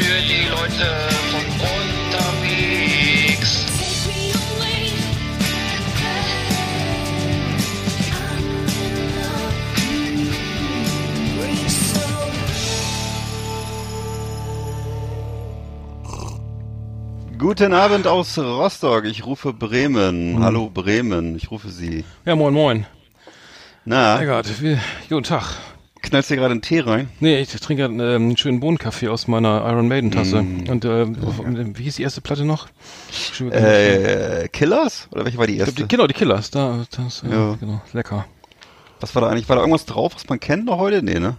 für 0.00 0.22
die 0.22 0.48
Leute 0.48 0.86
von 1.30 1.44
unterwegs. 1.76 3.50
Guten 17.38 17.72
Abend 17.72 18.06
aus 18.06 18.38
Rostock. 18.38 19.04
Ich 19.04 19.24
rufe 19.26 19.52
Bremen. 19.52 20.42
Hallo 20.42 20.70
Bremen. 20.70 21.36
Ich 21.36 21.50
rufe 21.50 21.68
Sie. 21.70 22.04
Ja, 22.24 22.36
moin, 22.36 22.54
moin. 22.54 22.86
Na, 23.84 24.20
Eckart, 24.20 24.62
wie, 24.62 24.78
guten 25.08 25.24
Tag. 25.24 25.56
Knallst 26.10 26.30
dir 26.30 26.36
gerade 26.36 26.52
einen 26.52 26.62
Tee 26.62 26.80
rein? 26.80 27.08
Nee, 27.20 27.40
ich 27.40 27.48
trinke 27.50 27.84
ähm, 27.84 28.00
einen 28.00 28.36
schönen 28.36 28.60
Bohnenkaffee 28.60 29.08
aus 29.08 29.26
meiner 29.28 29.64
Iron 29.66 29.88
Maiden 29.88 30.10
Tasse. 30.10 30.42
Mm. 30.42 30.68
Und 30.68 30.84
äh, 30.84 31.06
wie 31.78 31.82
hieß 31.84 31.96
die 31.96 32.02
erste 32.02 32.20
Platte 32.20 32.44
noch? 32.44 32.68
Äh, 33.50 34.48
Killers? 34.48 35.08
Oder 35.10 35.24
welche 35.24 35.38
war 35.38 35.46
die 35.46 35.56
glaub, 35.56 35.68
erste? 35.68 35.82
die, 35.82 35.88
genau, 35.88 36.06
die 36.06 36.14
Killers. 36.14 36.50
Da, 36.50 36.84
das, 36.90 37.22
äh, 37.22 37.30
Ja. 37.30 37.54
genau, 37.58 37.80
lecker. 37.92 38.26
Was 39.00 39.14
war 39.14 39.22
da 39.22 39.28
eigentlich? 39.28 39.48
War 39.48 39.56
da 39.56 39.62
irgendwas 39.62 39.86
drauf, 39.86 40.12
was 40.14 40.28
man 40.28 40.38
kennt 40.40 40.66
noch 40.66 40.78
heute? 40.78 41.02
Nee, 41.02 41.18
ne? 41.18 41.36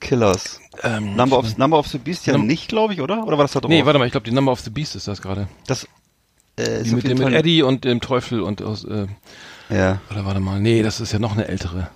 Killers. 0.00 0.60
Ähm, 0.82 1.14
Number 1.14 1.38
of, 1.38 1.56
Number 1.58 1.78
of 1.78 1.86
the 1.86 1.98
Beast 1.98 2.26
ja 2.26 2.32
Num- 2.32 2.46
nicht, 2.46 2.68
glaube 2.68 2.92
ich, 2.92 3.00
oder? 3.00 3.24
Oder 3.26 3.38
war 3.38 3.44
das 3.44 3.52
da 3.52 3.60
drauf? 3.60 3.68
Nee, 3.70 3.84
warte 3.84 3.98
mal, 3.98 4.06
ich 4.06 4.12
glaube, 4.12 4.24
die 4.28 4.34
Number 4.34 4.50
of 4.50 4.60
the 4.60 4.70
Beast 4.70 4.96
ist 4.96 5.06
das 5.06 5.22
gerade. 5.22 5.46
Das 5.66 5.86
äh, 6.58 6.82
mit, 6.82 7.04
mit. 7.04 7.20
Eddie 7.32 7.62
und 7.62 7.84
dem 7.84 8.00
Teufel 8.00 8.40
und 8.40 8.62
aus, 8.62 8.84
äh, 8.84 9.06
Ja. 9.70 10.00
oder 10.10 10.24
warte 10.26 10.40
mal, 10.40 10.60
nee, 10.60 10.82
das 10.82 11.00
ist 11.00 11.12
ja 11.12 11.18
noch 11.20 11.32
eine 11.32 11.46
ältere. 11.46 11.88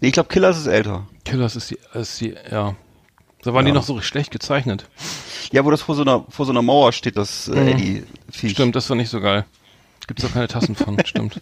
Nee, 0.00 0.08
ich 0.08 0.12
glaube, 0.12 0.28
Killers 0.28 0.58
ist 0.58 0.66
älter. 0.66 1.06
Killers 1.24 1.56
ist 1.56 1.70
die, 1.70 1.78
ist 1.94 2.20
die, 2.20 2.34
ja. 2.50 2.74
Da 3.42 3.54
waren 3.54 3.66
Ja. 3.66 3.72
die 3.72 3.76
noch 3.76 3.84
so 3.84 4.00
schlecht 4.00 4.30
gezeichnet. 4.30 4.86
Ja, 5.52 5.64
wo 5.64 5.70
das 5.70 5.82
vor 5.82 5.94
so 5.94 6.02
einer, 6.02 6.24
vor 6.28 6.44
so 6.46 6.52
einer 6.52 6.62
Mauer 6.62 6.92
steht, 6.92 7.16
das 7.16 7.48
äh, 7.48 7.52
Mhm. 7.52 7.68
Eddie-Viech. 7.68 8.52
Stimmt, 8.52 8.76
das 8.76 8.88
war 8.90 8.96
nicht 8.96 9.10
so 9.10 9.20
geil. 9.20 9.44
Gibt's 10.06 10.24
auch 10.24 10.32
keine 10.32 10.48
Tassen 10.48 10.74
von, 10.74 10.98
stimmt. 11.04 11.40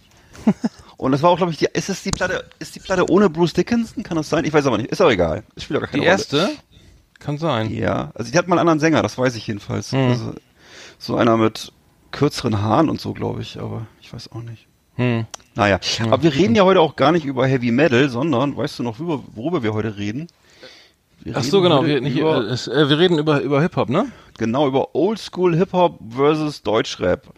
Und 0.97 1.11
das 1.11 1.21
war 1.21 1.29
auch, 1.29 1.37
glaube 1.37 1.51
ich, 1.51 1.57
die, 1.57 1.67
ist 1.73 1.89
es 1.89 2.03
die 2.03 2.11
Platte, 2.11 2.49
ist 2.59 2.75
die 2.75 2.79
Platte 2.79 3.09
ohne 3.09 3.29
Bruce 3.29 3.53
Dickinson? 3.53 4.03
Kann 4.03 4.17
das 4.17 4.29
sein? 4.29 4.45
Ich 4.45 4.53
weiß 4.53 4.65
aber 4.65 4.77
nicht. 4.77 4.89
Ist 4.91 5.01
auch 5.01 5.09
egal. 5.11 5.43
Das 5.55 5.63
spielt 5.63 5.77
auch 5.77 5.81
gar 5.81 5.89
keine 5.89 6.01
Die 6.03 6.07
Rolle. 6.07 6.17
erste? 6.19 6.49
Kann 7.19 7.37
sein. 7.37 7.71
Ja, 7.73 8.11
also 8.15 8.31
die 8.31 8.37
hat 8.37 8.47
mal 8.47 8.55
einen 8.55 8.61
anderen 8.69 8.79
Sänger, 8.79 9.01
das 9.01 9.17
weiß 9.17 9.35
ich 9.35 9.47
jedenfalls. 9.47 9.91
Mhm. 9.91 9.99
Also, 10.09 10.33
so 10.99 11.17
einer 11.17 11.35
mit 11.37 11.71
kürzeren 12.11 12.61
Haaren 12.61 12.89
und 12.89 13.01
so, 13.01 13.13
glaube 13.13 13.41
ich, 13.41 13.59
aber 13.59 13.87
ich 14.01 14.11
weiß 14.13 14.31
auch 14.31 14.41
nicht. 14.41 14.67
Hm. 14.95 15.25
Naja, 15.57 15.79
aber 16.03 16.21
wir 16.21 16.33
reden 16.35 16.55
ja 16.55 16.63
heute 16.63 16.79
auch 16.79 16.95
gar 16.95 17.11
nicht 17.11 17.25
über 17.25 17.47
Heavy 17.47 17.71
Metal, 17.71 18.09
sondern, 18.09 18.55
weißt 18.55 18.77
du 18.77 18.83
noch, 18.83 18.99
worüber, 18.99 19.23
worüber 19.33 19.63
wir 19.63 19.73
heute 19.73 19.97
reden? 19.97 20.27
Wir 21.23 21.35
Ach 21.35 21.43
so, 21.43 21.61
genau. 21.61 21.83
Wir, 21.83 21.99
nicht, 21.99 22.15
über, 22.15 22.47
äh, 22.47 22.53
äh, 22.53 22.89
wir 22.89 22.99
reden 22.99 23.17
über, 23.17 23.41
über 23.41 23.59
Hip-Hop, 23.61 23.89
ne? 23.89 24.11
genau, 24.37 24.67
über 24.67 24.93
Oldschool 24.93 25.55
Hip-Hop 25.55 25.99
versus 26.15 26.61
Deutschrap. 26.61 27.33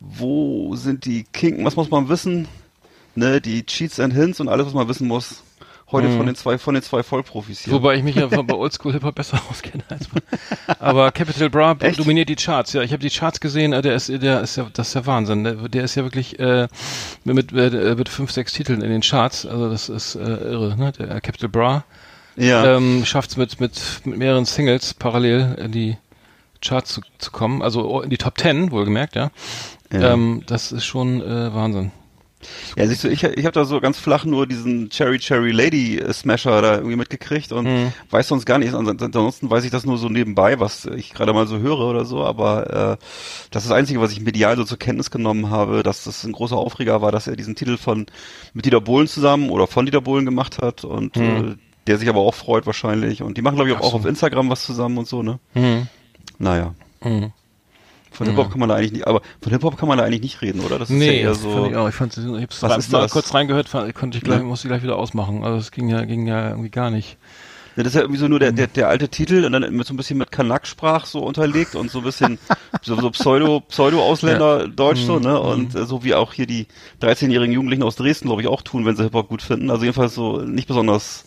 Wo 0.00 0.76
sind 0.76 1.04
die 1.04 1.24
Kinken, 1.24 1.64
was 1.66 1.76
muss 1.76 1.90
man 1.90 2.08
wissen? 2.08 2.48
Ne, 3.14 3.40
die 3.40 3.66
Cheats 3.66 4.00
and 4.00 4.14
Hints 4.14 4.40
und 4.40 4.48
alles, 4.48 4.66
was 4.66 4.74
man 4.74 4.88
wissen 4.88 5.06
muss. 5.06 5.42
Heute 5.90 6.10
von 6.10 6.26
den 6.26 6.34
zwei, 6.34 6.58
von 6.58 6.74
den 6.74 6.82
zwei 6.82 7.02
Vollprofis 7.02 7.60
hier. 7.60 7.72
Mhm. 7.72 7.76
Wobei 7.78 7.94
ich 7.94 8.02
mich 8.02 8.16
ja 8.16 8.26
bei 8.26 8.54
Oldschool 8.54 8.92
Hip-Hop 8.92 9.14
besser 9.14 9.40
auskenne 9.50 9.82
als 9.88 10.12
man. 10.12 10.22
Aber 10.78 11.10
Capital 11.12 11.48
Bra 11.48 11.74
Echt? 11.80 11.98
dominiert 11.98 12.28
die 12.28 12.36
Charts. 12.36 12.74
Ja, 12.74 12.82
ich 12.82 12.92
habe 12.92 13.00
die 13.00 13.08
Charts 13.08 13.40
gesehen. 13.40 13.72
äh, 13.72 13.80
Der 13.80 13.94
ist, 13.94 14.08
der 14.08 14.42
ist 14.42 14.56
ja, 14.56 14.66
das 14.72 14.88
ist 14.88 14.94
ja 14.94 15.06
Wahnsinn. 15.06 15.44
Der, 15.44 15.54
der 15.54 15.84
ist 15.84 15.94
ja 15.94 16.02
wirklich 16.04 16.38
äh, 16.38 16.68
mit, 17.24 17.52
mit, 17.52 17.72
äh, 17.72 17.94
mit 17.96 18.10
fünf, 18.10 18.30
sechs 18.32 18.52
Titeln 18.52 18.82
in 18.82 18.90
den 18.90 19.00
Charts. 19.00 19.46
Also 19.46 19.70
das 19.70 19.88
ist 19.88 20.14
äh, 20.14 20.20
irre. 20.20 20.76
Ne? 20.76 20.92
Der 20.92 21.10
äh, 21.10 21.20
Capital 21.22 21.48
Bra 21.48 21.84
ja. 22.36 22.76
ähm, 22.76 23.04
schafft 23.06 23.30
es 23.30 23.36
mit, 23.38 23.58
mit, 23.58 23.80
mit 24.04 24.18
mehreren 24.18 24.44
Singles 24.44 24.92
parallel 24.92 25.56
in 25.58 25.72
die 25.72 25.96
Charts 26.60 26.92
zu, 26.92 27.00
zu 27.16 27.30
kommen. 27.30 27.62
Also 27.62 28.02
in 28.02 28.10
die 28.10 28.18
Top 28.18 28.36
Ten, 28.36 28.70
wohlgemerkt, 28.72 29.16
ja. 29.16 29.30
Ja. 29.90 30.12
Ähm, 30.12 30.42
das 30.46 30.70
ist 30.70 30.84
schon 30.84 31.22
äh, 31.22 31.54
Wahnsinn. 31.54 31.92
Ja, 32.76 32.86
siehst 32.86 33.02
du, 33.04 33.08
ich, 33.08 33.24
ich 33.24 33.44
habe 33.44 33.52
da 33.52 33.64
so 33.64 33.80
ganz 33.80 33.98
flach 33.98 34.24
nur 34.24 34.46
diesen 34.46 34.90
Cherry 34.90 35.18
Cherry 35.18 35.50
Lady 35.50 35.98
äh, 35.98 36.12
Smasher 36.12 36.62
da 36.62 36.76
irgendwie 36.76 36.96
mitgekriegt 36.96 37.50
und 37.52 37.64
Mhm. 37.66 37.92
weiß 38.10 38.28
sonst 38.28 38.46
gar 38.46 38.58
nicht. 38.58 38.72
Ansonsten 38.74 39.50
weiß 39.50 39.64
ich 39.64 39.70
das 39.70 39.84
nur 39.84 39.98
so 39.98 40.08
nebenbei, 40.08 40.60
was 40.60 40.86
ich 40.86 41.12
gerade 41.12 41.32
mal 41.32 41.46
so 41.46 41.58
höre 41.58 41.80
oder 41.80 42.04
so. 42.04 42.24
Aber 42.24 42.96
äh, 42.98 43.04
das 43.50 43.64
ist 43.64 43.70
das 43.70 43.76
Einzige, 43.76 44.00
was 44.00 44.12
ich 44.12 44.20
medial 44.20 44.56
so 44.56 44.64
zur 44.64 44.78
Kenntnis 44.78 45.10
genommen 45.10 45.50
habe, 45.50 45.82
dass 45.82 46.04
das 46.04 46.22
ein 46.24 46.32
großer 46.32 46.56
Aufreger 46.56 47.02
war, 47.02 47.10
dass 47.12 47.26
er 47.26 47.36
diesen 47.36 47.56
Titel 47.56 47.76
von 47.76 48.06
mit 48.54 48.64
Dieter 48.64 48.80
Bohlen 48.80 49.08
zusammen 49.08 49.50
oder 49.50 49.66
von 49.66 49.84
Dieter 49.86 50.00
Bohlen 50.00 50.24
gemacht 50.24 50.58
hat 50.62 50.84
und 50.84 51.16
Mhm. 51.16 51.24
äh, 51.52 51.56
der 51.86 51.98
sich 51.98 52.08
aber 52.08 52.20
auch 52.20 52.34
freut 52.34 52.66
wahrscheinlich. 52.66 53.22
Und 53.22 53.36
die 53.38 53.42
machen, 53.42 53.56
glaube 53.56 53.70
ich, 53.70 53.76
auch, 53.76 53.80
so. 53.82 53.88
auch 53.88 53.94
auf 53.94 54.04
Instagram 54.06 54.50
was 54.50 54.64
zusammen 54.64 54.98
und 54.98 55.08
so, 55.08 55.22
ne? 55.22 55.38
Mhm. 55.54 55.88
Naja. 56.38 56.74
Mhm. 57.02 57.32
Von 58.10 58.26
Hip-Hop 58.26 58.50
kann 58.50 58.60
man 58.60 58.68
da 58.68 58.76
eigentlich 58.76 58.92
nicht, 58.92 59.06
aber 59.06 59.22
von 59.40 59.52
Hip-Hop 59.52 59.76
kann 59.76 59.88
man 59.88 59.98
da 59.98 60.04
eigentlich 60.04 60.22
nicht 60.22 60.42
reden, 60.42 60.60
oder? 60.60 60.78
Das 60.78 60.90
ist 60.90 60.96
Nee, 60.96 61.22
ja 61.22 61.34
so. 61.34 61.50
fand 61.50 61.70
ich 61.70 61.76
auch. 61.76 61.88
Ich 61.88 61.94
fand, 61.94 62.16
ich 62.16 62.42
hab's 62.42 62.62
Was 62.62 62.78
ist 62.78 62.92
mal 62.92 63.00
das? 63.02 63.12
kurz 63.12 63.32
reingehört, 63.34 63.68
fand, 63.68 63.94
konnte 63.94 64.18
ich 64.18 64.24
gleich, 64.24 64.38
Ja. 64.38 64.44
musste 64.44 64.66
ich 64.66 64.70
gleich 64.70 64.82
wieder 64.82 64.96
ausmachen. 64.96 65.44
Also 65.44 65.58
es 65.58 65.70
ging 65.70 65.88
ja, 65.88 66.04
ging 66.04 66.26
ja 66.26 66.50
irgendwie 66.50 66.70
gar 66.70 66.90
nicht. 66.90 67.16
Ja, 67.76 67.84
das 67.84 67.92
ist 67.92 67.94
ja 67.94 68.00
irgendwie 68.00 68.18
so 68.18 68.26
nur 68.26 68.40
der, 68.40 68.50
der, 68.50 68.66
der 68.66 68.88
alte 68.88 69.08
Titel 69.08 69.44
und 69.44 69.52
dann 69.52 69.62
so 69.84 69.94
ein 69.94 69.96
bisschen 69.96 70.18
mit 70.18 70.32
Kanak-Sprach 70.32 71.06
so 71.06 71.20
unterlegt 71.20 71.76
und 71.76 71.92
so 71.92 71.98
ein 71.98 72.04
bisschen 72.04 72.38
so, 72.82 73.00
so 73.00 73.10
Pseudo, 73.10 73.60
Pseudo-Ausländer-Deutsch 73.60 75.02
so, 75.02 75.20
ne? 75.20 75.38
Und 75.40 75.74
äh, 75.76 75.84
so 75.86 76.02
wie 76.02 76.14
auch 76.14 76.32
hier 76.32 76.46
die 76.46 76.66
13-jährigen 77.02 77.52
Jugendlichen 77.54 77.82
aus 77.84 77.94
Dresden, 77.96 78.26
glaube 78.26 78.42
ich, 78.42 78.48
auch 78.48 78.62
tun, 78.62 78.84
wenn 78.84 78.96
sie 78.96 79.04
Hip-Hop 79.04 79.28
gut 79.28 79.42
finden. 79.42 79.70
Also 79.70 79.84
jedenfalls 79.84 80.14
so 80.14 80.38
nicht 80.40 80.66
besonders 80.66 81.24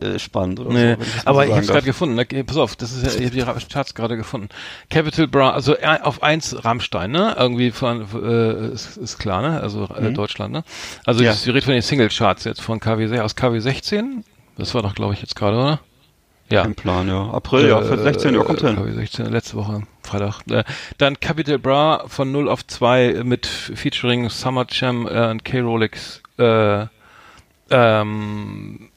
äh, 0.00 0.18
spannend 0.18 0.60
oder 0.60 0.72
Nee, 0.72 0.96
so. 0.98 1.06
aber 1.24 1.44
ich 1.44 1.50
sagen 1.50 1.56
hab's 1.60 1.68
gerade 1.68 1.86
gefunden. 1.86 2.14
Ne? 2.14 2.24
Pass 2.44 2.56
auf, 2.56 2.76
das 2.76 2.92
ist 2.92 3.02
ja, 3.18 3.26
ich 3.26 3.44
habe 3.46 3.58
die 3.58 3.66
Charts 3.72 3.94
gerade 3.94 4.16
gefunden. 4.16 4.48
Capital 4.90 5.26
Bra, 5.28 5.50
also 5.50 5.74
äh, 5.76 5.98
auf 6.02 6.22
eins 6.22 6.64
Rammstein, 6.64 7.10
ne? 7.10 7.34
Irgendwie 7.38 7.70
von 7.70 8.06
äh, 8.22 8.68
ist, 8.72 8.96
ist 8.96 9.18
klar, 9.18 9.42
ne? 9.42 9.60
Also 9.60 9.88
äh, 9.94 10.12
Deutschland, 10.12 10.52
ne? 10.52 10.64
Also 11.04 11.22
Ja. 11.24 11.34
wir 11.44 11.54
reden 11.54 11.64
von 11.64 11.74
den 11.74 11.82
Single 11.82 12.08
Charts 12.08 12.44
jetzt 12.44 12.60
von 12.60 12.80
KW 12.80 13.18
aus 13.20 13.36
KW 13.36 13.58
16. 13.58 14.24
Das 14.56 14.74
war 14.74 14.82
doch, 14.82 14.94
glaube 14.94 15.14
ich, 15.14 15.20
jetzt 15.20 15.36
gerade, 15.36 15.56
oder? 15.56 15.80
Ja. 16.50 16.62
Im 16.62 16.74
Plan, 16.74 17.08
ja. 17.08 17.30
April, 17.30 17.68
ja, 17.68 17.80
für 17.80 17.98
16, 17.98 18.34
ja, 18.34 18.42
kommt 18.42 18.62
äh, 18.62 18.66
hin. 18.68 18.76
KW 18.76 18.92
16, 18.92 19.26
letzte 19.26 19.56
Woche, 19.56 19.82
Freitag. 20.02 20.42
Äh, 20.50 20.62
dann 20.98 21.18
Capital 21.18 21.58
Bra 21.58 22.04
von 22.06 22.30
0 22.32 22.48
auf 22.50 22.66
2 22.66 23.22
mit 23.24 23.46
featuring 23.46 24.28
Summer 24.28 24.66
Jam 24.70 25.08
äh, 25.08 25.30
und 25.30 25.44
K-Rolex. 25.44 26.20
Äh, 26.38 26.86
ähm, 27.70 28.90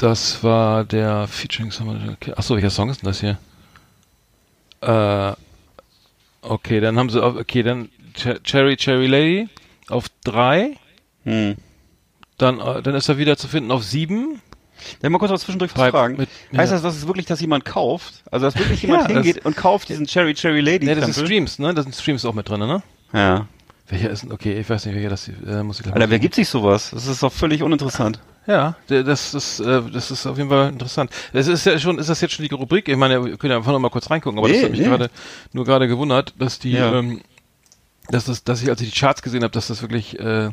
das 0.00 0.42
war 0.42 0.84
der 0.84 1.26
featuring 1.28 1.70
Summer. 1.70 1.98
Okay. 2.12 2.32
Achso, 2.36 2.54
welcher 2.54 2.70
Song 2.70 2.88
ist 2.90 3.02
denn 3.02 3.08
das 3.08 3.20
hier? 3.20 3.38
Äh, 4.80 5.32
okay, 6.42 6.80
dann 6.80 6.98
haben 6.98 7.10
sie, 7.10 7.22
auf, 7.22 7.36
okay, 7.36 7.62
dann 7.62 7.88
Ch 8.14 8.42
Cherry 8.44 8.76
Cherry 8.76 9.06
Lady 9.06 9.48
auf 9.88 10.06
3. 10.24 10.76
Hm. 11.24 11.56
Dann, 12.38 12.60
äh, 12.60 12.82
dann 12.82 12.94
ist 12.94 13.08
er 13.08 13.18
wieder 13.18 13.36
zu 13.36 13.46
finden 13.48 13.70
auf 13.70 13.84
7. 13.84 14.40
Ja, 15.02 15.10
mal 15.10 15.18
kurz 15.18 15.30
was 15.30 15.42
zwischendurch 15.42 15.74
Bei- 15.74 15.90
fragen. 15.90 16.16
mit- 16.16 16.30
heißt 16.56 16.70
ja. 16.72 16.76
das, 16.76 16.82
dass 16.82 16.96
es 16.96 17.06
wirklich, 17.06 17.26
dass 17.26 17.40
jemand 17.40 17.66
kauft? 17.66 18.22
Also, 18.30 18.46
dass 18.46 18.56
wirklich 18.58 18.80
jemand 18.82 19.02
Ja, 19.02 19.08
das- 19.08 19.24
hingeht 19.26 19.44
und 19.44 19.54
kauft 19.56 19.90
diesen 19.90 20.06
Cherry 20.06 20.32
Cherry 20.34 20.60
Lady 20.60 20.86
Ne, 20.86 20.94
das 20.94 21.04
sind? 21.14 21.26
Streams, 21.26 21.58
ne? 21.58 21.74
Das 21.74 21.84
sind 21.84 21.94
Streams 21.94 22.24
auch 22.24 22.32
mit 22.34 22.48
drin, 22.48 22.60
ne? 22.60 22.82
Ja. 23.12 23.46
Welcher 23.88 24.08
ist 24.10 24.22
denn, 24.22 24.32
okay, 24.32 24.58
ich 24.58 24.70
weiß 24.70 24.86
nicht, 24.86 24.94
welcher 24.94 25.10
das 25.10 25.28
äh, 25.28 25.62
muss 25.62 25.80
ich 25.80 25.86
mal 25.86 25.92
Alter, 25.94 26.08
wer 26.10 26.18
gibt 26.20 26.36
sich 26.36 26.48
sowas? 26.48 26.90
Das 26.92 27.06
ist 27.06 27.22
doch 27.22 27.32
völlig 27.32 27.62
uninteressant. 27.62 28.20
Ja, 28.50 28.74
das 28.88 29.32
ist, 29.32 29.60
äh, 29.60 29.80
das 29.92 30.10
ist 30.10 30.26
auf 30.26 30.36
jeden 30.36 30.48
Fall 30.50 30.70
interessant. 30.70 31.10
Es 31.32 31.46
ist 31.46 31.64
ja 31.66 31.78
schon, 31.78 31.98
ist 31.98 32.08
das 32.08 32.20
jetzt 32.20 32.34
schon 32.34 32.46
die 32.48 32.52
Rubrik? 32.54 32.88
Ich 32.88 32.96
meine, 32.96 33.24
wir 33.24 33.36
können 33.36 33.52
ja 33.52 33.58
einfach 33.58 33.70
noch 33.70 33.78
mal 33.78 33.90
kurz 33.90 34.10
reingucken, 34.10 34.38
aber 34.38 34.48
Nee, 34.48 34.54
das 34.54 34.64
hat 34.64 34.70
mich 34.72 34.80
nee. 34.80 34.86
gerade, 34.86 35.10
nur 35.52 35.64
gerade 35.64 35.86
gewundert, 35.86 36.34
dass 36.38 36.58
die, 36.58 36.72
Ja. 36.72 36.92
ähm, 36.98 37.20
dass 38.08 38.24
das, 38.24 38.42
dass 38.42 38.60
ich, 38.60 38.68
als 38.68 38.80
ich 38.80 38.92
die 38.92 38.98
Charts 38.98 39.22
gesehen 39.22 39.44
habe, 39.44 39.52
dass 39.52 39.68
das 39.68 39.82
wirklich, 39.82 40.18
äh, 40.18 40.50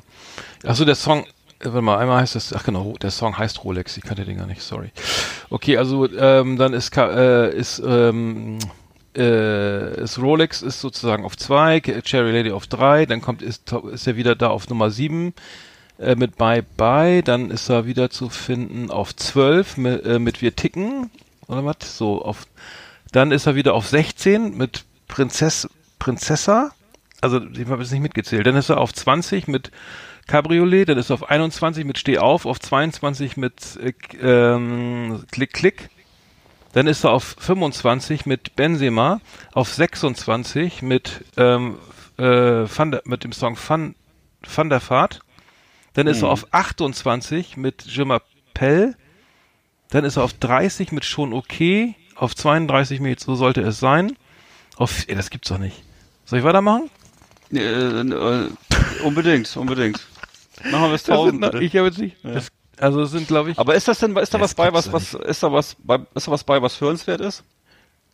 ach 0.65 0.75
so, 0.75 0.85
der 0.85 0.93
Song, 0.93 1.23
äh, 1.59 1.65
warte 1.65 1.81
mal, 1.81 1.97
einmal 1.97 2.21
heißt 2.21 2.35
das, 2.35 2.53
ach 2.53 2.63
genau, 2.63 2.93
der 3.01 3.09
Song 3.09 3.35
heißt 3.35 3.63
Rolex, 3.63 3.97
ich 3.97 4.03
kannte 4.03 4.25
den 4.25 4.37
gar 4.37 4.45
nicht, 4.45 4.61
sorry. 4.61 4.91
Okay, 5.49 5.77
also, 5.77 6.07
ähm, 6.13 6.57
dann 6.57 6.73
ist, 6.73 6.95
äh, 6.97 7.49
ist, 7.55 7.81
ähm, 7.83 8.59
äh, 9.17 10.03
ist 10.03 10.19
Rolex 10.19 10.61
ist 10.61 10.81
sozusagen 10.81 11.25
auf 11.25 11.35
zwei, 11.35 11.79
Cherry 11.79 12.31
Lady 12.31 12.51
auf 12.51 12.67
drei, 12.67 13.07
dann 13.07 13.21
kommt, 13.21 13.41
ist, 13.41 13.71
ist 13.91 14.05
er 14.05 14.15
wieder 14.17 14.35
da 14.35 14.49
auf 14.49 14.69
Nummer 14.69 14.91
sieben, 14.91 15.33
äh, 15.99 16.15
mit 16.15 16.37
Bye 16.37 16.63
Bye, 16.63 17.23
dann 17.23 17.51
ist 17.51 17.69
er 17.69 17.85
wieder 17.85 18.09
zu 18.09 18.29
finden 18.29 18.91
auf 18.91 19.15
12 19.15 19.77
mit, 19.77 20.05
äh, 20.05 20.19
mit 20.19 20.41
Wir 20.41 20.55
ticken 20.55 21.09
oder 21.47 21.65
was? 21.65 21.97
So 21.97 22.23
auf 22.23 22.45
dann 23.11 23.31
ist 23.31 23.45
er 23.45 23.55
wieder 23.55 23.73
auf 23.73 23.87
16 23.87 24.57
mit 24.57 24.85
Prinzess 25.07 25.69
Prinzessa. 25.99 26.71
Also 27.21 27.41
ich 27.41 27.67
habe 27.67 27.81
jetzt 27.81 27.91
nicht 27.91 28.01
mitgezählt. 28.01 28.45
Dann 28.45 28.55
ist 28.55 28.69
er 28.69 28.79
auf 28.79 28.93
20 28.93 29.47
mit 29.47 29.71
Cabriolet, 30.27 30.89
dann 30.89 30.97
ist 30.97 31.09
er 31.09 31.15
auf 31.15 31.29
21 31.29 31.85
mit 31.85 31.97
Steh 31.97 32.19
auf, 32.19 32.45
auf 32.45 32.59
22 32.59 33.37
mit 33.37 33.79
äh, 33.81 33.93
ähm, 34.21 35.23
Klick 35.31 35.53
Klick. 35.53 35.89
Dann 36.73 36.85
ist 36.85 37.05
er 37.05 37.11
auf 37.11 37.35
25 37.39 38.25
mit 38.25 38.55
Benzema, 38.55 39.21
auf 39.53 39.73
26 39.73 40.81
mit 40.81 41.25
ähm, 41.37 41.77
äh, 42.17 42.23
Van 42.23 42.91
der, 42.91 43.01
mit 43.05 43.23
dem 43.23 43.31
Song 43.31 43.57
Van, 43.57 43.95
Van 44.43 44.69
der 44.69 44.81
Vaart. 44.87 45.21
Dann 45.97 46.05
ist 46.05 46.21
er 46.21 46.29
auf 46.29 46.45
28 46.51 47.57
mit 47.57 47.81
Je 47.87 48.03
m'appelle. 48.03 48.93
Dann 49.89 50.05
ist 50.05 50.17
er 50.17 50.23
auf 50.23 50.33
30 50.33 50.91
mit 50.91 51.05
Schon 51.05 51.33
okay. 51.33 51.95
auf 52.15 52.35
32 52.35 52.99
Meter, 52.99 53.25
so 53.25 53.33
sollte 53.33 53.61
es 53.61 53.79
sein. 53.79 54.15
Auf, 54.75 55.05
ey, 55.07 55.15
das 55.15 55.31
gibt's 55.31 55.49
doch 55.49 55.57
nicht. 55.57 55.81
Soll 56.25 56.37
ich 56.37 56.45
weitermachen? 56.45 56.91
Äh, 57.51 57.61
äh, 57.61 58.49
unbedingt, 59.03 59.57
unbedingt. 59.57 60.05
Machen 60.69 60.89
wir 60.89 60.93
es 60.93 61.09
1000. 61.09 61.43
Das 61.43 61.51
sind, 61.53 61.63
ich 61.63 61.75
habe 61.75 61.87
jetzt 61.87 61.97
nicht. 61.97 62.15
Ja. 62.23 62.31
Das, 62.31 62.49
also 62.79 63.05
sind, 63.05 63.27
glaube 63.27 63.49
ich. 63.49 63.57
Aber 63.57 63.73
ist 63.73 63.87
das 63.87 63.97
denn, 63.97 64.15
ist 64.17 64.31
da 64.31 64.39
was 64.39 64.53
bei, 64.53 64.71
was, 64.71 64.93
was, 64.93 65.15
ist 65.15 65.41
da 65.41 65.51
was 65.51 65.77
bei, 65.79 65.99
ist 66.13 66.27
da 66.27 66.31
was 66.31 66.43
bei, 66.43 66.61
was 66.61 66.79
hörenswert 66.79 67.21
ist? 67.21 67.43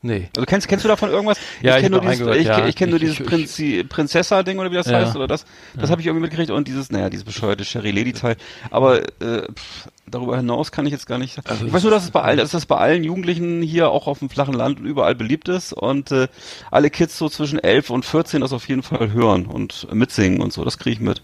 Nee. 0.05 0.29
Also 0.35 0.45
kennst, 0.45 0.67
kennst 0.67 0.83
du 0.83 0.89
davon 0.89 1.09
irgendwas? 1.09 1.37
Ja, 1.61 1.77
ich, 1.77 1.83
kenne 1.83 1.95
nur 2.01 2.01
dieses, 2.11 2.27
ich, 2.35 2.45
ja, 2.45 2.67
ich 2.67 2.75
kenn 2.75 2.89
nur 2.89 3.01
ich, 3.01 3.05
dieses 3.09 3.25
Prinzi, 3.25 3.85
Prinzessa-Ding 3.87 4.59
oder 4.59 4.69
wie 4.69 4.75
das 4.75 4.87
Ja. 4.87 4.99
heißt 4.99 5.15
oder 5.15 5.27
das. 5.27 5.45
Das 5.75 5.89
habe 5.89 6.01
ich 6.01 6.07
irgendwie 6.07 6.23
mitgekriegt 6.23 6.51
und 6.51 6.67
dieses, 6.67 6.91
naja, 6.91 7.09
dieses 7.09 7.23
bescheuerte 7.23 7.63
Sherry 7.63 7.91
Lady-Teil. 7.91 8.35
Aber 8.69 9.01
äh, 9.21 9.47
pff, 9.53 9.87
darüber 10.05 10.35
hinaus 10.35 10.73
kann 10.73 10.85
ich 10.85 10.91
jetzt 10.91 11.07
gar 11.07 11.19
nicht. 11.19 11.39
Also 11.49 11.65
ich 11.65 11.71
weiß 11.71 11.83
nur, 11.83 11.91
dass 11.91 12.03
es 12.03 12.11
bei 12.11 12.21
allen, 12.21 12.37
dass 12.37 12.51
das 12.51 12.65
bei 12.65 12.75
allen 12.75 13.05
Jugendlichen 13.05 13.61
hier 13.61 13.91
auch 13.91 14.07
auf 14.07 14.19
dem 14.19 14.29
flachen 14.29 14.53
Land 14.53 14.81
und 14.81 14.85
überall 14.85 15.15
beliebt 15.15 15.47
ist 15.47 15.71
und 15.71 16.11
äh, 16.11 16.27
alle 16.69 16.89
Kids 16.89 17.17
so 17.17 17.29
zwischen 17.29 17.59
11 17.59 17.89
und 17.89 18.03
14 18.03 18.41
das 18.41 18.51
auf 18.51 18.67
jeden 18.67 18.83
Fall 18.83 19.13
hören 19.13 19.45
und 19.45 19.87
mitsingen 19.93 20.41
und 20.41 20.51
so. 20.51 20.65
Das 20.65 20.77
kriege 20.77 20.95
ich 20.95 20.99
mit. 20.99 21.21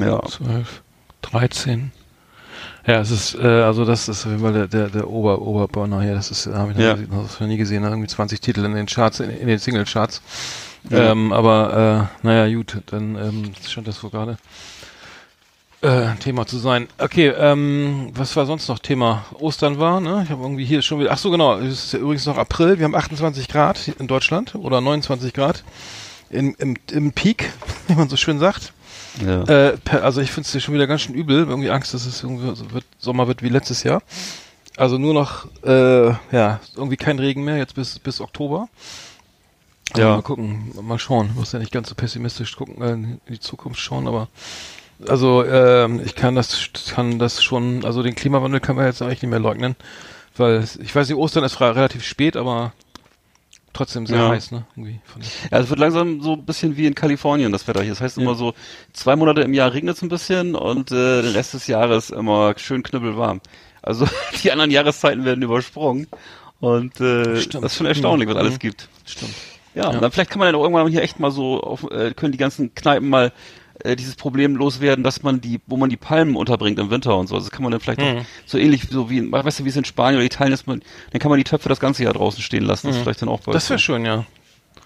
Ja. 0.00 0.20
12, 0.24 0.82
13. 1.22 1.92
Ja, 2.88 3.00
es 3.00 3.10
ist, 3.10 3.34
äh, 3.34 3.46
also 3.46 3.84
das 3.84 4.08
ist 4.08 4.24
auf 4.24 4.30
jeden 4.32 4.42
Fall 4.42 4.54
der, 4.54 4.66
der, 4.66 4.88
der 4.88 5.10
Ober, 5.10 5.42
Oberburner 5.42 6.00
hier, 6.00 6.14
das 6.14 6.30
ist, 6.30 6.46
habe 6.46 6.70
ich 6.72 6.78
noch, 6.78 6.84
Ja. 6.84 6.96
nie- 6.96 7.06
noch 7.06 7.40
nie 7.40 7.58
gesehen, 7.58 7.82
ne? 7.82 7.90
irgendwie 7.90 8.08
20 8.08 8.40
Titel 8.40 8.64
in 8.64 8.74
den 8.74 8.86
Charts, 8.86 9.20
in, 9.20 9.28
in 9.28 9.46
den 9.46 9.58
Single-Charts. 9.58 10.22
Ja. 10.88 11.10
Ähm, 11.12 11.32
aber, 11.34 12.08
äh, 12.22 12.26
naja, 12.26 12.56
gut, 12.56 12.78
dann 12.86 13.14
ähm, 13.16 13.52
scheint 13.68 13.86
das 13.88 14.02
wohl 14.02 14.08
gerade 14.08 14.38
äh, 15.82 16.14
Thema 16.20 16.46
zu 16.46 16.56
sein. 16.56 16.88
Okay, 16.96 17.28
ähm, 17.28 18.10
was 18.14 18.34
war 18.36 18.46
sonst 18.46 18.68
noch 18.68 18.78
Thema? 18.78 19.26
Ostern 19.34 19.78
war, 19.78 20.00
ne? 20.00 20.22
Ich 20.24 20.30
habe 20.30 20.42
irgendwie 20.42 20.64
hier 20.64 20.80
schon 20.80 20.98
wieder, 20.98 21.12
ach 21.12 21.18
so 21.18 21.30
genau, 21.30 21.58
es 21.58 21.84
ist 21.84 21.92
ja 21.92 21.98
übrigens 21.98 22.24
noch 22.24 22.38
April, 22.38 22.78
wir 22.78 22.84
haben 22.84 22.94
28 22.94 23.48
Grad 23.48 23.86
in 23.98 24.06
Deutschland 24.08 24.54
oder 24.54 24.80
29 24.80 25.34
Grad 25.34 25.62
in, 26.30 26.54
im, 26.54 26.74
im 26.90 27.12
Peak, 27.12 27.52
wie 27.86 27.94
man 27.96 28.08
so 28.08 28.16
schön 28.16 28.38
sagt. 28.38 28.72
Ja. 29.24 29.42
Äh, 29.44 29.78
also 30.02 30.20
ich 30.20 30.30
finde 30.30 30.48
es 30.52 30.62
schon 30.62 30.74
wieder 30.74 30.86
ganz 30.86 31.02
schön 31.02 31.14
übel. 31.14 31.46
Irgendwie 31.48 31.70
Angst, 31.70 31.94
dass 31.94 32.06
es 32.06 32.22
irgendwie 32.22 32.54
so 32.54 32.70
wird, 32.72 32.84
Sommer 32.98 33.28
wird 33.28 33.42
wie 33.42 33.48
letztes 33.48 33.82
Jahr. 33.82 34.02
Also 34.76 34.98
nur 34.98 35.14
noch, 35.14 35.46
äh, 35.64 36.08
ja, 36.30 36.60
irgendwie 36.76 36.96
kein 36.96 37.18
Regen 37.18 37.44
mehr, 37.44 37.56
jetzt 37.56 37.74
bis, 37.74 37.98
bis 37.98 38.20
Oktober. 38.20 38.68
Also 39.92 40.02
Ja. 40.02 40.16
Mal 40.16 40.22
gucken, 40.22 40.72
mal 40.82 40.98
schauen. 40.98 41.30
Muss 41.34 41.52
ja 41.52 41.58
nicht 41.58 41.72
ganz 41.72 41.88
so 41.88 41.94
pessimistisch 41.94 42.56
gucken, 42.56 42.82
äh, 42.82 42.92
in 42.92 43.20
die 43.28 43.40
Zukunft 43.40 43.80
schauen, 43.80 44.06
aber 44.06 44.28
also 45.06 45.44
ähm, 45.44 46.00
ich 46.04 46.14
kann 46.16 46.34
das, 46.34 46.70
kann 46.92 47.18
das 47.18 47.42
schon, 47.42 47.84
also 47.84 48.02
den 48.02 48.16
Klimawandel 48.16 48.60
kann 48.60 48.74
man 48.76 48.86
jetzt 48.86 49.00
eigentlich 49.00 49.22
nicht 49.22 49.30
mehr 49.30 49.38
leugnen, 49.38 49.76
weil 50.36 50.64
ich 50.80 50.94
weiß 50.94 51.08
nicht, 51.08 51.16
Ostern 51.16 51.44
ist 51.44 51.60
relativ 51.60 52.04
spät, 52.04 52.36
aber 52.36 52.72
trotzdem 53.78 54.06
sehr 54.06 54.18
Ja. 54.18 54.28
heiß, 54.30 54.50
ne? 54.50 54.64
Irgendwie. 54.76 55.00
Ja, 55.50 55.58
es 55.58 55.70
wird 55.70 55.78
langsam 55.80 56.20
so 56.20 56.34
ein 56.34 56.44
bisschen 56.44 56.76
wie 56.76 56.86
in 56.86 56.94
Kalifornien 56.94 57.50
das 57.52 57.66
Wetter 57.66 57.80
hier. 57.80 57.90
Das 57.92 58.00
heißt 58.00 58.18
immer 58.18 58.34
so, 58.34 58.54
zwei 58.92 59.16
Monate 59.16 59.40
im 59.42 59.54
Jahr 59.54 59.72
regnet 59.72 59.96
es 59.96 60.02
ein 60.02 60.08
bisschen 60.10 60.54
und 60.54 60.90
äh, 60.92 61.22
den 61.22 61.32
Rest 61.32 61.54
des 61.54 61.66
Jahres 61.66 62.10
immer 62.10 62.54
schön 62.58 62.82
knüppelwarm. 62.82 63.40
Also 63.82 64.06
die 64.42 64.52
anderen 64.52 64.70
Jahreszeiten 64.70 65.24
werden 65.24 65.42
übersprungen 65.42 66.06
und 66.60 67.00
äh, 67.00 67.40
Stimmt. 67.40 67.64
das 67.64 67.72
ist 67.72 67.78
schon 67.78 67.86
erstaunlich, 67.86 68.28
was 68.28 68.34
Mhm. 68.34 68.40
alles 68.40 68.58
gibt. 68.58 68.88
Stimmt. 69.06 69.32
Ja, 69.74 69.84
Ja. 69.84 69.88
und 69.90 70.02
dann 70.02 70.10
vielleicht 70.12 70.30
kann 70.30 70.40
man 70.40 70.52
dann 70.52 70.60
irgendwann 70.60 70.88
hier 70.88 71.02
echt 71.02 71.20
mal 71.20 71.30
so, 71.30 71.60
auf, 71.62 71.88
äh, 71.90 72.12
können 72.14 72.32
die 72.32 72.38
ganzen 72.38 72.74
Kneipen 72.74 73.08
mal 73.08 73.32
äh, 73.84 73.96
dieses 73.96 74.16
Problem 74.16 74.56
loswerden, 74.56 75.04
dass 75.04 75.22
man 75.22 75.40
die, 75.40 75.60
wo 75.66 75.76
man 75.76 75.90
die 75.90 75.96
Palmen 75.96 76.36
unterbringt 76.36 76.78
im 76.78 76.90
Winter 76.90 77.16
und 77.16 77.26
so. 77.28 77.34
Also 77.34 77.50
kann 77.50 77.62
man 77.62 77.72
dann 77.72 77.80
vielleicht 77.80 78.00
Mhm. 78.00 78.18
auch 78.18 78.24
so 78.46 78.58
ähnlich 78.58 78.82
so 78.90 79.10
wie, 79.10 79.30
weißt 79.30 79.60
du, 79.60 79.64
wie 79.64 79.68
es 79.68 79.76
in 79.76 79.84
Spanien 79.84 80.16
oder 80.16 80.24
Italien 80.26 80.52
ist, 80.54 80.66
man, 80.66 80.82
dann 81.12 81.20
kann 81.20 81.30
man 81.30 81.38
die 81.38 81.44
Töpfe 81.44 81.68
das 81.68 81.80
ganze 81.80 82.04
Jahr 82.04 82.12
draußen 82.12 82.42
stehen 82.42 82.64
lassen. 82.64 82.88
Das 82.88 82.96
ist 82.96 83.02
vielleicht 83.02 83.22
dann 83.22 83.28
auch 83.28 83.40
bald 83.40 83.54
Das 83.54 83.68
wäre 83.70 83.78
schön, 83.78 84.04
ja. 84.04 84.24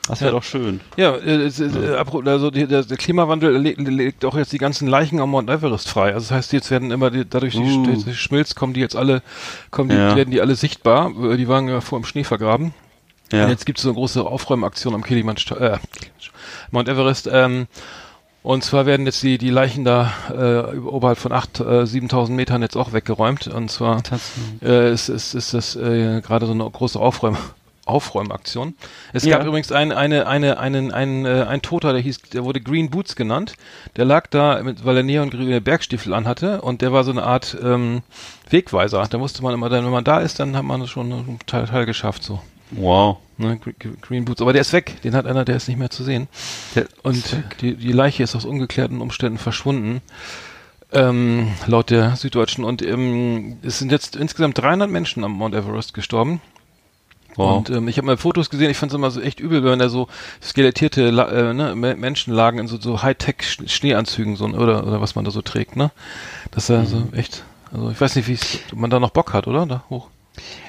Das 0.09 0.21
wäre 0.21 0.33
ja. 0.33 0.37
doch 0.39 0.43
schön. 0.43 0.81
Ja, 0.97 1.15
äh, 1.15 1.47
äh, 1.47 2.29
also 2.29 2.51
die, 2.51 2.67
der, 2.67 2.83
der 2.83 2.97
Klimawandel 2.97 3.57
le- 3.57 3.75
legt 3.79 4.25
auch 4.25 4.37
jetzt 4.37 4.53
die 4.53 4.59
ganzen 4.59 4.89
Leichen 4.89 5.21
am 5.21 5.31
Mount 5.31 5.49
Everest 5.49 5.89
frei. 5.89 6.07
Also 6.13 6.27
das 6.29 6.31
heißt, 6.33 6.53
jetzt 6.53 6.73
werden 6.73 6.91
immer 6.91 7.11
die, 7.13 7.25
dadurch 7.25 7.55
Uh. 7.55 7.85
die, 7.87 8.05
die 8.05 8.15
Schmilz 8.15 8.57
kommen 8.57 8.73
die 8.75 8.81
jetzt 8.81 8.97
alle, 8.97 9.23
kommen 9.71 9.91
die, 9.91 9.95
Ja. 9.95 10.17
werden 10.17 10.33
die 10.33 10.41
alle 10.41 10.57
sichtbar. 10.57 11.13
Die 11.37 11.47
waren 11.47 11.69
ja 11.69 11.81
vor 11.81 11.99
im 11.99 12.05
Schnee 12.05 12.25
vergraben. 12.25 12.75
Ja. 13.31 13.45
Und 13.45 13.51
jetzt 13.51 13.65
gibt 13.65 13.79
es 13.79 13.85
so 13.85 13.91
eine 13.91 13.95
große 13.95 14.25
Aufräumaktion 14.27 14.93
am 14.95 15.05
Kilimanjaro, 15.05 15.55
äh, 15.63 15.79
Mount 16.73 16.89
Everest. 16.89 17.29
Ähm, 17.33 17.69
und 18.43 18.65
zwar 18.65 18.87
werden 18.87 19.07
jetzt 19.07 19.23
die, 19.23 19.39
die 19.39 19.51
Leichen 19.51 19.85
da 19.85 20.13
äh, 20.31 20.77
oberhalb 20.79 21.19
von 21.19 21.33
8, 21.33 21.61
äh, 21.61 21.63
7.000 21.85 22.31
Metern 22.31 22.63
jetzt 22.63 22.77
auch 22.77 22.93
weggeräumt. 22.93 23.47
Und 23.49 23.71
zwar 23.71 24.03
äh, 24.63 24.93
ist, 24.93 25.09
ist, 25.09 25.35
ist 25.35 25.55
das 25.55 25.77
äh, 25.77 26.21
gerade 26.21 26.47
so 26.47 26.53
eine 26.53 26.69
große 26.69 26.99
Aufräum 26.99 27.37
Aufräumaktion. 27.85 28.75
Es 29.13 29.25
Ja. 29.25 29.39
gab 29.39 29.47
übrigens 29.47 29.73
ein, 29.73 29.91
eine, 29.91 30.29
eine, 30.29 30.59
einen, 30.61 30.93
einen, 30.93 31.27
äh, 31.27 31.45
ein 31.49 31.63
Toter, 31.63 31.93
der 31.93 32.01
hieß, 32.01 32.23
der 32.33 32.45
wurde 32.45 32.61
Green 32.61 32.91
Boots 32.91 33.17
genannt. 33.17 33.55
Der 33.97 34.05
lag 34.05 34.29
da, 34.29 34.63
mit, 34.63 34.85
weil 34.85 34.99
er 34.99 35.03
neongrüne 35.03 35.61
Bergstiefel 35.61 36.15
anhatte 36.15 36.61
und 36.63 36.81
der 36.81 36.93
war 36.93 37.03
so 37.03 37.11
eine 37.11 37.25
Art 37.25 37.57
ähm, 37.61 38.03
Wegweiser. 38.51 39.05
Da 39.11 39.19
musste 39.19 39.43
man 39.43 39.53
immer 39.53 39.69
dann, 39.69 39.85
wenn 39.85 39.91
man 39.91 40.05
da 40.05 40.21
ist, 40.21 40.39
dann 40.39 40.57
hat 40.57 40.63
man 40.63 40.87
schon 40.87 41.13
einen 41.13 41.39
Teil, 41.47 41.67
Teil 41.67 41.85
geschafft 41.85 42.23
so. 42.23 42.41
Wow. 42.73 43.19
Ne, 43.39 43.57
Gre- 43.57 43.75
Gre- 43.79 44.01
Green 44.01 44.25
Boots. 44.25 44.41
Aber 44.43 44.53
der 44.53 44.61
ist 44.63 44.73
weg. 44.73 45.01
Den 45.03 45.15
hat 45.15 45.27
einer, 45.27 45.45
der 45.45 45.57
ist 45.57 45.69
nicht 45.69 45.79
mehr 45.79 45.91
zu 45.91 46.05
sehen. 46.05 46.29
Der 46.75 46.87
Und 47.03 47.37
die, 47.61 47.75
die 47.75 47.93
Leiche 47.93 48.23
ist 48.23 48.35
aus 48.37 48.45
ungeklärten 48.45 49.01
Umständen 49.01 49.39
verschwunden. 49.39 50.01
Ähm, 50.93 51.49
laut 51.67 51.91
der 51.91 52.17
Süddeutschen. 52.17 52.65
Und 52.65 52.83
ähm, 52.83 53.57
es 53.63 53.79
sind 53.79 53.91
jetzt 53.93 54.17
insgesamt 54.17 54.59
300 54.59 54.91
Menschen 54.91 55.25
am 55.25 55.33
Mount 55.33 55.55
Everest 55.55 55.95
gestorben. 55.95 56.41
Wow. 57.35 57.57
Und 57.57 57.71
ähm, 57.71 57.89
ich 57.89 57.97
habe 57.97 58.07
mal 58.07 58.19
Fotos 58.19 58.51
gesehen, 58.51 58.71
ich 58.71 58.77
fand 58.77 58.93
es 58.93 58.97
immer 58.97 59.11
so 59.11 59.19
echt 59.23 59.41
übel, 59.41 59.65
wenn 59.65 59.79
da 59.79 59.89
so 59.89 60.07
skelettierte 60.43 61.09
äh, 61.09 61.55
ne, 61.55 61.75
Me- 61.75 61.97
Menschen 61.97 62.35
lagen 62.35 62.59
in 62.59 62.69
so, 62.69 62.79
so 62.79 63.03
Hightech-Schneeanzügen 63.03 64.37
so, 64.37 64.45
oder, 64.45 64.87
oder 64.87 65.01
was 65.01 65.15
man 65.15 65.25
da 65.25 65.31
so 65.31 65.41
trägt, 65.41 65.75
ne? 65.77 65.91
Das 66.51 66.65
ist 66.65 66.69
ja 66.69 66.85
so 66.85 66.97
Mhm. 66.97 67.15
echt, 67.15 67.43
also 67.73 67.89
ich 67.91 67.99
weiß 67.99 68.17
nicht, 68.17 68.29
wie 68.29 68.39
man 68.77 68.91
da 68.91 69.01
noch 69.01 69.11
Bock 69.13 69.33
hat, 69.33 69.47
oder? 69.47 69.65
Da 69.65 69.83
hoch. 69.89 70.09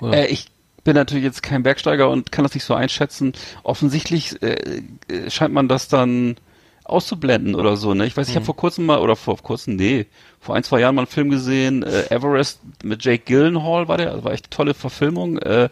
Äh, 0.01 0.27
ich 0.27 0.47
bin 0.83 0.95
natürlich 0.95 1.23
jetzt 1.23 1.43
kein 1.43 1.63
Bergsteiger 1.63 2.09
und 2.09 2.31
kann 2.31 2.43
das 2.43 2.53
nicht 2.53 2.63
so 2.65 2.73
einschätzen. 2.73 3.33
Offensichtlich 3.63 4.41
äh, 4.41 4.81
äh, 5.07 5.29
scheint 5.29 5.53
man 5.53 5.67
das 5.67 5.87
dann 5.87 6.35
auszublenden 6.85 7.55
oder 7.55 7.77
so, 7.77 7.93
ne? 7.93 8.05
Ich 8.05 8.17
weiß, 8.17 8.27
ich 8.27 8.33
Mhm. 8.33 8.39
habe 8.39 8.45
vor 8.45 8.57
kurzem 8.57 8.85
mal, 8.85 8.99
oder 8.99 9.15
vor 9.15 9.37
kurzem, 9.37 9.77
nee, 9.77 10.05
vor 10.41 10.55
ein, 10.55 10.63
zwei 10.63 10.81
Jahren 10.81 10.95
mal 10.95 11.03
einen 11.03 11.07
Film 11.07 11.29
gesehen, 11.29 11.81
äh, 11.83 12.13
Everest 12.13 12.59
mit 12.83 13.05
Jake 13.05 13.23
Gyllenhaal 13.25 13.87
war 13.87 13.97
der, 13.97 14.13
das 14.15 14.23
war 14.25 14.33
echt 14.33 14.45
eine 14.47 14.49
tolle 14.49 14.73
Verfilmung, 14.73 15.37
äh, 15.37 15.69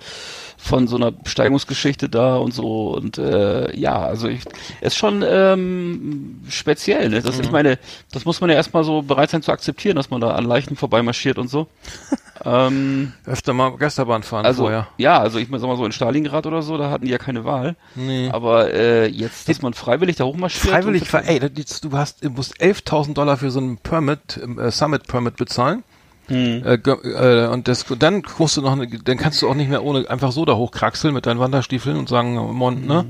von 0.62 0.88
so 0.88 0.96
einer 0.96 1.12
Besteigungsgeschichte 1.12 2.08
da 2.08 2.38
und 2.38 2.54
so 2.54 2.92
und 2.92 3.18
äh, 3.18 3.76
ja, 3.76 4.00
also 4.00 4.28
ich, 4.28 4.44
ist 4.80 4.96
schon 4.96 5.24
ähm, 5.28 6.42
speziell, 6.48 7.10
ne? 7.10 7.22
Das, 7.22 7.42
Mhm. 7.42 7.46
Ich 7.46 7.52
meine, 7.52 7.80
das 8.12 8.26
muss 8.26 8.42
man 8.42 8.50
ja 8.50 8.56
erstmal 8.56 8.84
so 8.84 9.02
bereit 9.02 9.30
sein 9.30 9.42
zu 9.42 9.52
akzeptieren, 9.52 9.96
dass 9.96 10.10
man 10.10 10.22
da 10.22 10.32
an 10.32 10.46
Leichen 10.46 10.76
vorbeimarschiert 10.76 11.38
und 11.38 11.50
so. 11.50 11.68
ähm, 12.46 13.14
Öfter 13.26 13.54
mal 13.54 13.76
Geisterbahn 13.78 14.24
fahren 14.24 14.46
also 14.46 14.64
vorher. 14.64 14.88
ja, 14.98 15.20
also 15.20 15.40
ich 15.40 15.48
sag 15.50 15.62
mal 15.62 15.78
so 15.78 15.86
in 15.86 15.92
Stalingrad 15.92 16.46
oder 16.46 16.62
so, 16.62 16.78
da 16.78 16.90
hatten 16.90 17.06
die 17.06 17.12
ja 17.12 17.18
keine 17.18 17.46
Wahl. 17.46 17.76
Nee. 17.96 18.30
Aber 18.32 18.74
äh, 18.74 19.08
jetzt, 19.08 19.50
dass 19.50 19.62
man 19.62 19.74
freiwillig 19.74 20.18
da 20.18 20.26
hochmarschiert. 20.26 20.74
Freiwillig, 20.74 21.12
ey, 21.14 21.40
du 21.40 21.92
hast, 21.94 22.24
du 22.24 22.30
musst 22.30 22.62
11.000 22.62 23.14
Dollar 23.14 23.38
für 23.38 23.52
so 23.52 23.60
einen 23.60 23.78
Permit, 23.78 24.38
äh, 24.38 24.72
Summit 24.72 25.08
Permit 25.08 25.38
bezahlen. 25.38 25.84
Hm. 26.28 26.64
Äh, 26.66 26.76
äh, 26.76 27.48
und 27.48 27.68
das, 27.68 27.86
dann 28.00 28.24
musst 28.38 28.56
du 28.58 28.62
noch, 28.62 28.72
eine, 28.74 28.88
dann 28.88 29.18
kannst 29.18 29.42
du 29.42 29.50
auch 29.50 29.56
nicht 29.56 29.70
mehr 29.70 29.84
ohne 29.84 30.10
einfach 30.10 30.32
so 30.32 30.46
da 30.46 30.56
hochkraxeln 30.56 31.14
mit 31.14 31.26
deinen 31.26 31.40
Wanderstiefeln 31.40 31.98
und 31.98 32.08
sagen, 32.10 32.38
äh, 32.38 32.54
Mond, 32.54 32.86
ne, 32.88 33.06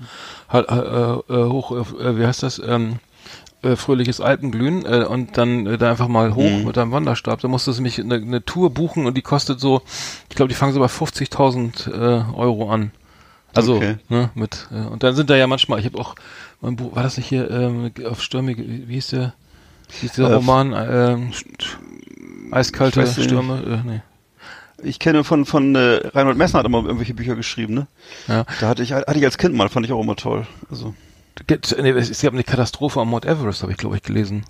halt, 0.50 0.70
äh, 0.70 0.74
äh, 0.75 1.50
hoch, 1.50 1.72
äh, 1.72 2.18
wie 2.18 2.25
heißt 2.25 2.41
das, 2.44 2.60
ähm, 2.65 2.96
äh, 3.63 3.75
fröhliches 3.75 4.22
Alpenglühen 4.22 4.86
äh, 4.86 5.06
und 5.06 5.38
dann 5.38 5.68
äh, 5.68 5.77
da 5.77 5.91
einfach 5.91 6.08
mal 6.08 6.34
hoch 6.34 6.41
Mhm. 6.62 6.65
mit 6.65 6.77
deinem 6.77 6.91
Wanderstab. 6.91 7.41
Da 7.41 7.48
musst 7.48 7.68
du 7.68 7.72
nämlich 7.74 8.00
eine, 8.00 8.15
eine 8.15 8.44
Tour 8.44 8.72
buchen 8.72 9.06
und 9.06 9.15
die 9.15 9.22
kostet 9.22 9.60
so, 9.60 9.84
ich 10.30 10.36
glaube, 10.36 10.50
die 10.50 10.56
fangen 10.56 10.74
so 10.74 10.80
bei 10.80 10.88
50.000 10.88 11.91
äh, 11.91 12.24
Euro 12.36 12.72
an. 12.72 12.91
Also, 13.53 13.75
Okay. 13.75 13.98
ne, 14.10 14.32
mit, 14.34 14.68
äh, 14.72 14.88
und 14.88 15.03
dann 15.03 15.13
sind 15.13 15.30
da 15.30 15.36
ja 15.36 15.46
manchmal, 15.46 15.77
ich 15.80 15.86
habe 15.86 16.00
auch, 16.00 16.15
mein 16.62 16.75
Buch, 16.75 16.96
war 16.96 17.03
das 17.03 17.18
nicht 17.18 17.27
hier 17.27 17.51
ähm, 17.51 17.91
auf 18.10 18.24
Stürmige, 18.24 18.63
wie 18.68 18.88
wie 18.88 18.94
hieß 18.94 19.08
der, 19.10 19.34
wie 20.00 20.08
hieß 20.08 20.13
der 20.13 20.25
Äh, 20.30 20.34
Roman, 20.36 20.74
ähm, 20.74 21.32
Eiskalte 22.51 23.03
ich. 23.03 23.12
Stürme, 23.24 23.81
äh, 23.84 23.88
nee. 23.88 24.01
Ich 24.84 24.98
kenne 25.00 25.24
von 25.24 25.46
von 25.46 25.75
äh, 25.75 26.08
Reinhold 26.08 26.38
Messner 26.38 26.60
hat 26.60 26.65
immer 26.65 26.79
irgendwelche 26.84 27.13
Bücher 27.13 27.36
geschrieben, 27.36 27.74
ne? 27.75 27.88
Ja. 28.27 28.46
Da 28.60 28.67
hatte 28.67 28.81
ich 28.84 28.93
hatte 28.93 29.17
ich 29.17 29.24
als 29.25 29.38
Kind 29.38 29.53
mal, 29.55 29.70
fand 29.70 29.86
ich 29.86 29.91
auch 29.91 30.01
immer 30.01 30.15
toll. 30.15 30.48
Also 30.70 30.93
Gibt- 31.48 31.75
Nee, 31.81 31.89
es 31.91 32.22
gab 32.22 32.34
eine 32.34 32.43
Katastrophe 32.43 33.00
am 33.00 33.10
Mount 33.10 33.25
Everest, 33.25 33.62
habe 33.62 33.72
ich 33.72 33.77
glaube 33.77 33.96
ich 33.98 34.03
gelesen. 34.03 34.43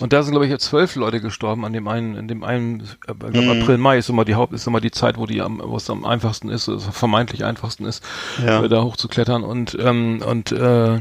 Und 0.00 0.12
da 0.12 0.22
sind 0.22 0.32
glaube 0.32 0.46
ich 0.46 0.50
jetzt 0.50 0.64
zwölf 0.66 0.96
Leute 0.96 1.20
gestorben 1.20 1.64
an 1.64 1.72
dem 1.72 1.86
einen, 1.88 2.16
in 2.16 2.26
dem 2.28 2.42
einen, 2.44 2.80
äh, 3.06 3.14
glaub, 3.14 3.34
Mhm. 3.44 3.62
April 3.62 3.78
Mai 3.78 3.98
ist 3.98 4.08
immer 4.10 4.24
die 4.24 4.34
Haupt, 4.34 4.52
ist 4.52 4.66
immer 4.66 4.80
die 4.80 4.90
Zeit, 4.90 5.16
wo 5.16 5.26
die 5.26 5.40
am, 5.40 5.60
wo 5.64 5.76
es 5.76 5.88
am 5.88 6.04
einfachsten 6.04 6.48
ist, 6.48 6.68
also 6.68 6.90
vermeintlich 6.90 7.44
einfachsten 7.44 7.84
ist, 7.86 8.02
Ja. 8.44 8.62
äh, 8.64 8.68
da 8.68 8.82
hochzuklettern 8.82 9.42
und 9.44 9.76
ähm, 9.80 10.22
und 10.26 10.52
äh, 10.52 10.98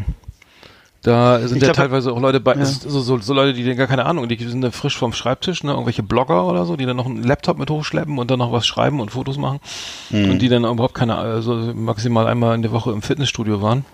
Da 1.01 1.39
sind 1.39 1.57
Ich 1.57 1.61
ja 1.61 1.67
glaub, 1.67 1.77
teilweise 1.77 2.11
auch 2.11 2.19
Leute 2.19 2.41
bei, 2.41 2.55
ja. 2.55 2.65
so, 2.65 2.89
so, 3.01 3.17
so 3.19 3.33
Leute, 3.33 3.53
die 3.53 3.63
dann 3.65 3.77
gar 3.77 3.87
keine 3.87 4.05
Ahnung, 4.05 4.27
die 4.27 4.35
sind 4.37 4.59
da 4.61 4.69
frisch 4.71 4.97
vom 4.97 5.13
Schreibtisch, 5.13 5.63
ne, 5.63 5.71
irgendwelche 5.71 6.03
Blogger 6.03 6.45
oder 6.45 6.65
so, 6.65 6.75
die 6.75 6.85
dann 6.85 6.97
noch 6.97 7.05
einen 7.05 7.23
Laptop 7.23 7.57
mit 7.57 7.69
hochschleppen 7.69 8.17
und 8.17 8.29
dann 8.29 8.39
noch 8.39 8.51
was 8.51 8.67
schreiben 8.67 8.99
und 8.99 9.11
Fotos 9.11 9.37
machen 9.37 9.61
Hm. 10.09 10.31
und 10.31 10.39
die 10.39 10.49
dann 10.49 10.65
überhaupt 10.65 10.95
keine, 10.95 11.15
also 11.15 11.53
maximal 11.73 12.27
einmal 12.27 12.53
in 12.55 12.63
der 12.63 12.71
Woche 12.73 12.91
im 12.91 13.01
Fitnessstudio 13.01 13.61
waren. 13.61 13.85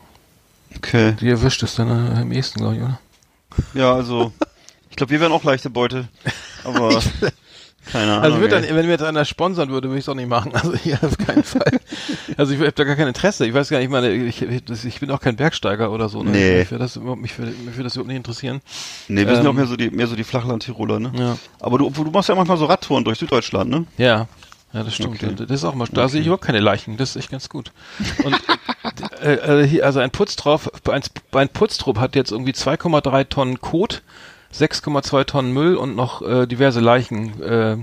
Okay. 0.78 1.14
Die 1.22 1.30
erwischt 1.30 1.62
es 1.62 1.76
dann 1.76 1.90
äh, 1.90 2.22
am 2.22 2.32
ehesten, 2.32 2.60
glaube 2.60 2.76
ich, 2.76 2.82
oder? 2.82 3.00
Ja, 3.76 3.94
also, 3.94 4.32
ich 4.90 4.96
glaube, 4.96 5.12
wir 5.12 5.20
wären 5.20 5.32
auch 5.32 5.44
leichte 5.44 5.70
Beute. 5.70 6.08
Aber, 6.64 7.00
keine 7.92 8.12
Ahnung. 8.14 8.24
Also 8.24 8.40
würde 8.40 8.56
ey. 8.56 8.68
dann, 8.68 8.76
wenn 8.76 8.86
mir 8.86 8.92
jetzt 8.94 9.04
einer 9.04 9.26
sponsern 9.26 9.70
würde, 9.70 9.88
würde 9.90 10.00
ich 10.00 10.06
es 10.06 10.10
auch 10.10 10.16
nicht 10.16 10.30
machen. 10.30 10.52
Also 10.56 10.76
hier 10.76 10.98
auf 11.02 11.18
keinen 11.18 11.44
Fall. 11.44 11.80
Also 12.38 12.54
ich 12.54 12.60
habe 12.60 12.72
da 12.72 12.84
gar 12.84 12.96
kein 12.96 13.08
Interesse. 13.08 13.46
Ich 13.46 13.54
weiß 13.54 13.70
gar 13.70 13.78
nicht, 13.78 13.86
ich 13.86 13.92
meine, 13.92 14.12
ich, 14.12 14.42
ich 14.42 15.00
bin 15.00 15.12
auch 15.12 15.20
kein 15.20 15.36
Bergsteiger 15.36 15.92
oder 15.92 16.10
so. 16.10 16.24
Ne? 16.24 16.32
Nee. 16.32 16.58
Mich 16.60 16.72
würde 16.72 16.84
das, 16.84 16.96
überhaupt- 16.96 17.22
mich 17.22 17.38
würde, 17.38 17.52
mich 17.52 17.76
würde 17.76 17.84
das 17.84 17.96
überhaupt 17.96 18.08
nicht 18.08 18.18
interessieren. 18.18 18.62
Nee, 19.08 19.26
wir 19.28 19.36
sind 19.36 19.46
Ähm, 19.46 19.52
auch 19.52 19.54
mehr 19.54 19.68
so 19.68 19.76
die, 19.76 19.90
mehr 19.92 20.08
so 20.08 20.16
die 20.16 20.24
Flachland-Tiroler, 20.24 21.00
ne? 21.00 21.12
Ja. 21.18 21.38
Aber 21.60 21.78
du, 21.78 21.90
du 21.90 22.04
machst 22.12 22.30
ja 22.30 22.36
manchmal 22.36 22.58
so 22.58 22.66
Radtouren 22.66 23.04
durch 23.04 23.20
Süddeutschland, 23.20 23.70
ne? 23.70 23.86
Ja. 23.98 24.28
Ja, 24.74 24.84
das 24.84 24.94
stimmt. 24.96 25.16
Okay. 25.24 25.34
Das 25.38 25.50
ist 25.50 25.64
auch 25.64 25.74
mal, 25.74 25.88
da 25.90 26.10
sehe 26.10 26.20
ich 26.20 26.28
überhaupt 26.28 26.44
keine 26.44 26.60
Leichen. 26.60 26.98
Das 26.98 27.12
ist 27.12 27.16
echt 27.16 27.32
ganz 27.32 27.48
gut. 27.48 27.72
Und 28.26 28.36
äh, 29.24 29.62
äh, 29.62 29.68
hier, 29.68 29.86
also 29.86 30.00
ein 30.02 30.12
Putztrauf, 30.12 30.70
ein, 30.90 31.02
ein 31.32 31.48
Putztrupp 31.50 31.98
hat 31.98 32.16
jetzt 32.16 32.32
irgendwie 32.32 32.52
2,3 32.52 33.30
Tonnen 33.30 33.62
Kot, 33.62 34.02
6,2 34.54 35.26
Tonnen 35.26 35.52
Müll 35.54 35.76
und 35.76 35.96
noch 35.96 36.22
äh, 36.22 36.46
diverse 36.48 36.80
Leichen 36.80 37.42
äh, 37.42 37.78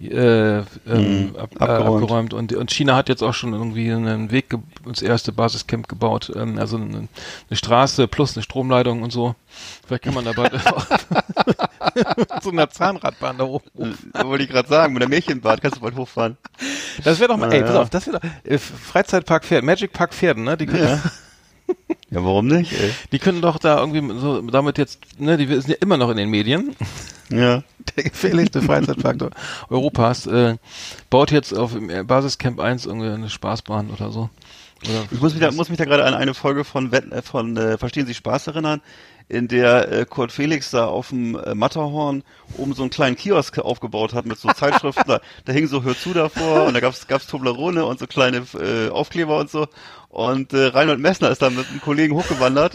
äh, 0.00 0.58
ähm, 0.58 0.64
Mhm, 0.86 1.36
ab, 1.36 1.50
äh, 1.60 1.64
abgeräumt. 1.64 2.02
abgeräumt. 2.02 2.34
Und, 2.34 2.52
und 2.54 2.70
China 2.72 2.96
hat 2.96 3.08
jetzt 3.08 3.22
auch 3.22 3.34
schon 3.34 3.52
irgendwie 3.52 3.92
einen 3.92 4.30
Weg, 4.32 4.46
ins 4.86 5.00
erste 5.02 5.32
Basiscamp 5.32 5.86
gebaut, 5.86 6.32
ähm, 6.34 6.58
also 6.58 6.76
eine, 6.76 7.08
eine 7.48 7.56
Straße 7.56 8.08
plus 8.08 8.34
eine 8.36 8.42
Stromleitung 8.42 9.02
und 9.02 9.12
so. 9.12 9.34
Vielleicht 9.86 10.02
kann 10.04 10.14
man 10.14 10.24
dabei 10.24 10.50
so 12.42 12.50
einer 12.50 12.68
Zahnradbahn 12.70 13.38
da 13.38 13.44
oben. 13.44 13.64
Äh, 14.14 14.24
Wollte 14.24 14.44
ich 14.44 14.50
gerade 14.50 14.68
sagen, 14.68 14.92
mit 14.94 15.02
der 15.02 15.08
Märchenbad 15.08 15.60
kannst 15.60 15.76
du 15.76 15.82
bald 15.82 15.94
hochfahren. 15.94 16.36
Das 17.04 17.20
wäre 17.20 17.28
doch 17.28 17.36
mal, 17.36 17.48
Na 17.48 17.54
ey, 17.54 17.60
ja. 17.60 17.66
pass 17.66 17.76
auf, 17.76 17.90
das 17.90 18.06
wäre 18.06 18.18
doch, 18.18 18.50
äh, 18.50 18.58
Freizeitpark 18.58 19.44
Pferden, 19.44 19.66
Magic 19.66 19.92
Park 19.92 20.14
Pferden, 20.14 20.42
ne? 20.44 20.56
Die 20.56 20.66
können, 20.66 20.84
Ja. 20.84 21.00
Ja, 22.10 22.22
warum 22.24 22.46
nicht, 22.46 22.72
ey? 22.72 22.90
die 23.10 23.18
können 23.18 23.40
doch 23.40 23.58
da 23.58 23.78
irgendwie 23.80 24.18
so, 24.20 24.42
damit 24.42 24.76
jetzt, 24.78 25.00
ne, 25.18 25.36
die 25.38 25.46
sind 25.46 25.68
ja 25.68 25.76
immer 25.80 25.96
noch 25.96 26.10
in 26.10 26.16
den 26.18 26.28
Medien. 26.28 26.76
Ja. 27.30 27.62
Der 27.96 28.04
gefährlichste 28.04 28.62
Freizeitpark 28.62 29.18
der- 29.18 29.30
Europas, 29.68 30.26
äh, 30.26 30.56
baut 31.10 31.30
jetzt 31.32 31.52
auf 31.52 31.72
Basiscamp 32.06 32.60
1 32.60 32.86
irgendwie 32.86 33.08
eine 33.08 33.28
Spaßbahn 33.28 33.90
oder 33.90 34.10
so. 34.12 34.30
Oder 34.84 35.04
Ich 35.10 35.20
muss 35.20 35.32
mich 35.32 35.40
da, 35.42 35.50
muss 35.50 35.68
mich 35.68 35.78
da 35.78 35.84
gerade 35.84 36.04
an 36.04 36.14
eine 36.14 36.32
Folge 36.34 36.62
von, 36.64 36.92
äh, 36.92 37.22
von 37.22 37.56
äh, 37.56 37.78
Verstehen 37.78 38.06
Sie 38.06 38.14
Spaß 38.14 38.46
erinnern, 38.48 38.82
in 39.28 39.48
der 39.48 39.90
äh, 39.90 40.04
Kurt 40.04 40.32
Felix 40.32 40.70
da 40.70 40.86
auf 40.86 41.08
dem 41.08 41.36
äh, 41.36 41.54
Matterhorn 41.54 42.22
oben 42.58 42.74
so 42.74 42.82
einen 42.82 42.90
kleinen 42.90 43.16
Kiosk 43.16 43.58
aufgebaut 43.58 44.14
hat 44.14 44.26
mit 44.26 44.38
so 44.38 44.48
Zeitschriften. 44.54 45.04
da, 45.06 45.20
da 45.44 45.52
hing 45.52 45.66
so 45.66 45.82
Hör 45.82 45.96
zu 45.96 46.12
davor 46.12 46.64
und 46.64 46.74
da 46.74 46.80
gab's 46.80 47.06
gab's 47.06 47.26
Toblerone 47.26 47.84
und 47.84 47.98
so 47.98 48.06
kleine 48.06 48.44
äh, 48.54 48.88
Aufkleber 48.90 49.38
und 49.38 49.50
so. 49.50 49.66
Und 50.08 50.52
äh, 50.52 50.66
Reinhold 50.66 51.00
Messner 51.00 51.30
ist 51.30 51.40
dann 51.40 51.56
mit 51.56 51.68
einem 51.68 51.80
Kollegen 51.80 52.14
hochgewandert 52.14 52.74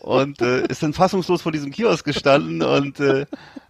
und 0.00 0.40
äh, 0.42 0.66
ist 0.66 0.82
dann 0.82 0.92
fassungslos 0.92 1.42
vor 1.42 1.52
diesem 1.52 1.70
Kiosk 1.70 2.04
gestanden 2.04 2.62
und 2.62 2.98
äh, 2.98 3.26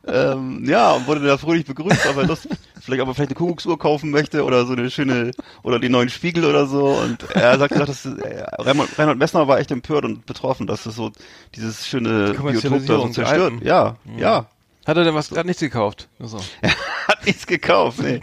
ähm, 0.07 0.65
ja, 0.65 0.93
und 0.93 1.07
wurde 1.07 1.21
da 1.21 1.37
fröhlich 1.37 1.67
begrüßt, 1.67 2.07
ob 2.07 2.17
er 2.17 2.27
Lust, 2.27 2.49
vielleicht, 2.83 3.03
ob 3.03 3.09
er 3.09 3.15
vielleicht 3.15 3.31
eine 3.31 3.37
Kuckucksuhr 3.37 3.79
kaufen 3.79 4.11
möchte 4.11 4.45
oder 4.45 4.67
so 4.67 4.73
eine 4.73 4.91
schöne, 4.91 5.33
oder 5.63 5.79
den 5.79 5.93
neuen 5.93 6.09
Spiegel 6.09 6.45
oder 6.45 6.67
so. 6.67 6.87
Und 6.87 7.31
er 7.31 7.59
sagt 7.59 7.73
gesagt, 7.73 7.89
das 7.89 8.05
ist, 8.05 8.19
äh, 8.19 8.45
Reinhold, 8.59 8.99
Reinhold 8.99 9.19
Messner 9.19 9.49
war 9.49 9.59
echt 9.59 9.71
empört 9.71 10.05
und 10.05 10.27
betroffen, 10.27 10.67
dass 10.67 10.85
das 10.85 10.97
so 10.97 11.13
dieses 11.55 11.87
schöne 11.87 12.35
Biotop 12.35 12.87
da 12.87 12.99
so 12.99 13.09
zerstört. 13.09 13.55
Ja, 13.63 13.97
ja. 14.17 14.47
Hat 14.85 14.97
er 14.97 15.05
denn 15.05 15.15
was, 15.15 15.31
hat 15.31 15.47
nichts 15.47 15.61
gekauft? 15.61 16.09
So. 16.19 16.39
Hat 17.09 17.27
nichts 17.27 17.47
gekauft, 17.47 18.01
nee. 18.01 18.21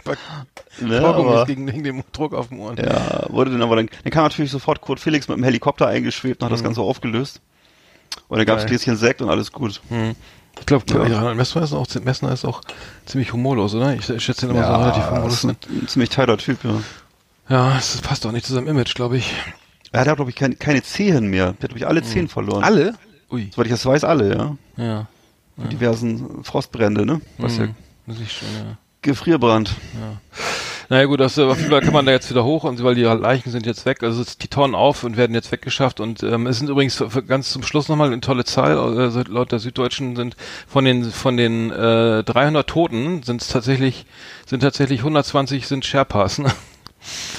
Ne, 0.80 1.00
aber, 1.00 1.44
gegen, 1.44 1.66
gegen 1.66 1.84
den 1.84 2.02
Druck 2.12 2.32
auf 2.32 2.48
dem 2.48 2.60
Ohren. 2.60 2.76
ja, 2.78 3.24
wurde 3.28 3.50
dann 3.50 3.60
aber 3.60 3.76
dann, 3.76 3.90
dann 4.04 4.10
kam 4.10 4.24
natürlich 4.24 4.50
sofort 4.50 4.80
Kurt 4.80 5.00
Felix 5.00 5.28
mit 5.28 5.36
dem 5.36 5.44
Helikopter 5.44 5.86
eingeschwebt 5.86 6.40
und 6.40 6.46
hat 6.46 6.52
das 6.52 6.62
Ganze 6.62 6.80
aufgelöst. 6.80 7.42
Und 8.28 8.38
dann 8.38 8.46
gab's 8.46 8.62
Geil. 8.62 8.70
Gläschen 8.70 8.96
Sekt 8.96 9.20
und 9.20 9.28
alles 9.28 9.52
gut. 9.52 9.82
Hm. 9.88 10.14
Ich 10.58 10.66
glaube, 10.66 10.84
Ja. 10.92 11.06
ja. 11.06 11.34
Messner 11.34 11.62
ist 11.62 11.72
auch, 11.72 11.86
Messner 12.04 12.32
ist 12.32 12.44
auch 12.44 12.60
ziemlich 13.06 13.32
humorlos, 13.32 13.74
oder? 13.74 13.94
Ich, 13.94 14.08
ich 14.10 14.22
schätze 14.24 14.46
ihn 14.46 14.50
immer 14.50 14.64
so 14.66 14.72
relativ 14.72 15.02
ist 15.04 15.10
humorlos. 15.10 15.44
ein, 15.44 15.56
ein 15.70 15.88
ziemlich 15.88 16.10
teiler 16.10 16.36
Typ, 16.36 16.58
ja. 16.64 16.74
Ja, 17.48 17.76
es 17.78 18.00
passt 18.00 18.24
auch 18.26 18.32
nicht 18.32 18.46
zu 18.46 18.52
seinem 18.54 18.68
Image, 18.68 18.94
glaube 18.94 19.16
ich. 19.16 19.32
Er 19.92 20.00
hat, 20.06 20.16
glaube 20.16 20.30
ich, 20.30 20.36
keine, 20.36 20.54
keine 20.54 20.82
Zehen 20.82 21.26
mehr. 21.28 21.44
Er 21.46 21.48
hat, 21.50 21.58
glaube 21.60 21.78
ich, 21.78 21.86
alle 21.86 22.02
Zehen 22.02 22.28
verloren. 22.28 22.62
Alle? 22.62 22.94
Ui. 23.30 23.50
Soweit 23.52 23.66
ich 23.66 23.72
das 23.72 23.84
weiß, 23.86 24.04
alle, 24.04 24.36
ja. 24.36 24.56
Ja. 24.84 25.06
Mit 25.56 25.72
diversen 25.72 26.44
Frostbrände, 26.44 27.04
ne? 27.04 27.20
Was 27.38 27.56
ja 27.58 27.64
Hm. 27.64 27.74
Das 28.06 28.18
ist 28.18 28.32
schon, 28.32 28.48
ja. 28.48 28.76
Gefrierbrand. 29.02 29.74
Naja 30.90 31.04
gut, 31.06 31.20
das, 31.20 31.38
äh, 31.38 31.42
auf 31.44 31.56
jeden 31.58 31.70
Fall 31.70 31.80
kann 31.82 31.92
man 31.94 32.04
da 32.04 32.10
jetzt 32.12 32.28
wieder 32.30 32.44
hoch, 32.44 32.64
und 32.64 32.82
weil 32.82 32.96
die 32.96 33.02
Leichen 33.04 33.50
sind 33.50 33.64
jetzt 33.64 33.86
weg, 33.86 34.02
also 34.02 34.24
die 34.42 34.48
Tonnen 34.48 34.74
auf 34.74 35.04
und 35.04 35.16
werden 35.16 35.34
jetzt 35.34 35.50
weggeschafft 35.52 36.00
und 36.00 36.22
ähm, 36.24 36.46
es 36.48 36.58
sind 36.58 36.68
übrigens 36.68 37.02
ganz 37.28 37.50
zum 37.50 37.62
Schluss 37.62 37.88
nochmal 37.88 38.08
eine 38.08 38.20
tolle 38.20 38.44
Zahl, 38.44 38.76
also 38.76 39.22
laut 39.28 39.52
der 39.52 39.60
Süddeutschen 39.60 40.16
sind 40.16 40.36
von 40.66 40.84
den 40.84 41.04
von 41.04 41.36
den 41.36 41.70
äh, 41.70 42.24
300 42.24 42.68
Toten 42.68 43.22
sind 43.22 43.40
es 43.40 43.48
tatsächlich 43.48 44.04
sind 44.46 44.60
tatsächlich 44.60 44.98
120 45.00 45.66
sind 45.68 45.84
Sherpas. 45.84 46.38
Ne? 46.38 46.50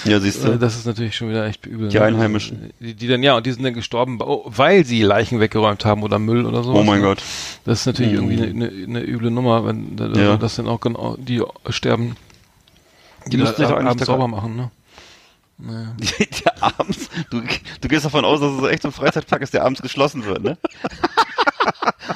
Ja, 0.05 0.19
siehst 0.19 0.43
Äh, 0.43 0.51
du. 0.53 0.57
Das 0.57 0.75
ist 0.75 0.85
natürlich 0.87 1.15
schon 1.15 1.29
wieder 1.29 1.45
echt 1.45 1.65
übel. 1.67 1.89
Die 1.89 1.97
ne? 1.99 2.03
Einheimischen. 2.05 2.71
Die, 2.79 2.95
die 2.95 3.07
dann 3.07 3.21
ja 3.21 3.35
und 3.37 3.45
die 3.45 3.51
sind 3.51 3.63
dann 3.63 3.73
gestorben, 3.75 4.17
oh, 4.21 4.43
weil 4.45 4.85
sie 4.85 5.03
Leichen 5.03 5.39
weggeräumt 5.39 5.85
haben 5.85 6.01
oder 6.03 6.17
Müll 6.19 6.45
oder 6.47 6.63
so. 6.63 6.73
Oh 6.73 6.83
mein 6.83 7.01
Gott. 7.01 7.21
Das 7.65 7.81
ist 7.81 7.85
natürlich 7.85 8.13
Mhm. 8.13 8.31
irgendwie 8.31 8.43
eine, 8.43 8.67
eine, 8.69 8.83
eine 8.87 9.03
üble 9.05 9.29
Nummer, 9.29 9.65
wenn 9.65 9.97
Ja. 10.15 10.37
das 10.37 10.55
dann 10.55 10.67
auch 10.67 10.79
genau 10.79 11.15
die 11.19 11.43
sterben. 11.69 12.15
Die 13.27 13.37
müssten 13.37 13.57
sich 13.57 13.67
doch 13.67 13.75
eigentlich 13.75 13.87
abends 13.89 14.01
da- 14.01 14.05
sauber 14.05 14.27
machen, 14.27 14.55
ne? 14.55 14.71
Naja. 15.57 15.95
Der 15.99 16.63
abends, 16.79 17.09
du, 17.29 17.41
du 17.81 17.87
gehst 17.87 18.05
davon 18.05 18.25
aus, 18.25 18.39
dass 18.39 18.51
es 18.51 18.69
echt 18.69 18.81
so 18.81 18.89
ein 18.89 18.93
Freizeitpark 18.93 19.41
ist, 19.41 19.53
der 19.53 19.63
abends 19.63 19.81
geschlossen 19.81 20.25
wird, 20.25 20.43
ne? 20.43 20.57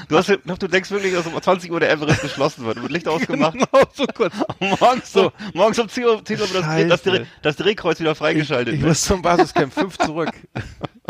Du, 0.07 0.17
hast, 0.17 0.29
ich 0.29 0.39
du 0.43 0.67
denkst 0.67 0.91
wirklich, 0.91 1.13
dass 1.13 1.25
um 1.25 1.39
20 1.39 1.71
Uhr 1.71 1.79
der 1.79 1.91
Everest 1.91 2.21
geschlossen 2.21 2.65
wird. 2.65 2.81
Wird 2.81 2.91
Licht 2.91 3.07
ausgemacht. 3.07 3.53
Genau, 3.53 3.83
so 3.93 4.05
kurz. 4.07 4.33
morgens, 4.59 5.11
so, 5.11 5.31
morgens 5.53 5.79
um 5.79 5.89
10 5.89 6.05
Uhr, 6.05 6.25
10 6.25 6.41
Uhr 6.41 6.53
wird 6.53 6.63
das, 6.63 6.87
das. 6.87 7.01
Dreh, 7.01 7.25
das 7.41 7.55
Drehkreuz 7.55 7.99
wieder 7.99 8.15
freigeschaltet. 8.15 8.75
Ich 8.75 8.81
ne? 8.81 8.87
muss 8.87 9.01
zum 9.03 9.21
Basiscamp 9.21 9.73
5 9.73 9.97
zurück. 9.97 10.31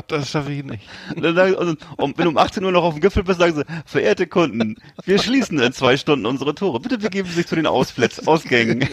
Das 0.07 0.29
schaffe 0.29 0.51
ich 0.51 0.63
nicht. 0.63 0.87
Und, 1.15 1.23
dann 1.23 1.35
sagen, 1.35 1.55
und, 1.55 1.79
und 1.97 2.17
wenn 2.17 2.25
du 2.25 2.31
um 2.31 2.37
18 2.37 2.63
Uhr 2.63 2.71
noch 2.71 2.83
auf 2.83 2.93
dem 2.93 3.01
Gipfel 3.01 3.23
bist, 3.23 3.39
sagen 3.39 3.55
sie, 3.55 3.63
verehrte 3.85 4.27
Kunden, 4.27 4.75
wir 5.05 5.19
schließen 5.19 5.59
in 5.59 5.73
zwei 5.73 5.97
Stunden 5.97 6.25
unsere 6.25 6.53
Tore. 6.53 6.79
Bitte 6.79 6.97
begeben 6.97 7.27
Sie 7.27 7.35
sich 7.35 7.47
zu 7.47 7.55
den 7.55 7.67
Ausplätzen, 7.67 8.27
Ausgängen. 8.27 8.87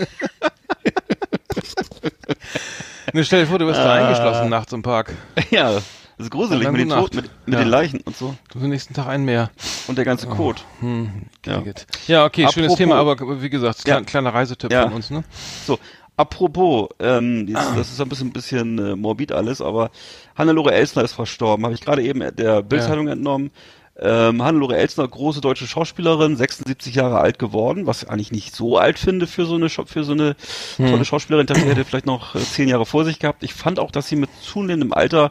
Ne, 3.14 3.24
stell 3.24 3.40
dir 3.42 3.46
vor, 3.46 3.58
du 3.58 3.66
wirst 3.66 3.78
da 3.80 3.90
Ah. 3.92 3.94
eingeschlossen 3.94 4.48
nachts 4.48 4.72
im 4.72 4.82
Park. 4.82 5.12
ja, 5.50 5.72
das 5.72 5.84
ist 6.18 6.30
gruselig 6.30 6.70
mit 6.70 6.80
den. 6.80 6.88
Toten, 6.90 7.16
mit, 7.16 7.30
mit 7.46 7.54
Ja. 7.54 7.60
den 7.60 7.68
Leichen 7.68 8.00
und 8.00 8.16
so. 8.16 8.34
Du 8.50 8.54
hast 8.56 8.64
am 8.64 8.70
nächsten 8.70 8.94
Tag 8.94 9.06
einen 9.06 9.24
mehr. 9.24 9.50
Und 9.88 9.98
der 9.98 10.04
ganze 10.04 10.26
Code. 10.28 10.60
Hm, 10.80 11.26
Ja. 11.44 11.60
ja. 11.60 11.72
ja, 12.06 12.24
okay, 12.24 12.42
schönes 12.52 12.72
Apropos- 12.72 12.76
Thema, 12.78 12.96
aber 12.96 13.42
wie 13.42 13.50
gesagt, 13.50 13.78
Ja. 13.80 13.94
klein, 13.94 14.06
kleiner 14.06 14.32
Reisetipp 14.34 14.72
Ja. 14.72 14.84
von 14.84 14.92
uns, 14.94 15.10
ne? 15.10 15.24
So, 15.66 15.78
apropos, 16.16 16.88
ähm, 17.00 17.46
jetzt, 17.48 17.76
das 17.76 17.90
ist 17.92 18.00
ein 18.00 18.08
bisschen, 18.08 18.32
bisschen 18.32 18.78
äh, 18.78 18.96
morbid 18.96 19.32
alles, 19.32 19.60
aber 19.60 19.90
Hannelore 20.36 20.72
Elsner 20.72 21.02
ist 21.02 21.12
verstorben. 21.14 21.64
Habe 21.64 21.74
ich 21.74 21.80
gerade 21.82 22.02
eben 22.02 22.20
der 22.36 22.62
Bildzeitung 22.62 23.08
entnommen. 23.08 23.50
Ähm, 23.98 24.42
Hannelore 24.42 24.76
Elsner, 24.76 25.06
große 25.06 25.42
deutsche 25.42 25.66
Schauspielerin, 25.66 26.36
76 26.36 26.94
Jahre 26.94 27.18
alt 27.18 27.38
geworden, 27.38 27.86
was 27.86 28.02
ich 28.02 28.08
eigentlich 28.08 28.32
nicht 28.32 28.56
so 28.56 28.78
alt 28.78 28.98
finde 28.98 29.26
für 29.26 29.44
so 29.44 29.56
eine 29.56 29.68
für 29.68 30.04
so 30.04 30.12
eine 30.12 30.34
tolle 30.78 31.04
Schauspielerin. 31.04 31.46
Ich 31.54 31.64
hätte 31.64 31.84
vielleicht 31.84 32.06
noch 32.06 32.34
äh, 32.34 32.40
zehn 32.40 32.68
Jahre 32.68 32.86
vor 32.86 33.04
sich 33.04 33.18
gehabt. 33.18 33.42
Ich 33.42 33.52
fand 33.52 33.78
auch, 33.78 33.90
dass 33.90 34.08
sie 34.08 34.16
mit 34.16 34.30
zunehmendem 34.42 34.94
Alter 34.94 35.30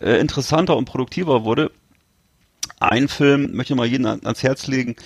äh, 0.00 0.18
interessanter 0.18 0.76
und 0.76 0.86
produktiver 0.86 1.44
wurde. 1.44 1.70
Ein 2.80 3.08
Film 3.08 3.54
möchte 3.54 3.74
ich 3.74 3.76
mal 3.76 3.86
jeden 3.86 4.06
an, 4.06 4.20
ans 4.24 4.42
Herz 4.42 4.66
legen, 4.66 4.96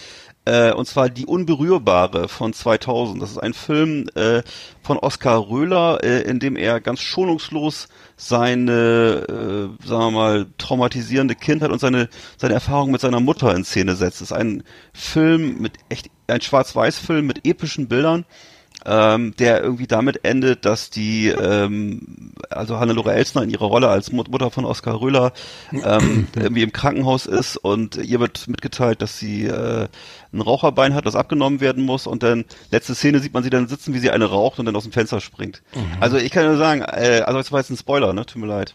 äh, 0.46 0.73
und 0.73 0.87
zwar 0.87 1.08
Die 1.08 1.26
Unberührbare 1.26 2.28
von 2.28 2.52
2000. 2.52 3.23
Das 3.23 3.30
ist 3.30 3.38
ein 3.38 3.54
Film 3.54 4.08
äh, 4.14 4.42
von 4.82 4.99
Oskar 4.99 5.49
Röhler, 5.49 6.02
äh, 6.02 6.23
in 6.23 6.38
dem 6.38 6.56
er 6.56 6.80
ganz 6.80 7.00
schonungslos 7.00 7.88
seine, 8.16 9.26
äh, 9.83 9.87
sagen 9.87 10.02
wir 10.02 10.11
mal, 10.11 10.47
traumatisierende 10.59 11.35
Kindheit 11.35 11.71
und 11.71 11.80
seine, 11.80 12.09
seine 12.37 12.54
Erfahrung 12.54 12.90
mit 12.90 13.00
seiner 13.00 13.21
Mutter 13.21 13.54
in 13.54 13.64
Szene 13.64 13.97
setzt. 13.97 14.16
Es 14.16 14.30
ist 14.30 14.33
ein 14.33 14.62
Film 14.92 15.61
mit 15.61 15.73
echt, 15.88 16.11
ein 16.26 16.40
Schwarz-Weiß-Film 16.40 17.26
mit 17.26 17.47
epischen 17.47 17.88
Bildern. 17.88 18.25
ähm, 18.87 19.35
der 19.38 19.62
irgendwie 19.62 19.87
damit 19.87 20.25
endet, 20.25 20.64
dass 20.64 20.90
die, 20.90 21.28
ähm, 21.28 22.33
also 22.50 22.78
Hannelore 22.78 23.14
Elsner 23.14 23.42
in 23.42 23.50
ihrer 23.50 23.66
Rolle 23.66 23.88
als 23.88 24.12
Mut 24.12 24.30
Mutter 24.30 24.50
von 24.50 24.64
Oskar 24.64 25.00
Röhler 25.00 25.33
ähm, 25.73 26.26
irgendwie 26.37 26.62
im 26.62 26.73
Krankenhaus 26.73 27.26
ist 27.26 27.56
und 27.56 27.97
ihr 27.97 28.21
wird 28.21 28.47
mitgeteilt, 28.49 29.00
dass 29.00 29.18
sie 29.18 29.47
äh, 29.47 29.88
ein 30.34 30.40
Raucherbein 30.40 30.94
hat, 30.94 31.06
das 31.06 31.14
abgenommen 31.16 31.60
werden 31.60 31.84
muss 31.84 32.06
und 32.06 32.22
dann 32.22 32.44
letzte 32.70 32.94
Szene 32.94 33.20
sieht 33.20 33.32
man 33.32 33.42
sie 33.42 33.50
dann 33.50 33.68
sitzen, 33.68 33.94
wie 33.94 33.98
sie 33.98 34.10
eine 34.10 34.24
raucht 34.26 34.58
und 34.58 34.66
dann 34.66 34.76
aus 34.76 34.82
dem 34.82 34.92
Fenster 34.92 35.20
springt. 35.20 35.62
Also 36.00 36.16
ich 36.16 36.30
kann 36.32 36.44
nur 36.46 36.56
sagen, 36.56 36.82
äh, 36.82 37.22
also 37.24 37.38
das 37.38 37.52
war 37.52 37.60
jetzt 37.60 37.70
ein 37.70 37.76
Spoiler, 37.76 38.12
ne? 38.12 38.26
Tut 38.26 38.40
mir 38.42 38.48
leid. 38.48 38.74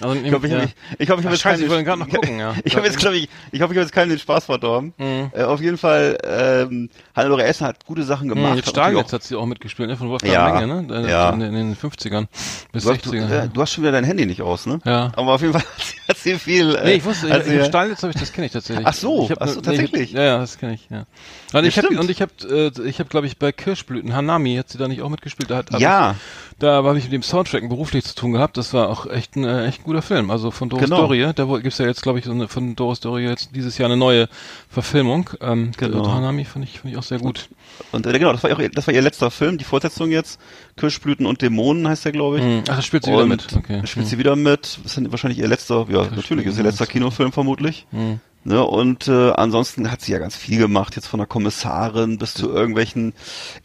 Also, 0.00 0.14
Ich 0.14 0.22
ich 0.24 0.26
ja. 0.26 0.32
ich, 0.32 0.40
hoffe, 0.40 0.66
ich 0.98 1.10
habe 1.10 1.20
jetzt 1.24 1.34
ich 1.36 1.42
keinen- 1.68 1.84
gerade 1.84 2.00
noch 2.00 2.08
gucken, 2.08 2.38
ja. 2.38 2.54
Ich 2.64 2.74
habe 2.76 2.86
jetzt, 2.86 3.02
ich, 3.04 3.04
ich 3.04 3.10
hoffe, 3.22 3.28
ich 3.52 3.60
habe 3.62 3.74
jetzt 3.74 3.92
keinen 3.92 4.08
den 4.10 4.18
Spaß 4.18 4.46
verdorben. 4.46 4.94
Äh, 4.98 5.42
auf 5.42 5.60
jeden 5.60 5.78
Fall, 5.78 6.18
ähm, 6.24 6.90
Hannelore 7.14 7.44
Elsner 7.44 7.68
hat 7.68 7.84
gute 7.86 8.02
Sachen 8.02 8.28
gemacht. 8.28 8.44
Hm, 8.44 8.50
hat 8.58 8.66
jetzt 8.66 8.78
auch- 8.78 9.12
hat 9.12 9.22
sie 9.22 9.36
auch 9.36 9.46
mitgespielt, 9.46 9.88
ne? 9.88 9.96
Von 9.96 10.08
Wolfgang 10.08 10.32
Ja, 10.32 10.60
Menge, 10.60 10.82
ne? 10.82 11.06
Äh, 11.06 11.10
ja. 11.10 11.30
In, 11.30 11.40
in 11.40 11.52
den 11.54 11.76
50ern 11.76 12.26
bis 12.72 12.84
Du 12.84 12.90
hast, 12.90 13.06
du, 13.06 13.10
60ern. 13.10 13.30
äh, 13.44 13.48
du 13.52 13.60
hast 13.62 13.72
schon 13.72 13.84
wieder 13.84 13.92
dein 13.92 14.04
Handy 14.04 14.26
nicht 14.26 14.42
aus, 14.42 14.66
ne? 14.66 14.80
Ja. 14.84 15.12
Aber 15.16 15.34
auf 15.34 15.40
jeden 15.40 15.52
Fall 15.52 15.62
hat 15.78 15.84
sie, 15.84 15.96
hat 16.08 16.16
sie 16.18 16.34
viel. 16.38 16.74
Äh, 16.74 16.84
Nee, 16.84 16.92
ich 16.94 17.04
wusste, 17.04 17.30
hat 17.30 17.42
ich, 17.42 17.48
sie- 17.48 17.58
ich, 17.58 17.66
Stahlnetz 17.66 18.02
habe 18.02 18.12
ich, 18.12 18.18
das 18.20 18.32
kenne 18.32 18.46
ich 18.46 18.52
tatsächlich. 18.52 18.86
Ach 18.86 18.94
so, 18.94 19.24
ich 19.24 19.30
hab, 19.30 19.42
ach 19.42 19.48
so, 19.48 19.54
nee, 19.54 19.60
ich 19.60 19.66
hab- 19.68 19.74
tatsächlich? 19.76 20.12
ja, 20.12 20.22
ja, 20.22 20.38
das 20.38 20.58
kenne 20.58 20.67
ich, 20.67 20.67
ja. 20.90 21.06
Und 21.52 21.64
ich 21.64 21.78
habe 21.78 21.88
und 21.98 22.10
ich 22.10 22.20
habe 22.22 22.32
äh, 22.48 22.88
ich 22.88 22.98
habe 23.00 23.08
glaube 23.08 23.26
ich 23.26 23.38
bei 23.38 23.52
Kirschblüten 23.52 24.14
Hanami 24.14 24.56
hat 24.56 24.68
sie 24.68 24.78
da 24.78 24.88
nicht 24.88 25.02
auch 25.02 25.08
mitgespielt, 25.08 25.50
da 25.50 25.56
hat 25.56 25.70
hab 25.70 25.80
Ja. 25.80 26.12
ich, 26.12 26.58
da 26.58 26.82
habe 26.82 26.98
ich 26.98 27.04
mit 27.04 27.12
dem 27.12 27.22
Soundtrack 27.22 27.68
beruflich 27.68 28.04
zu 28.04 28.14
tun 28.14 28.32
gehabt, 28.32 28.56
das 28.56 28.72
war 28.74 28.88
auch 28.88 29.06
echt 29.06 29.36
ein 29.36 29.44
äh, 29.44 29.66
echt 29.66 29.80
ein 29.80 29.84
guter 29.84 30.02
Film, 30.02 30.30
also 30.30 30.50
von 30.50 30.68
Doris 30.68 30.84
Genau. 30.84 31.02
Dorie, 31.02 31.30
da 31.34 31.44
gibt's 31.58 31.78
ja 31.78 31.86
jetzt 31.86 32.02
glaube 32.02 32.18
ich 32.18 32.24
so 32.24 32.32
eine, 32.32 32.48
von 32.48 32.76
Doris 32.76 33.00
Dorie 33.00 33.24
jetzt 33.24 33.50
dieses 33.54 33.78
Jahr 33.78 33.86
eine 33.88 33.96
neue 33.96 34.28
Verfilmung. 34.68 35.30
Ähm, 35.40 35.72
Genau. 35.76 36.10
Hanami 36.12 36.44
fand 36.44 36.64
ich 36.64 36.80
fand 36.80 36.92
ich 36.92 36.98
auch 36.98 37.02
sehr 37.02 37.18
gut. 37.18 37.48
Und 37.92 38.06
äh, 38.06 38.18
genau, 38.18 38.32
das 38.32 38.42
war, 38.42 38.58
ihr, 38.58 38.68
das 38.68 38.86
war 38.86 38.94
ihr 38.94 39.02
letzter 39.02 39.30
Film, 39.30 39.58
die 39.58 39.64
Fortsetzung 39.64 40.10
jetzt. 40.10 40.40
Kirschblüten 40.76 41.26
und 41.26 41.42
Dämonen 41.42 41.88
heißt 41.88 42.04
der, 42.04 42.12
glaube 42.12 42.38
ich. 42.38 42.42
Hm. 42.44 42.62
Ach, 42.68 42.76
das 42.76 42.84
spielt 42.84 43.04
sie 43.04 43.10
wieder 43.12 43.22
Und 43.22 43.28
mit. 43.28 43.52
Okay. 43.54 43.86
Spielt 43.86 44.06
sie 44.06 44.18
wieder 44.18 44.36
mit. 44.36 44.78
Das 44.84 44.96
ist 44.96 45.10
wahrscheinlich 45.10 45.38
ihr 45.38 45.48
letzter, 45.48 45.86
ja, 45.90 46.04
natürlich 46.14 46.46
ist 46.46 46.58
ihr 46.58 46.64
letzter 46.64 46.86
Kinofilm 46.86 47.32
vermutlich. 47.32 47.86
Hm. 47.90 48.20
Ne, 48.44 48.64
und 48.64 49.08
äh, 49.08 49.30
ansonsten 49.32 49.90
hat 49.90 50.00
sie 50.00 50.12
ja 50.12 50.18
ganz 50.18 50.34
viel 50.36 50.58
gemacht, 50.58 50.96
jetzt 50.96 51.06
von 51.08 51.18
der 51.18 51.26
Kommissarin 51.26 52.16
bis 52.18 52.34
zu 52.34 52.50
irgendwelchen 52.50 53.12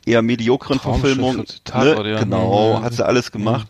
eher 0.05 0.21
mediokren 0.21 0.79
Verfilmungen. 0.79 1.45
Tatort, 1.63 2.03
Ne? 2.05 2.11
ja. 2.11 2.19
Genau, 2.19 2.79
Mhm. 2.79 2.83
hat 2.83 2.93
sie 2.93 3.05
alles 3.05 3.31
gemacht. 3.31 3.67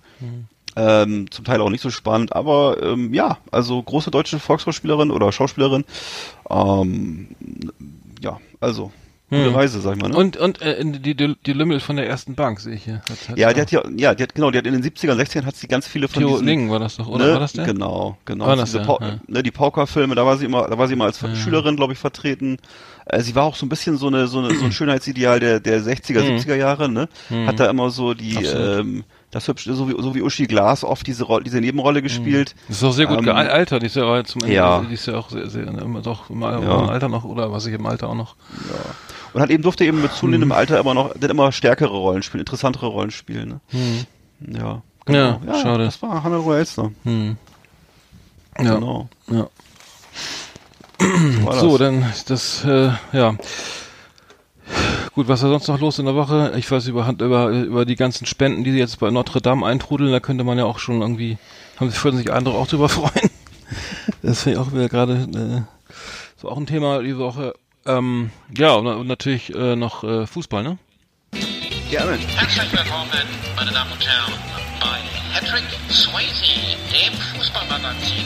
Ähm, 0.76 1.30
zum 1.30 1.46
Teil 1.46 1.62
auch 1.62 1.70
nicht 1.70 1.82
so 1.82 1.92
spannend, 1.92 2.36
aber 2.36 2.82
ähm, 2.82 3.14
ja, 3.14 3.38
also 3.52 3.84
große 3.84 4.10
deutsche 4.10 4.40
Volksschauspielerin 4.40 5.12
oder 5.12 5.32
Schauspielerin. 5.32 5.86
Ähm, 6.50 7.28
ja, 8.22 8.40
also 8.60 8.92
gute 9.34 9.50
Hm. 9.50 9.56
Reise, 9.56 9.82
sag 9.82 9.96
ich 9.96 10.02
mal. 10.02 10.10
Ne? 10.10 10.18
Und 10.18 10.38
und 10.38 10.62
äh, 10.62 10.84
die, 10.84 11.16
die 11.16 11.36
die 11.46 11.54
Lümmel 11.54 11.80
von 11.80 11.96
der 11.96 12.08
ersten 12.08 12.36
Bank 12.36 12.60
sehe 12.60 12.76
ich 12.76 12.84
hier. 12.84 13.02
Hat, 13.10 13.30
hat 13.30 13.38
ja, 13.38 13.54
die 13.54 13.62
hat 13.62 13.72
ja, 13.72 13.84
ja, 13.96 14.16
die 14.16 14.24
hat 14.24 14.36
genau, 14.36 14.52
die 14.52 14.58
hat 14.58 14.66
in 14.68 14.74
den 14.74 14.84
70ern, 14.84 15.20
60ern 15.20 15.46
hat 15.46 15.56
sie 15.56 15.68
ganz 15.68 15.88
viele 15.88 16.08
von 16.08 16.22
Theo 16.22 16.30
diesen 16.32 16.48
Ling 16.48 16.70
war 16.72 16.80
das 16.80 16.98
doch, 16.98 17.08
oder 17.08 17.26
ne, 17.26 17.34
war 17.34 17.40
das 17.40 17.54
der? 17.54 17.66
Genau, 17.66 18.18
genau. 18.26 18.48
War 18.48 18.56
das 18.56 18.72
Diese 18.72 18.84
Ja. 18.84 19.20
ne, 19.28 19.44
die 19.44 19.52
Pauker-Filme, 19.52 20.16
da 20.16 20.26
war 20.26 20.38
sie 20.38 20.46
immer, 20.46 20.68
da 20.68 20.78
war 20.78 20.88
sie 20.88 20.94
immer 20.94 21.06
als 21.06 21.20
Schülerin, 21.38 21.76
glaube 21.76 21.94
ich, 21.94 22.00
vertreten. 22.00 22.58
Äh, 23.06 23.22
sie 23.22 23.36
war 23.36 23.44
auch 23.44 23.56
so 23.56 23.66
ein 23.66 23.70
bisschen 23.70 23.98
so 23.98 24.08
eine, 24.08 24.28
so, 24.28 24.40
eine, 24.40 24.54
so 24.56 24.66
ein 24.66 24.72
Schönheitsideal 24.74 25.40
der, 25.40 25.60
der 25.60 25.82
60er, 25.82 26.22
70er 26.22 26.56
Jahre, 26.56 26.90
ne? 26.90 27.10
Hat 27.46 27.60
da 27.60 27.70
immer 27.70 27.90
so 27.90 28.14
die. 28.14 28.38
Absolut. 28.38 28.80
ähm, 28.80 29.04
das 29.36 29.48
hübsch, 29.48 29.66
so 29.72 29.90
wie, 29.90 30.02
so 30.02 30.14
wie 30.16 30.22
Uschi 30.22 30.46
Glas 30.48 30.84
oft 30.84 31.06
diese, 31.08 31.24
Ro 31.26 31.40
diese 31.40 31.60
Nebenrolle 31.60 32.02
gespielt. 32.02 32.56
Das 32.68 32.78
ist 32.78 32.84
auch 32.84 32.92
sehr 32.94 33.08
gut 33.08 33.20
Ähm, 33.20 33.26
gealtert. 33.26 33.82
Die 33.82 33.88
ist 33.88 33.96
ja 33.96 34.04
auch 34.04 34.24
zum 34.24 34.42
Ende, 34.44 34.54
ja. 34.56 34.82
die 34.82 34.94
ist 34.94 35.06
ja 35.08 35.16
auch 35.18 35.30
sehr, 35.30 35.50
sehr 35.50 35.68
immer 35.68 36.02
doch 36.02 36.30
im, 36.30 36.42
Ja. 36.42 36.58
im 36.58 36.90
Alter 36.90 37.10
noch, 37.10 37.24
oder 37.24 37.52
was 37.52 37.66
ich 37.66 37.74
im 37.74 37.86
Alter 37.86 38.10
auch 38.10 38.16
noch. 38.16 38.36
Und 39.34 39.42
hat 39.42 39.50
eben, 39.50 39.64
durfte 39.64 39.84
eben 39.86 40.02
mit 40.02 40.12
zunehmendem 40.14 40.50
Mhm. 40.50 40.56
Alter 40.56 40.80
immer 40.80 40.94
noch, 40.94 41.14
dann 41.20 41.32
immer 41.32 41.52
stärkere 41.52 41.96
Rollen 41.96 42.22
spielen, 42.24 42.42
interessantere 42.42 42.86
Rollen 42.88 43.12
spielen, 43.12 43.60
ne? 43.72 44.58
Ja. 44.60 44.82
Mhm. 45.08 45.14
Ja, 45.16 45.40
schade. 45.62 45.86
Das 45.86 46.02
war 46.02 46.24
Hannah 46.24 46.44
Elsner. 46.56 46.92
Hm. 47.04 47.38
Ja, 48.60 48.76
Genau. 48.76 49.10
ja. 49.30 49.48
So, 51.60 51.78
das. 51.78 51.80
dann 51.80 52.04
ist 52.04 52.30
das, 52.30 52.64
äh, 52.66 52.92
ja. 53.12 53.36
Gut, 55.16 55.28
was 55.28 55.44
war 55.44 55.50
sonst 55.50 55.68
noch 55.68 55.80
los 55.80 56.00
in 56.00 56.06
der 56.06 56.16
Woche? 56.16 56.54
Ich 56.58 56.70
weiß 56.72 56.88
über, 56.88 57.08
über, 57.08 57.50
über 57.50 57.86
die 57.86 57.96
ganzen 57.96 58.26
Spenden, 58.26 58.64
die 58.64 58.72
jetzt 58.72 59.00
bei 59.00 59.12
Notre 59.12 59.42
Dame 59.42 59.64
eintrudeln, 59.64 60.12
da 60.12 60.20
könnte 60.20 60.44
man 60.44 60.58
ja 60.58 60.66
auch 60.66 60.80
schon 60.80 61.02
irgendwie, 61.02 61.38
haben 61.80 61.92
sich, 61.92 62.04
würden 62.04 62.18
sich 62.18 62.34
andere 62.34 62.56
auch 62.56 62.66
drüber 62.66 62.90
freuen. 62.90 63.30
Das 64.24 64.42
finde 64.42 64.60
ich 64.60 64.66
auch 64.66 64.74
wieder 64.74 64.90
gerade, 64.90 65.14
äh, 65.14 65.62
so 66.42 66.50
auch 66.50 66.58
ein 66.58 66.66
Thema 66.66 67.04
die 67.04 67.18
Woche. 67.18 67.54
Ähm, 67.86 68.32
ja, 68.58 68.74
und, 68.74 68.88
und 68.88 69.06
natürlich 69.06 69.54
äh, 69.54 69.76
noch 69.76 70.04
äh, 70.04 70.26
Fußball, 70.26 70.64
ne? 70.64 70.80
Gerne. 71.92 72.18
Herzlich 72.18 72.72
willkommen, 72.72 73.12
meine 73.56 73.72
Damen 73.72 73.92
und 73.92 74.08
Herren, 74.08 74.34
bei 74.80 75.00
Patrick 75.40 75.66
Swayze, 75.92 76.78
dem 76.92 77.14
Fußballmagazin 77.38 78.26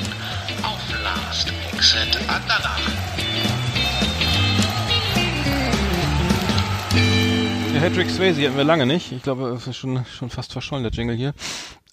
auf 0.63 0.79
Last 1.03 1.51
Exit 1.73 2.17
Andernach. 2.29 3.06
Hedrick 7.79 8.09
Swayze 8.09 8.43
hatten 8.45 8.57
wir 8.57 8.63
lange 8.63 8.85
nicht. 8.85 9.11
Ich 9.11 9.23
glaube, 9.23 9.51
das 9.53 9.67
ist 9.67 9.77
schon, 9.77 10.05
schon 10.05 10.29
fast 10.29 10.51
verschollen, 10.51 10.83
der 10.83 10.91
Jingle 10.91 11.15
hier. 11.15 11.33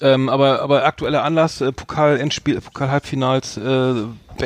Ähm, 0.01 0.29
aber, 0.29 0.62
aber 0.62 0.85
aktueller 0.85 1.25
Anlass, 1.25 1.61
äh, 1.61 1.73
Pokal-Endspiel, 1.73 2.61
Pokal-Halbfinals, 2.61 3.57
äh, 3.57 3.94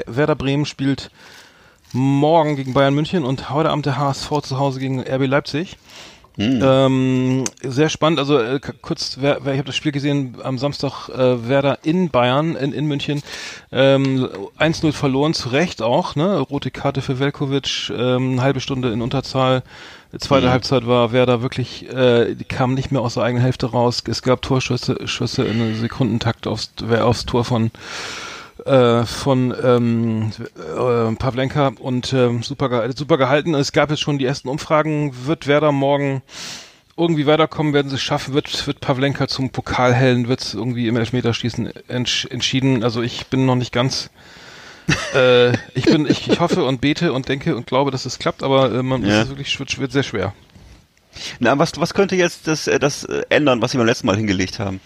Werder 0.07 0.37
Bremen 0.37 0.67
spielt 0.67 1.11
morgen 1.93 2.57
gegen 2.57 2.75
Bayern 2.75 2.95
München 2.95 3.25
und 3.25 3.51
heute 3.51 3.71
Abend 3.71 3.87
der 3.87 3.97
HSV 3.97 4.31
zu 4.43 4.59
Hause 4.59 4.81
gegen 4.81 5.01
RB 5.01 5.27
Leipzig. 5.27 5.79
Ähm, 6.41 7.45
sehr 7.63 7.89
spannend, 7.89 8.21
also 8.21 8.39
äh, 8.39 8.61
kurz, 8.81 9.17
wer, 9.21 9.41
wer, 9.43 9.55
ich 9.55 9.59
habe 9.59 9.67
das 9.67 9.75
Spiel 9.75 9.91
gesehen 9.91 10.37
am 10.41 10.57
Samstag, 10.57 11.09
äh, 11.09 11.49
Werder 11.49 11.81
in 11.83 12.11
Bayern, 12.11 12.55
in, 12.55 12.73
in 12.73 12.87
München, 12.87 13.25
ähm, 13.73 14.29
1-0 14.57 14.93
verloren, 14.93 15.35
zu 15.35 15.49
Recht 15.49 15.83
auch, 15.83 16.15
ne? 16.15 16.39
Rote 16.39 16.71
Karte 16.71 17.03
für 17.03 17.19
Velkovic, 17.19 17.91
ähm, 17.91 18.33
eine 18.33 18.43
halbe 18.43 18.61
Stunde 18.61 18.93
in 18.93 19.03
Unterzahl. 19.03 19.65
Zweite 20.17 20.51
Halbzeit 20.51 20.87
war 20.87 21.13
Werder 21.13 21.43
wirklich, 21.43 21.87
äh, 21.93 22.35
die 22.35 22.45
kam 22.45 22.73
nicht 22.73 22.91
mehr 22.91 23.03
aus 23.03 23.15
der 23.15 23.25
eigenen 23.25 23.43
Hälfte 23.43 23.67
raus. 23.67 24.03
Es 24.09 24.23
gab 24.23 24.41
Torschüsse 24.41 25.07
Schüsse 25.07 25.45
in 25.45 25.61
einem 25.61 25.75
Sekundentakt 25.77 26.47
aufs, 26.47 26.73
aufs 26.83 27.27
Tor 27.27 27.45
von 27.45 27.71
äh, 28.65 29.05
von 29.05 29.55
ähm, 29.63 30.31
äh, 30.57 31.15
Pavlenka 31.15 31.73
und 31.79 32.13
ähm, 32.13 32.43
super, 32.43 32.91
super 32.97 33.19
gehalten. 33.19 33.55
Es 33.55 33.73
gab 33.73 33.91
jetzt 33.91 34.01
schon 34.01 34.19
die 34.19 34.25
ersten 34.25 34.49
Umfragen. 34.49 35.13
Wird 35.27 35.47
Werder 35.47 35.73
morgen 35.73 36.23
irgendwie 36.97 37.27
weiterkommen? 37.27 37.73
Werden 37.73 37.89
sie 37.89 37.97
es 37.97 38.03
schaffen? 38.03 38.35
Wird, 38.35 38.67
wird 38.67 38.81
Pavlenka 38.81 39.29
zum 39.29 39.51
Pokalhelden? 39.51 40.29
Wird 40.29 40.41
es 40.41 40.55
irgendwie 40.55 40.89
im 40.89 40.97
Elfmeterschießen 40.97 41.71
entsch 41.89 42.27
entschieden? 42.27 42.83
Also 42.83 43.03
ich 43.03 43.29
bin 43.29 43.47
noch 43.47 43.57
nicht 43.57 43.73
ganz 43.73 44.11
äh, 45.15 45.53
ich 45.75 45.85
bin, 45.85 46.07
ich, 46.09 46.29
ich 46.29 46.41
hoffe 46.41 46.65
und 46.65 46.81
bete 46.81 47.13
und 47.13 47.29
denke 47.29 47.57
und 47.57 47.67
glaube, 47.67 47.91
dass 47.91 48.07
es 48.07 48.19
klappt, 48.19 48.43
aber 48.43 48.73
äh, 48.73 48.83
man, 48.83 49.03
Ja. 49.05 49.19
es 49.19 49.23
ist 49.25 49.29
wirklich 49.31 49.59
wird, 49.59 49.79
wird 49.79 49.93
sehr 49.93 50.03
schwer. 50.03 50.35
Na, 51.41 51.59
was, 51.59 51.73
was 51.81 51.95
könnte 51.95 52.17
jetzt 52.17 52.47
das, 52.47 52.67
äh, 52.69 52.79
das 52.79 53.05
äh, 53.05 53.23
ändern, 53.29 53.61
was 53.63 53.73
sie 53.73 53.79
beim 53.79 53.87
letzten 53.87 54.07
Mal 54.07 54.17
hingelegt 54.17 54.59
haben? 54.59 54.81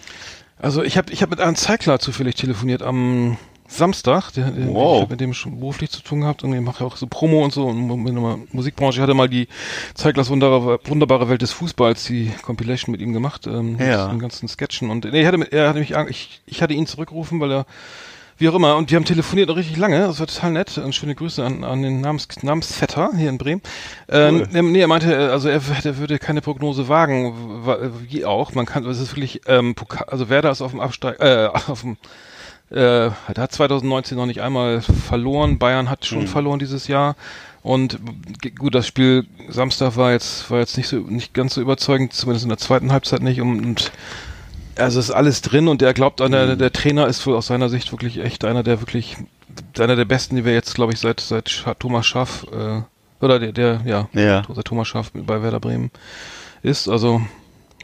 Also 0.58 0.82
ich 0.82 0.96
habe 0.96 1.12
ich 1.12 1.22
hab 1.22 1.30
mit 1.30 1.40
einem 1.40 1.56
Zeigler 1.56 1.98
zufällig 1.98 2.36
telefoniert 2.36 2.82
am 2.82 3.36
Samstag, 3.68 4.30
der, 4.32 4.50
der, 4.50 4.68
Wow. 4.68 4.96
ich 4.96 5.00
habe 5.02 5.10
mit 5.12 5.20
dem 5.20 5.32
schon 5.34 5.58
beruflich 5.58 5.90
zu 5.90 6.02
tun 6.02 6.20
gehabt 6.20 6.44
und 6.44 6.52
ich 6.52 6.60
mache 6.60 6.80
ja 6.84 6.86
auch 6.86 6.96
so 6.96 7.06
Promo 7.06 7.42
und 7.42 7.52
so 7.52 7.66
und 7.66 8.02
mit 8.02 8.12
einer 8.12 8.38
Musikbranche. 8.52 8.98
Ich 8.98 9.02
hatte 9.02 9.14
mal 9.14 9.28
die 9.30 9.48
Zeiglers 9.94 10.28
wunderbare, 10.30 10.78
wunderbare 10.84 11.28
Welt 11.28 11.42
des 11.42 11.52
Fußballs, 11.52 12.04
die 12.04 12.30
Compilation 12.42 12.92
mit 12.92 13.00
ihm 13.00 13.12
gemacht, 13.12 13.46
ähm, 13.46 13.78
Ja. 13.80 14.04
mit 14.04 14.12
den 14.12 14.18
ganzen 14.20 14.46
Sketchen 14.48 14.90
und 14.90 15.04
nee, 15.04 15.22
er 15.22 15.28
hatte, 15.28 15.52
er 15.52 15.68
hatte 15.70 15.78
mich, 15.80 15.94
ich, 16.10 16.42
ich 16.46 16.62
hatte 16.62 16.74
ihn 16.74 16.86
zurückgerufen, 16.86 17.40
weil 17.40 17.50
er 17.52 17.66
wie 18.38 18.48
auch 18.48 18.54
immer, 18.54 18.76
und 18.76 18.90
wir 18.90 18.96
haben 18.96 19.04
telefoniert 19.04 19.48
noch 19.48 19.56
richtig 19.56 19.76
lange, 19.76 19.98
das 20.00 20.18
war 20.18 20.26
total 20.26 20.52
nett, 20.52 20.78
und 20.78 20.94
schöne 20.94 21.14
Grüße 21.14 21.44
an, 21.44 21.64
an 21.64 21.82
den 21.82 22.00
Namens, 22.00 22.28
Namensvetter 22.42 23.10
hier 23.16 23.28
in 23.30 23.38
Bremen. 23.38 23.62
Ähm, 24.08 24.36
Cool. 24.40 24.48
ähm, 24.54 24.72
nee, 24.72 24.80
er 24.80 24.88
meinte, 24.88 25.12
äh, 25.14 25.28
also 25.28 25.48
er, 25.48 25.60
er 25.84 25.98
würde 25.98 26.18
keine 26.18 26.40
Prognose 26.40 26.88
wagen, 26.88 27.34
wa- 27.66 27.78
wie 28.08 28.24
auch, 28.24 28.54
man 28.54 28.66
kann, 28.66 28.84
es 28.86 28.98
ist 29.00 29.12
wirklich, 29.12 29.42
ähm, 29.46 29.74
also 30.06 30.28
Werder 30.28 30.50
ist 30.50 30.62
auf 30.62 30.72
dem 30.72 30.80
Absteig, 30.80 31.20
äh, 31.20 31.46
auf 31.68 31.82
dem, 31.82 31.96
äh, 32.70 33.10
hat 33.28 33.52
2019 33.52 34.16
noch 34.16 34.26
nicht 34.26 34.40
einmal 34.42 34.80
verloren, 34.80 35.58
Bayern 35.58 35.90
hat 35.90 36.04
schon 36.06 36.26
verloren 36.26 36.58
dieses 36.58 36.88
Jahr, 36.88 37.16
und 37.62 38.00
gut, 38.58 38.74
das 38.74 38.88
Spiel 38.88 39.24
Samstag 39.48 39.96
war 39.96 40.10
jetzt, 40.10 40.50
war 40.50 40.58
jetzt 40.58 40.76
nicht 40.76 40.88
so, 40.88 40.96
nicht 40.96 41.32
ganz 41.32 41.54
so 41.54 41.60
überzeugend, 41.60 42.12
zumindest 42.12 42.44
in 42.44 42.48
der 42.48 42.58
zweiten 42.58 42.90
Halbzeit 42.90 43.22
nicht, 43.22 43.40
und, 43.40 43.64
und 43.64 43.92
also 44.76 45.00
ist 45.00 45.10
alles 45.10 45.42
drin 45.42 45.68
und 45.68 45.82
er 45.82 45.94
glaubt, 45.94 46.20
Mhm. 46.20 46.26
einer, 46.26 46.56
der 46.56 46.72
Trainer 46.72 47.06
ist 47.06 47.26
wohl 47.26 47.36
aus 47.36 47.46
seiner 47.46 47.68
Sicht 47.68 47.92
wirklich 47.92 48.18
echt 48.18 48.44
einer 48.44 48.62
der 48.62 48.80
wirklich, 48.80 49.16
einer 49.78 49.96
der 49.96 50.04
besten, 50.04 50.36
die 50.36 50.44
wir 50.44 50.52
jetzt, 50.54 50.74
glaube 50.74 50.92
ich, 50.92 51.00
seit 51.00 51.20
seit 51.20 51.64
Thomas 51.78 52.06
Schaff 52.06 52.46
äh, 52.52 52.80
oder 53.24 53.38
der, 53.38 53.52
der 53.52 53.80
ja, 53.84 54.08
Ja. 54.12 54.42
seit 54.52 54.64
Thomas 54.64 54.88
Schaff 54.88 55.10
bei 55.14 55.42
Werder 55.42 55.60
Bremen 55.60 55.90
ist. 56.62 56.88
Also 56.88 57.20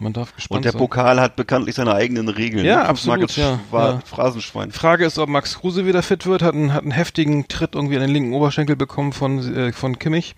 man 0.00 0.12
darf 0.12 0.34
gespannt 0.34 0.58
Und 0.58 0.64
der 0.64 0.72
sein. 0.72 0.78
Pokal 0.78 1.20
hat 1.20 1.34
bekanntlich 1.34 1.74
seine 1.74 1.92
eigenen 1.92 2.28
Regeln. 2.28 2.64
Ja, 2.64 2.76
ne? 2.76 2.86
absolut, 2.88 3.36
ja, 3.36 3.58
War 3.72 3.94
ja. 3.94 4.00
Phrasenschwein. 4.04 4.70
Frage 4.70 5.04
ist, 5.04 5.18
ob 5.18 5.28
Max 5.28 5.58
Kruse 5.58 5.86
wieder 5.86 6.02
fit 6.04 6.24
wird, 6.24 6.40
hat 6.42 6.54
einen, 6.54 6.72
hat 6.72 6.82
einen 6.82 6.92
heftigen 6.92 7.48
Tritt 7.48 7.74
irgendwie 7.74 7.96
an 7.96 8.02
den 8.02 8.10
linken 8.10 8.32
Oberschenkel 8.32 8.76
bekommen 8.76 9.12
von, 9.12 9.54
äh, 9.56 9.72
von 9.72 9.98
Kimmich. 9.98 10.36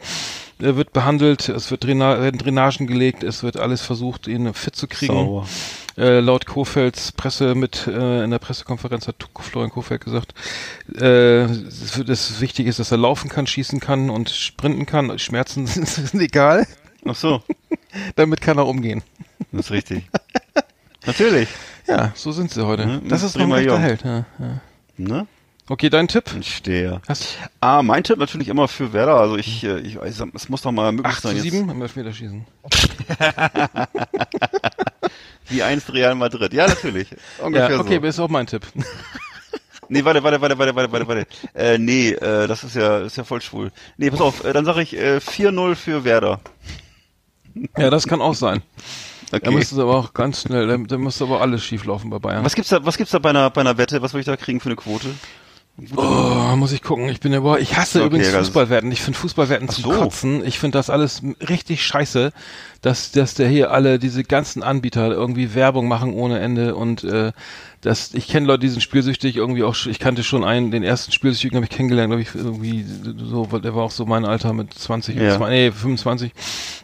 Er 0.63 0.77
wird 0.77 0.93
behandelt, 0.93 1.49
es 1.49 1.71
wird 1.71 1.85
Draina 1.85 2.21
werden 2.21 2.39
Drainagen 2.39 2.87
gelegt, 2.87 3.23
es 3.23 3.43
wird 3.43 3.57
alles 3.57 3.83
versucht, 3.83 4.27
ihn 4.27 4.53
fit 4.55 4.77
zu 4.77 4.87
kriegen. 4.87 5.15
Sauber. 5.15 5.47
Äh, 5.97 6.21
laut 6.21 6.47
Kofelds 6.47 7.13
Presse 7.13 7.55
mit 7.55 7.87
äh, 7.87 8.25
in 8.25 8.31
der 8.31 8.39
Pressekonferenz 8.39 9.09
hat 9.09 9.17
Florian 9.39 9.71
Kofeld 9.71 10.05
gesagt, 10.05 10.35
äh, 10.95 11.47
das 12.07 12.41
wichtig 12.41 12.67
ist, 12.67 12.79
dass 12.79 12.91
er 12.93 12.99
laufen 12.99 13.29
kann, 13.29 13.47
schießen 13.47 13.81
kann 13.81 14.09
und 14.11 14.31
sprinten 14.31 14.87
kann. 14.87 15.19
Schmerzen 15.19 15.67
sind 15.67 16.21
egal. 16.21 16.67
Ach 17.07 17.15
so, 17.15 17.43
Damit 18.17 18.41
kann 18.41 18.59
er 18.59 18.67
umgehen. 18.67 19.03
das 19.53 19.67
ist 19.67 19.71
richtig. 19.71 20.05
Natürlich. 21.07 21.49
Ja, 21.87 22.13
so 22.15 22.31
sind 22.33 22.51
sie 22.51 22.65
heute. 22.67 22.87
Mhm, 22.87 23.09
das 23.09 23.23
ist 23.23 23.37
noch 23.37 23.47
ein 23.47 23.53
echter. 23.53 23.79
Held. 23.79 24.05
Ja, 24.05 24.25
ja. 24.39 24.61
Ne? 24.97 25.27
Okay, 25.71 25.89
dein 25.89 26.09
Tipp? 26.09 26.25
Ein 26.35 26.43
Steher. 26.43 27.01
Hast 27.07 27.39
Ah, 27.61 27.81
mein 27.85 28.03
Tipp 28.03 28.19
natürlich 28.19 28.49
immer 28.49 28.67
für 28.67 28.93
Werder. 28.93 29.15
Also 29.21 29.37
ich, 29.37 29.63
äh, 29.63 29.79
ich 29.79 30.01
weiß, 30.01 30.25
es 30.35 30.49
muss 30.49 30.63
doch 30.63 30.73
mal 30.73 30.91
möglich 30.91 31.15
8 31.15 31.23
zu 31.23 31.29
sein. 31.29 31.39
7 31.39 31.71
im 31.71 31.81
Elfmeterschießen. 31.83 32.45
Wie 35.49 35.63
einst 35.63 35.93
Real 35.93 36.17
Madrid. 36.17 36.53
Ja, 36.53 36.67
natürlich. 36.67 37.09
Ungefähr 37.41 37.71
Ja, 37.71 37.79
okay, 37.81 37.99
so. 38.03 38.07
ist 38.07 38.19
auch 38.19 38.29
mein 38.29 38.47
Tipp. 38.47 38.67
Nee, 39.93 40.05
warte, 40.05 40.23
warte, 40.23 40.41
warte, 40.41 40.57
warte, 40.57 40.77
warte, 40.77 40.93
warte, 40.93 41.09
warte. 41.09 41.27
Äh, 41.53 41.77
nee, 41.77 42.11
äh, 42.11 42.47
das 42.47 42.63
ist 42.63 42.77
ja, 42.77 42.99
ist 43.01 43.17
ja 43.17 43.25
voll 43.25 43.41
schwul. 43.41 43.73
Nee, 43.97 44.09
pass 44.11 44.21
auf, 44.21 44.45
äh, 44.45 44.53
dann 44.53 44.65
sage 44.65 44.83
ich 44.83 44.97
äh, 44.97 45.17
4-0 45.17 45.75
für 45.75 46.05
Werder. 46.05 46.39
Ja, 47.77 47.91
das 47.91 48.07
kann 48.07 48.21
auch 48.21 48.35
sein. 48.35 48.63
Da 49.33 49.37
Okay. 49.39 49.51
müsste 49.51 49.75
es 49.77 49.81
aber 49.81 49.97
auch 49.97 50.13
ganz 50.15 50.43
schnell, 50.43 50.67
da, 50.69 50.77
da 50.77 50.97
müsste 50.97 51.25
aber 51.25 51.41
alles 51.41 51.65
schief 51.65 51.85
laufen 51.85 52.09
bei 52.11 52.19
Bayern. 52.21 52.45
Was 52.45 52.55
gibt's 52.55 52.71
da, 52.71 52.85
was 52.85 52.97
gibt's 52.99 53.11
da 53.13 53.19
bei 53.21 53.31
einer, 53.31 53.49
bei 53.51 53.61
einer 53.63 53.79
Wette? 53.79 54.01
Was 54.03 54.13
will 54.13 54.21
ich 54.21 54.27
da 54.27 54.37
kriegen 54.37 54.61
für 54.61 54.67
eine 54.69 54.77
Quote? 54.77 55.09
Oh, 55.97 56.57
muss 56.57 56.73
ich 56.73 56.83
gucken. 56.83 57.09
Ich 57.09 57.21
bin 57.21 57.33
ja, 57.33 57.41
boah, 57.41 57.59
ich 57.59 57.77
hasse 57.77 58.01
Okay, 58.01 58.07
übrigens 58.09 58.29
Fußballwetten. 58.29 58.93
Ich 58.93 59.01
finde 59.01 59.19
Fußballwetten 59.19 59.69
Ach 59.71 59.75
zum 59.75 59.85
so. 59.85 59.91
Kotzen. 59.91 60.45
Ich 60.45 60.59
finde 60.59 60.77
das 60.77 60.91
alles 60.91 61.23
richtig 61.49 61.83
scheiße, 61.85 62.33
dass, 62.83 63.13
dass 63.13 63.35
der 63.35 63.49
hier 63.49 63.71
alle, 63.71 63.99
diese 63.99 64.23
ganzen 64.23 64.63
Anbieter 64.63 65.11
irgendwie 65.11 65.55
Werbung 65.55 65.89
machen 65.89 66.13
ohne 66.13 66.39
Ende 66.41 66.75
und, 66.75 67.05
äh, 67.05 67.33
das, 67.81 68.13
ich 68.13 68.29
kenne 68.29 68.47
Leute, 68.47 68.61
die 68.61 68.69
sind 68.69 68.83
spielsüchtig, 68.83 69.37
irgendwie 69.37 69.63
auch, 69.63 69.75
ich 69.87 69.99
kannte 69.99 70.23
schon 70.23 70.45
einen, 70.45 70.71
den 70.71 70.83
ersten 70.83 71.13
Spielsüchtigen 71.13 71.57
habe 71.57 71.65
ich 71.65 71.71
kennengelernt, 71.71 72.11
glaube 72.11 72.23
ich, 72.23 72.35
irgendwie, 72.35 72.85
so, 72.85 73.47
der 73.47 73.75
war 73.75 73.85
auch 73.85 73.91
so 73.91 74.05
mein 74.05 74.27
Alter 74.27 74.53
mit 74.53 74.75
20, 74.75 75.17
Ja. 75.17 75.37
20 75.37 75.49
nee, 75.49 75.73
25. 75.73 76.33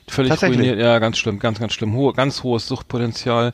Völlig 0.09 0.43
ruiniert. 0.43 0.79
Ja, 0.79 0.99
ganz 0.99 1.19
schlimm, 1.19 1.39
ganz, 1.39 1.59
ganz 1.61 1.75
schlimm. 1.75 1.93
Hohe, 1.93 2.15
ganz 2.15 2.43
hohes 2.43 2.67
Suchtpotenzial. 2.67 3.53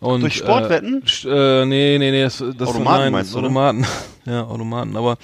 Und, 0.00 0.20
Durch 0.20 0.36
Sportwetten? 0.36 1.02
Äh, 1.24 1.62
äh, 1.62 1.64
nee, 1.66 1.98
nee, 1.98 2.10
nee, 2.10 2.22
das, 2.22 2.38
das 2.56 2.68
Automaten 2.68 3.02
nein, 3.02 3.12
meinst 3.12 3.34
du? 3.34 3.38
Automaten. 3.38 3.84
ja, 4.26 4.44
Automaten, 4.44 4.96
aber 4.96 5.18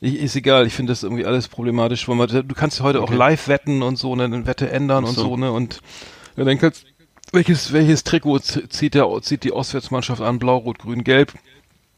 ich, 0.00 0.18
ist 0.20 0.36
egal, 0.36 0.66
ich 0.66 0.74
finde 0.74 0.92
das 0.92 1.02
irgendwie 1.04 1.24
alles 1.24 1.48
problematisch, 1.48 2.08
weil 2.08 2.16
man, 2.16 2.28
du 2.28 2.54
kannst 2.54 2.80
heute 2.82 3.00
auch 3.00 3.04
Okay. 3.04 3.16
live 3.16 3.48
wetten 3.48 3.82
und 3.82 3.96
so, 3.96 4.16
ne, 4.16 4.24
eine 4.24 4.46
Wette 4.46 4.70
ändern 4.70 5.04
Ach 5.04 5.08
und 5.10 5.14
so. 5.14 5.22
so, 5.22 5.36
ne, 5.36 5.52
und 5.52 5.80
ja, 6.36 6.44
dann 6.44 6.58
kannst, 6.58 6.86
welches, 7.32 7.72
welches 7.72 8.02
Trikot 8.04 8.40
zieht 8.40 8.94
der, 8.94 9.08
zieht 9.22 9.44
die 9.44 9.52
Auswärtsmannschaft 9.52 10.20
an, 10.20 10.38
blau, 10.38 10.56
rot, 10.56 10.78
grün, 10.80 11.04
gelb, 11.04 11.32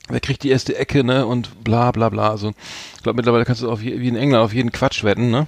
wer 0.08 0.20
kriegt 0.20 0.42
die 0.42 0.50
erste 0.50 0.76
Ecke, 0.76 1.04
ne, 1.04 1.26
und 1.26 1.62
bla, 1.64 1.90
bla, 1.92 2.08
bla, 2.08 2.30
also, 2.30 2.52
ich 2.96 3.02
glaube, 3.02 3.16
mittlerweile 3.16 3.44
kannst 3.44 3.62
du 3.62 3.70
auf, 3.70 3.82
je- 3.82 4.00
wie 4.00 4.08
in 4.08 4.16
England 4.16 4.44
auf 4.44 4.52
jeden 4.54 4.72
Quatsch 4.72 5.04
wetten, 5.04 5.30
ne, 5.30 5.46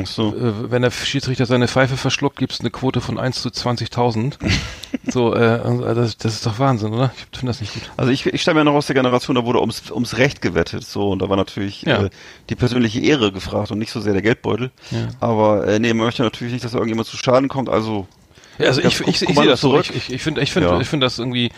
Ach 0.00 0.06
so. 0.06 0.34
äh, 0.36 0.70
wenn 0.70 0.82
der 0.82 0.90
Schiedsrichter 0.90 1.46
seine 1.46 1.66
Pfeife 1.68 1.96
verschluckt, 1.96 2.38
gibt's 2.38 2.60
eine 2.60 2.70
Quote 2.70 3.00
von 3.00 3.18
1 3.18 3.42
zu 3.42 3.48
20.000. 3.48 4.34
so, 5.10 5.34
äh, 5.34 5.38
also 5.38 5.84
das, 5.94 6.16
das 6.16 6.34
ist 6.34 6.46
doch 6.46 6.58
Wahnsinn, 6.58 6.92
oder? 6.92 7.12
Ich 7.32 7.38
finde 7.38 7.50
das 7.52 7.60
nicht 7.60 7.72
gut. 7.74 7.82
Also 7.96 8.12
ich, 8.12 8.26
ich 8.26 8.42
stamme 8.42 8.60
ja 8.60 8.64
noch 8.64 8.74
aus 8.74 8.86
der 8.86 8.94
Generation, 8.94 9.34
da 9.36 9.44
wurde 9.44 9.60
ums, 9.60 9.90
ums 9.90 10.16
Recht 10.18 10.42
gewettet, 10.42 10.84
so, 10.84 11.10
und 11.10 11.20
da 11.22 11.28
war 11.28 11.36
natürlich 11.36 11.82
Ja. 11.82 12.04
äh, 12.04 12.10
die 12.48 12.54
persönliche 12.54 13.00
Ehre 13.00 13.32
gefragt 13.32 13.70
und 13.70 13.78
nicht 13.78 13.90
so 13.92 14.00
sehr 14.00 14.12
der 14.12 14.22
Geldbeutel. 14.22 14.70
Ja. 14.90 15.08
Aber 15.20 15.66
äh, 15.66 15.78
nee, 15.78 15.92
man 15.94 16.06
möchte 16.06 16.22
natürlich 16.22 16.52
nicht, 16.52 16.64
dass 16.64 16.72
da 16.72 16.78
irgendjemand 16.78 17.08
zu 17.08 17.16
Schaden 17.16 17.48
kommt, 17.48 17.68
also 17.68 18.06
Ja, 18.58 18.66
also 18.68 18.80
ich, 18.82 19.00
ich, 19.00 19.08
ich, 19.22 19.22
ich 19.28 19.36
sehe 19.36 19.46
das 19.46 19.60
so. 19.60 19.70
zurück. 19.70 19.86
Ich, 19.90 19.96
ich, 19.96 20.12
ich 20.12 20.22
finde 20.22 20.40
ich 20.42 20.52
finde 20.52 20.68
Ja. 20.68 20.80
ich 20.80 20.88
finde 20.88 21.06
das 21.06 21.18
irgendwie 21.18 21.50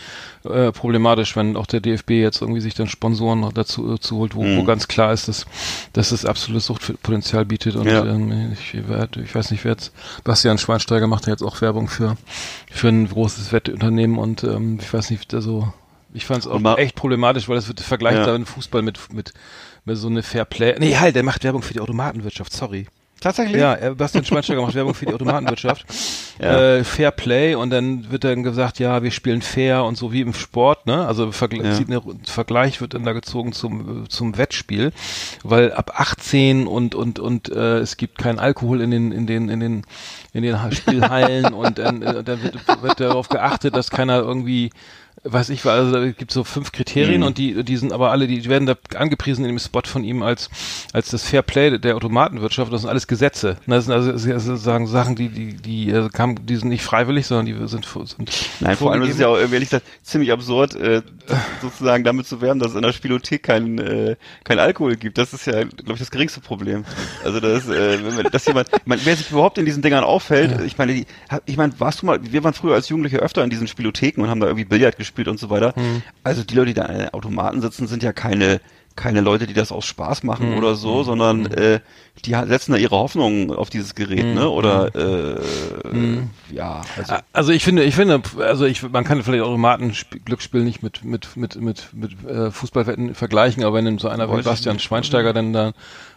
äh, 0.45 0.71
problematisch, 0.71 1.35
wenn 1.35 1.55
auch 1.57 1.65
der 1.65 1.79
DFB 1.79 2.11
jetzt 2.11 2.41
irgendwie 2.41 2.61
sich 2.61 2.73
dann 2.73 2.87
Sponsoren 2.87 3.49
dazu 3.53 3.93
äh, 3.93 3.99
zu 3.99 4.17
holt, 4.17 4.35
wo, 4.35 4.43
Mhm. 4.43 4.57
wo 4.57 4.63
ganz 4.63 4.87
klar 4.87 5.13
ist, 5.13 5.27
dass, 5.27 5.45
dass 5.93 6.11
es 6.11 6.25
absolutes 6.25 6.65
Suchtpotenzial 6.65 7.45
bietet. 7.45 7.75
Und 7.75 7.87
Ja. 7.87 8.05
ähm, 8.05 8.51
ich, 8.53 8.73
ich 8.73 9.35
weiß 9.35 9.51
nicht, 9.51 9.63
wer 9.63 9.71
jetzt 9.71 9.91
Bastian 10.23 10.57
Schweinsteiger 10.57 11.07
macht 11.07 11.25
ja 11.27 11.33
jetzt 11.33 11.43
auch 11.43 11.61
Werbung 11.61 11.87
für 11.87 12.17
für 12.71 12.87
ein 12.89 13.07
großes 13.07 13.51
Wettunternehmen 13.51 14.17
und 14.17 14.43
ähm, 14.43 14.79
ich 14.81 14.93
weiß 14.93 15.11
nicht, 15.11 15.33
also 15.33 15.71
ich 16.13 16.25
fand 16.25 16.41
es 16.41 16.47
auch 16.47 16.59
mal- 16.59 16.77
echt 16.79 16.95
problematisch, 16.95 17.47
weil 17.49 17.55
das 17.55 17.67
wird 17.67 17.79
vergleicht 17.79 18.17
Ja. 18.19 18.25
da 18.25 18.35
in 18.35 18.45
Fußball 18.45 18.81
mit 18.81 19.13
mit 19.13 19.33
mit 19.85 19.97
so 19.97 20.07
eine 20.07 20.23
Fair 20.23 20.45
Play. 20.45 20.75
Nee, 20.79 20.95
halt, 20.97 21.15
der 21.15 21.23
macht 21.23 21.43
Werbung 21.43 21.61
für 21.61 21.73
die 21.73 21.79
Automatenwirtschaft, 21.81 22.53
sorry. 22.53 22.87
Tatsächlich. 23.23 23.59
Ja, 23.59 23.75
Bastian 23.95 24.23
Schweinsteiger 24.25 24.61
macht 24.61 24.75
Werbung 24.75 24.93
für 24.93 25.05
die 25.05 25.13
Automatenwirtschaft. 25.13 25.85
Ja. 26.41 26.77
Äh, 26.77 26.83
Fair 26.83 27.11
Play 27.11 27.53
und 27.53 27.69
dann 27.69 28.09
wird 28.11 28.23
dann 28.23 28.41
gesagt, 28.41 28.79
ja, 28.79 29.03
wir 29.03 29.11
spielen 29.11 29.43
fair 29.43 29.83
und 29.85 29.97
so 29.99 30.11
wie 30.11 30.21
im 30.21 30.33
Sport, 30.33 30.87
ne? 30.87 31.05
Also 31.05 31.31
Vergl 31.31 31.63
Ja. 31.63 31.77
eine, 31.77 32.01
Vergleich 32.25 32.81
wird 32.81 32.95
dann 32.95 33.03
da 33.03 33.13
gezogen 33.13 33.53
zum 33.53 34.09
zum 34.09 34.35
Wettspiel, 34.35 34.93
weil 35.43 35.71
ab 35.73 35.93
18 35.95 36.65
und 36.65 36.95
und 36.95 37.19
und 37.19 37.49
äh, 37.49 37.77
es 37.77 37.97
gibt 37.97 38.17
keinen 38.17 38.39
Alkohol 38.39 38.81
in 38.81 38.89
den 38.89 39.11
in 39.11 39.27
den 39.27 39.47
in 39.47 39.59
den 39.59 39.83
in 40.33 40.41
den 40.41 40.61
Ha- 40.63 40.71
Spielhallen 40.71 41.53
und 41.53 41.77
dann, 41.77 42.01
äh, 42.01 42.23
dann 42.23 42.41
wird, 42.41 42.55
wird 42.81 42.99
darauf 42.99 43.29
geachtet, 43.29 43.75
dass 43.75 43.91
keiner 43.91 44.17
irgendwie 44.17 44.71
weiß 45.23 45.49
ich, 45.49 45.65
also 45.65 45.91
da 45.91 46.11
gibt 46.11 46.31
so 46.31 46.43
fünf 46.43 46.71
Kriterien 46.71 47.21
Mhm. 47.21 47.27
und 47.27 47.37
die, 47.37 47.63
die 47.63 47.77
sind 47.77 47.93
aber 47.93 48.11
alle, 48.11 48.27
die 48.27 48.45
werden 48.49 48.65
da 48.65 48.75
angepriesen 48.95 49.45
in 49.45 49.51
dem 49.51 49.59
Spot 49.59 49.81
von 49.85 50.03
ihm 50.03 50.21
als, 50.21 50.49
als 50.91 51.09
das 51.09 51.23
Fair 51.23 51.41
Play 51.41 51.77
der 51.77 51.95
Automatenwirtschaft. 51.95 52.73
Das 52.73 52.81
sind 52.81 52.89
alles 52.89 53.07
Gesetze. 53.07 53.57
Das 53.65 53.85
sind 53.85 53.93
also 53.93 54.17
sozusagen 54.17 54.85
Sachen, 54.87 55.15
die, 55.15 55.29
die, 55.29 55.53
die, 55.53 55.89
äh, 55.91 56.09
kamen, 56.09 56.45
die 56.45 56.55
sind 56.57 56.69
nicht 56.69 56.83
freiwillig, 56.83 57.25
sondern 57.25 57.45
die 57.45 57.67
sind, 57.67 57.85
sind 57.85 58.31
Nein, 58.59 58.75
vor 58.75 58.91
allem 58.91 59.03
ist 59.03 59.11
es 59.11 59.19
ja 59.19 59.27
auch, 59.29 59.37
äh, 59.37 59.43
ehrlich 59.43 59.69
gesagt, 59.69 59.85
ziemlich 60.03 60.31
absurd, 60.31 60.75
äh, 60.75 61.01
sozusagen 61.61 62.03
damit 62.03 62.27
zu 62.27 62.41
werben, 62.41 62.59
dass 62.59 62.71
es 62.71 62.75
in 62.75 62.81
der 62.81 62.91
Spielothek 62.91 63.43
kein, 63.43 63.79
äh, 63.79 64.17
kein 64.43 64.59
Alkohol 64.59 64.97
gibt. 64.97 65.17
Das 65.17 65.33
ist 65.33 65.45
ja, 65.45 65.63
glaube 65.63 65.93
ich, 65.93 65.99
das 65.99 66.11
geringste 66.11 66.41
Problem. 66.41 66.83
Also 67.23 67.39
das, 67.39 67.69
äh, 67.69 68.03
wenn 68.03 68.15
man, 68.15 68.25
dass 68.29 68.45
jemand, 68.45 68.67
meine, 68.85 69.01
wer 69.05 69.15
sich 69.15 69.31
überhaupt 69.31 69.57
in 69.57 69.65
diesen 69.65 69.81
Dingern 69.81 70.03
auffällt, 70.03 70.59
ich 70.65 70.77
meine, 70.77 70.93
die, 70.93 71.05
ich 71.45 71.55
meine, 71.55 71.79
warst 71.79 72.01
du 72.01 72.07
mal, 72.07 72.19
wir 72.21 72.43
waren 72.43 72.53
früher 72.53 72.73
als 72.75 72.89
Jugendliche 72.89 73.19
öfter 73.19 73.41
in 73.43 73.49
diesen 73.49 73.67
Spielotheken 73.67 74.21
und 74.21 74.29
haben 74.29 74.41
da 74.41 74.47
irgendwie 74.47 74.65
Billard 74.65 74.97
gespielt 74.97 75.12
und 75.27 75.39
so 75.39 75.49
weiter. 75.49 75.73
Hm. 75.75 76.01
Also 76.23 76.43
die 76.43 76.55
Leute, 76.55 76.67
die 76.67 76.73
da 76.73 76.83
an 76.83 76.97
den 76.97 77.09
Automaten 77.13 77.61
sitzen, 77.61 77.87
sind 77.87 78.03
ja 78.03 78.13
keine 78.13 78.59
keine 78.95 79.21
Leute, 79.21 79.47
die 79.47 79.55
das 79.55 79.71
aus 79.71 79.85
Spaß 79.85 80.21
machen 80.21 80.51
Hm. 80.51 80.57
oder 80.59 80.75
so, 80.75 81.01
sondern 81.01 81.47
äh, 81.47 81.79
die 82.25 82.29
setzen 82.45 82.73
da 82.73 82.77
ihre 82.77 82.95
Hoffnung 82.95 83.51
auf 83.51 83.71
dieses 83.71 83.95
Gerät, 83.95 84.21
Hm. 84.21 84.35
ne? 84.35 84.47
Oder 84.47 84.93
äh, 84.95 85.41
ja, 86.51 86.81
also 86.95 87.15
Also 87.33 87.51
ich 87.53 87.63
finde, 87.63 87.83
ich 87.85 87.95
finde, 87.95 88.21
also 88.37 88.65
ich, 88.65 88.83
man 88.87 89.03
kann 89.03 89.23
vielleicht 89.23 89.43
Automaten-Glücksspiel 89.43 90.63
nicht 90.63 90.83
mit 90.83 91.03
mit 91.03 91.35
mit 91.35 91.55
mit 91.59 91.89
mit 91.93 92.11
äh, 92.29 92.51
Fußballwetten 92.51 93.15
vergleichen, 93.15 93.63
aber 93.63 93.83
wenn 93.83 93.97
so 93.97 94.09
einer 94.09 94.31
wie 94.35 94.43
Bastian. 94.43 94.77
Schweinsteiger 94.77 95.33
dann 95.33 95.53
da 95.53 95.73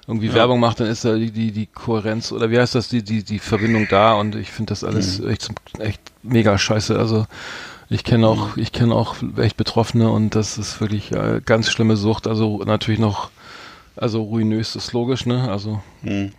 irgendwie 0.07 0.35
Werbung 0.35 0.61
macht, 0.61 0.81
dann 0.81 0.87
ist 0.87 1.03
da 1.05 1.15
die 1.15 1.31
die 1.31 1.53
die 1.53 1.67
Kohärenz 1.67 2.31
oder 2.31 2.51
wie 2.51 2.59
heißt 2.59 2.75
das 2.75 2.89
die 2.89 3.03
die 3.03 3.23
die 3.25 3.39
Verbindung 3.39 3.87
da 3.89 4.13
und 4.15 4.35
ich 4.37 4.51
finde 4.51 4.71
das 4.73 4.85
alles 4.85 5.19
Mhm. 5.21 5.31
echt 5.31 5.49
echt 5.79 6.01
mega 6.23 6.59
scheiße. 6.59 6.99
Also 6.99 7.27
ich 7.89 8.05
kenne 8.05 8.27
auch 8.29 8.57
ich 8.57 8.73
kenne 8.73 8.95
auch 8.95 9.17
echt 9.39 9.57
Betroffene 9.57 10.11
und 10.11 10.35
das 10.35 10.59
ist 10.59 10.81
wirklich 10.81 11.13
äh, 11.13 11.41
ganz 11.45 11.71
schlimme 11.71 11.97
Sucht. 11.97 12.27
Also 12.27 12.63
natürlich 12.65 13.01
noch 13.01 13.31
also 13.97 14.23
ruinös 14.23 14.77
ist 14.77 14.93
logisch, 14.93 15.27
ne? 15.27 15.51
Also 15.51 15.83
Hm. 16.03 16.33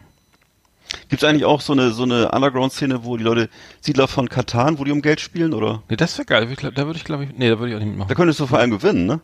Gibt 1.09 1.21
es 1.21 1.27
eigentlich 1.27 1.43
auch 1.43 1.59
so 1.59 1.73
eine 1.73 1.91
so 1.91 2.03
eine 2.03 2.31
Underground-Szene, 2.31 3.03
wo 3.03 3.17
die 3.17 3.23
Leute 3.23 3.49
Siedler 3.81 4.07
von 4.07 4.29
Katan, 4.29 4.79
wo 4.79 4.83
die 4.85 4.91
um 4.91 5.01
Geld 5.01 5.19
spielen, 5.19 5.53
oder? 5.53 5.83
nee, 5.89 5.97
das 5.97 6.17
wäre 6.17 6.25
geil. 6.25 6.47
Da 6.73 6.85
würde 6.85 6.97
ich 6.97 7.03
glaube 7.03 7.25
ich, 7.25 7.29
nee, 7.37 7.49
da 7.49 7.59
würde 7.59 7.71
ich 7.71 7.75
auch 7.75 7.79
nicht 7.79 7.89
mitmachen. 7.89 8.07
Da 8.09 8.15
könntest 8.15 8.39
du 8.39 8.47
vor 8.47 8.59
allem 8.59 8.71
gewinnen, 8.71 9.05
ne? 9.05 9.19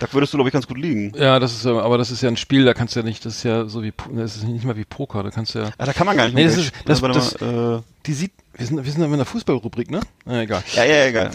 Da 0.00 0.06
würdest 0.12 0.32
du, 0.32 0.36
glaube 0.36 0.48
ich, 0.48 0.52
ganz 0.52 0.66
gut 0.68 0.78
liegen. 0.78 1.12
Ja, 1.16 1.40
das 1.40 1.52
ist 1.54 1.66
aber 1.66 1.98
das 1.98 2.10
ist 2.12 2.22
ja 2.22 2.28
ein 2.28 2.36
Spiel, 2.36 2.64
da 2.64 2.72
kannst 2.74 2.94
du 2.94 3.00
ja 3.00 3.04
nicht, 3.04 3.24
das 3.24 3.36
ist 3.38 3.42
ja 3.42 3.66
so 3.66 3.82
wie, 3.82 3.90
Po- 3.90 4.10
das 4.12 4.36
ist 4.36 4.44
nicht 4.44 4.64
mal 4.64 4.76
wie 4.76 4.84
Poker, 4.84 5.22
da 5.24 5.30
kannst 5.30 5.54
du 5.54 5.60
ja, 5.60 5.70
Ah, 5.78 5.86
da 5.86 5.92
kann 5.92 6.06
man 6.06 6.16
gar 6.16 6.24
nicht 6.26 6.34
Nee, 6.34 6.44
das 6.44 6.56
ist- 6.56 6.66
spielen. 6.66 6.82
das- 6.86 7.02
Warte 7.02 7.18
das- 7.18 7.40
mal, 7.40 7.82
die 8.06 8.12
sieht, 8.14 8.32
wir 8.58 8.66
sind, 8.66 8.84
wir 8.84 8.92
sind 8.92 9.04
in 9.04 9.12
einer 9.12 9.24
Fußballrubrik, 9.24 9.90
ne? 9.90 10.00
Na, 10.24 10.42
egal. 10.42 10.62
ja, 10.74 10.84
ja, 10.84 11.06
egal. 11.06 11.30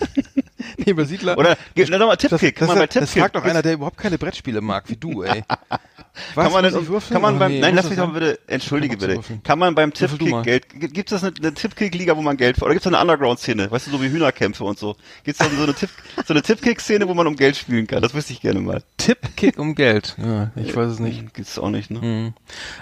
Nee, 0.84 0.92
bei 0.92 1.04
Siedler. 1.04 1.38
Oder, 1.38 1.56
gib, 1.74 1.88
na, 1.90 1.98
doch 1.98 2.06
mal 2.06 2.16
das, 2.16 2.30
Tippkick. 2.30 2.56
das, 2.56 2.68
Kann 2.68 2.68
man 2.68 2.78
bei 2.78 2.86
das, 2.86 2.94
das 2.94 3.04
Tippkick. 3.10 3.22
fragt 3.22 3.36
doch 3.36 3.44
einer, 3.44 3.62
der 3.62 3.74
überhaupt 3.74 3.96
keine 3.96 4.18
Brettspiele 4.18 4.60
mag, 4.60 4.84
wie 4.88 4.96
du, 4.96 5.22
ey. 5.22 5.42
Was, 6.34 6.44
kann 6.44 6.52
man, 6.52 6.62
denn, 6.64 6.74
würfeln? 6.86 7.12
kann 7.12 7.22
man 7.22 7.36
Oh, 7.36 7.38
beim, 7.40 7.52
nee, 7.52 7.60
nein, 7.60 7.74
lass 7.74 7.86
mich 7.86 7.96
das 7.96 8.06
doch 8.06 8.12
mal 8.12 8.20
bitte, 8.20 8.38
entschuldige 8.46 8.96
bitte. 8.96 9.20
Kann 9.42 9.58
man 9.58 9.74
beim 9.74 9.92
Tippkick. 9.92 10.42
Geld, 10.44 10.66
gibt 10.94 11.10
es 11.10 11.24
eine, 11.24 11.34
eine 11.36 11.54
Tippkick-Liga, 11.54 12.16
wo 12.16 12.22
man 12.22 12.36
Geld, 12.36 12.62
oder 12.62 12.72
gibt 12.72 12.86
es 12.86 12.92
eine 12.92 13.00
Underground-Szene? 13.00 13.68
Weißt 13.68 13.88
du, 13.88 13.90
so 13.90 14.00
wie 14.00 14.08
Hühnerkämpfe 14.10 14.62
und 14.62 14.78
so? 14.78 14.94
Gibt 15.24 15.40
es 15.40 15.48
da 15.48 15.52
so 15.56 15.62
eine 15.64 15.74
Tipp, 15.74 15.90
so 16.24 16.32
eine 16.32 16.42
Tippkick-Szene, 16.42 17.08
wo 17.08 17.14
man 17.14 17.26
um 17.26 17.34
Geld 17.34 17.56
spielen 17.56 17.88
kann? 17.88 18.00
Das 18.00 18.14
wüsste 18.14 18.32
ich 18.32 18.40
gerne 18.40 18.60
mal. 18.60 18.82
Tippkick 18.96 19.58
um 19.58 19.74
Geld. 19.74 20.14
Ja, 20.24 20.52
ich 20.54 20.76
weiß 20.76 20.92
es 20.92 20.98
nicht. 21.00 21.34
Gibt's 21.34 21.58
auch 21.58 21.70
nicht, 21.70 21.90
ne? 21.90 21.98
Mhm. 22.00 22.34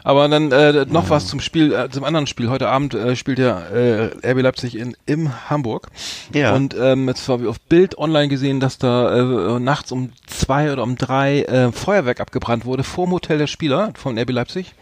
Aber 0.04 0.28
dann 0.28 0.52
äh, 0.52 0.84
noch 0.86 1.08
was 1.08 1.26
zum 1.26 1.40
Spiel, 1.40 1.72
äh, 1.72 1.88
zum 1.88 2.04
anderen 2.04 2.26
Spiel. 2.26 2.50
Heute 2.50 2.68
Abend 2.68 2.92
äh, 2.92 3.16
spielt 3.16 3.38
ja 3.38 3.60
äh, 3.60 4.30
RB 4.30 4.42
Leipzig 4.42 4.76
in 4.76 4.94
im 5.06 5.48
Hamburg. 5.48 5.88
Ja. 6.34 6.54
Und 6.54 6.76
ähm, 6.78 7.08
jetzt 7.08 7.26
habe 7.28 7.44
ich 7.44 7.48
auf 7.48 7.58
Bild 7.72 7.96
online 7.96 8.28
gesehen, 8.28 8.60
dass 8.60 8.76
da 8.76 9.56
äh, 9.56 9.58
nachts 9.58 9.92
um 9.92 10.12
zwei 10.26 10.70
oder 10.74 10.82
um 10.82 10.96
drei 10.96 11.40
äh, 11.44 11.72
Feuerwerk 11.72 12.20
abgebrannt 12.20 12.66
wurde 12.66 12.84
vor, 12.84 13.06
Mo 13.06 13.14
Hotel 13.14 13.38
der 13.38 13.46
Spieler 13.46 13.94
von 13.96 14.18
RB 14.18 14.28
Leipzig. 14.28 14.74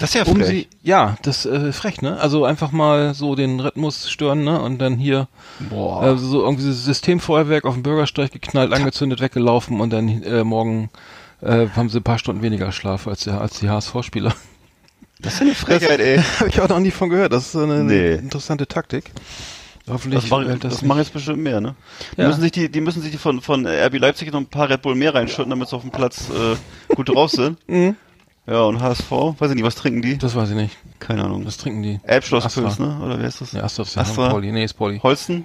Das 0.00 0.08
ist 0.08 0.14
ja 0.14 0.22
Um 0.24 0.36
frech. 0.36 0.46
sie, 0.46 0.68
ja, 0.82 1.18
das 1.20 1.44
äh, 1.44 1.72
frech, 1.74 2.00
ne? 2.00 2.18
Also 2.18 2.46
einfach 2.46 2.72
mal 2.72 3.12
so 3.12 3.34
den 3.34 3.60
Rhythmus 3.60 4.08
stören, 4.10 4.44
ne? 4.44 4.62
Und 4.62 4.78
dann 4.78 4.96
hier 4.96 5.28
Boah. 5.68 6.00
also 6.00 6.26
so 6.26 6.42
irgendwie 6.42 6.72
Systemfeuerwerk 6.72 7.66
auf 7.66 7.74
dem 7.74 7.82
Bürgersteig 7.82 8.32
geknallt, 8.32 8.72
angezündet, 8.72 9.20
weggelaufen 9.20 9.78
und 9.82 9.90
dann 9.90 10.08
äh, 10.22 10.42
morgen 10.42 10.88
äh, 11.42 11.66
haben 11.76 11.90
sie 11.90 11.98
ein 11.98 12.02
paar 12.02 12.18
Stunden 12.18 12.40
weniger 12.40 12.72
Schlaf 12.72 13.06
als, 13.08 13.24
der, 13.24 13.42
als 13.42 13.60
die 13.60 13.68
HSV-Spieler. 13.68 14.32
das 15.20 15.34
ist 15.34 15.42
eine 15.42 15.54
Frechheit, 15.54 16.00
ey. 16.00 16.18
Habe 16.38 16.48
ich 16.48 16.58
auch 16.62 16.68
noch 16.70 16.80
nie 16.80 16.92
von 16.92 17.10
gehört. 17.10 17.30
Das 17.34 17.48
ist 17.48 17.56
eine, 17.56 17.84
Nee. 17.84 18.14
interessante 18.14 18.66
Taktik. 18.66 19.12
Hoffentlich 19.88 20.22
Das, 20.22 20.30
machen, 20.30 20.58
das, 20.60 20.72
das 20.74 20.82
machen 20.82 20.98
jetzt 20.98 21.12
bestimmt 21.12 21.38
mehr, 21.42 21.60
ne? 21.60 21.74
Die 22.16 22.20
Ja. 22.22 22.28
müssen 22.28 22.40
sich 22.42 22.52
die, 22.52 22.68
die 22.70 22.80
müssen 22.80 23.02
sich 23.02 23.10
die 23.10 23.18
von, 23.18 23.40
von 23.40 23.66
RB 23.66 23.98
Leipzig 23.98 24.30
noch 24.32 24.40
ein 24.40 24.46
paar 24.46 24.68
Red 24.68 24.82
Bull 24.82 24.94
mehr 24.94 25.14
reinschütten, 25.14 25.50
damit 25.50 25.68
sie 25.68 25.76
auf 25.76 25.82
dem 25.82 25.90
Platz 25.90 26.28
äh, 26.30 26.94
gut 26.94 27.08
drauf 27.08 27.30
sind. 27.30 27.58
Mhm. 27.68 27.96
Ja, 28.46 28.62
und 28.62 28.80
HSV, 28.80 29.10
weiß 29.10 29.50
ich 29.50 29.56
nicht, 29.56 29.64
was 29.64 29.74
trinken 29.74 30.00
die? 30.00 30.16
Das 30.16 30.34
weiß 30.34 30.48
ich 30.48 30.56
nicht. 30.56 30.74
Keine 31.00 31.22
Ahnung. 31.24 31.44
Was 31.44 31.58
trinken 31.58 31.82
die? 31.82 32.00
Elbschlosspils, 32.02 32.66
Astra. 32.66 32.86
ne? 32.98 33.04
Oder 33.04 33.18
wer 33.18 33.28
ist 33.28 33.42
das? 33.42 33.52
Ja, 33.52 33.62
Astra, 33.62 33.82
das 33.82 33.90
ist 33.90 33.96
ja 33.96 34.00
Astra. 34.02 34.28
Pauli. 34.30 34.50
Nee, 34.52 34.64
ist 34.64 34.72
Pauli. 34.72 34.98
Holsten? 35.02 35.44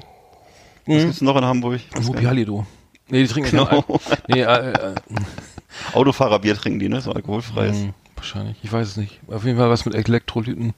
Was 0.86 0.96
Mhm. 0.96 1.00
gibt's 1.08 1.20
noch 1.22 1.36
in 1.36 1.44
Hamburg? 1.44 1.82
Und 1.98 2.08
Hupi 2.08 2.24
Hallido. 2.24 2.66
Nee, 3.10 3.24
die 3.24 3.28
trinken 3.28 3.50
Genau. 3.52 3.84
nee, 4.30 4.40
äh, 4.42 4.72
äh, 4.72 4.96
Autofahrerbier 5.94 6.56
trinken 6.56 6.80
die, 6.80 6.90
ne? 6.90 7.02
So 7.02 7.12
alkoholfreies. 7.12 7.76
mh, 7.78 7.94
wahrscheinlich. 8.16 8.56
Ich 8.64 8.72
weiß 8.72 8.88
es 8.88 8.98
nicht. 8.98 9.20
Auf 9.28 9.44
jeden 9.46 9.58
Fall 9.58 9.70
was 9.70 9.86
mit 9.86 9.96
Elektrolyten. 9.96 10.74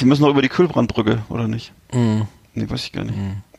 Die 0.00 0.04
müssen 0.06 0.22
noch 0.22 0.30
über 0.30 0.42
die 0.42 0.48
Kühlbrandbrücke, 0.48 1.22
oder 1.28 1.46
nicht? 1.48 1.72
Mhm. 1.92 2.26
Nee, 2.56 2.68
weiß 2.68 2.84
ich 2.86 2.92
gar 2.92 3.04
nicht. 3.04 3.16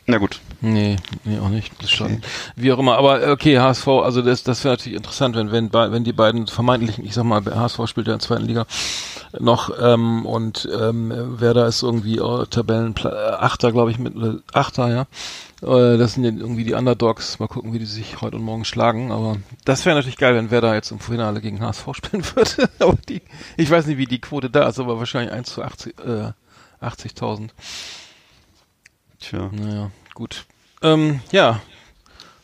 Na 0.09 0.17
gut. 0.17 0.39
Nee, 0.61 0.95
nee, 1.25 1.37
auch 1.37 1.49
nicht. 1.49 1.71
Das 1.83 1.91
schon. 1.91 2.21
Wie 2.55 2.71
auch 2.71 2.79
immer. 2.79 2.97
Aber 2.97 3.21
äh, 3.21 3.29
okay, 3.29 3.59
HSV, 3.59 3.87
also 3.87 4.21
das, 4.21 4.41
das 4.41 4.63
wäre 4.63 4.73
natürlich 4.73 4.97
interessant, 4.97 5.35
wenn, 5.35 5.51
wenn, 5.51 5.71
wenn 5.71 6.03
die 6.03 6.13
beiden 6.13 6.47
vermeintlichen, 6.47 7.05
ich 7.05 7.13
sag 7.13 7.25
mal, 7.25 7.43
HSV 7.45 7.87
spielt 7.87 8.07
ja 8.07 8.13
in 8.13 8.19
der 8.19 8.25
zweiten 8.25 8.45
Liga 8.45 8.65
noch 9.37 9.69
ähm, 9.79 10.25
und 10.25 10.67
ähm, 10.73 11.11
Werder 11.39 11.67
ist 11.67 11.83
irgendwie 11.83 12.17
äh, 12.17 12.45
Tabellenachter, 12.47 13.11
äh, 13.11 13.35
Achter, 13.35 13.71
glaube 13.73 13.91
ich, 13.91 13.99
mit 13.99 14.15
oder 14.15 14.39
Achter, 14.53 14.89
ja. 14.89 15.01
Äh, 15.61 15.97
das 15.97 16.13
sind 16.13 16.23
ja 16.23 16.31
irgendwie 16.31 16.63
die 16.63 16.73
Underdogs. 16.73 17.37
Mal 17.39 17.47
gucken, 17.47 17.73
wie 17.73 17.79
die 17.79 17.85
sich 17.85 18.21
heute 18.21 18.37
und 18.37 18.43
morgen 18.43 18.63
schlagen. 18.63 19.11
Aber 19.11 19.35
das 19.65 19.85
wäre 19.85 19.95
natürlich 19.95 20.17
geil, 20.17 20.35
wenn 20.35 20.51
Werder 20.51 20.73
jetzt 20.73 20.91
im 20.91 20.99
Finale 20.99 21.41
gegen 21.41 21.59
HSV 21.59 21.85
spielen 21.91 22.23
würde. 22.33 22.69
aber 22.79 22.97
die, 23.09 23.21
ich 23.57 23.69
weiß 23.69 23.85
nicht, 23.85 23.97
wie 23.97 24.05
die 24.05 24.21
Quote 24.21 24.49
da 24.49 24.69
ist, 24.69 24.79
aber 24.79 24.97
wahrscheinlich 24.97 25.33
1 25.33 25.53
zu 25.53 25.61
80, 25.61 25.95
äh, 25.99 26.31
80.000. 26.81 27.49
Tja. 29.19 29.49
Naja, 29.51 29.91
gut. 30.13 30.45
Ähm, 30.81 31.21
ja. 31.31 31.61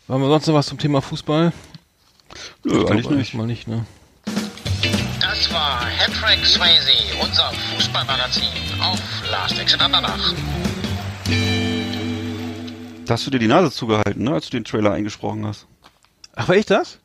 Haben 0.10 0.22
wir 0.22 0.28
sonst 0.30 0.48
noch 0.48 0.56
was 0.56 0.68
zum 0.68 0.78
Thema 0.78 1.02
Fußball? 1.02 1.54
Nö, 2.64 2.84
Ich 2.84 2.92
eigentlich 2.92 3.10
nicht. 3.10 3.34
Mal 3.36 3.48
nicht, 3.48 3.68
ne? 3.68 3.86
Das 4.26 5.52
war 5.54 5.86
Hattrick 5.86 6.46
Swayze, 6.46 6.92
unser 7.22 7.52
Fußballmagazin 7.76 8.48
auf 8.82 9.00
Last 9.32 9.60
Exit 9.60 9.82
Andernach. 9.82 10.34
Da 13.06 13.14
hast 13.14 13.26
du 13.28 13.32
dir 13.32 13.40
die 13.40 13.48
Nase 13.48 13.72
zugehalten, 13.72 14.24
ne? 14.24 14.34
Als 14.34 14.46
du 14.46 14.58
den 14.58 14.64
Trailer 14.64 14.92
eingesprochen 14.92 15.46
hast. 15.46 15.68
Ach, 16.36 16.48
war 16.48 16.56
ich 16.56 16.66
das? 16.66 17.00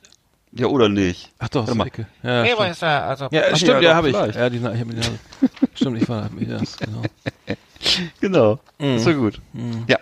Ja, 0.52 0.66
oder 0.66 0.88
nicht? 0.88 1.30
Ach 1.38 1.48
doch, 1.48 1.72
mal. 1.74 1.90
Ja, 2.22 2.42
Nee, 2.42 2.52
stimmt. 2.52 2.70
ist 2.70 2.82
also, 2.82 3.28
ja 3.30 3.54
stimmt, 3.56 3.82
ja, 3.82 3.90
ja, 3.90 3.94
habe 3.96 4.08
ich. 4.08 4.14
Ja, 4.16 4.48
die, 4.48 4.56
ich 4.56 4.64
hab 4.64 4.72
die 4.72 4.84
Nase. 4.96 5.18
stimmt, 5.74 6.02
ich 6.02 6.08
war 6.08 6.24
hab 6.24 6.32
mir 6.32 6.46
das, 6.46 6.76
genau. 6.78 7.02
Genau. 8.20 8.58
Mhm. 8.78 8.96
Ist 8.96 9.04
so 9.04 9.14
gut. 9.14 9.40
Ja. 9.86 9.98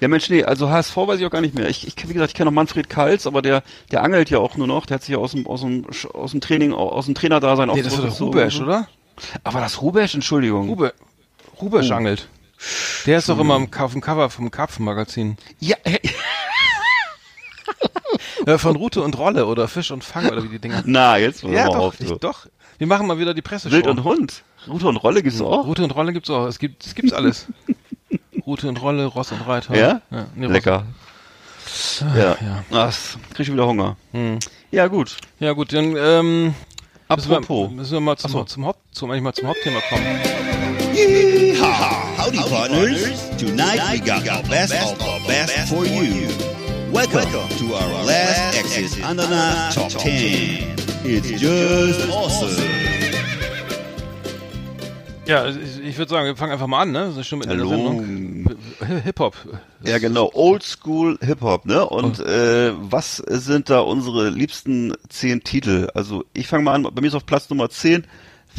Ja, 0.00 0.08
Mensch, 0.08 0.28
nee, 0.30 0.42
also 0.42 0.68
HSV 0.68 0.96
weiß 0.96 1.20
ich 1.20 1.26
auch 1.26 1.30
gar 1.30 1.40
nicht 1.40 1.54
mehr. 1.54 1.68
Ich, 1.68 1.86
ich 1.86 1.94
wie 2.08 2.12
gesagt, 2.12 2.30
ich 2.32 2.34
kenne 2.34 2.50
noch 2.50 2.54
Manfred 2.54 2.88
Kals, 2.90 3.26
aber 3.26 3.40
der, 3.40 3.62
der 3.92 4.02
angelt 4.02 4.30
ja 4.30 4.38
auch 4.38 4.56
nur 4.56 4.66
noch. 4.66 4.84
Der 4.86 4.96
hat 4.96 5.02
sich 5.02 5.10
ja 5.12 5.18
aus 5.18 5.30
dem, 5.30 5.46
aus 5.46 5.60
dem, 5.60 5.86
aus 6.12 6.32
dem 6.32 6.40
Training, 6.40 6.72
aus 6.72 7.04
dem 7.06 7.14
Trainerdasein 7.14 7.68
Nee, 7.68 7.82
das 7.82 7.96
war 7.96 8.06
doch. 8.08 8.20
Rubesch, 8.20 8.60
oder? 8.60 8.88
Aber 9.44 9.60
das 9.60 9.80
Rubesch, 9.80 10.14
Entschuldigung. 10.14 10.68
Rube, 10.68 10.92
Rubesch 11.60 11.90
Oh. 11.90 11.94
angelt. 11.94 12.28
Der 13.06 13.18
ist 13.18 13.28
doch 13.28 13.38
immer 13.38 13.56
im, 13.56 13.68
auf 13.78 13.92
dem 13.92 14.00
Cover 14.00 14.28
vom 14.30 14.50
Karpfenmagazin. 14.50 15.36
Ja, 15.60 15.76
Äh, 18.46 18.58
von 18.58 18.74
Rute 18.76 19.02
und 19.02 19.16
Rolle 19.18 19.46
oder 19.46 19.68
Fisch 19.68 19.90
und 19.92 20.02
Fang 20.02 20.28
oder 20.28 20.42
wie 20.42 20.48
die 20.48 20.58
Dinger. 20.58 20.82
na, 20.84 21.16
jetzt 21.16 21.42
Ja, 21.44 21.48
mal 21.48 21.64
doch, 21.66 21.76
auf. 21.76 22.00
ich, 22.00 22.10
doch. 22.12 22.46
Wir 22.82 22.88
machen 22.88 23.06
mal 23.06 23.16
wieder 23.16 23.32
die 23.32 23.42
Presseshow. 23.42 23.76
Wild 23.76 23.86
und 23.86 24.02
Hund. 24.02 24.42
Rute 24.66 24.88
und 24.88 24.96
Rolle 24.96 25.22
gibt's 25.22 25.40
auch. 25.40 25.66
Rute 25.66 25.84
und 25.84 25.94
Rolle 25.94 26.12
gibt's 26.12 26.28
auch. 26.30 26.48
Es 26.48 26.58
gibt, 26.58 26.84
es 26.84 26.96
gibt's 26.96 27.12
alles. 27.12 27.46
Rute 28.44 28.68
und 28.68 28.82
Rolle, 28.82 29.06
Ross 29.06 29.30
und 29.30 29.46
Reiter. 29.46 29.76
Ja? 29.76 30.00
nee, 30.34 30.46
Ross- 30.46 30.52
Lecker. 30.52 30.84
Ja. 32.00 32.36
ja. 32.40 32.64
Ach, 32.72 32.86
das 32.86 33.18
krieg 33.34 33.46
ich 33.46 33.52
wieder 33.52 33.68
Hunger. 33.68 33.96
Hm. 34.10 34.40
Ja, 34.72 34.88
gut. 34.88 35.16
Ja 35.38 35.52
gut, 35.52 35.72
dann 35.72 35.94
ähm, 35.96 36.54
müssen, 37.08 37.30
wir, 37.30 37.36
Apropos. 37.36 37.70
müssen 37.70 37.92
wir 37.92 38.00
mal 38.00 38.16
zum, 38.16 38.32
so. 38.32 38.42
zum, 38.42 38.66
Haupt, 38.66 38.80
zum, 38.90 39.12
eigentlich 39.12 39.22
mal 39.22 39.32
zum 39.32 39.46
Hauptthema 39.46 39.78
kommen. 39.88 40.04
Yeehaw! 40.92 42.18
Howdy, 42.18 42.38
partners. 42.38 43.30
Tonight 43.38 43.80
we 43.92 44.00
got 44.00 44.24
the 44.24 44.48
best 44.50 44.74
of 44.74 44.98
the 44.98 45.28
best 45.28 45.68
for 45.68 45.84
you. 45.86 46.26
Welcome 46.92 47.30
to 47.30 47.74
our 47.76 48.04
last 48.04 48.58
exit 48.58 49.04
Andana 49.04 49.72
Top 49.72 49.88
10. 49.88 50.81
It's 51.04 51.30
just 51.40 52.08
awesome. 52.10 52.56
Ja, 55.26 55.48
ich, 55.48 55.98
würde 55.98 56.10
sagen, 56.10 56.26
wir 56.26 56.36
fangen 56.36 56.52
einfach 56.52 56.66
mal 56.66 56.82
an, 56.82 56.92
ne? 56.92 57.06
Das 57.06 57.16
ist 57.16 57.26
schon 57.26 57.38
mit 57.38 57.48
einer. 57.48 57.66
Sendung. 57.66 58.46
Hip-Hop. 59.04 59.36
Ja, 59.84 59.98
genau. 59.98 60.30
Oldschool 60.32 61.18
Hip-Hop, 61.20 61.64
ne? 61.64 61.84
Und 61.88 62.20
äh, 62.20 62.72
was 62.76 63.16
sind 63.16 63.70
da 63.70 63.80
unsere 63.80 64.30
liebsten 64.30 64.94
zehn 65.08 65.42
Titel? 65.42 65.88
Also 65.94 66.24
ich 66.34 66.46
fange 66.48 66.64
mal 66.64 66.74
an, 66.74 66.82
bei 66.82 67.00
mir 67.00 67.08
ist 67.08 67.14
auf 67.14 67.26
Platz 67.26 67.48
Nummer 67.50 67.70
10 67.70 68.04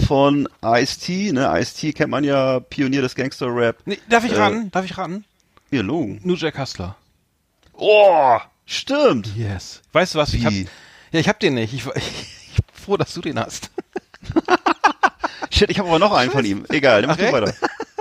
von 0.08 0.50
Ice-T, 0.64 1.32
ne? 1.34 1.50
Ice-T 1.60 1.94
kennt 1.94 2.12
man 2.12 2.24
ja, 2.24 2.60
Pionier 2.60 3.02
des 3.02 3.16
Gangster-Rap. 3.16 3.78
Nee, 3.86 4.00
darf 4.10 4.26
ich 4.26 4.32
Äh, 4.34 4.38
raten? 4.38 4.72
Darf 4.72 4.86
ich 4.86 4.98
raten? 4.98 5.26
Hier, 5.70 5.84
Logen. 5.84 6.20
Nur 6.24 6.38
Jack 6.38 6.58
Hustler. 6.58 6.96
Oh, 7.74 8.38
stimmt. 8.66 9.30
Yes. 9.36 9.82
Weißt 9.92 10.16
du 10.16 10.20
was? 10.20 10.34
Ich 10.34 10.46
hab? 10.46 10.54
Ja, 11.14 11.20
ich 11.20 11.30
hab 11.30 11.40
den 11.40 11.54
nicht. 11.54 11.74
Ich, 11.74 11.86
ich, 11.86 11.96
ich 11.96 12.56
bin 12.56 12.76
froh, 12.84 12.98
dass 12.98 13.14
du 13.14 13.22
den 13.22 13.40
hast. 13.40 13.70
Shit, 15.52 15.70
ich 15.70 15.80
habe 15.80 15.88
aber 15.88 16.00
noch 16.00 16.12
einen 16.12 16.32
von 16.32 16.44
ihm. 16.44 16.66
Egal, 16.70 17.02
dann 17.02 17.10
mach 17.10 17.18
Ach, 17.20 17.26
du 17.26 17.32
weiter. 17.32 17.54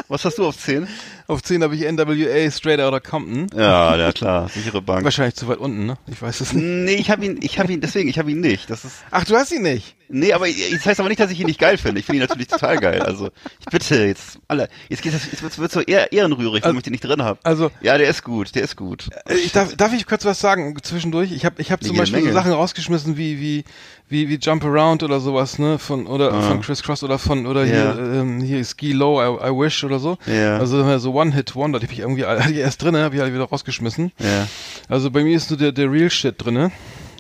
Was 0.08 0.24
hast 0.24 0.38
du 0.38 0.46
auf 0.46 0.56
10? 0.56 0.88
Auf 1.26 1.42
10 1.42 1.62
habe 1.62 1.74
ich 1.76 1.82
NWA 1.90 2.50
Straight 2.50 2.80
Outta 2.80 3.00
Compton. 3.00 3.46
Ja, 3.56 3.96
ja 3.96 4.12
klar, 4.12 4.48
sichere 4.48 4.82
Bank. 4.82 5.04
Wahrscheinlich 5.04 5.34
zu 5.34 5.48
weit 5.48 5.58
unten, 5.58 5.86
ne? 5.86 5.96
Ich 6.10 6.20
weiß 6.20 6.40
es 6.40 6.52
nicht. 6.52 6.64
Nee, 6.64 6.94
ich 6.94 7.10
habe 7.10 7.24
ihn, 7.24 7.38
ich 7.42 7.58
habe 7.58 7.72
ihn, 7.72 7.80
deswegen, 7.80 8.08
ich 8.08 8.18
habe 8.18 8.30
ihn 8.30 8.40
nicht. 8.40 8.68
Das 8.70 8.84
ist, 8.84 8.96
Ach, 9.10 9.24
du 9.24 9.34
hast 9.36 9.52
ihn 9.52 9.62
nicht. 9.62 9.94
nee, 10.08 10.32
aber 10.32 10.46
das 10.46 10.84
heißt 10.84 11.00
aber 11.00 11.08
nicht, 11.08 11.20
dass 11.20 11.30
ich 11.30 11.40
ihn 11.40 11.46
nicht 11.46 11.58
geil 11.60 11.78
finde. 11.78 12.00
Ich 12.00 12.06
finde 12.06 12.18
ihn 12.18 12.26
natürlich 12.28 12.48
total 12.48 12.76
geil. 12.78 13.00
Also, 13.02 13.30
ich 13.60 13.66
bitte 13.66 14.04
jetzt, 14.04 14.38
alle, 14.48 14.68
jetzt 14.88 15.02
geht 15.02 15.14
das, 15.14 15.24
jetzt 15.30 15.42
wird's, 15.42 15.58
wird's 15.58 15.74
so 15.74 15.80
eher 15.80 16.12
ehrenrührig, 16.12 16.64
wenn 16.64 16.76
ich 16.76 16.82
den 16.82 16.90
nicht 16.92 17.04
drin 17.04 17.22
habe. 17.22 17.38
Also, 17.44 17.70
Ja, 17.80 17.96
der 17.98 18.08
ist 18.08 18.22
gut, 18.24 18.54
der 18.54 18.62
ist 18.62 18.76
gut. 18.76 19.08
Äh, 19.26 19.34
Ich 19.36 19.52
darf, 19.52 19.74
darf 19.76 19.92
ich 19.94 20.06
kurz 20.06 20.24
was 20.24 20.40
sagen 20.40 20.76
zwischendurch? 20.82 21.32
Ich 21.32 21.44
habe 21.44 21.60
ich 21.62 21.70
hab 21.72 21.82
zum 21.82 21.96
Beispiel 21.96 22.20
so 22.20 22.24
Menge. 22.26 22.34
Sachen 22.34 22.52
rausgeschmissen 22.52 23.16
wie 23.16 23.40
wie 23.40 23.64
wie 24.08 24.28
wie 24.28 24.34
Jump 24.36 24.62
Around 24.64 25.02
oder 25.04 25.20
sowas, 25.20 25.58
ne? 25.58 25.78
Von 25.78 26.06
oder 26.06 26.32
Ah. 26.34 26.42
von 26.42 26.60
Chris 26.60 26.82
Cross 26.82 27.02
oder 27.02 27.18
von 27.18 27.46
oder 27.46 27.64
Ja. 27.64 27.94
hier 27.94 28.12
ähm, 28.20 28.40
hier 28.42 28.62
Ski 28.64 28.92
Low 28.92 29.22
I, 29.22 29.48
I 29.48 29.50
Wish 29.50 29.84
oder 29.84 29.98
so. 29.98 30.18
Ja. 30.26 30.58
Also 30.58 30.98
so 30.98 31.11
One 31.12 31.32
Hit 31.34 31.54
Wonder, 31.54 31.78
die 31.78 31.86
hab 31.86 31.92
ich 31.92 31.98
irgendwie 32.00 32.24
alle- 32.24 32.42
ich 32.50 32.56
erst 32.58 32.82
drinne, 32.82 33.02
habe 33.02 33.14
ich 33.16 33.22
alle 33.22 33.32
wieder 33.34 33.44
rausgeschmissen. 33.44 34.12
Ja. 34.18 34.48
Also 34.88 35.10
bei 35.10 35.22
mir 35.22 35.36
ist 35.36 35.50
nur 35.50 35.58
der 35.58 35.72
der 35.72 35.90
Real 35.90 36.10
Shit 36.10 36.34
drinne. 36.44 36.72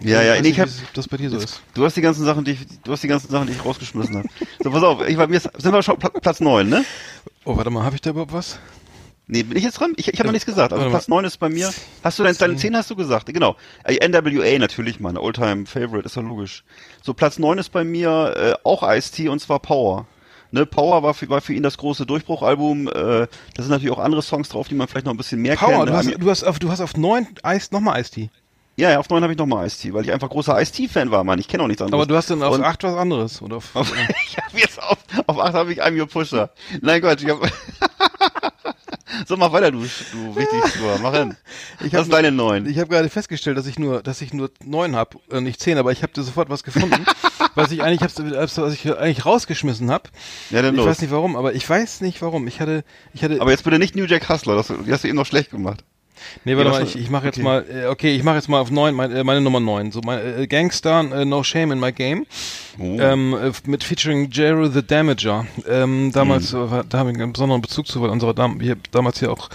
Ja, 0.02 0.20
ja, 0.20 0.34
ich 0.34 0.58
hab, 0.58 0.68
wie 0.68 0.72
das 0.94 1.06
bei 1.06 1.16
dir 1.16 1.30
so 1.30 1.36
ist. 1.36 1.62
du 1.74 1.84
hast 1.84 1.96
die 1.96 2.00
ganzen 2.00 2.24
Sachen, 2.24 2.44
die 2.44 2.52
ich, 2.52 2.58
du 2.82 2.90
hast 2.90 3.04
die 3.04 3.08
ganzen 3.08 3.30
Sachen, 3.30 3.46
die 3.46 3.52
ich 3.52 3.64
rausgeschmissen 3.64 4.16
habe. 4.16 4.28
So, 4.58 4.70
pass 4.72 4.82
auf, 4.82 5.06
ich 5.06 5.16
war, 5.16 5.28
mir 5.28 5.38
sind 5.38 5.72
wir 5.72 5.82
schon 5.82 5.96
Pla- 5.96 6.10
Platz 6.10 6.40
9, 6.40 6.68
ne? 6.68 6.84
Oh, 7.44 7.56
warte 7.56 7.70
mal, 7.70 7.84
habe 7.84 7.94
ich 7.94 8.00
da 8.00 8.10
überhaupt 8.10 8.32
was? 8.32 8.58
Nee, 9.28 9.44
bin 9.44 9.56
ich 9.56 9.62
jetzt 9.62 9.78
dran? 9.78 9.92
Ich, 9.96 10.08
ich 10.08 10.18
habe 10.18 10.26
noch 10.26 10.32
nichts 10.32 10.44
gesagt. 10.46 10.72
Also. 10.72 10.90
Platz 10.90 11.06
9 11.06 11.24
ist 11.24 11.36
bei 11.38 11.48
mir. 11.48 11.72
Hast 12.02 12.18
du 12.18 12.24
deine, 12.24 12.34
deine 12.36 12.56
10 12.56 12.76
hast 12.76 12.90
du 12.90 12.96
gesagt? 12.96 13.32
Genau. 13.32 13.56
NWA 13.88 14.58
natürlich, 14.58 14.98
mein 14.98 15.16
Oldtime 15.16 15.66
Favorite, 15.66 16.04
ist 16.06 16.16
ja 16.16 16.22
logisch. 16.22 16.64
So, 17.02 17.14
Platz 17.14 17.38
9 17.38 17.58
ist 17.58 17.70
bei 17.70 17.84
mir 17.84 18.34
äh, 18.36 18.54
auch 18.68 18.82
Ice-T 18.82 19.28
und 19.28 19.38
zwar 19.38 19.60
Power. 19.60 20.06
Ne, 20.52 20.66
Power 20.66 21.02
war 21.02 21.14
für, 21.14 21.28
war 21.30 21.40
für 21.40 21.54
ihn 21.54 21.62
das 21.62 21.78
große 21.78 22.04
Durchbruchalbum. 22.06 22.86
Äh, 22.88 22.92
da 22.92 23.26
sind 23.56 23.70
natürlich 23.70 23.90
auch 23.90 23.98
andere 23.98 24.22
Songs 24.22 24.48
drauf, 24.50 24.68
die 24.68 24.74
man 24.74 24.86
vielleicht 24.86 25.06
noch 25.06 25.14
ein 25.14 25.16
bisschen 25.16 25.40
mehr 25.42 25.56
Power, 25.56 25.86
kennt. 25.86 25.88
du 25.88 25.92
hast, 25.94 26.14
du 26.22 26.30
hast 26.30 26.44
auf 26.44 26.58
du 26.58 26.70
hast 26.70 26.80
auf 26.80 26.94
9 26.96 27.26
Eis 27.42 27.70
nochmal 27.72 27.94
Eistee. 27.96 28.28
Ja, 28.76 28.90
ja, 28.90 28.98
auf 29.00 29.08
9 29.10 29.22
habe 29.22 29.32
ich 29.34 29.38
nochmal 29.38 29.66
Ice-T, 29.66 29.92
weil 29.92 30.02
ich 30.04 30.12
einfach 30.12 30.30
großer 30.30 30.58
Ice-T-Fan 30.60 31.10
war, 31.10 31.24
Mann. 31.24 31.38
Ich 31.38 31.46
kenne 31.46 31.62
auch 31.62 31.66
nichts 31.68 31.82
anderes. 31.82 32.00
Aber 32.02 32.06
du 32.06 32.16
hast 32.16 32.30
dann 32.30 32.42
auf 32.42 32.54
Und- 32.54 32.64
8 32.64 32.82
was 32.84 32.96
anderes 32.96 33.42
oder 33.42 33.56
auf, 33.56 33.76
Auf, 33.76 33.92
ich 34.28 34.36
habe 34.38 34.58
jetzt 34.58 34.82
auf, 34.82 34.96
auf 35.26 35.38
8 35.38 35.52
habe 35.54 35.72
ich 35.72 35.82
I'm 35.82 35.98
Your 36.00 36.06
Pusher. 36.06 36.50
Nein 36.80 37.02
Gott, 37.02 37.20
ich 37.22 37.28
hab, 37.28 37.38
So, 39.28 39.36
mach 39.36 39.52
weiter, 39.52 39.70
du, 39.70 39.78
du 39.80 40.36
wichtig, 40.36 40.60
du, 40.78 41.02
mach 41.02 41.12
hin. 41.14 41.36
Ich 41.84 41.94
hab- 41.94 42.02
ist 42.02 42.12
deine 42.12 42.32
9? 42.32 42.64
Ich 42.66 42.78
habe 42.78 42.88
gerade 42.88 43.08
festgestellt, 43.10 43.58
dass 43.58 43.66
ich 43.66 43.78
nur, 43.78 44.02
dass 44.02 44.22
ich 44.22 44.32
nur 44.32 44.50
neun 44.64 44.96
habe, 44.96 45.18
äh, 45.30 45.40
nicht 45.42 45.60
zehn, 45.60 45.76
aber 45.76 45.92
ich 45.92 46.02
habe 46.02 46.12
da 46.14 46.22
sofort 46.22 46.48
was 46.48 46.62
gefunden, 46.64 47.04
was 47.54 47.70
ich 47.72 47.82
eigentlich, 47.82 48.00
hab's, 48.02 48.14
was 48.58 48.74
ich 48.74 48.90
eigentlich 48.96 49.24
rausgeschmissen 49.26 49.90
habe. 49.90 50.04
Ja, 50.50 50.62
dann 50.62 50.74
Ich 50.74 50.78
los. 50.78 50.86
weiß 50.88 51.00
nicht 51.02 51.10
warum, 51.10 51.36
aber 51.36 51.54
ich 51.54 51.68
weiß 51.68 52.00
nicht 52.00 52.22
warum. 52.22 52.46
Ich 52.48 52.60
hatte, 52.60 52.84
ich 53.14 53.22
hatte, 53.24 53.40
Aber 53.40 53.50
jetzt 53.50 53.64
bitte 53.64 53.78
nicht 53.78 53.94
New 53.96 54.04
Jack 54.04 54.28
Hustler, 54.28 54.56
das, 54.56 54.68
die 54.68 54.92
hast 54.92 55.04
du 55.04 55.08
eben 55.08 55.16
noch 55.16 55.26
schlecht 55.26 55.50
gemacht. 55.50 55.84
Nee, 56.44 56.56
warte 56.56 56.70
Ja, 56.70 56.76
mal, 56.78 56.84
ich, 56.84 56.94
ich 56.96 57.10
mache 57.10 57.26
jetzt 57.26 57.38
okay. 57.38 57.44
mal, 57.44 57.66
äh, 57.68 57.86
okay, 57.86 58.14
ich 58.14 58.22
mache 58.22 58.36
jetzt 58.36 58.48
mal 58.48 58.60
auf 58.60 58.70
neun, 58.70 58.94
mein, 58.94 59.10
äh, 59.10 59.24
meine 59.24 59.40
Nummer 59.40 59.58
neun. 59.58 59.90
So, 59.90 60.00
mein, 60.04 60.20
äh, 60.42 60.46
Gangster, 60.46 61.00
äh, 61.12 61.24
No 61.24 61.42
Shame 61.42 61.72
in 61.72 61.80
My 61.80 61.90
Game. 61.90 62.26
Oh. 62.78 62.96
Ähm, 63.00 63.34
äh, 63.34 63.50
mit 63.68 63.82
featuring 63.82 64.30
Jero 64.30 64.68
the 64.68 64.86
Damager. 64.86 65.46
Ähm, 65.68 66.12
damals, 66.12 66.52
war- 66.52 66.84
da 66.84 66.98
haben 66.98 67.08
wir 67.16 67.20
einen 67.20 67.32
besonderen 67.32 67.60
Bezug 67.60 67.88
zu, 67.88 68.00
weil 68.00 68.10
unsere 68.10 68.34
Dam 68.36 68.60
wir 68.60 68.76
damals 68.92 69.18
hier 69.18 69.32
auch 69.32 69.48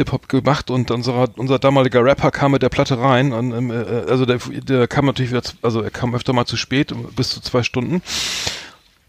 Hip-Hop 0.00 0.28
gemacht 0.28 0.70
und 0.70 0.90
unserer, 0.90 1.28
unser 1.36 1.58
damaliger 1.58 2.04
Rapper 2.04 2.30
kam 2.30 2.52
mit 2.52 2.62
der 2.62 2.68
Platte 2.68 2.98
rein 2.98 3.32
und 3.32 3.52
ähm, 3.52 3.70
äh, 3.70 4.10
also 4.10 4.26
der, 4.26 4.38
der 4.38 4.88
kam 4.88 5.06
natürlich 5.06 5.30
wieder, 5.30 5.42
zu, 5.42 5.54
also 5.62 5.82
er 5.82 5.90
kam 5.90 6.14
öfter 6.14 6.32
mal 6.32 6.46
zu 6.46 6.56
spät, 6.56 6.92
bis 7.14 7.30
zu 7.30 7.40
zwei 7.40 7.62
Stunden. 7.62 8.02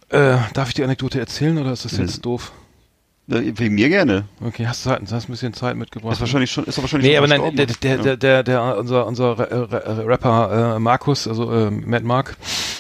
Äh, 0.10 0.38
darf 0.54 0.70
ich 0.70 0.74
die 0.74 0.84
Anekdote 0.84 1.20
erzählen 1.20 1.58
oder 1.58 1.72
ist 1.72 1.86
das 1.86 1.98
jetzt 1.98 2.26
doof? 2.26 2.52
Äh, 3.30 3.54
Wegen 3.56 3.76
mir 3.76 3.90
gerne. 3.90 4.26
Okay, 4.44 4.66
hast 4.68 4.86
du 4.86 4.90
Zeit, 4.90 5.02
hast 5.12 5.30
ein 5.30 5.32
bisschen 5.32 5.54
Zeit 5.54 5.76
mitgebracht? 5.78 6.14
Ist 6.14 6.20
wahrscheinlich 6.20 6.52
schon, 6.52 6.66
ist 6.66 6.78
doch 6.78 6.84
wahrscheinlich 6.84 7.10
Nee, 7.12 7.16
schon 7.18 7.32
aber 7.32 7.44
nein, 7.44 7.56
der, 7.56 7.66
der, 7.68 7.98
der, 7.98 8.18
der, 8.18 8.44
der, 8.44 8.78
unser, 8.78 9.06
unser 9.06 9.38
Ra- 9.40 9.44
Ra- 9.66 10.02
Rapper 10.04 10.76
äh, 10.76 10.80
Markus, 10.80 11.28
also 11.28 11.52
äh, 11.52 11.70
Matt 11.72 12.04
Mark, 12.04 12.36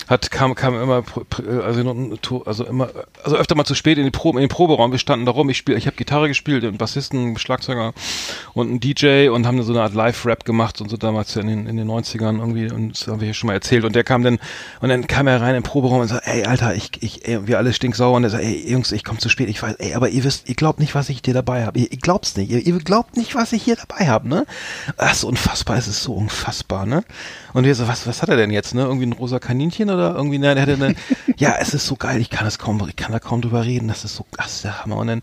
hat 0.08 0.30
kam 0.30 0.56
kam 0.56 0.76
immer 0.82 1.00
pr- 1.00 1.62
also 1.62 2.42
also 2.46 2.66
immer 2.66 2.90
also 3.24 3.38
öfter 3.38 3.56
mal 3.56 3.64
zu 3.64 3.76
spät 3.76 3.98
in, 3.98 4.04
die 4.04 4.12
Probe, 4.12 4.40
in 4.40 4.44
den 4.44 4.50
Proberaum. 4.50 4.92
Wir 4.92 5.00
standen 5.00 5.26
da 5.26 5.32
rum. 5.32 5.50
Ich 5.50 5.58
spiel, 5.58 5.78
ich 5.78 5.86
habe 5.86 5.96
Gitarre 5.96 6.28
gespielt, 6.28 6.66
einen 6.66 6.78
Bassisten, 6.78 7.20
einen 7.20 7.38
Schlagzeuger 7.38 7.94
und 8.54 8.68
einen 8.68 8.80
DJ 8.82 9.30
und 9.30 9.48
haben 9.48 9.62
so 9.64 9.72
eine 9.72 9.84
Art 9.84 9.94
Live-Rap 9.94 10.44
gemacht 10.44 10.82
und 10.82 10.90
so 10.90 10.98
damals 10.98 11.34
in 11.38 11.48
den 11.48 11.66
in 11.68 11.78
den 11.78 11.88
90ern 11.90 12.40
irgendwie 12.40 12.70
und 12.70 12.90
das 13.00 13.08
haben 13.08 13.22
wir 13.22 13.26
hier 13.26 13.34
schon 13.36 13.48
mal 13.48 13.54
erzählt 13.54 13.86
und 13.86 13.96
der 13.96 14.04
kam 14.04 14.24
dann 14.24 14.40
und 14.82 14.90
dann 14.90 15.08
kam 15.08 15.28
er 15.28 15.40
rein 15.40 15.56
im 15.56 15.64
Proberaum 15.64 16.02
und 16.02 16.08
sagt, 16.10 16.28
ey 16.28 16.44
Alter, 16.44 16.76
ich 16.76 16.90
ich 17.00 17.26
ey, 17.28 17.48
wir 17.48 17.58
alle 17.58 17.72
stinksauer 17.72 18.18
und 18.18 18.24
er 18.26 18.32
sagt, 18.32 18.44
ey 18.44 18.70
Jungs, 18.70 18.92
ich 18.92 19.06
komme 19.06 19.20
zu 19.20 19.30
spät. 19.30 19.48
Ich 19.48 19.62
weiß, 19.64 19.76
ey, 19.76 19.94
aber 19.94 20.10
ihr 20.10 20.24
wisst, 20.26 20.31
ihr 20.46 20.56
glaubt 20.56 20.80
nicht, 20.80 20.96
was 20.96 21.10
ich 21.10 21.22
dir 21.22 21.34
dabei 21.34 21.66
habe. 21.66 21.80
Ihr, 21.80 21.92
ihr 21.92 21.98
glaubt's 21.98 22.36
nicht. 22.36 22.52
Ihr, 22.52 22.60
ihr 22.60 22.78
glaubt 22.80 23.18
nicht, 23.18 23.36
was 23.36 23.54
ich 23.54 23.64
hier 23.64 23.76
dabei 23.76 24.08
habe, 24.08 24.28
ne? 24.28 24.46
Das 24.98 25.18
ist 25.18 25.24
unfassbar, 25.24 25.78
es 25.78 25.88
ist 25.88 26.04
so 26.04 26.14
unfassbar, 26.14 26.86
ne? 26.86 27.04
Und 27.54 27.66
wir 27.66 27.76
so, 27.76 27.88
was, 27.88 28.08
was 28.08 28.22
hat 28.22 28.30
er 28.30 28.38
denn 28.38 28.52
jetzt, 28.52 28.74
ne? 28.74 28.84
Irgendwie 28.84 29.06
ein 29.06 29.14
rosa 29.14 29.40
Kaninchen 29.40 29.90
oder 29.90 30.16
irgendwie, 30.16 30.40
nein, 30.40 30.58
er 30.58 30.64
hatte 30.64 30.74
eine, 30.74 30.96
ja, 31.38 31.56
es 31.60 31.74
ist 31.74 31.86
so 31.86 31.96
geil, 31.96 32.20
ich 32.22 32.30
kann 32.30 32.46
das 32.46 32.60
kaum, 32.60 32.86
ich 32.88 32.96
kann 32.96 33.12
da 33.12 33.20
kaum 33.20 33.42
drüber 33.42 33.66
reden, 33.66 33.88
das 33.88 34.04
ist 34.04 34.16
so, 34.16 34.26
das 34.38 34.56
ist 34.56 34.64
der 34.64 34.84
Hammer. 34.84 34.98
Und 34.98 35.08
dann, 35.08 35.22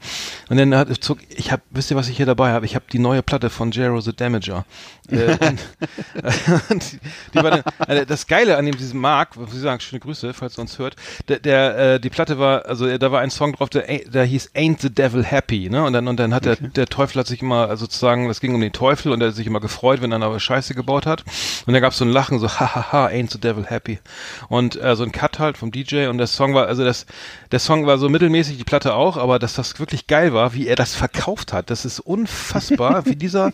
und 0.48 0.56
dann 0.56 0.74
hat, 0.74 0.88
zog, 1.02 1.18
ich 1.28 1.52
hab, 1.52 1.62
wisst 1.70 1.90
ihr, 1.90 1.96
was 1.96 2.08
ich 2.08 2.16
hier 2.16 2.26
dabei 2.26 2.52
habe? 2.52 2.66
Ich 2.66 2.74
habe 2.74 2.84
die 2.92 2.98
neue 2.98 3.22
Platte 3.22 3.50
von 3.50 3.70
Jero 3.70 4.00
the 4.00 4.14
Damager. 4.14 4.64
Äh, 5.10 5.32
und, 5.40 5.40
und 6.70 6.92
die, 6.92 6.98
die 7.34 7.42
war 7.42 7.50
dann, 7.50 7.62
äh, 7.86 8.06
das 8.06 8.26
Geile 8.26 8.56
an 8.56 8.66
dem, 8.66 8.76
diesem 8.76 9.00
Mark, 9.00 9.36
muss 9.36 9.54
ich 9.54 9.60
sagen, 9.60 9.80
schöne 9.80 10.00
Grüße, 10.00 10.34
falls 10.34 10.58
ihr 10.58 10.62
uns 10.62 10.78
hört, 10.78 10.96
der, 11.28 11.38
der 11.38 11.78
äh, 11.78 12.00
die 12.00 12.10
Platte 12.10 12.38
war, 12.38 12.66
also 12.66 12.96
da 12.98 13.12
war 13.12 13.20
ein 13.20 13.30
Song 13.30 13.52
drauf, 13.52 13.70
der, 13.70 13.82
der 13.82 14.24
hieß 14.24 14.50
Ain't 14.54 14.80
the 14.80 14.90
Devil 14.90 15.24
Happy, 15.24 15.70
ne? 15.70 15.84
Und 15.84 15.92
dann, 15.92 16.08
und 16.08 16.18
dann 16.18 16.34
hat 16.34 16.44
der, 16.44 16.56
der 16.56 16.86
Teufel 16.86 17.20
hat 17.20 17.26
sich 17.26 17.42
immer, 17.42 17.68
also 17.68 17.88
sozusagen, 17.88 18.28
das 18.28 18.40
ging 18.40 18.54
um 18.54 18.60
den 18.60 18.72
Teufel 18.72 19.12
und 19.12 19.20
er 19.20 19.28
hat 19.28 19.34
sich 19.34 19.46
immer 19.46 19.60
gefreut, 19.60 20.02
wenn 20.02 20.12
er 20.12 20.22
aber 20.22 20.38
Scheiße 20.38 20.74
gebaut 20.74 21.06
hat. 21.06 21.24
Und 21.66 21.72
da 21.72 21.80
gab 21.80 21.92
es 21.92 21.98
so 21.98 22.04
ein 22.04 22.10
Lachen, 22.18 22.38
so 22.40 22.48
hahaha, 22.60 23.06
ain't 23.06 23.30
the 23.30 23.38
devil 23.38 23.64
happy. 23.64 24.00
Und 24.48 24.80
äh, 24.82 24.96
so 24.96 25.04
ein 25.04 25.12
Cut 25.12 25.38
halt 25.38 25.56
vom 25.56 25.70
DJ 25.70 26.06
und 26.06 26.18
der 26.18 26.26
Song 26.26 26.54
war, 26.54 26.66
also 26.66 26.84
das, 26.84 27.06
der 27.52 27.60
Song 27.60 27.86
war 27.86 27.98
so 27.98 28.08
mittelmäßig, 28.08 28.58
die 28.58 28.64
Platte 28.64 28.94
auch, 28.94 29.16
aber 29.16 29.38
dass 29.38 29.54
das 29.54 29.78
wirklich 29.78 30.06
geil 30.08 30.32
war, 30.32 30.54
wie 30.54 30.66
er 30.66 30.76
das 30.76 30.94
verkauft 30.94 31.52
hat, 31.52 31.70
das 31.70 31.84
ist 31.84 32.00
unfassbar, 32.00 33.06
wie 33.06 33.16
dieser, 33.16 33.52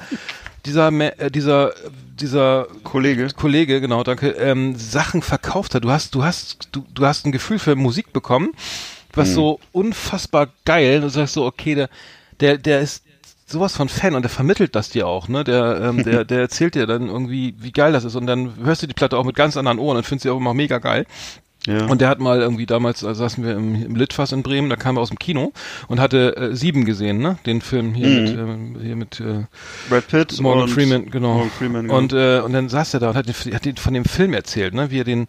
dieser, 0.64 0.88
äh, 0.88 1.31
dieser, 1.31 1.74
dieser 2.18 2.66
Kollege. 2.83 3.29
Kollege, 3.37 3.81
genau, 3.81 4.03
danke, 4.03 4.31
ähm, 4.31 4.77
Sachen 4.77 5.20
verkauft 5.20 5.74
hat. 5.74 5.85
Du 5.85 5.90
hast, 5.90 6.14
du 6.14 6.24
hast, 6.24 6.68
du, 6.72 6.87
du 6.94 7.05
hast 7.05 7.27
ein 7.27 7.33
Gefühl 7.33 7.59
für 7.59 7.77
Musik 7.77 8.12
bekommen, 8.12 8.53
was 9.12 9.33
so 9.33 9.61
unfassbar 9.72 10.48
geil. 10.64 11.00
Du 11.00 11.09
sagst 11.09 11.35
so, 11.35 11.44
okay, 11.44 11.74
der, 11.74 11.88
der, 12.40 12.59
der 12.59 12.81
ist 12.81 13.05
sowas 13.46 13.76
von 13.76 13.88
Fan 13.88 14.14
und 14.14 14.22
der 14.22 14.30
vermittelt 14.30 14.74
das 14.74 14.88
dir 14.90 15.07
auch, 15.07 15.28
ne? 15.28 15.44
Der, 15.44 15.80
ähm, 15.83 16.02
der, 16.02 16.24
der 16.26 16.40
erzählt 16.40 16.74
dir 16.74 16.87
dann 16.87 17.09
irgendwie, 17.09 17.54
wie 17.59 17.72
geil 17.72 17.92
das 17.92 18.04
ist 18.04 18.14
und 18.16 18.26
dann 18.26 18.54
hörst 18.62 18.83
du 18.83 18.87
die 18.87 18.94
Platte 18.94 19.16
auch 19.18 19.24
mit 19.24 19.37
ganz 19.37 19.57
anderen 19.57 19.78
Ohren 19.78 19.96
und 19.96 20.04
findest 20.07 20.22
sie 20.24 20.30
auch 20.30 20.37
immer 20.38 20.54
mega 20.54 20.78
geil. 20.78 21.07
Ja. 21.66 21.87
Und 21.87 22.02
der 22.02 22.11
hat 22.11 22.20
mal 22.20 22.40
irgendwie 22.42 22.66
damals, 22.66 23.02
also 23.04 23.20
saßen 23.20 23.42
wir 23.42 23.54
im, 23.54 23.74
im 23.87 23.94
Litfass 23.96 24.33
in 24.33 24.42
Bremen, 24.42 24.68
da 24.68 24.76
kam 24.76 24.98
er 24.98 25.00
aus 25.00 25.09
dem 25.09 25.18
Kino 25.18 25.52
und 25.88 25.98
hatte 25.98 26.37
äh, 26.37 26.54
Sieben 26.54 26.85
gesehen, 26.85 27.18
ne? 27.18 27.38
Den 27.46 27.62
Film 27.62 27.94
hier 27.94 28.07
mit, 28.09 28.30
ähm, 28.33 28.76
hier 28.83 28.96
mit 28.96 29.18
äh, 29.20 29.44
Brad 29.88 30.07
Pitt 30.09 30.38
Morgan 30.42 30.68
Freeman, 30.68 31.11
genau. 31.11 31.33
Morgan 31.35 31.50
Freeman, 31.50 31.83
genau. 31.87 31.96
Und 31.96 32.12
äh, 32.12 32.40
und 32.40 32.52
dann 32.52 32.68
saß 32.68 32.92
er 32.92 33.00
da 33.00 33.11
und 33.11 33.16
hat, 33.16 33.26
den- 33.28 33.54
hat 33.54 33.64
den, 33.64 33.76
von 33.78 33.94
dem 33.94 34.04
Film 34.04 34.35
erzählt, 34.35 34.74
ne? 34.74 34.90
Wie 34.90 35.00
er 35.00 35.04
den, 35.04 35.26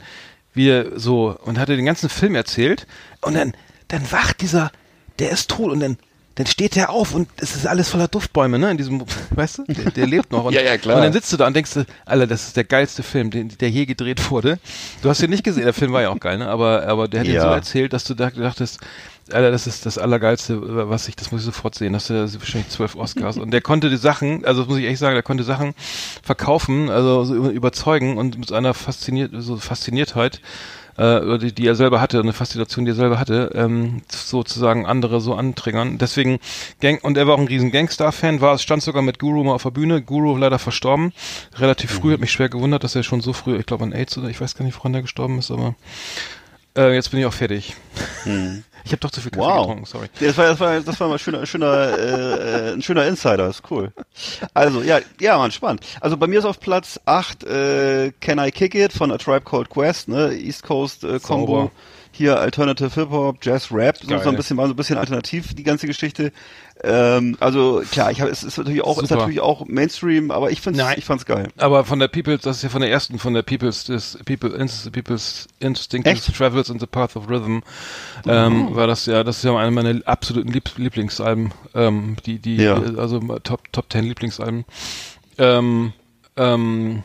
wie 0.54 0.67
er 0.67 0.99
so 0.99 1.38
und 1.45 1.58
hat 1.58 1.69
er 1.69 1.78
den 1.78 1.86
ganzen 1.86 2.10
Film 2.10 2.36
erzählt 2.36 2.86
und 3.21 3.34
dann 3.36 3.54
dann 3.88 4.12
wacht 4.12 4.41
dieser, 4.41 4.71
der 5.19 5.30
ist 5.32 5.49
tot 5.51 5.71
und 5.71 5.80
dann 5.80 5.97
dann 6.36 6.45
steht 6.48 6.76
er 6.78 6.89
auf 6.89 7.13
und 7.15 7.30
es 7.38 7.56
ist 7.56 7.65
alles 7.65 7.89
voller 7.89 8.08
Duftbäume, 8.08 8.60
ne? 8.60 8.71
In 8.71 8.78
diesem, 8.78 9.04
weißt 9.32 9.60
du, 9.60 9.63
der, 9.65 9.91
der 9.91 10.06
lebt 10.08 10.32
noch. 10.32 10.43
Und, 10.45 10.54
Ja, 10.54 10.62
ja, 10.62 10.78
klar. 10.78 10.98
Und 10.98 11.04
dann 11.04 11.13
sitzt 11.13 11.32
du 11.34 11.38
da 11.38 11.48
und 11.48 11.56
denkst, 11.56 11.74
du, 11.74 11.86
Alter, 12.06 12.28
das 12.28 12.48
ist 12.48 12.58
der 12.58 12.65
geilste 12.65 13.04
Film, 13.04 13.32
den, 13.32 13.50
der 13.58 13.69
je 13.69 13.86
gedreht 13.86 14.30
wurde. 14.30 14.60
Du 15.02 15.10
hast 15.10 15.21
ihn 15.24 15.30
nicht 15.30 15.43
gesehen, 15.43 15.63
der 15.63 15.74
Film 15.74 15.93
war 15.93 16.02
ja 16.02 16.10
auch 16.10 16.19
geil, 16.19 16.38
ne? 16.38 16.48
Aber, 16.50 16.86
aber 16.88 17.08
der 17.08 17.21
hat 17.21 17.28
ihn 17.28 17.34
Ja. 17.36 17.41
so 17.41 17.48
erzählt, 17.48 17.93
dass 17.93 18.04
du 18.04 18.13
da 18.13 18.30
dachtest, 18.30 18.80
Alter, 19.32 19.50
das 19.50 19.65
ist 19.65 19.88
das 19.88 19.98
Allergeilste, 19.98 20.88
was 20.89 21.08
ich, 21.08 21.15
das 21.15 21.32
muss 21.32 21.41
ich 21.41 21.45
sofort 21.48 21.74
sehen. 21.74 21.93
Das 21.93 22.12
ist 22.12 22.38
wahrscheinlich 22.39 22.69
zwölf 22.69 22.95
Oscars. 22.95 23.38
Und 23.38 23.50
der 23.52 23.62
konnte 23.62 23.89
die 23.89 23.98
Sachen, 23.98 24.45
also 24.45 24.62
das 24.62 24.69
muss 24.69 24.78
ich 24.78 24.86
echt 24.86 25.00
sagen, 25.00 25.15
der 25.15 25.24
konnte 25.24 25.43
Sachen 25.43 25.74
verkaufen, 26.21 26.89
also 26.91 27.24
so 27.24 27.34
über- 27.36 27.50
überzeugen 27.50 28.17
und 28.17 28.38
mit 28.38 28.52
einer 28.52 28.74
fasziniert, 28.76 29.32
so 29.38 29.58
Fasziniertheit, 29.58 30.41
äh, 30.98 31.38
die, 31.38 31.54
die 31.54 31.68
er 31.68 31.76
selber 31.76 32.02
hatte, 32.02 32.20
eine 32.20 32.34
Faszination, 32.34 32.86
die 32.86 32.92
er 32.92 32.96
selber 32.96 33.20
hatte, 33.20 33.52
ähm, 33.54 34.02
sozusagen 34.08 34.86
andere 34.86 35.22
so 35.22 35.34
antriggern. 35.36 35.98
Deswegen, 35.98 36.40
Gang, 36.80 37.04
und 37.04 37.18
er 37.18 37.28
war 37.28 37.36
auch 37.36 37.40
ein 37.40 37.48
riesen 37.48 37.72
Gangstar-Fan, 37.72 38.42
war, 38.42 38.58
stand 38.58 38.84
sogar 38.84 39.02
mit 39.02 39.20
Guru 39.20 39.44
mal 39.44 39.54
auf 39.54 39.64
der 39.64 39.72
Bühne, 39.72 40.02
Guru 40.02 40.38
leider 40.38 40.60
verstorben, 40.60 41.14
relativ 41.56 41.92
früh, 41.92 42.14
hat 42.14 42.20
mich 42.20 42.32
schwer 42.32 42.50
gewundert, 42.50 42.84
dass 42.84 42.96
er 42.96 43.04
schon 43.04 43.22
so 43.22 43.34
früh, 43.34 43.58
ich 43.58 43.66
glaube 43.66 43.84
an 43.84 43.94
AIDS 43.94 44.18
oder 44.18 44.30
ich 44.30 44.40
weiß 44.40 44.56
gar 44.56 44.66
nicht, 44.66 44.78
woran 44.78 44.94
der 44.94 45.02
gestorben 45.02 45.40
ist, 45.40 45.52
aber 45.52 45.76
äh, 46.78 46.94
jetzt 46.94 47.12
bin 47.12 47.20
ich 47.20 47.26
auch 47.26 47.34
fertig. 47.34 47.76
Ich 48.88 48.92
habe 48.92 49.00
doch 49.00 49.10
zu 49.10 49.20
viel 49.20 49.32
Kaffee 49.32 49.44
Wow. 49.44 49.62
getrunken, 49.62 49.86
sorry. 49.86 50.08
Das 50.20 50.38
war, 50.38 50.46
das 50.46 50.60
war, 50.60 50.80
das 50.80 51.00
war 51.00 51.08
mal 51.08 51.18
schöner, 51.18 51.44
schöner, 51.48 51.98
äh, 51.98 52.74
ein 52.74 52.84
schöner 52.84 53.08
Insider, 53.08 53.50
ist 53.50 53.64
cool. 53.72 53.92
Also, 54.54 54.84
ja, 54.84 55.00
ja, 55.20 55.40
man, 55.40 55.50
spannend. 55.50 55.82
Also 56.02 56.18
bei 56.18 56.28
mir 56.28 56.38
ist 56.38 56.46
auf 56.46 56.60
Platz 56.60 57.00
8 57.06 57.44
äh, 57.46 58.12
Can 58.22 58.38
I 58.38 58.52
Kick 58.52 58.76
It 58.76 58.94
von 58.94 59.12
A 59.12 59.18
Tribe 59.18 59.42
Called 59.42 59.72
Quest, 59.72 60.08
ne, 60.08 60.34
East 60.36 60.62
Coast 60.62 61.04
äh, 61.04 61.20
Combo. 61.20 61.72
Hier 62.12 62.40
Alternative 62.40 62.94
Hip 62.94 63.10
Hop, 63.10 63.38
Jazz 63.42 63.72
Rap, 63.72 63.98
so, 63.98 64.08
so 64.20 64.30
ein 64.30 64.36
bisschen, 64.36 64.56
war 64.56 64.68
so 64.68 64.74
ein 64.74 64.78
bisschen 64.78 64.98
alternativ, 64.98 65.54
die 65.56 65.64
ganze 65.64 65.88
Geschichte. 65.88 66.32
Ähm, 66.88 67.36
also 67.39 67.82
klar, 67.89 68.12
ich 68.12 68.21
hab, 68.21 68.30
es 68.30 68.43
ist 68.43 68.58
natürlich 68.58 68.84
auch, 68.84 69.02
ist 69.02 69.10
natürlich 69.10 69.41
auch 69.41 69.65
Mainstream, 69.65 70.30
aber 70.30 70.52
ich 70.52 70.62
find's, 70.62 70.78
Nein. 70.78 70.95
ich 70.98 71.06
fand's 71.06 71.26
geil. 71.26 71.48
Aber 71.58 71.84
von 71.84 71.98
der 71.98 72.08
People's, 72.08 72.41
das 72.41 72.58
ist 72.58 72.63
ja 72.63 72.69
von 72.69 72.82
der 72.82 72.91
ersten, 72.91 73.17
von 73.17 73.34
der 73.34 73.41
People's, 73.41 73.86
das 73.86 74.19
People, 74.26 74.52
People's 74.91 75.48
Instinct 75.60 76.08
Echt? 76.08 76.36
Travels 76.38 76.69
in 76.69 76.80
the 76.80 76.86
Path 76.86 77.15
of 77.15 77.28
Rhythm, 77.28 77.60
ähm, 78.28 78.76
war 78.76 78.86
das 78.86 79.08
ja, 79.08 79.24
das 79.24 79.38
ist 79.38 79.43
ja 79.43 79.58
eine 79.58 79.71
meiner 79.71 80.00
absoluten 80.06 80.52
Lieb 80.52 80.69
Lieblingsalben, 80.78 81.54
ähm, 81.74 82.17
die, 82.26 82.38
die, 82.38 82.58
Ja. 82.58 82.76
also 82.98 83.19
Top, 83.43 83.71
Top 83.71 83.91
10 83.91 84.06
Lieblingsalben. 84.06 84.65
Ähm, 85.38 85.93
ähm, 86.38 87.04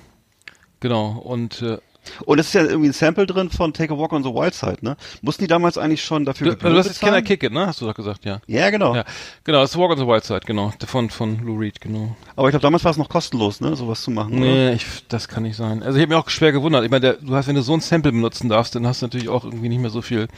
genau, 0.80 1.12
und, 1.24 1.62
äh, 1.62 1.78
Und 2.24 2.38
es 2.38 2.48
ist 2.48 2.52
ja 2.54 2.62
irgendwie 2.64 2.88
ein 2.88 2.92
Sample 2.92 3.26
drin 3.26 3.50
von 3.50 3.72
Take 3.72 3.92
a 3.94 3.98
Walk 3.98 4.12
on 4.12 4.22
the 4.22 4.30
Wild 4.30 4.54
Side, 4.54 4.78
ne? 4.82 4.96
Mussten 5.22 5.44
die 5.44 5.48
damals 5.48 5.78
eigentlich 5.78 6.02
schon 6.04 6.24
dafür 6.24 6.46
du, 6.48 6.52
Gebühren 6.54 6.72
du 6.74 6.78
hast 6.78 6.86
jetzt 6.86 7.00
Can 7.00 7.14
I? 7.14 7.22
Kick 7.22 7.42
It, 7.42 7.52
ne? 7.52 7.66
Hast 7.66 7.80
du 7.80 7.86
doch 7.86 7.94
gesagt, 7.94 8.24
ja. 8.24 8.40
Ja, 8.46 8.70
genau. 8.70 8.94
Ja, 8.94 9.04
genau, 9.44 9.60
das 9.60 9.70
ist 9.70 9.76
Walk 9.78 9.90
on 9.92 9.98
the 9.98 10.06
Wild 10.06 10.24
Side, 10.24 10.40
genau, 10.46 10.72
von, 10.86 11.10
von 11.10 11.38
Lou 11.44 11.56
Reed, 11.58 11.80
genau. 11.80 12.16
Aber 12.36 12.48
ich 12.48 12.52
glaube, 12.52 12.62
damals 12.62 12.84
war 12.84 12.90
es 12.92 12.96
noch 12.96 13.08
kostenlos, 13.08 13.60
ne, 13.60 13.74
sowas 13.76 14.02
zu 14.02 14.10
machen. 14.10 14.32
oder? 14.32 14.40
Nee, 14.40 14.72
ich, 14.72 14.86
das 15.08 15.28
kann 15.28 15.42
nicht 15.44 15.56
sein. 15.56 15.82
Also 15.82 15.96
ich 15.98 16.02
habe 16.02 16.14
mir 16.14 16.18
auch 16.18 16.28
schwer 16.30 16.52
gewundert. 16.52 16.84
Ich 16.84 16.90
meine, 16.90 17.00
der- 17.00 17.14
du 17.14 17.34
hast, 17.34 17.46
wenn 17.48 17.54
du 17.54 17.62
so 17.62 17.74
ein 17.74 17.80
Sample 17.80 18.12
benutzen 18.12 18.48
darfst, 18.48 18.74
dann 18.74 18.86
hast 18.86 19.02
du 19.02 19.06
natürlich 19.06 19.28
auch 19.28 19.44
irgendwie 19.44 19.68
nicht 19.68 19.80
mehr 19.80 19.90
so 19.90 20.02
viel, 20.02 20.28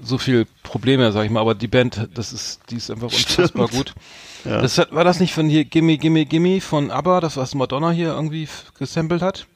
so 0.00 0.18
viel 0.18 0.46
Probleme, 0.62 1.10
sag 1.12 1.24
ich 1.24 1.30
mal. 1.30 1.40
Aber 1.40 1.54
die 1.54 1.68
Band, 1.68 2.08
das 2.14 2.32
ist, 2.32 2.60
die 2.70 2.76
ist 2.76 2.90
einfach 2.90 3.06
unfassbar 3.12 3.68
Stimmt. 3.68 3.70
gut. 3.70 3.94
Ja. 4.44 4.60
Das 4.62 4.78
hat, 4.78 4.92
war 4.92 5.02
das 5.04 5.18
nicht 5.18 5.32
von 5.34 5.48
hier 5.48 5.64
Gimme 5.64 5.98
Gimme 5.98 6.24
Gimme 6.24 6.60
von 6.60 6.90
ABBA, 6.90 7.20
das 7.20 7.36
was 7.36 7.54
Madonna 7.54 7.90
hier 7.90 8.08
irgendwie 8.08 8.46
gesampelt 8.78 9.22
hat? 9.22 9.46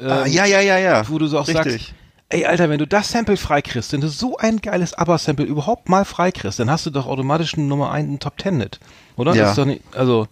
Ah, 0.00 0.24
Ähm, 0.24 0.32
ja, 0.32 0.44
ja, 0.44 0.60
ja, 0.60 0.78
ja. 0.78 1.08
Wo 1.08 1.18
du 1.18 1.26
so 1.26 1.38
auch 1.38 1.48
Richtig. 1.48 1.72
sagst, 1.72 1.94
ey 2.30 2.46
Alter, 2.46 2.68
wenn 2.68 2.78
du 2.78 2.86
das 2.86 3.10
Sample 3.10 3.36
freikriegst, 3.36 3.92
wenn 3.92 4.00
du 4.00 4.08
so 4.08 4.36
ein 4.36 4.60
geiles 4.60 4.94
ABBA-Sample 4.94 5.44
überhaupt 5.44 5.88
mal 5.88 6.04
freikriegst, 6.04 6.58
dann 6.58 6.70
hast 6.70 6.86
du 6.86 6.90
doch 6.90 7.06
automatisch 7.06 7.54
einen 7.54 7.68
Nummer 7.68 7.90
1 7.90 8.20
Top 8.20 8.40
10 8.40 8.60
Hit. 8.60 8.80
Oder? 9.16 9.34
Ja. 9.34 9.42
Das 9.42 9.50
ist 9.50 9.58
doch 9.58 9.64
nicht, 9.66 9.82
also, 9.94 10.28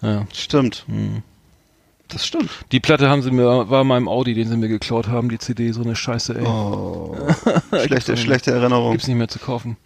ja. 0.00 0.26
Stimmt. 0.32 0.84
Hm. 0.86 1.22
Das 2.10 2.26
stimmt. 2.26 2.48
Die 2.72 2.80
Platte 2.80 3.10
haben 3.10 3.20
sie 3.20 3.30
mir, 3.30 3.68
war 3.68 3.82
in 3.82 3.86
meinem 3.86 4.08
Audi, 4.08 4.32
den 4.32 4.48
sie 4.48 4.56
mir 4.56 4.68
geklaut 4.68 5.08
haben, 5.08 5.28
die 5.28 5.38
CD, 5.38 5.72
so 5.72 5.82
eine 5.82 5.94
Scheiße, 5.94 6.38
ey. 6.38 6.44
Oh. 6.46 7.14
schlechte, 7.84 8.16
schlechte 8.16 8.50
Erinnerung. 8.50 8.92
Gibt's 8.92 9.08
nicht 9.08 9.18
mehr 9.18 9.28
zu 9.28 9.38
kaufen. 9.38 9.76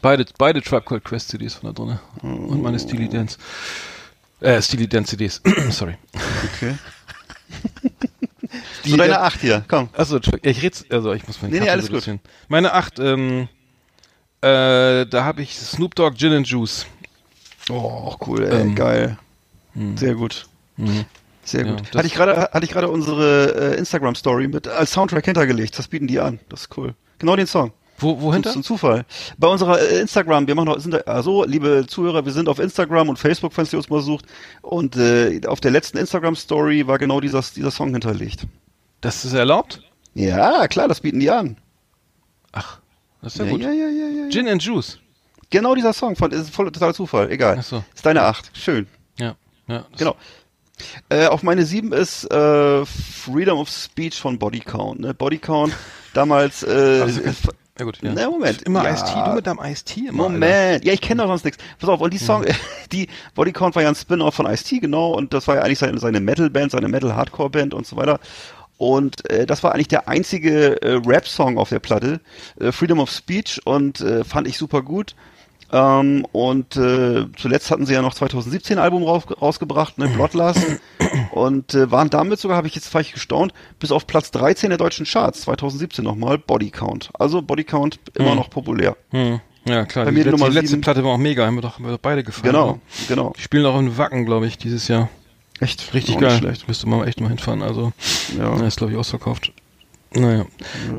Beide, 0.00 0.24
beide 0.38 0.62
Tribe 0.62 0.82
Called 0.86 1.04
Quest 1.04 1.28
CDs 1.28 1.54
von 1.56 1.74
da 1.74 1.84
drin. 1.84 1.98
Und 2.22 2.62
meine 2.62 2.78
Steely 2.78 3.08
Dance. 3.10 3.36
Äh, 4.40 4.62
Steely 4.62 4.88
Dance 4.88 5.10
CDs. 5.10 5.42
Sorry. 5.70 5.98
Okay. 6.54 6.74
Die, 8.88 8.92
so 8.92 8.96
deine 8.98 9.14
äh, 9.14 9.16
Acht 9.16 9.40
hier, 9.40 9.64
komm. 9.68 9.88
Achso, 9.96 10.18
ich 10.42 10.62
red's, 10.62 10.84
also 10.90 11.12
ich 11.12 11.26
muss 11.26 11.40
meinen 11.42 11.52
Nee, 11.52 11.60
nee, 11.60 11.70
alles 11.70 11.90
gut. 11.90 12.08
Meine 12.48 12.72
acht, 12.72 12.98
ähm, 12.98 13.48
äh, 14.40 15.06
da 15.06 15.24
habe 15.24 15.42
ich 15.42 15.56
Snoop 15.56 15.94
Dogg 15.94 16.16
Gin 16.16 16.32
and 16.32 16.46
Juice. 16.48 16.86
Oh, 17.70 18.14
cool, 18.26 18.44
ey, 18.44 18.60
Ähm, 18.62 18.74
geil. 18.74 19.18
Sehr 19.96 20.14
gut. 20.14 20.46
Sehr 21.44 21.64
Ja, 21.66 21.72
gut. 21.72 21.82
das- 21.90 21.98
hatte 21.98 22.06
ich 22.06 22.14
gerade 22.14 22.50
hatte 22.52 22.64
ich 22.64 22.70
gerade 22.70 22.88
unsere 22.88 23.74
äh, 23.74 23.78
Instagram 23.78 24.14
Story 24.14 24.48
mit 24.48 24.66
als 24.68 24.92
Soundtrack 24.92 25.24
hintergelegt. 25.24 25.78
Das 25.78 25.88
bieten 25.88 26.06
die 26.06 26.20
an. 26.20 26.40
Das 26.48 26.62
ist 26.62 26.76
cool. 26.76 26.94
Genau 27.18 27.36
den 27.36 27.46
Song. 27.46 27.72
Wo, 28.00 28.20
wo 28.20 28.32
hinter? 28.32 28.50
Das 28.50 28.52
ist 28.54 28.60
ein 28.60 28.62
Zufall. 28.64 29.04
Bei 29.38 29.48
unserer 29.48 29.80
äh, 29.80 30.00
Instagram, 30.00 30.46
wir 30.46 30.54
machen 30.54 30.68
auch, 30.68 30.78
sind 30.78 30.94
da, 30.94 30.98
also, 30.98 31.44
liebe 31.44 31.84
Zuhörer, 31.88 32.24
wir 32.24 32.32
sind 32.32 32.48
auf 32.48 32.60
Instagram 32.60 33.08
und 33.08 33.18
Facebook, 33.18 33.52
falls 33.52 33.72
ihr 33.72 33.78
uns 33.78 33.90
mal 33.90 34.00
sucht. 34.02 34.24
Und 34.62 34.94
äh, 34.96 35.40
auf 35.46 35.60
der 35.60 35.72
letzten 35.72 35.98
Instagram-Story 35.98 36.86
war 36.86 36.98
genau 36.98 37.20
dieser, 37.20 37.42
dieser 37.56 37.72
Song 37.72 37.90
hinterlegt. 37.90 38.46
Das 39.00 39.24
ist 39.24 39.32
erlaubt? 39.32 39.82
Ja, 40.14 40.66
klar, 40.68 40.88
das 40.88 41.00
bieten 41.00 41.20
die 41.20 41.30
an. 41.30 41.56
Ach, 42.52 42.78
das 43.22 43.34
ist 43.34 43.38
ja, 43.40 43.44
Ja, 43.46 43.50
gut. 43.52 43.62
ja, 43.62 43.70
ja, 43.70 43.88
ja, 43.88 44.06
ja. 44.24 44.30
Gin 44.30 44.48
and 44.48 44.62
Juice. 44.62 44.98
Genau 45.50 45.74
dieser 45.74 45.92
Song, 45.92 46.16
von, 46.16 46.30
ist 46.32 46.50
voll 46.50 46.70
totaler 46.70 46.94
Zufall. 46.94 47.30
Egal. 47.30 47.56
Ach 47.60 47.62
so. 47.64 47.84
Ist 47.94 48.04
deine 48.04 48.22
Acht. 48.22 48.50
Schön. 48.56 48.86
Ja, 49.18 49.34
ja. 49.66 49.84
Genau. 49.96 50.16
Äh, 51.08 51.26
auf 51.26 51.42
meine 51.42 51.64
sieben 51.64 51.92
ist 51.92 52.24
äh, 52.30 52.84
Freedom 52.86 53.58
of 53.58 53.68
Speech 53.68 54.20
von 54.20 54.38
Body 54.38 54.60
Count. 54.60 55.00
Ne? 55.00 55.14
Body 55.14 55.38
Count 55.38 55.72
damals. 56.14 56.62
Äh, 56.62 57.00
Also, 57.02 57.20
Ja 57.78 57.84
gut, 57.84 57.98
ja. 58.02 58.12
Na, 58.14 58.28
Moment. 58.30 58.62
Immer 58.62 58.84
Ja. 58.84 58.92
Ice-T, 58.94 59.12
du 59.24 59.32
mit 59.34 59.46
deinem 59.46 59.60
Ice-T 59.60 60.00
immer. 60.08 60.24
Alter. 60.24 60.32
Moment, 60.34 60.84
ja, 60.84 60.92
ich 60.92 61.00
kenne 61.00 61.22
doch 61.22 61.28
sonst 61.28 61.44
nichts. 61.44 61.62
Pass 61.78 61.88
auf, 61.88 62.00
und 62.00 62.12
die 62.12 62.18
Song, 62.18 62.44
die 62.92 63.08
Body 63.34 63.52
Count 63.52 63.74
war 63.74 63.82
ja 63.82 63.88
ein 63.88 63.94
Spin-off 63.94 64.34
von 64.34 64.46
Ice-T, 64.46 64.80
genau, 64.80 65.12
und 65.12 65.32
das 65.32 65.48
war 65.48 65.56
ja 65.56 65.62
eigentlich 65.62 65.78
seine, 65.78 65.98
seine 65.98 66.20
Metal-Band, 66.20 66.72
seine 66.72 66.88
Metal-Hardcore-Band 66.88 67.74
und 67.74 67.86
so 67.86 67.96
weiter. 67.96 68.20
Und 68.78 69.28
äh, 69.28 69.44
das 69.44 69.62
war 69.62 69.74
eigentlich 69.74 69.88
der 69.88 70.08
einzige 70.08 70.80
äh, 70.80 71.00
Rap-Song 71.04 71.58
auf 71.58 71.68
der 71.68 71.80
Platte, 71.80 72.20
äh, 72.60 72.72
Freedom 72.72 73.00
of 73.00 73.10
Speech, 73.10 73.60
und 73.64 74.00
äh, 74.00 74.24
fand 74.24 74.46
ich 74.46 74.56
super 74.56 74.82
gut. 74.82 75.14
Ähm, 75.70 76.24
und 76.32 76.76
äh, 76.76 77.26
zuletzt 77.36 77.70
hatten 77.70 77.84
sie 77.84 77.92
ja 77.92 78.00
noch 78.00 78.14
2017 78.14 78.78
ein 78.78 78.82
Album 78.84 79.02
raus, 79.02 79.24
rausgebracht, 79.40 79.98
ne, 79.98 80.08
Bloodlust, 80.08 80.64
und 81.32 81.74
äh, 81.74 81.90
waren 81.90 82.08
damit 82.08 82.38
sogar, 82.38 82.56
habe 82.56 82.68
ich 82.68 82.74
jetzt 82.74 82.88
vielleicht 82.88 83.12
gestaunt, 83.12 83.52
bis 83.78 83.92
auf 83.92 84.06
Platz 84.06 84.30
13 84.30 84.70
der 84.70 84.78
deutschen 84.78 85.04
Charts, 85.04 85.42
2017 85.42 86.04
nochmal, 86.04 86.38
Body 86.38 86.70
Count. 86.70 87.10
Also 87.18 87.42
Body 87.42 87.64
Count 87.64 88.00
immer 88.14 88.34
noch 88.34 88.48
populär. 88.48 88.96
Hm. 89.10 89.40
Ja, 89.64 89.84
klar. 89.84 90.06
Bei 90.06 90.12
die, 90.12 90.22
letzte, 90.22 90.44
die 90.48 90.54
letzte. 90.54 90.76
Platte 90.78 91.04
war 91.04 91.12
auch 91.12 91.18
mega. 91.18 91.44
Haben 91.44 91.56
wir 91.56 91.62
doch, 91.62 91.74
haben 91.74 91.84
wir 91.84 91.92
doch 91.92 91.98
beide 91.98 92.24
gefallen. 92.24 92.52
Genau, 92.52 92.72
ne? 92.72 92.80
genau. 93.08 93.32
Die 93.36 93.42
spielen 93.42 93.66
auch 93.66 93.78
in 93.78 93.98
Wacken, 93.98 94.24
glaube 94.24 94.46
ich, 94.46 94.56
dieses 94.56 94.88
Jahr. 94.88 95.10
Echt 95.60 95.92
Richtig 95.94 96.18
geil. 96.18 96.38
Schlecht. 96.38 96.68
Müsste 96.68 96.88
man 96.88 97.06
echt 97.06 97.20
mal 97.20 97.28
hinfahren. 97.28 97.62
Also, 97.62 97.92
Ja. 98.38 98.56
ja. 98.56 98.66
ist, 98.66 98.76
glaube 98.78 98.92
ich, 98.92 98.98
ausverkauft. 98.98 99.52
Naja. 100.14 100.46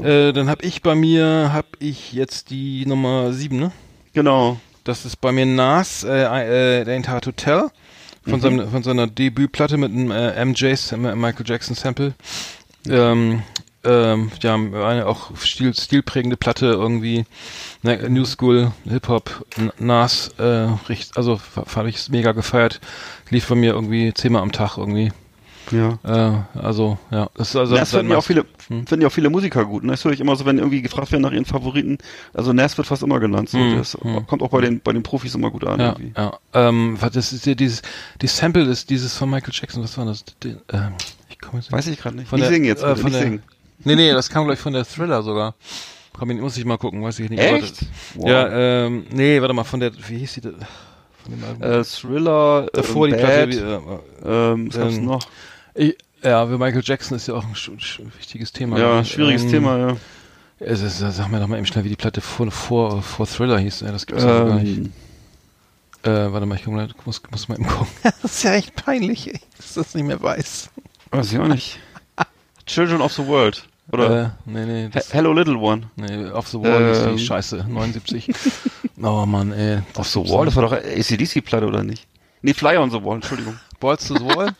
Äh, 0.03 0.34
dann 0.34 0.49
habe 0.49 0.64
ich 0.66 0.82
bei 0.82 0.93
mir, 0.95 1.49
habe 1.51 1.68
ich 1.80 2.14
jetzt 2.14 2.49
die 2.51 2.86
Nummer 2.86 3.32
7, 3.34 3.57
ne? 3.57 3.72
Genau. 4.14 4.57
Das 4.84 5.05
ist 5.05 5.20
bei 5.22 5.32
mir 5.32 5.45
Nas, 5.45 6.03
äh, 6.03 6.80
äh, 6.82 6.86
The 6.86 6.91
Ain't 6.91 7.07
Hard 7.07 7.24
to 7.24 7.32
Tell. 7.32 7.70
Mhm. 8.26 8.30
Von, 8.32 8.41
seinem, 8.41 8.70
von 8.70 8.84
seiner 8.84 9.07
Debütplatte 9.07 9.78
mit 9.78 9.91
einem 9.91 10.12
äh, 10.12 10.43
MJ, 10.45 10.76
Sam- 10.76 11.20
Michael 11.20 11.45
Jackson 11.47 11.76
Sample. 11.76 12.14
Ähm, 12.88 13.41
ähm, 13.84 14.32
ja, 14.42 14.56
eine 14.56 15.06
auch 15.08 15.36
stil, 15.38 15.74
stilprägende 15.74 16.38
Platte 16.38 16.66
irgendwie. 16.68 17.26
Ne, 17.82 18.10
New 18.10 18.26
School, 18.26 18.72
Hip-Hop, 18.86 19.46
Nas, 19.80 20.32
äh, 20.38 20.68
also 21.16 21.40
habe 21.76 21.90
ich 21.90 22.10
mega 22.10 22.34
gefeiert. 22.34 22.82
Lief 23.30 23.48
bei 23.48 23.56
mir 23.56 23.74
irgendwie 23.74 24.14
zehnmal 24.14 24.42
am 24.42 24.52
Tag 24.52 24.78
irgendwie. 24.78 25.12
Ja. 25.72 26.00
Äh, 26.04 26.60
also, 26.60 26.98
ja. 27.12 27.30
Das 27.36 27.56
also 27.56 27.76
Nas 27.76 27.92
finden 27.92 28.12
ja 28.12 28.18
auch 28.18 28.24
viele, 28.24 28.42
Hm. 28.70 28.88
finden 28.88 29.02
ja 29.04 29.08
auch 29.08 29.12
viele 29.14 29.30
Musiker 29.30 29.66
gut. 29.66 29.84
Ne? 29.84 29.92
Das 29.92 30.04
höre 30.04 30.12
ich 30.14 30.20
immer 30.20 30.36
so, 30.36 30.46
wenn 30.46 30.58
irgendwie 30.58 30.82
gefragt 30.82 31.12
werden 31.12 31.22
nach 31.22 31.32
ihren 31.32 31.46
Favoriten. 31.46 32.00
Also 32.34 32.54
Nas 32.54 32.76
wird 32.78 32.88
fast 32.88 33.04
immer 33.04 33.20
genannt. 33.20 33.50
So. 33.50 33.60
Hm, 33.60 33.78
Das 33.78 33.94
hm. 34.02 34.26
kommt 34.26 34.42
auch 34.42 34.50
bei 34.50 34.62
den, 34.62 34.82
bei 34.82 34.94
den 34.94 35.04
Profis 35.04 35.36
immer 35.36 35.52
gut 35.52 35.64
an. 35.66 35.80
Ja, 35.80 35.90
irgendwie. 35.90 36.12
ja. 36.18 36.38
Ähm, 36.54 36.98
das 37.14 37.32
ist 37.34 37.46
ja 37.46 37.54
dieses, 37.54 37.84
die 38.22 38.28
Sample 38.28 38.64
ist 38.64 38.90
dieses 38.90 39.16
von 39.16 39.30
Michael 39.30 39.54
Jackson, 39.54 39.84
was 39.84 39.96
war 39.98 40.06
das? 40.06 40.26
Den, 40.44 40.60
ähm, 40.74 40.94
ich 41.30 41.40
komme 41.40 41.62
jetzt 41.62 41.72
Weiß 41.72 41.86
ich 41.86 42.00
gerade 42.00 42.16
nicht. 42.18 42.28
Von 42.28 42.40
nicht 42.40 42.48
der- 42.50 42.54
singen 42.56 42.66
jetzt, 42.66 42.82
äh, 42.84 42.96
von 42.96 43.04
nicht 43.06 43.16
der- 43.16 43.22
singen. 43.22 43.44
Nee, 43.84 43.96
nee, 43.96 44.12
das 44.12 44.30
kam 44.30 44.46
gleich 44.46 44.60
von 44.60 44.74
der 44.74 44.86
Thriller 44.86 45.22
sogar. 45.24 45.56
Komm, 46.18 46.30
muss 46.40 46.58
ich 46.58 46.66
mal 46.66 46.78
gucken, 46.78 47.02
weiß 47.04 47.20
ich 47.20 47.30
nicht. 47.30 47.40
Echt? 47.42 47.82
Das- 47.82 47.88
Ja, 48.26 48.86
ähm, 48.86 49.06
nee, 49.12 49.40
warte 49.42 49.54
mal, 49.54 49.64
von 49.64 49.80
der, 49.80 49.92
wie 50.08 50.18
hieß 50.18 50.34
die? 50.34 50.42
Von 50.42 50.54
dem 51.30 51.44
Album? 51.44 51.64
Äh, 51.64 51.84
Thriller, 51.84 52.68
Davor 52.74 53.08
äh, 53.08 53.12
die 53.12 53.16
Bad, 53.16 53.50
Platte, 53.50 53.82
wie, 54.22 54.28
äh, 54.28 54.52
ähm, 54.52 54.68
was 54.68 54.76
gab's 54.78 54.96
ähm, 54.98 55.06
noch? 55.06 55.28
ich, 55.76 55.98
ja, 56.24 56.46
für 56.46 56.58
Michael 56.58 56.82
Jackson 56.84 57.16
ist 57.16 57.28
ja 57.28 57.36
auch 57.36 57.44
ein 57.46 57.56
wichtiges 58.18 58.52
Thema. 58.52 58.78
Ja, 58.78 59.04
schwieriges 59.06 59.44
Ähm, 59.44 59.50
Thema, 59.52 59.78
ja. 59.78 59.98
Es 60.60 60.82
ist, 60.82 60.98
sag 61.00 61.30
mir 61.30 61.40
doch 61.40 61.48
mal 61.48 61.56
eben 61.56 61.66
schnell, 61.66 61.86
wie 61.86 61.90
die 61.90 61.96
Platte 61.96 62.20
vor, 62.20 62.52
vor, 62.52 63.02
vor 63.02 63.26
Thriller 63.26 63.58
hieß. 63.60 63.84
Ey, 63.84 63.92
das 63.94 64.06
gibt's 64.06 64.24
ja 64.26 64.44
gar 64.44 64.56
nicht. 64.60 64.78
Ähm, 64.78 64.94
Äh, 66.04 66.32
warte 66.34 66.46
mal, 66.46 66.56
ich 66.56 66.66
muss, 66.68 67.22
muss 67.32 67.48
mal 67.48 67.56
eben 67.56 67.68
gucken. 67.68 67.88
das 68.04 68.24
ist 68.24 68.44
ja 68.44 68.54
echt 68.56 68.76
peinlich, 68.76 69.28
ey, 69.28 69.40
dass 69.58 69.68
ich 69.70 69.74
das 69.76 69.96
nicht 69.96 70.06
mehr 70.06 70.22
weiß. 70.22 70.70
weiß 71.12 71.32
ich 71.32 71.40
auch 71.40 71.48
nicht. 71.48 71.80
Children 72.66 73.02
of 73.02 73.14
the 73.14 73.26
World. 73.26 73.66
Oder 73.92 74.22
Äh, 74.24 74.30
nee, 74.46 74.66
nee, 74.66 74.90
Hello 75.12 75.34
Little 75.34 75.58
One. 75.58 75.90
nee, 75.96 76.30
Off 76.32 76.48
the 76.50 76.60
Wall 76.60 76.92
ist 76.92 77.02
Ähm. 77.06 77.18
die 77.18 77.26
Scheiße, 77.26 77.66
79. 77.70 78.30
oh 79.02 79.26
Mann, 79.26 79.52
ey. 79.52 79.80
Off 79.96 80.08
the 80.08 80.20
Wall, 80.20 80.46
das 80.46 80.56
war 80.56 80.64
doch 80.64 80.74
ACDC-Platte, 80.74 81.66
oder 81.66 81.84
nicht? 81.84 82.08
Nee, 82.42 82.54
Fly 82.54 82.78
on 82.78 82.92
the 82.92 83.04
Wall, 83.04 83.16
Entschuldigung. 83.16 83.60
Balls 83.80 84.08
to 84.08 84.16
the 84.18 84.24
Wall? 84.26 84.52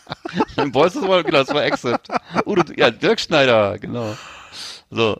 Balls 0.72 0.92
to 0.94 1.00
the 1.00 1.08
Wall, 1.08 1.22
genau, 1.24 1.38
das 1.38 1.48
war 1.54 1.62
Accept. 1.62 2.08
Udo, 2.46 2.62
ja, 2.76 2.90
Dirk 2.90 3.18
Schneider, 3.20 3.78
genau. 3.78 4.14
So, 4.90 5.16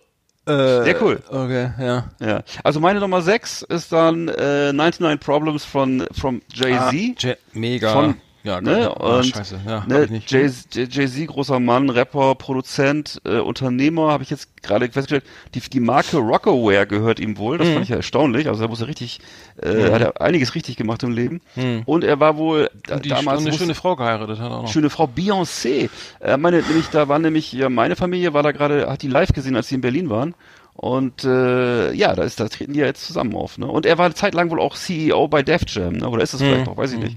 Äh, 0.46 0.82
Sehr 0.84 1.02
cool. 1.02 1.22
Okay, 1.28 1.70
ja. 1.78 2.04
ja. 2.20 2.42
Also 2.64 2.80
meine 2.80 3.00
Nummer 3.00 3.20
6 3.20 3.62
ist 3.62 3.92
dann 3.92 4.28
äh, 4.28 4.72
99 4.72 5.20
Problems 5.20 5.64
von 5.66 6.06
from 6.18 6.40
Jay-Z. 6.54 7.36
Ah, 7.36 7.36
mega. 7.52 7.92
Von- 7.92 8.14
ja, 8.44 8.60
ne, 8.60 8.70
geil. 8.72 8.88
Ah, 8.98 9.16
und, 9.18 9.24
scheiße, 9.26 9.60
ja, 9.66 9.84
Ne, 9.86 10.06
nicht. 10.08 10.30
Jay- 10.30 10.50
Jay- 10.72 10.86
Jay-Z, 10.90 11.26
großer 11.26 11.60
Mann, 11.60 11.90
Rapper, 11.90 12.34
Produzent, 12.34 13.20
äh, 13.24 13.38
Unternehmer, 13.38 14.12
habe 14.12 14.22
ich 14.22 14.30
jetzt 14.30 14.62
gerade 14.62 14.86
festgestellt. 14.86 15.24
Die, 15.54 15.60
die 15.60 15.80
Marke 15.80 16.16
Rockaware 16.18 16.86
gehört 16.86 17.20
ihm 17.20 17.36
wohl. 17.38 17.58
Das 17.58 17.66
Mhm. 17.68 17.72
fand 17.72 17.82
ich 17.84 17.88
ja 17.90 17.96
erstaunlich. 17.96 18.48
Also 18.48 18.62
er 18.64 18.68
muss 18.68 18.80
ja 18.80 18.86
richtig, 18.86 19.20
äh, 19.62 19.90
hat 19.90 20.00
er 20.00 20.20
einiges 20.20 20.54
richtig 20.54 20.76
gemacht 20.76 21.02
im 21.02 21.12
Leben. 21.12 21.40
Mhm. 21.56 21.82
Und 21.84 22.04
er 22.04 22.20
war 22.20 22.36
wohl 22.36 22.70
da, 22.86 22.96
die 22.98 23.08
damals 23.08 23.44
eine 23.44 23.52
schöne 23.56 23.74
Frau 23.74 23.96
geheiratet 23.96 24.38
hat 24.38 24.50
auch 24.50 24.62
noch. 24.62 24.72
schöne 24.72 24.90
Frau 24.90 25.04
Beyoncé. 25.04 25.90
Äh, 26.20 26.36
meine, 26.36 26.62
nämlich 26.62 26.88
da 26.90 27.08
war 27.08 27.18
nämlich 27.18 27.52
ja 27.52 27.68
meine 27.68 27.96
Familie 27.96 28.32
war 28.34 28.42
da 28.42 28.52
gerade, 28.52 28.88
hat 28.90 29.02
die 29.02 29.08
live 29.08 29.32
gesehen, 29.32 29.56
als 29.56 29.68
sie 29.68 29.74
in 29.76 29.80
Berlin 29.80 30.10
waren. 30.10 30.34
Und 30.80 31.24
äh, 31.24 31.92
ja, 31.92 32.14
da 32.14 32.22
ist, 32.22 32.38
da 32.38 32.46
treten 32.48 32.72
die 32.72 32.78
ja 32.78 32.86
jetzt 32.86 33.04
zusammen 33.04 33.34
auf. 33.34 33.58
Ne? 33.58 33.66
Und 33.66 33.84
er 33.84 33.98
war 33.98 34.04
eine 34.04 34.14
Zeit 34.14 34.32
lang 34.34 34.48
wohl 34.50 34.60
auch 34.60 34.76
CEO 34.76 35.26
bei 35.26 35.42
Def 35.42 35.62
Jam, 35.66 35.94
ne? 35.94 36.08
oder 36.08 36.22
ist 36.22 36.34
es 36.34 36.40
vielleicht 36.40 36.66
noch, 36.66 36.76
weiß 36.76 36.92
ich 36.92 37.00
nicht. 37.00 37.16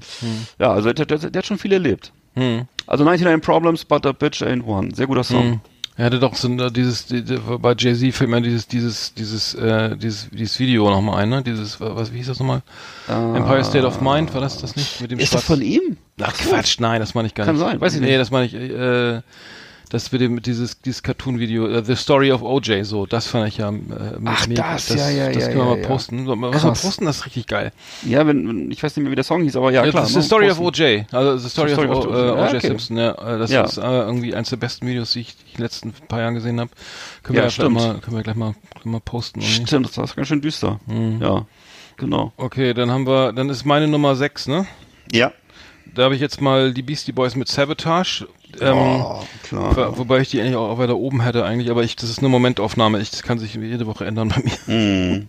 Ja, 0.58 0.72
also 0.74 0.92
der, 0.92 1.06
der, 1.06 1.20
der 1.20 1.40
hat 1.40 1.46
schon 1.46 1.60
viel 1.60 1.72
erlebt. 1.72 2.12
Hm. 2.34 2.64
Also 2.88 3.04
99 3.04 3.46
Problems, 3.46 3.86
but 3.86 4.04
a 4.08 4.14
bitch 4.14 4.42
ain't 4.42 4.66
one. 4.66 4.96
Sehr 4.96 5.06
guter 5.06 5.24
Song. 5.24 5.44
Hm. 5.44 5.60
Er 5.96 6.06
hatte 6.06 6.20
doch 6.20 6.34
so 6.34 6.48
ein, 6.48 6.74
dieses, 6.74 7.06
die, 7.06 7.22
die, 7.24 7.38
bei 7.60 7.76
Jay-Z 7.78 8.16
fällt 8.16 8.32
mir 8.32 8.42
dieses, 8.42 8.68
dieses, 8.68 9.14
dieses, 9.14 9.54
äh, 9.54 9.96
dieses, 9.96 10.28
dieses 10.32 10.58
Video 10.60 10.90
nochmal 10.90 11.22
ein, 11.22 11.30
ne? 11.30 11.44
Dieses, 11.44 11.80
was, 11.80 12.12
wie 12.14 12.18
hieß 12.18 12.28
das 12.28 12.40
nochmal? 12.40 12.64
Empire 13.08 13.64
State 13.64 13.86
of 13.86 14.02
Mind, 14.02 14.34
war 14.34 14.42
das 14.42 14.58
das 14.60 14.76
nicht? 14.76 15.02
Mit 15.02 15.12
dem 15.12 15.20
Ist 15.20 15.36
das 15.36 15.42
Schwarz- 15.44 15.60
von 15.60 15.62
ihm? 15.62 15.98
Ach 16.20 16.34
Quatsch, 16.34 16.80
nein, 16.80 17.00
das 17.02 17.14
meine 17.14 17.28
ich 17.28 17.36
gar 17.36 17.46
Kann 17.46 17.56
nicht. 17.58 17.64
sein, 17.64 17.80
weiß 17.80 17.94
ich 17.94 18.02
Nee, 18.02 18.08
nicht. 18.08 18.20
das 18.20 18.32
meine 18.32 18.46
ich, 18.48 18.54
äh, 18.56 19.22
das 19.92 20.10
mit 20.14 20.22
dem, 20.22 20.42
dieses, 20.42 20.80
dieses 20.80 21.04
Cartoon-Video, 21.04 21.68
äh, 21.68 21.84
The 21.84 21.98
Story 21.98 22.32
of 22.32 22.42
OJ, 22.42 22.84
so, 22.84 23.06
das 23.06 23.28
fand 23.28 23.50
ich 23.50 23.58
ja, 23.58 23.70
äh, 23.72 23.74
Ach, 24.24 24.46
das, 24.48 24.88
ja, 24.88 25.10
ja, 25.10 25.30
das 25.32 25.44
ja, 25.44 25.48
können 25.50 25.58
wir 25.58 25.64
ja, 25.66 25.70
mal 25.76 25.82
ja. 25.82 25.88
posten. 25.88 26.26
So, 26.26 26.42
Was 26.42 26.64
wir 26.64 26.70
posten, 26.70 27.06
das 27.06 27.18
ist 27.18 27.26
richtig 27.26 27.48
geil. 27.48 27.74
Ja, 28.08 28.26
wenn, 28.26 28.72
ich 28.72 28.82
weiß 28.82 28.96
nicht 28.96 29.04
mehr, 29.04 29.12
wie 29.12 29.16
der 29.16 29.26
Song 29.26 29.44
hieß, 29.44 29.58
aber 29.58 29.70
ja, 29.72 29.84
Ja, 29.84 29.92
klar. 29.92 30.04
das 30.04 30.12
ist 30.12 30.16
ne, 30.16 30.22
The 30.22 30.28
Story 30.28 30.48
posten. 30.48 30.62
of 30.64 30.68
OJ, 30.68 31.06
also 31.12 31.38
The 31.38 31.50
Story, 31.50 31.72
Story 31.74 31.88
of, 31.90 31.98
of 31.98 32.06
OJ. 32.08 32.16
äh, 32.16 32.32
OJ 32.32 32.56
okay. 32.56 32.68
Simpson, 32.68 32.98
ja, 32.98 33.12
äh, 33.12 33.38
das 33.40 33.52
ist 33.52 33.78
äh, 33.78 33.82
irgendwie 33.82 34.34
eins 34.34 34.50
der 34.50 34.58
besten 34.58 34.88
Videos, 34.88 35.12
die 35.12 35.20
ich 35.22 35.36
die 35.36 35.44
ich 35.46 35.52
in 35.52 35.58
den 35.58 35.64
letzten 35.64 35.92
paar 36.08 36.22
Jahren 36.22 36.36
gesehen 36.36 36.60
habe. 36.62 36.72
Können, 37.24 37.38
Ja, 37.38 37.58
wir 37.58 37.70
mal, 37.70 38.00
können 38.00 38.16
wir 38.16 38.24
gleich 38.24 38.36
mal, 38.38 38.56
können 38.82 38.96
wir 38.96 39.02
posten. 39.02 39.42
irgendwie. 39.42 39.68
Stimmt, 39.68 39.98
das 39.98 40.10
ist 40.10 40.16
ganz 40.16 40.28
schön 40.30 40.42
düster. 40.42 40.80
Mhm. 40.88 41.22
Ja, 41.22 41.46
genau. 41.98 42.32
Okay, 42.38 42.74
dann 42.74 42.90
haben 42.90 43.06
wir, 43.06 43.34
dann 43.34 43.50
ist 43.50 43.66
meine 43.66 43.90
Nummer 43.90 44.16
6, 44.16 44.48
ne? 44.48 44.66
Ja. 45.12 45.34
Da 45.94 46.04
habe 46.04 46.16
ich 46.16 46.22
jetzt 46.22 46.40
mal 46.40 46.74
die 46.74 46.82
Beastie 46.82 47.12
Boys 47.12 47.36
mit 47.36 47.50
Sabotage. 47.50 48.26
Ähm, 48.60 48.78
oh, 48.78 49.22
klar. 49.44 49.76
Wo- 49.76 49.98
Wobei 50.00 50.20
ich 50.22 50.30
die 50.30 50.42
eigentlich 50.42 50.56
auch 50.56 50.78
weiter 50.78 50.98
oben 50.98 51.22
hätte 51.22 51.46
eigentlich, 51.46 51.70
aber 51.72 51.84
ich, 51.84 51.96
das 51.96 52.10
ist 52.10 52.20
eine 52.20 52.30
Momentaufnahme. 52.30 53.00
Ich, 53.00 53.12
das 53.12 53.24
kann 53.24 53.40
sich 53.40 53.54
jede 53.54 53.86
Woche 53.88 54.06
ändern 54.06 54.30
bei 54.30 54.42
mir. 54.44 54.76
Mhm. 54.78 55.28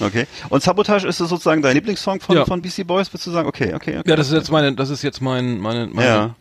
Okay. 0.00 0.26
Und 0.48 0.62
Sabotage 0.62 1.06
ist 1.06 1.20
das 1.20 1.28
sozusagen 1.28 1.62
dein 1.62 1.74
Lieblingssong 1.74 2.20
von, 2.20 2.36
Ja. 2.36 2.44
von 2.44 2.60
BC 2.60 2.84
Boys, 2.86 3.08
würdest 3.12 3.26
du 3.26 3.30
sagen? 3.30 3.48
Okay, 3.48 3.74
okay, 3.74 3.98
okay. 3.98 4.10
Ja, 4.10 4.16
das 4.16 4.28
ist 4.28 4.34
jetzt 4.34 4.50
meine, 4.50 4.72
das 4.74 4.90
ist 4.90 5.02
jetzt 5.02 5.20
mein, 5.20 5.58
meine, 5.58 5.86
meine 5.86 6.08
Ja. 6.08 6.34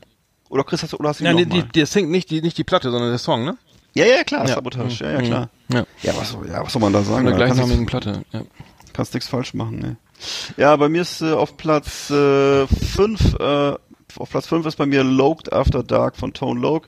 Oder 0.49 0.64
Chris, 0.64 0.84
hast 0.84 0.93
du, 0.93 0.97
oder 0.97 1.09
hast 1.09 1.20
du 1.20 1.24
mal? 1.24 1.45
die, 1.45 1.64
die 1.64 1.86
singt 1.86 2.09
nicht 2.09 2.30
die, 2.30 2.41
nicht 2.41 2.57
die 2.57 2.64
Platte, 2.64 2.91
sondern 2.91 3.09
der 3.09 3.18
Song, 3.20 3.43
ne? 3.43 3.57
Ja, 3.95 4.05
ja, 4.05 4.24
klar, 4.24 4.47
Ja. 4.47 4.55
Sabotage, 4.55 5.03
ja, 5.03 5.11
ja, 5.11 5.20
Mhm. 5.20 5.24
klar. 5.26 5.49
Ja. 5.72 5.86
Ja, 6.01 6.14
was, 6.18 6.32
soll- 6.32 6.47
ja, 6.49 6.64
was 6.64 6.74
soll 6.74 6.82
man 6.82 6.93
da 6.93 7.03
sagen? 7.03 7.26
Der 7.26 7.36
kannst 7.38 7.53
gleichnamigen 7.55 7.86
Platte. 7.86 8.24
Ja. 8.32 8.41
Kannst 8.93 9.14
nichts 9.14 9.30
falsch 9.30 9.53
machen, 9.53 9.80
ne. 9.80 9.97
Ja, 10.57 10.76
bei 10.76 10.89
mir 10.89 11.01
ist 11.03 11.22
äh, 11.22 11.32
auf 11.34 11.57
Platz 11.57 12.07
5, 12.07 13.36
äh, 13.39 13.74
auf 14.20 14.30
Platz 14.30 14.47
5 14.47 14.66
ist 14.66 14.76
bei 14.78 14.86
mir 14.86 15.03
Loked 15.03 15.51
After 15.53 15.84
Dark 15.84 16.16
von 16.16 16.34
Tone 16.34 16.59
Loke. 16.59 16.88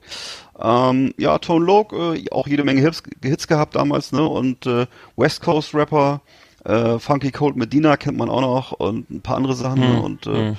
Ähm, 0.59 1.13
ja, 1.17 1.37
Tone 1.39 1.65
Loke, 1.65 2.15
äh, 2.15 2.29
auch 2.31 2.47
jede 2.47 2.63
Menge 2.63 2.81
Hits, 2.81 3.03
Hits 3.23 3.47
gehabt 3.47 3.75
damals, 3.75 4.11
ne? 4.11 4.23
Und 4.27 4.65
äh, 4.65 4.85
West 5.15 5.41
Coast 5.41 5.73
Rapper, 5.73 6.21
Äh, 6.65 6.97
Funky 6.97 7.31
Cold 7.31 7.55
Medina 7.57 7.95
kennt 7.95 8.17
man 8.17 8.27
auch 8.27 8.41
noch 8.41 8.71
und 8.71 9.07
ein 9.11 9.21
paar 9.21 9.37
andere 9.37 9.53
Sachen. 9.53 9.83
Hm, 9.83 9.99
Und 9.99 10.25
äh, 10.25 10.55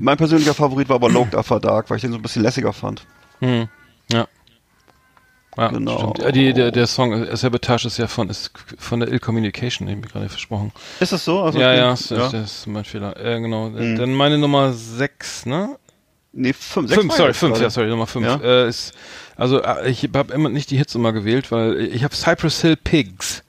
mein 0.00 0.16
persönlicher 0.16 0.54
Favorit 0.54 0.88
war 0.88 0.96
aber 0.96 1.10
Locked 1.10 1.34
After 1.34 1.60
Dark, 1.60 1.90
weil 1.90 1.96
ich 1.98 2.02
den 2.02 2.12
so 2.12 2.16
ein 2.18 2.22
bisschen 2.22 2.42
lässiger 2.42 2.72
fand. 2.72 3.04
Hm. 3.40 3.68
Ja. 4.10 4.26
Ja, 5.58 5.68
Genau. 5.68 5.98
stimmt. 5.98 6.18
Ja, 6.20 6.32
die, 6.32 6.52
der, 6.54 6.70
der 6.70 6.86
Song 6.86 7.12
äh, 7.12 7.36
Sabotage 7.36 7.88
ist 7.88 7.98
ja 7.98 8.06
von, 8.06 8.30
ist 8.30 8.52
von 8.78 9.00
der 9.00 9.10
Ill 9.10 9.18
Communication, 9.18 9.86
den 9.86 9.98
ich 10.02 10.10
gerade 10.10 10.28
versprochen. 10.30 10.72
Ist 11.00 11.12
das 11.12 11.24
so? 11.24 11.42
Also, 11.42 11.58
ja, 11.58 11.70
okay. 11.70 11.78
ja, 11.78 11.92
ist, 11.92 12.10
das 12.10 12.32
ist 12.32 12.66
mein 12.66 12.84
Fehler. 12.84 13.16
Äh, 13.22 13.40
genau. 13.40 13.68
Mhm. 13.68 13.96
Dann 13.96 14.14
meine 14.14 14.38
Nummer 14.38 14.72
6, 14.72 15.44
ne? 15.46 15.76
Nee, 16.32 16.52
fünf. 16.52 16.88
sechs 16.88 17.00
Fünf, 17.00 17.14
sorry, 17.14 17.34
fünf, 17.34 17.52
gerade. 17.54 17.64
ja, 17.64 17.70
sorry, 17.70 17.88
Nummer 17.88 18.06
fünf. 18.06 18.26
Ja? 18.26 18.40
Äh, 18.42 18.68
ist, 18.68 18.92
also 19.36 19.62
äh, 19.62 19.90
ich 19.90 20.08
habe 20.14 20.32
immer 20.32 20.48
nicht 20.48 20.70
die 20.70 20.76
Hits 20.76 20.94
immer 20.94 21.12
gewählt, 21.12 21.50
weil 21.50 21.80
ich 21.80 22.04
habe 22.04 22.14
Cypress 22.14 22.60
Hill 22.60 22.76
Pigs. 22.76 23.42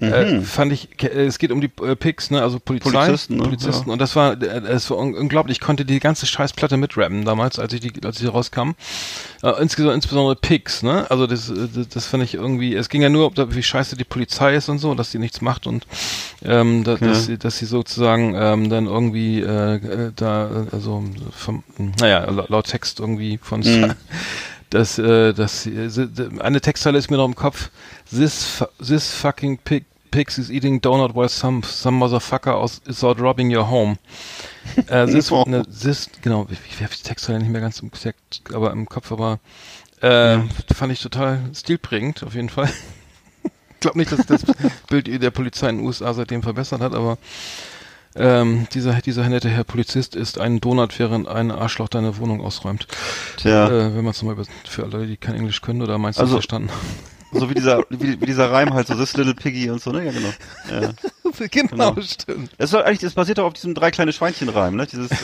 Äh, 0.00 0.40
fand 0.42 0.72
ich, 0.72 0.88
äh, 1.02 1.26
es 1.26 1.38
geht 1.38 1.50
um 1.50 1.60
die 1.60 1.70
äh, 1.82 1.96
Pigs, 1.96 2.30
ne, 2.30 2.42
also 2.42 2.58
Polizei, 2.60 2.90
Mhm. 2.90 2.92
Polizisten, 2.94 3.36
ne? 3.36 3.42
Polizisten 3.42 3.88
Ja. 3.88 3.92
und 3.92 3.98
das 4.00 4.14
war, 4.16 4.40
äh, 4.40 4.46
es 4.68 4.88
war 4.90 4.98
un 4.98 5.14
unglaublich. 5.14 5.56
Ich 5.56 5.60
konnte 5.60 5.84
die 5.84 5.98
ganze 6.00 6.26
Scheißplatte 6.26 6.76
mitrappen 6.76 7.24
damals, 7.24 7.58
als 7.58 7.72
ich 7.72 7.80
die, 7.80 7.92
als 8.04 8.18
sie 8.18 8.26
rauskam. 8.26 8.72
Äh, 9.42 9.50
insgesamt, 9.60 9.94
insbesondere 9.94 10.36
Pigs, 10.36 10.82
ne, 10.82 11.10
also 11.10 11.26
das, 11.26 11.50
äh, 11.50 11.68
das, 11.74 11.88
das 11.88 12.06
fand 12.06 12.22
ich 12.22 12.34
irgendwie. 12.34 12.74
Es 12.74 12.88
ging 12.88 13.02
ja 13.02 13.08
nur, 13.08 13.26
ob 13.26 13.34
da, 13.34 13.54
wie 13.54 13.62
scheiße 13.62 13.96
die 13.96 14.04
Polizei 14.04 14.54
ist 14.54 14.68
und 14.68 14.78
so, 14.78 14.94
dass 14.94 15.10
sie 15.10 15.18
nichts 15.18 15.40
macht 15.40 15.66
und 15.66 15.86
ähm, 16.44 16.84
da, 16.84 16.94
dass, 16.96 17.26
sie, 17.26 17.38
dass 17.38 17.58
sie 17.58 17.66
sozusagen 17.66 18.34
ähm, 18.36 18.70
dann 18.70 18.86
irgendwie 18.86 19.40
äh, 19.40 19.74
äh, 19.76 20.12
da, 20.14 20.46
äh, 20.46 20.66
also 20.74 21.02
vom, 21.36 21.64
naja, 21.98 22.30
laut, 22.30 22.48
laut 22.50 22.66
Text 22.66 23.00
irgendwie 23.00 23.38
von 23.42 23.60
Mhm. 23.60 23.94
dass 24.70 24.98
äh, 24.98 25.32
dass 25.32 25.66
äh, 25.66 25.88
eine 26.40 26.60
Textzeile 26.60 26.98
ist 26.98 27.10
mir 27.10 27.16
noch 27.16 27.24
im 27.24 27.34
Kopf. 27.34 27.70
This 28.10 28.44
fu- 28.44 28.66
this 28.78 29.12
fucking 29.12 29.58
pig 29.58 29.84
pigs 30.10 30.38
is 30.38 30.50
eating 30.50 30.80
donut 30.80 31.14
while 31.14 31.28
some 31.28 31.62
some 31.64 31.98
motherfucker 31.98 32.54
aus, 32.54 32.80
is 32.86 33.04
out 33.04 33.20
robbing 33.20 33.54
your 33.54 33.68
home. 33.68 33.98
äh, 34.88 35.06
this, 35.06 35.30
ne, 35.30 35.64
this 35.66 36.08
genau, 36.22 36.46
ich, 36.50 36.82
habe 36.82 36.94
die 36.94 37.02
Textzeile 37.02 37.38
nicht 37.38 37.50
mehr 37.50 37.60
ganz 37.60 37.80
im, 37.80 37.90
aber 38.52 38.72
im 38.72 38.88
Kopf, 38.88 39.12
aber 39.12 39.38
äh, 40.00 40.38
fand 40.74 40.92
ich 40.92 41.00
total 41.00 41.40
stilprägend 41.54 42.22
auf 42.24 42.34
jeden 42.34 42.48
Fall. 42.48 42.68
ich 43.44 43.80
glaube 43.80 43.98
nicht, 43.98 44.12
dass 44.12 44.26
das 44.26 44.42
Bild 44.88 45.08
der 45.22 45.30
Polizei 45.30 45.70
in 45.70 45.78
den 45.78 45.86
USA 45.86 46.12
seitdem 46.14 46.42
verbessert 46.42 46.80
hat, 46.80 46.94
aber 46.94 47.18
ähm, 48.16 48.66
dieser, 48.74 48.94
dieser 49.00 49.28
nette 49.28 49.48
Herr 49.48 49.64
Polizist 49.64 50.16
ist 50.16 50.38
ein 50.38 50.60
Donut, 50.60 50.98
während 50.98 51.28
ein 51.28 51.50
Arschloch 51.50 51.88
deine 51.88 52.16
Wohnung 52.18 52.40
ausräumt. 52.40 52.86
Tja, 53.36 53.66
Äh, 53.68 53.94
wenn 53.94 54.04
man 54.04 54.08
es 54.12 54.22
nochmal 54.22 54.34
über, 54.34 54.44
für 54.66 54.84
alle, 54.84 55.06
die 55.06 55.16
kein 55.16 55.34
Englisch 55.34 55.60
können, 55.60 55.82
oder 55.82 55.98
meinst 55.98 56.18
du 56.18 56.22
Also- 56.22 56.34
verstanden? 56.36 56.70
so 57.30 57.50
wie 57.50 57.54
dieser, 57.54 57.84
wie, 57.90 58.18
wie 58.20 58.26
dieser 58.26 58.50
Reim 58.50 58.72
halt, 58.72 58.86
so 58.86 58.94
This 58.94 59.14
Little 59.16 59.34
Piggy 59.34 59.68
und 59.70 59.82
so, 59.82 59.92
ne? 59.92 60.04
Ja, 60.06 60.12
genau. 60.12 60.28
Ja. 60.70 60.92
genau, 61.50 61.92
Genau. 61.92 62.00
stimmt. 62.02 62.50
Es 62.56 62.72
war 62.72 62.84
eigentlich, 62.86 63.02
es 63.02 63.12
basiert 63.12 63.36
doch 63.38 63.44
auf 63.44 63.52
diesem 63.52 63.74
drei 63.74 63.90
kleine 63.90 64.12
Schweinchen-Reim, 64.14 64.74
ne? 64.76 64.86
Dieses, 64.86 65.10
äh, 65.12 65.16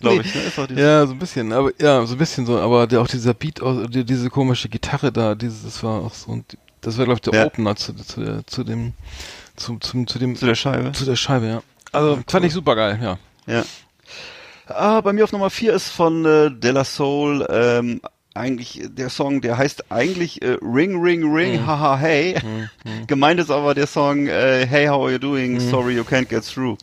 glaube 0.00 0.16
Nee. 0.16 0.22
ich, 0.26 0.34
ne? 0.34 0.40
Ist 0.42 0.56
doch 0.56 0.66
dieses, 0.66 0.82
Ja, 0.82 1.06
so 1.06 1.12
ein 1.12 1.18
bisschen, 1.18 1.52
aber 1.52 1.70
ja, 1.78 2.04
so 2.06 2.14
ein 2.14 2.18
bisschen 2.18 2.46
so, 2.46 2.58
aber 2.58 2.86
der, 2.86 3.02
auch 3.02 3.06
dieser 3.06 3.34
Beat, 3.34 3.60
aus, 3.60 3.86
die, 3.90 4.04
diese 4.04 4.30
komische 4.30 4.70
Gitarre 4.70 5.12
da, 5.12 5.34
dieses, 5.34 5.62
das 5.62 5.82
war 5.82 6.00
auch 6.00 6.14
so, 6.14 6.40
das 6.80 6.96
war 6.96 7.04
glaube 7.04 7.18
ich 7.22 7.30
der 7.30 7.38
Ja. 7.40 7.46
Opener 7.46 7.76
zu, 7.76 7.92
zu, 7.94 8.42
zu 8.46 8.64
dem, 8.64 8.94
zum, 9.56 9.78
zum, 9.82 10.06
zu 10.06 10.18
dem, 10.18 10.36
zu 10.36 10.46
der 10.46 10.54
Scheibe. 10.54 10.92
zu 10.92 11.04
der 11.04 11.16
Scheibe, 11.16 11.46
ja. 11.48 11.62
Also 11.92 12.20
fand 12.26 12.46
ich 12.46 12.52
super 12.52 12.76
geil, 12.76 12.98
ja. 13.02 13.18
Ja. 13.46 13.64
Ah, 14.66 15.00
bei 15.00 15.12
mir 15.12 15.24
auf 15.24 15.32
Nummer 15.32 15.50
vier 15.50 15.72
ist 15.72 15.88
von 15.88 16.24
äh, 16.24 16.50
De 16.50 16.70
La 16.70 16.84
Soul 16.84 17.46
ähm, 17.50 18.00
eigentlich 18.34 18.82
der 18.88 19.10
Song, 19.10 19.40
der 19.40 19.58
heißt 19.58 19.90
eigentlich 19.90 20.40
äh, 20.42 20.56
Ring 20.62 21.02
Ring 21.02 21.32
Ring, 21.32 21.66
haha 21.66 21.96
hey. 21.96 22.36
Gemeint 23.06 23.40
ist 23.40 23.50
aber 23.50 23.74
der 23.74 23.86
Song 23.86 24.26
äh, 24.28 24.66
Hey 24.66 24.86
How 24.86 25.02
are 25.02 25.12
you 25.12 25.18
doing? 25.18 25.58
Sorry 25.58 25.96
you 25.96 26.02
can't 26.02 26.28
get 26.28 26.44
through. 26.44 26.76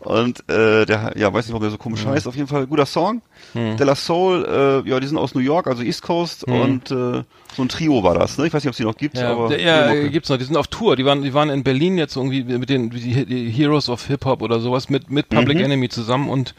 Und 0.00 0.40
äh, 0.50 0.84
der, 0.84 1.14
ja, 1.16 1.32
weiß 1.32 1.46
nicht, 1.46 1.52
warum 1.52 1.62
der 1.62 1.70
so 1.70 1.78
komisch 1.78 2.04
heißt. 2.04 2.26
Auf 2.26 2.36
jeden 2.36 2.48
Fall 2.48 2.66
guter 2.66 2.86
Song. 2.86 3.22
De 3.54 3.82
La 3.84 3.94
Soul, 3.94 4.44
äh, 4.86 4.88
ja, 4.88 5.00
die 5.00 5.06
sind 5.06 5.16
aus 5.16 5.34
New 5.34 5.40
York, 5.40 5.66
also 5.66 5.82
East 5.82 6.02
Coast 6.02 6.44
und 6.44 6.90
äh, 6.90 7.24
so 7.56 7.62
ein 7.62 7.68
Trio 7.68 8.02
war 8.02 8.14
das. 8.14 8.38
Ne? 8.38 8.46
Ich 8.46 8.52
weiß 8.52 8.62
nicht, 8.62 8.68
ob 8.68 8.72
es 8.72 8.76
die 8.76 8.84
noch 8.84 8.96
gibt, 8.96 9.16
Ja, 9.16 9.32
aber 9.32 9.58
ja 9.58 9.92
äh, 9.92 10.08
gibt's 10.10 10.28
noch. 10.28 10.36
Die 10.36 10.44
sind 10.44 10.56
auf 10.56 10.68
Tour. 10.68 10.96
Die 10.96 11.04
waren, 11.04 11.22
die 11.22 11.34
waren 11.34 11.50
in 11.50 11.64
Berlin 11.64 11.98
jetzt 11.98 12.16
irgendwie 12.16 12.44
mit 12.44 12.68
den 12.68 12.90
die, 12.90 13.24
die 13.24 13.50
Heroes 13.50 13.88
of 13.88 14.06
Hip 14.06 14.24
Hop 14.24 14.42
oder 14.42 14.60
sowas 14.60 14.88
mit 14.88 15.10
mit 15.10 15.28
Public 15.28 15.60
Enemy 15.60 15.88
zusammen 15.88 16.28
und 16.28 16.54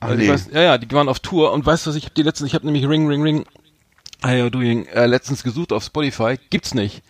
Ach, 0.00 0.10
äh, 0.10 0.14
ich 0.14 0.18
nee. 0.20 0.28
weiß, 0.28 0.50
ja 0.52 0.62
ja, 0.62 0.78
die 0.78 0.90
waren 0.92 1.08
auf 1.08 1.20
Tour 1.20 1.52
und 1.52 1.64
weißt 1.64 1.86
du 1.86 1.90
was? 1.90 1.96
Ich 1.96 2.04
habe 2.04 2.14
die 2.14 2.22
letzten, 2.22 2.46
ich 2.46 2.54
habe 2.54 2.66
nämlich 2.66 2.86
Ring 2.88 3.06
Ring 3.06 3.22
Ring 3.22 3.44
How 4.24 4.32
you 4.32 4.50
doing 4.50 4.86
äh, 4.86 5.06
letztens 5.06 5.42
gesucht 5.42 5.72
auf 5.72 5.84
Spotify. 5.84 6.36
Gibt's 6.50 6.74
nicht. 6.74 7.02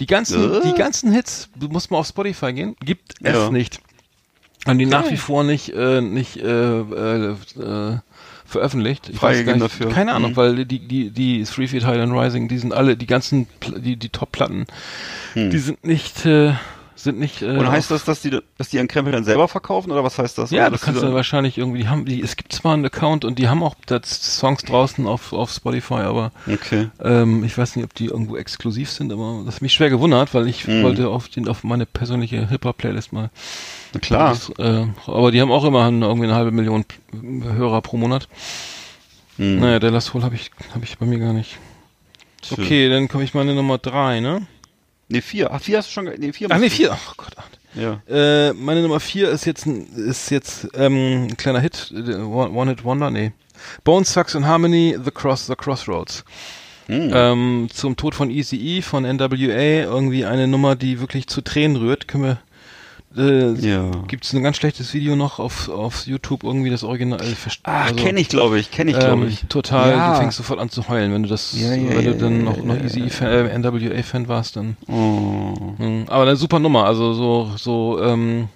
Die 0.00 0.06
ganzen, 0.06 0.52
Äh? 0.54 0.60
die 0.62 0.74
ganzen 0.74 1.12
Hits, 1.12 1.48
du 1.56 1.68
musst 1.68 1.90
mal 1.90 1.98
auf 1.98 2.06
Spotify 2.06 2.52
gehen, 2.52 2.76
gibt 2.84 3.14
es 3.22 3.34
Ja. 3.34 3.50
nicht. 3.50 3.80
Haben 4.66 4.78
die 4.78 4.86
nach 4.86 5.10
wie 5.10 5.16
vor 5.16 5.44
nicht, 5.44 5.70
äh, 5.70 6.00
nicht 6.00 6.36
äh, 6.36 6.80
äh, 6.80 7.30
äh, 7.32 7.98
veröffentlicht. 8.44 9.08
Ich 9.08 9.16
Freigegeben 9.18 9.60
weiß 9.60 9.60
gar 9.60 9.68
nicht, 9.68 9.80
dafür. 9.80 9.92
Keine 9.94 10.12
Ahnung, 10.12 10.32
Mhm. 10.32 10.36
weil 10.36 10.64
die, 10.64 10.78
die, 10.86 11.10
die 11.10 11.44
Three 11.44 11.68
Feet 11.68 11.84
High 11.84 12.00
and 12.00 12.12
Rising, 12.12 12.48
die 12.48 12.58
sind 12.58 12.72
alle, 12.72 12.96
die 12.96 13.06
ganzen, 13.06 13.46
die, 13.76 13.96
die 13.96 14.08
Top-Platten, 14.08 14.66
die 15.34 15.58
sind 15.58 15.84
nicht, 15.84 16.26
äh, 16.26 16.54
sind 17.02 17.18
nicht. 17.18 17.42
Äh. 17.42 17.46
Und 17.56 17.68
heißt 17.68 17.90
das, 17.90 18.04
dass 18.04 18.20
die, 18.22 18.38
dass 18.58 18.68
die 18.70 18.76
ihren 18.76 18.88
Krempel 18.88 19.12
dann 19.12 19.24
selber 19.24 19.46
verkaufen 19.48 19.90
oder 19.92 20.02
was 20.04 20.18
heißt 20.18 20.36
das? 20.38 20.50
ja, 20.50 20.62
Oder 20.66 20.76
du 20.76 20.82
kannst 20.84 21.02
dann- 21.02 21.14
wahrscheinlich 21.14 21.56
irgendwie, 21.56 21.80
die 21.82 21.88
haben, 21.88 22.04
die, 22.04 22.20
es 22.20 22.36
gibt 22.36 22.52
zwar 22.52 22.74
einen 22.74 22.84
Account 22.84 23.24
und 23.24 23.38
die 23.38 23.48
haben 23.48 23.62
auch 23.62 23.76
das 23.86 24.38
Songs 24.38 24.62
draußen 24.64 25.06
auf, 25.06 25.32
auf 25.32 25.50
Spotify, 25.52 25.94
aber 26.02 26.32
Okay. 26.52 26.88
ähm, 27.02 27.44
ich 27.44 27.56
weiß 27.56 27.76
nicht, 27.76 27.84
ob 27.84 27.94
die 27.94 28.06
irgendwo 28.06 28.36
exklusiv 28.36 28.90
sind, 28.90 29.12
aber 29.12 29.42
das 29.46 29.56
hat 29.56 29.62
mich 29.62 29.74
schwer 29.74 29.90
gewundert, 29.90 30.34
weil 30.34 30.48
ich 30.48 30.66
Mhm. 30.66 30.82
wollte 30.82 31.08
auf, 31.08 31.28
den, 31.28 31.48
auf 31.48 31.62
meine 31.64 31.86
persönliche 31.86 32.48
Hip-Hop-Playlist 32.48 33.12
mal. 33.12 33.30
Na 33.94 34.00
klar. 34.00 34.28
Das, 34.30 34.50
äh, 34.58 34.86
aber 35.06 35.30
die 35.30 35.40
haben 35.40 35.52
auch 35.52 35.64
immerhin 35.64 36.02
irgendwie 36.02 36.26
eine 36.26 36.34
halbe 36.34 36.50
Million 36.50 36.84
Hörer 37.12 37.80
pro 37.80 37.96
Monat. 37.96 38.28
Hm. 39.36 39.60
Naja, 39.60 39.78
der 39.78 39.92
Last 39.92 40.14
Hole 40.14 40.24
habe 40.24 40.34
ich, 40.34 40.50
hab 40.74 40.82
ich 40.82 40.98
bei 40.98 41.06
mir 41.06 41.18
gar 41.20 41.32
nicht. 41.32 41.58
Schön. 42.44 42.64
Okay, 42.64 42.88
dann 42.88 43.08
komme 43.08 43.24
ich 43.24 43.34
meine 43.34 43.54
Nummer 43.54 43.78
drei, 43.78 44.20
ne? 44.20 44.46
Nee, 45.08 45.22
vier. 45.22 45.50
Ach, 45.50 45.60
vier 45.60 45.78
hast 45.78 45.88
du 45.88 45.92
schon, 45.92 46.04
nee, 46.04 46.32
vier. 46.32 46.48
Ach 46.50 46.58
nee, 46.58 46.70
vier. 46.70 46.92
Oh 46.92 47.12
Gott. 47.16 47.32
ach. 47.36 47.48
Ja. 47.74 48.00
Äh, 48.08 48.52
meine 48.54 48.82
Nummer 48.82 48.98
vier 49.00 49.30
ist 49.30 49.44
jetzt 49.44 49.66
ein, 49.66 49.86
ist 49.94 50.30
jetzt 50.30 50.68
ähm, 50.74 51.28
ein 51.28 51.36
kleiner 51.36 51.60
Hit, 51.60 51.92
äh, 51.94 52.14
One 52.14 52.50
One 52.50 52.70
Hit 52.70 52.84
Wonder, 52.84 53.10
nee. 53.10 53.32
Bone 53.84 54.04
Sucks 54.04 54.34
in 54.34 54.46
Harmony, 54.46 54.96
The 55.02 55.10
Cross, 55.10 55.46
The 55.46 55.54
Crossroads. 55.54 56.24
Hm. 56.86 57.10
Ähm, 57.12 57.68
zum 57.72 57.96
Tod 57.96 58.14
von 58.14 58.30
Eazy-E 58.30 58.80
von 58.80 59.04
NWA, 59.04 59.82
irgendwie 59.82 60.24
eine 60.24 60.48
Nummer, 60.48 60.74
die 60.74 61.00
wirklich 61.00 61.26
zu 61.26 61.42
Tränen 61.42 61.76
rührt. 61.76 62.08
Können 62.08 62.24
wir, 62.24 62.38
äh, 63.18 63.52
Ja. 63.54 63.90
gibt's 64.06 64.32
ein 64.32 64.42
ganz 64.42 64.56
schlechtes 64.56 64.94
Video 64.94 65.16
noch 65.16 65.38
auf, 65.38 65.68
auf 65.68 66.06
YouTube, 66.06 66.44
irgendwie 66.44 66.70
das 66.70 66.84
Original. 66.84 67.20
Äh, 67.20 67.34
Ach, 67.64 67.86
also, 67.86 67.96
kenne 67.96 68.20
ich, 68.20 68.28
glaube 68.28 68.58
ich. 68.58 68.70
Kenne 68.70 68.90
ich, 68.92 68.98
glaube 68.98 69.22
ähm, 69.24 69.28
ich. 69.28 69.44
Total, 69.48 69.90
Ja. 69.90 70.12
du 70.12 70.18
fängst 70.20 70.36
sofort 70.36 70.60
an 70.60 70.70
zu 70.70 70.88
heulen, 70.88 71.12
wenn 71.12 71.22
du 71.24 71.28
das, 71.28 71.52
Ja, 71.58 71.74
ja, 71.74 71.96
wenn 71.96 72.04
du 72.04 72.14
dann 72.16 72.44
noch, 72.44 72.56
noch 72.62 72.76
Easy 72.76 73.00
äh, 73.24 73.58
NWA-Fan 73.58 74.28
warst, 74.28 74.56
dann. 74.56 74.76
Oh. 74.86 75.74
Mhm, 75.78 76.04
Aber 76.08 76.22
eine 76.22 76.36
super 76.36 76.58
Nummer, 76.58 76.84
also 76.84 77.12
so, 77.12 77.52
so, 77.56 78.02
ähm, 78.02 78.48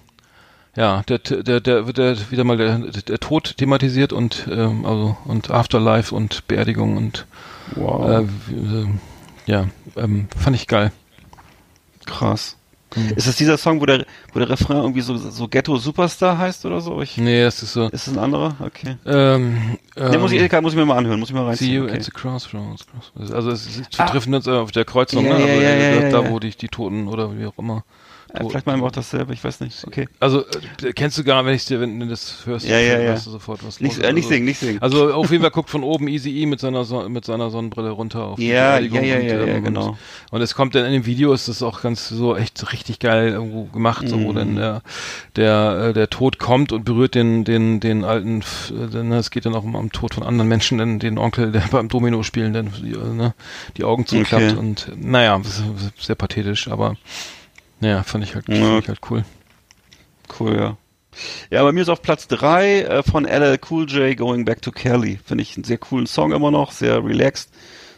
ja, 0.75 1.03
der, 1.03 1.19
der, 1.19 1.59
der 1.59 1.85
wird 1.85 1.97
der 1.97 2.31
wieder 2.31 2.43
mal 2.43 2.57
der, 2.57 2.79
der 2.79 3.19
Tod 3.19 3.57
thematisiert 3.57 4.11
und, 4.11 4.47
ähm, 4.51 4.85
also, 4.85 5.15
und 5.25 5.51
Afterlife 5.51 6.15
und 6.15 6.47
Beerdigung 6.47 6.97
und, 6.97 7.25
Wow. 7.75 8.07
äh, 8.09 8.51
ähm, 8.51 8.99
ja, 9.45 9.67
ähm, 9.95 10.27
fand 10.37 10.55
ich 10.55 10.67
geil. 10.67 10.91
Krass. 12.05 12.57
Mhm. 12.95 13.13
Ist 13.15 13.27
das 13.27 13.35
dieser 13.35 13.57
Song, 13.57 13.81
wo 13.81 13.85
der, 13.85 14.05
wo 14.33 14.39
der 14.39 14.49
Refrain 14.49 14.77
irgendwie 14.77 15.01
so, 15.01 15.15
so 15.17 15.47
Ghetto 15.47 15.77
Superstar 15.77 16.37
heißt 16.37 16.65
oder 16.65 16.81
so? 16.81 17.01
Ich, 17.01 17.17
Nee, 17.17 17.41
das 17.43 17.61
ist 17.63 17.73
so, 17.73 17.85
Ist 17.89 18.07
das 18.07 18.13
ein 18.13 18.19
anderer? 18.19 18.55
Okay. 18.59 18.97
ähm, 19.05 19.77
Nee, 19.95 20.17
muss 20.17 20.31
ich, 20.31 20.41
ähm, 20.53 20.63
muss 20.63 20.73
ich 20.73 20.77
mir 20.79 20.85
mal 20.85 20.97
anhören, 20.97 21.19
muss 21.19 21.29
ich 21.29 21.35
mal 21.35 21.55
See 21.55 21.65
you 21.73 21.81
reinziehen. 21.83 21.97
at 21.99 22.03
the 22.05 22.11
crossroads. 22.11 22.85
Also 23.33 23.51
es 23.51 23.65
ist, 23.67 23.99
Ah. 23.99 24.05
wir 24.05 24.11
treffen 24.11 24.33
uns 24.33 24.47
auf 24.47 24.71
der 24.71 24.85
Kreuzung, 24.85 25.25
Ja, 25.25 25.37
ne? 25.37 25.39
ja, 25.41 25.47
ja, 25.47 25.69
äh, 25.69 26.03
ja, 26.05 26.09
da, 26.09 26.21
da 26.23 26.29
wo 26.31 26.39
die, 26.39 26.51
die 26.51 26.67
Toten 26.67 27.07
oder 27.07 27.37
wie 27.37 27.45
auch 27.45 27.57
immer. 27.57 27.83
Äh, 28.35 28.43
vielleicht 28.49 28.65
mal 28.65 28.81
auch 28.81 28.89
dasselbe, 28.91 29.31
ich 29.33 29.43
weiß 29.43 29.59
nicht. 29.59 29.85
Okay. 29.85 30.07
Also 30.19 30.41
äh, 30.81 30.91
kennst 30.93 31.19
du 31.19 31.23
gar, 31.23 31.45
wenn 31.45 31.53
ich 31.53 31.65
dir, 31.65 31.79
wenn 31.79 31.99
du 31.99 32.07
das 32.07 32.45
hörst, 32.45 32.67
Ja, 32.67 32.79
ja, 32.79 32.99
ja. 32.99 33.13
du 33.13 33.19
sofort, 33.19 33.63
was 33.63 33.79
Nicht, 33.79 33.97
los 33.97 34.05
äh, 34.05 34.11
nicht 34.11 34.23
Also- 34.25 34.33
singen, 34.33 34.45
nicht 34.45 34.59
singen. 34.59 34.81
Also 34.81 35.13
auf 35.13 35.29
jeden 35.29 35.43
Fall 35.43 35.51
guckt 35.51 35.69
von 35.69 35.83
oben 35.83 36.07
Easy 36.07 36.31
E 36.41 36.45
mit 36.47 36.59
seiner 36.59 36.83
Son 36.83 37.11
mit 37.11 37.25
seiner 37.25 37.51
Sonnenbrille 37.51 37.91
runter 37.91 38.23
auf 38.25 38.39
die 38.39 38.47
Ja, 38.47 38.79
ja, 38.79 38.79
ja, 38.79 38.99
und, 38.99 39.05
ja, 39.07 39.19
ja, 39.19 39.43
ähm, 39.45 39.63
genau. 39.63 39.89
Und, 39.89 39.97
und 40.31 40.41
es 40.41 40.55
kommt 40.55 40.73
dann 40.73 40.85
in 40.85 40.93
dem 40.93 41.05
Video 41.05 41.31
ist 41.31 41.47
das 41.47 41.61
auch 41.61 41.81
ganz 41.83 42.09
so 42.09 42.35
echt 42.35 42.73
richtig 42.73 42.97
geil 42.99 43.29
irgendwo 43.33 43.65
gemacht, 43.65 44.07
so 44.07 44.19
wo 44.19 44.31
Mhm. 44.31 44.35
dann 44.35 44.55
der 44.55 44.81
der 45.35 45.85
äh, 45.89 45.93
der 45.93 46.09
Tod 46.09 46.39
kommt 46.39 46.71
und 46.71 46.85
berührt 46.85 47.13
den 47.13 47.43
den 47.43 47.79
den 47.81 48.03
alten 48.03 48.39
F- 48.39 48.73
äh, 48.75 48.87
denn 48.87 49.11
es 49.11 49.29
geht 49.29 49.45
dann 49.45 49.53
auch 49.53 49.63
um 49.63 49.75
am 49.75 49.91
Tod 49.91 50.15
von 50.15 50.23
anderen 50.23 50.49
Menschen, 50.49 50.79
denn 50.79 50.97
den 50.97 51.19
Onkel, 51.19 51.51
der 51.51 51.61
beim 51.69 51.87
Domino 51.87 52.23
spielen 52.23 52.53
dann 52.53 52.67
äh, 52.83 53.13
ne, 53.13 53.33
die 53.77 53.83
Augen 53.83 54.07
zuklappt 54.07 54.43
Okay. 54.53 54.57
und 54.57 54.91
naja, 54.99 55.39
sehr 55.99 56.15
pathetisch, 56.15 56.67
aber 56.67 56.95
naja, 57.83 58.03
fand 58.03 58.23
ich 58.23 58.33
halt, 58.35 58.47
Ja. 58.49 58.55
fand 58.55 58.81
ich 58.83 58.87
halt 58.87 58.99
cool. 59.09 59.23
Cool, 60.39 60.55
ja. 60.57 60.77
Ja, 61.51 61.61
bei 61.63 61.71
mir 61.71 61.81
ist 61.81 61.89
auf 61.89 62.01
Platz 62.01 62.27
drei 62.27 62.81
äh, 62.81 63.03
von 63.03 63.25
LL 63.25 63.59
Cool 63.69 63.87
J 63.87 64.17
Going 64.17 64.45
Back 64.45 64.63
to 64.63 64.71
Kelly. 64.71 65.19
Finde 65.23 65.43
ich 65.43 65.55
einen 65.55 65.63
sehr 65.63 65.77
coolen 65.77 66.07
Song 66.07 66.31
immer 66.31 66.49
noch, 66.49 66.71
sehr 66.71 67.05
relaxed, 67.05 67.49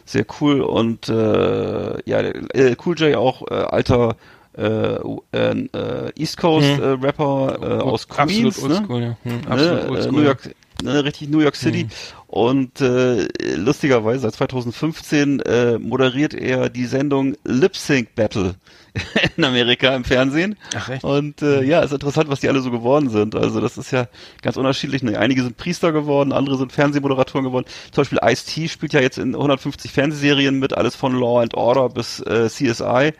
sehr 0.04 0.26
cool 0.40 0.60
und 0.60 1.08
äh, 1.08 1.98
ja, 2.08 2.20
LL 2.20 2.76
Cool 2.84 2.94
J 2.98 3.16
auch 3.16 3.42
äh, 3.50 3.54
alter 3.54 4.16
äh, 4.58 4.96
äh, 5.32 6.12
East 6.16 6.36
Coast 6.36 6.66
Hm. 6.76 6.82
äh, 6.82 7.06
Rapper 7.06 7.82
aus 7.84 8.06
Queens, 8.08 8.56
absolut 8.58 8.68
ne? 8.68 8.74
oldschool, 8.76 9.02
ja. 9.02 9.16
Hm, 9.22 9.40
ne, 9.40 9.50
absolut 9.50 9.78
äh, 9.84 9.88
oldschool. 9.88 10.12
New 10.12 10.22
York, 10.22 10.54
ne, 10.82 11.04
richtig 11.04 11.28
New 11.28 11.40
York 11.40 11.56
City. 11.56 11.86
Und 12.26 12.80
äh, 12.80 13.28
lustigerweise, 13.56 14.20
seit 14.20 14.34
2015 14.34 15.40
äh, 15.40 15.78
moderiert 15.78 16.34
er 16.34 16.68
die 16.68 16.86
Sendung 16.86 17.36
Lip 17.44 17.76
Sync 17.76 18.14
Battle 18.14 18.56
in 19.36 19.44
Amerika 19.44 19.94
im 19.94 20.04
Fernsehen. 20.04 20.56
Ach, 20.74 20.88
echt? 20.88 21.04
Und 21.04 21.42
äh, 21.42 21.62
ja, 21.62 21.80
ist 21.80 21.92
interessant, 21.92 22.28
was 22.28 22.40
die 22.40 22.48
alle 22.48 22.60
so 22.60 22.70
geworden 22.70 23.10
sind. 23.10 23.34
Also 23.34 23.60
das 23.60 23.78
ist 23.78 23.90
ja 23.90 24.08
ganz 24.42 24.56
unterschiedlich. 24.56 25.02
Ne? 25.02 25.18
Einige 25.18 25.42
sind 25.42 25.56
Priester 25.56 25.92
geworden, 25.92 26.32
andere 26.32 26.58
sind 26.58 26.72
Fernsehmoderatoren 26.72 27.44
geworden. 27.44 27.66
Zum 27.92 28.02
Beispiel 28.02 28.18
Ice-T 28.22 28.68
spielt 28.68 28.92
ja 28.92 29.00
jetzt 29.00 29.18
in 29.18 29.34
150 29.34 29.92
Fernsehserien 29.92 30.58
mit, 30.58 30.76
alles 30.76 30.96
von 30.96 31.18
Law 31.18 31.40
and 31.40 31.54
Order 31.54 31.88
bis 31.88 32.20
äh, 32.20 32.48
CSI. 32.48 33.12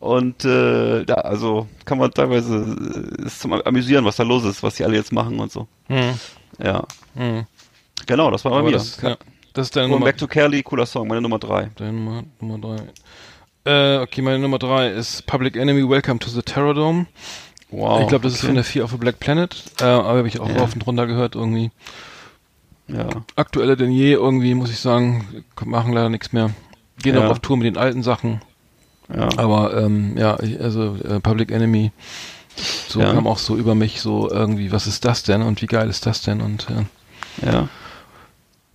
Und 0.00 0.46
äh, 0.46 1.04
ja, 1.04 1.16
also 1.16 1.68
kann 1.84 1.98
man 1.98 2.10
teilweise 2.10 3.14
äh, 3.20 3.26
ist 3.26 3.40
zum 3.40 3.52
Amüsieren, 3.52 4.04
was 4.04 4.16
da 4.16 4.22
los 4.22 4.44
ist, 4.44 4.62
was 4.62 4.74
die 4.74 4.84
alle 4.84 4.96
jetzt 4.96 5.12
machen 5.12 5.38
und 5.38 5.52
so. 5.52 5.68
Hm. 5.88 6.14
Ja, 6.58 6.84
Hm. 7.16 7.44
genau, 8.06 8.30
das 8.30 8.44
war 8.44 8.52
bei 8.52 8.62
mir. 8.62 8.72
das, 8.72 9.00
ja, 9.02 9.16
das 9.52 9.68
ist 9.68 9.76
deine 9.76 9.88
Going 9.88 10.00
Nummer, 10.00 10.06
Back 10.06 10.18
to 10.18 10.26
Kelly, 10.26 10.62
cooler 10.62 10.86
Song, 10.86 11.08
meine 11.08 11.20
Nummer 11.20 11.38
drei. 11.38 11.70
deine 11.76 11.92
Nummer, 11.92 12.22
Nummer 12.40 12.58
drei. 12.58 12.84
Äh, 13.64 13.98
okay, 14.02 14.22
meine 14.22 14.38
Nummer 14.38 14.58
drei 14.58 14.88
ist 14.90 15.26
Public 15.26 15.56
Enemy 15.56 15.88
Welcome 15.88 16.18
to 16.18 16.30
the 16.30 16.42
Terror 16.42 16.74
Dome. 16.74 17.06
Wow. 17.70 18.00
ich 18.02 18.08
glaube, 18.08 18.24
das 18.24 18.34
ist 18.34 18.44
von 18.44 18.54
der 18.56 18.64
Fear 18.64 18.84
of 18.84 18.94
a 18.94 18.96
Black 18.96 19.20
Planet. 19.20 19.54
Äh, 19.80 19.84
aber 19.84 20.18
habe 20.18 20.28
ich 20.28 20.40
auch 20.40 20.48
Ja. 20.48 20.56
rauf 20.58 20.74
und 20.74 20.86
runter 20.86 21.06
gehört 21.06 21.34
irgendwie. 21.36 21.70
ja. 22.88 23.06
Aktueller 23.36 23.76
denn 23.76 23.92
je 23.92 24.12
irgendwie, 24.12 24.54
muss 24.54 24.70
ich 24.70 24.80
sagen. 24.80 25.44
Machen 25.64 25.92
leider 25.92 26.08
nichts 26.08 26.32
mehr. 26.32 26.50
Gehen 27.02 27.14
Ja. 27.14 27.26
auch 27.26 27.30
auf 27.30 27.38
Tour 27.40 27.56
mit 27.56 27.66
den 27.66 27.76
alten 27.76 28.02
Sachen. 28.02 28.40
Ja. 29.14 29.28
Aber 29.36 29.76
ähm, 29.76 30.16
ja, 30.16 30.38
ich, 30.40 30.60
also 30.60 30.96
äh, 30.96 31.20
Public 31.20 31.50
Enemy, 31.52 31.92
so 32.88 33.00
Ja. 33.00 33.12
kam 33.12 33.26
auch 33.26 33.38
so 33.38 33.56
über 33.56 33.74
mich 33.74 34.00
so 34.00 34.30
irgendwie, 34.30 34.72
was 34.72 34.86
ist 34.86 35.04
das 35.04 35.22
denn 35.22 35.42
und 35.42 35.62
wie 35.62 35.66
geil 35.66 35.88
ist 35.88 36.06
das 36.06 36.22
denn 36.22 36.40
und 36.40 36.66
äh, 36.70 37.46
ja. 37.46 37.68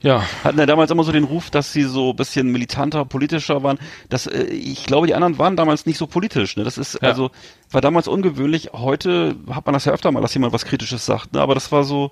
ja, 0.02 0.24
hatten 0.44 0.60
ja 0.60 0.66
damals 0.66 0.92
immer 0.92 1.04
so 1.04 1.12
den 1.12 1.24
Ruf, 1.24 1.50
dass 1.50 1.72
sie 1.74 1.84
so 1.84 2.12
ein 2.12 2.16
bisschen 2.16 2.52
militanter, 2.52 3.06
politischer 3.06 3.64
waren. 3.64 3.80
Das, 4.10 4.28
äh, 4.28 4.44
ich 4.46 4.86
glaube, 4.86 5.08
die 5.08 5.16
anderen 5.16 5.38
waren 5.40 5.56
damals 5.56 5.86
nicht 5.86 5.98
so 5.98 6.08
politisch. 6.08 6.58
Ne? 6.58 6.64
Das 6.64 6.78
ist 6.78 7.00
Ja. 7.02 7.10
also 7.10 7.32
war 7.72 7.82
damals 7.82 8.08
ungewöhnlich. 8.08 8.70
Heute 8.74 9.36
hat 9.52 9.66
man 9.66 9.74
das 9.74 9.86
ja 9.86 9.92
öfter 9.94 10.12
mal, 10.12 10.22
dass 10.22 10.34
jemand 10.34 10.54
was 10.54 10.66
Kritisches 10.66 11.06
sagt. 11.06 11.34
Ne? 11.34 11.42
Aber 11.42 11.54
das 11.56 11.72
war 11.72 11.84
so 11.84 12.12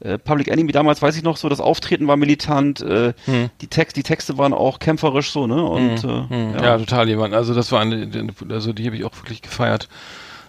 äh, 0.00 0.18
Public 0.18 0.48
Enemy 0.48 0.72
damals, 0.72 1.00
weiß 1.02 1.16
ich 1.16 1.22
noch 1.22 1.36
so. 1.36 1.48
Das 1.48 1.60
Auftreten 1.60 2.06
war 2.08 2.16
militant. 2.16 2.80
Äh, 2.80 3.12
Hm. 3.26 3.50
Die 3.60 3.68
Text, 3.68 3.96
die 3.96 4.02
Texte 4.02 4.36
waren 4.38 4.52
auch 4.52 4.78
kämpferisch 4.78 5.30
so. 5.30 5.46
Ne? 5.46 5.62
Und 5.62 6.02
Hm, 6.02 6.54
äh, 6.56 6.62
ja. 6.62 6.78
total 6.78 7.08
jemand. 7.08 7.34
Also 7.34 7.54
das 7.54 7.70
war 7.72 7.80
eine, 7.80 8.08
also 8.50 8.72
die 8.72 8.86
habe 8.86 8.96
ich 8.96 9.04
auch 9.04 9.14
wirklich 9.16 9.42
gefeiert. 9.42 9.88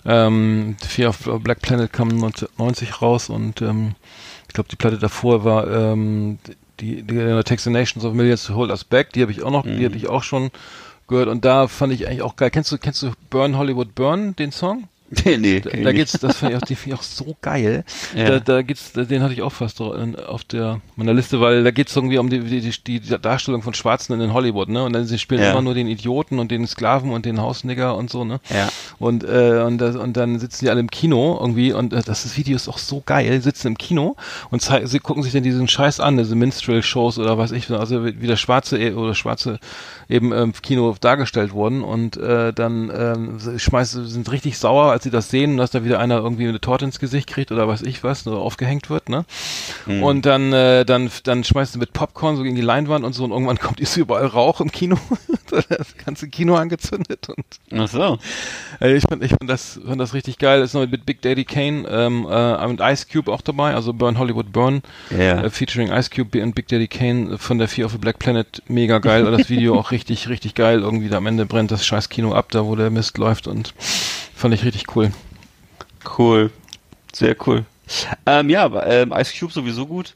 Ähm, 0.06 0.78
Fear 0.88 1.10
of 1.10 1.43
Black 1.43 1.62
Planet 1.62 1.91
kam 1.91 2.10
1990 2.10 3.01
raus 3.01 3.30
und 3.30 3.62
ähm, 3.62 3.95
ich 4.47 4.53
glaube 4.53 4.70
die 4.70 4.76
Platte 4.76 4.99
davor 4.99 5.43
war 5.43 5.68
ähm, 5.68 6.38
die, 6.80 7.01
die 7.01 7.18
uh, 7.18 7.41
Takes 7.41 7.64
the 7.64 7.70
Nations 7.70 8.06
of 8.06 8.14
Millions 8.14 8.45
to 8.45 8.56
Hold 8.56 8.70
Us 8.70 8.84
Back. 8.84 9.14
Die 9.14 9.22
habe 9.22 9.32
ich 9.32 9.43
auch 9.43 9.51
noch, 9.51 9.64
die 9.64 9.86
hatte 9.86 9.97
ich 9.97 10.08
auch 10.08 10.24
schon 10.24 10.51
gehört 11.08 11.30
und 11.30 11.45
da 11.45 11.68
fand 11.68 11.93
ich 11.93 12.08
eigentlich 12.08 12.22
auch 12.22 12.36
geil. 12.36 12.51
Kennst 12.51 12.72
du 12.72 12.78
kennst 12.78 13.01
du 13.03 13.12
Burn 13.30 13.58
Hollywood 13.58 13.95
Burn 13.95 14.36
den 14.36 14.51
Song? 14.51 14.88
Nee, 15.26 15.38
nee, 15.38 15.60
Da, 15.60 15.70
da 15.70 15.91
geht's, 15.91 16.14
das 16.14 16.38
fand 16.38 16.53
ich 16.53 16.58
auch, 16.58 16.66
die 16.66 16.76
finde 16.76 16.95
ich 16.95 16.99
auch 16.99 17.03
so 17.03 17.36
geil. 17.41 17.84
Ja. 18.16 18.30
Da, 18.30 18.39
da 18.39 18.62
geht's, 18.62 18.91
den 18.93 19.22
hatte 19.22 19.34
ich 19.34 19.41
auch 19.41 19.51
fast 19.51 19.80
auf 19.82 20.43
der 20.45 20.82
meiner 20.95 21.14
Liste, 21.14 21.39
weil 21.41 21.64
da 21.64 21.72
geht's 21.72 21.95
irgendwie 21.95 22.18
um 22.18 22.30
die, 22.30 22.39
die, 22.39 22.62
die, 22.62 22.99
die 22.99 23.20
Darstellung 23.20 23.62
von 23.62 23.74
Schwarzen 23.74 24.20
in 24.20 24.34
Hollywood, 24.34 24.70
ne? 24.70 24.84
Und 24.84 24.93
dann 24.93 25.06
sie 25.06 25.20
spielen 25.20 25.41
Ja. 25.41 25.51
immer 25.51 25.62
nur 25.62 25.74
den 25.74 25.88
Idioten 25.88 26.39
und 26.39 26.49
den 26.51 26.66
Sklaven 26.68 27.12
und 27.12 27.26
den 27.26 27.39
Hausnigger 27.41 27.95
und 27.95 28.10
so, 28.10 28.24
ne? 28.26 28.39
Ja. 28.49 28.70
Und 28.99 29.24
äh, 29.24 29.62
und, 29.66 29.78
das, 29.78 29.95
und 29.95 30.18
dann 30.18 30.39
sitzen 30.39 30.66
die 30.66 30.72
alle 30.72 30.80
im 30.80 30.89
Kino 30.89 31.38
irgendwie 31.39 31.72
und 31.74 31.93
äh, 31.93 32.01
das 32.03 32.36
Video 32.38 32.56
ist 32.56 32.68
auch 32.68 32.78
so 32.78 33.03
geil, 33.06 33.41
sitzen 33.41 33.68
im 33.68 33.78
Kino 33.78 34.16
und 34.49 34.62
zei- 34.62 34.86
sie 34.86 34.99
gucken 34.99 35.24
sich 35.24 35.34
dann 35.34 35.43
diesen 35.43 35.68
Scheiß 35.68 35.99
an, 35.99 36.18
diese 36.18 36.36
Minstrel-Shows 36.36 37.20
oder 37.20 37.38
was 37.38 37.51
ich, 37.51 37.70
also 37.70 38.06
wie 38.06 38.28
der 38.28 38.38
Schwarze 38.38 38.78
e- 38.78 38.93
oder 38.93 39.14
Schwarze 39.16 39.60
eben 40.10 40.32
im 40.34 40.53
Kino 40.53 40.95
dargestellt 40.99 41.53
wurden 41.53 41.84
und 41.84 42.18
äh, 42.18 42.53
dann 42.53 43.39
sie 43.39 43.60
schmeißen, 43.60 44.08
sind 44.08 44.32
richtig 44.32 44.58
sauer, 44.58 44.94
als 44.95 45.03
sie 45.03 45.11
das 45.11 45.29
sehen, 45.29 45.57
dass 45.57 45.71
da 45.71 45.83
wieder 45.83 45.99
einer 45.99 46.17
irgendwie 46.17 46.47
eine 46.47 46.59
Torte 46.59 46.85
ins 46.85 46.99
Gesicht 46.99 47.27
kriegt 47.27 47.51
oder 47.51 47.67
weiß 47.67 47.83
ich 47.83 48.03
was, 48.03 48.25
oder 48.25 48.37
aufgehängt 48.37 48.89
wird, 48.89 49.09
ne? 49.09 49.25
Und 49.85 50.25
dann, 50.25 50.51
äh, 50.53 50.83
dann, 50.85 51.11
dann 51.23 51.43
schmeißt 51.43 51.73
sie 51.73 51.79
mit 51.79 51.93
Popcorn 51.93 52.35
so 52.37 52.43
gegen 52.43 52.55
die 52.55 52.61
Leinwand 52.61 53.05
und 53.05 53.13
so 53.13 53.23
und 53.23 53.31
irgendwann 53.31 53.59
kommt 53.59 53.79
ist 53.79 53.95
überall 53.97 54.25
Rauch 54.25 54.61
im 54.61 54.71
Kino, 54.71 54.97
das 55.69 55.95
ganze 56.03 56.27
Kino 56.29 56.55
angezündet 56.55 57.29
und 57.29 57.45
Ach 57.79 57.87
so. 57.87 58.17
äh, 58.81 58.95
ich 58.95 59.03
fand, 59.03 59.23
ich 59.23 59.31
fand 59.31 59.49
das, 59.49 59.79
fand 59.85 60.01
das 60.01 60.13
richtig 60.13 60.39
geil. 60.39 60.61
Ist 60.61 60.73
noch 60.73 60.87
mit 60.87 61.05
Big 61.05 61.21
Daddy 61.21 61.43
Kane 61.45 61.85
ähm, 61.89 62.25
äh, 62.29 62.65
und 62.65 62.81
Ice 62.81 63.05
Cube 63.11 63.31
auch 63.31 63.41
dabei, 63.41 63.75
also 63.75 63.93
Burn 63.93 64.17
Hollywood 64.17 64.51
Burn, 64.51 64.81
Ja. 65.11 65.43
äh, 65.43 65.49
featuring 65.49 65.91
Ice 65.91 66.09
Cube 66.09 66.41
und 66.41 66.55
Big 66.55 66.67
Daddy 66.67 66.87
Kane 66.87 67.37
von 67.37 67.57
der 67.59 67.67
Fear 67.67 67.85
of 67.87 67.91
the 67.91 67.97
Black 67.97 68.17
Planet. 68.19 68.63
Mega 68.67 68.99
geil. 68.99 69.25
Und 69.25 69.31
das 69.37 69.49
Video 69.49 69.77
auch 69.77 69.91
richtig, 69.91 70.29
richtig 70.29 70.55
geil. 70.55 70.79
Irgendwie 70.81 71.09
da 71.09 71.17
am 71.17 71.27
Ende 71.27 71.45
brennt 71.45 71.71
das 71.71 71.85
scheiß 71.85 72.09
Kino 72.09 72.33
ab, 72.33 72.47
da 72.51 72.65
wo 72.65 72.75
der 72.75 72.89
Mist 72.89 73.17
läuft 73.17 73.47
und 73.47 73.73
fand 74.36 74.53
ich 74.53 74.63
richtig 74.63 74.95
cool. 74.95 75.11
Cool. 76.17 76.51
Sehr 77.13 77.36
cool. 77.47 77.65
Ähm, 78.25 78.49
ja, 78.49 78.65
ähm, 78.86 79.13
Ice 79.15 79.33
Cube 79.39 79.53
sowieso 79.53 79.86
gut. 79.86 80.15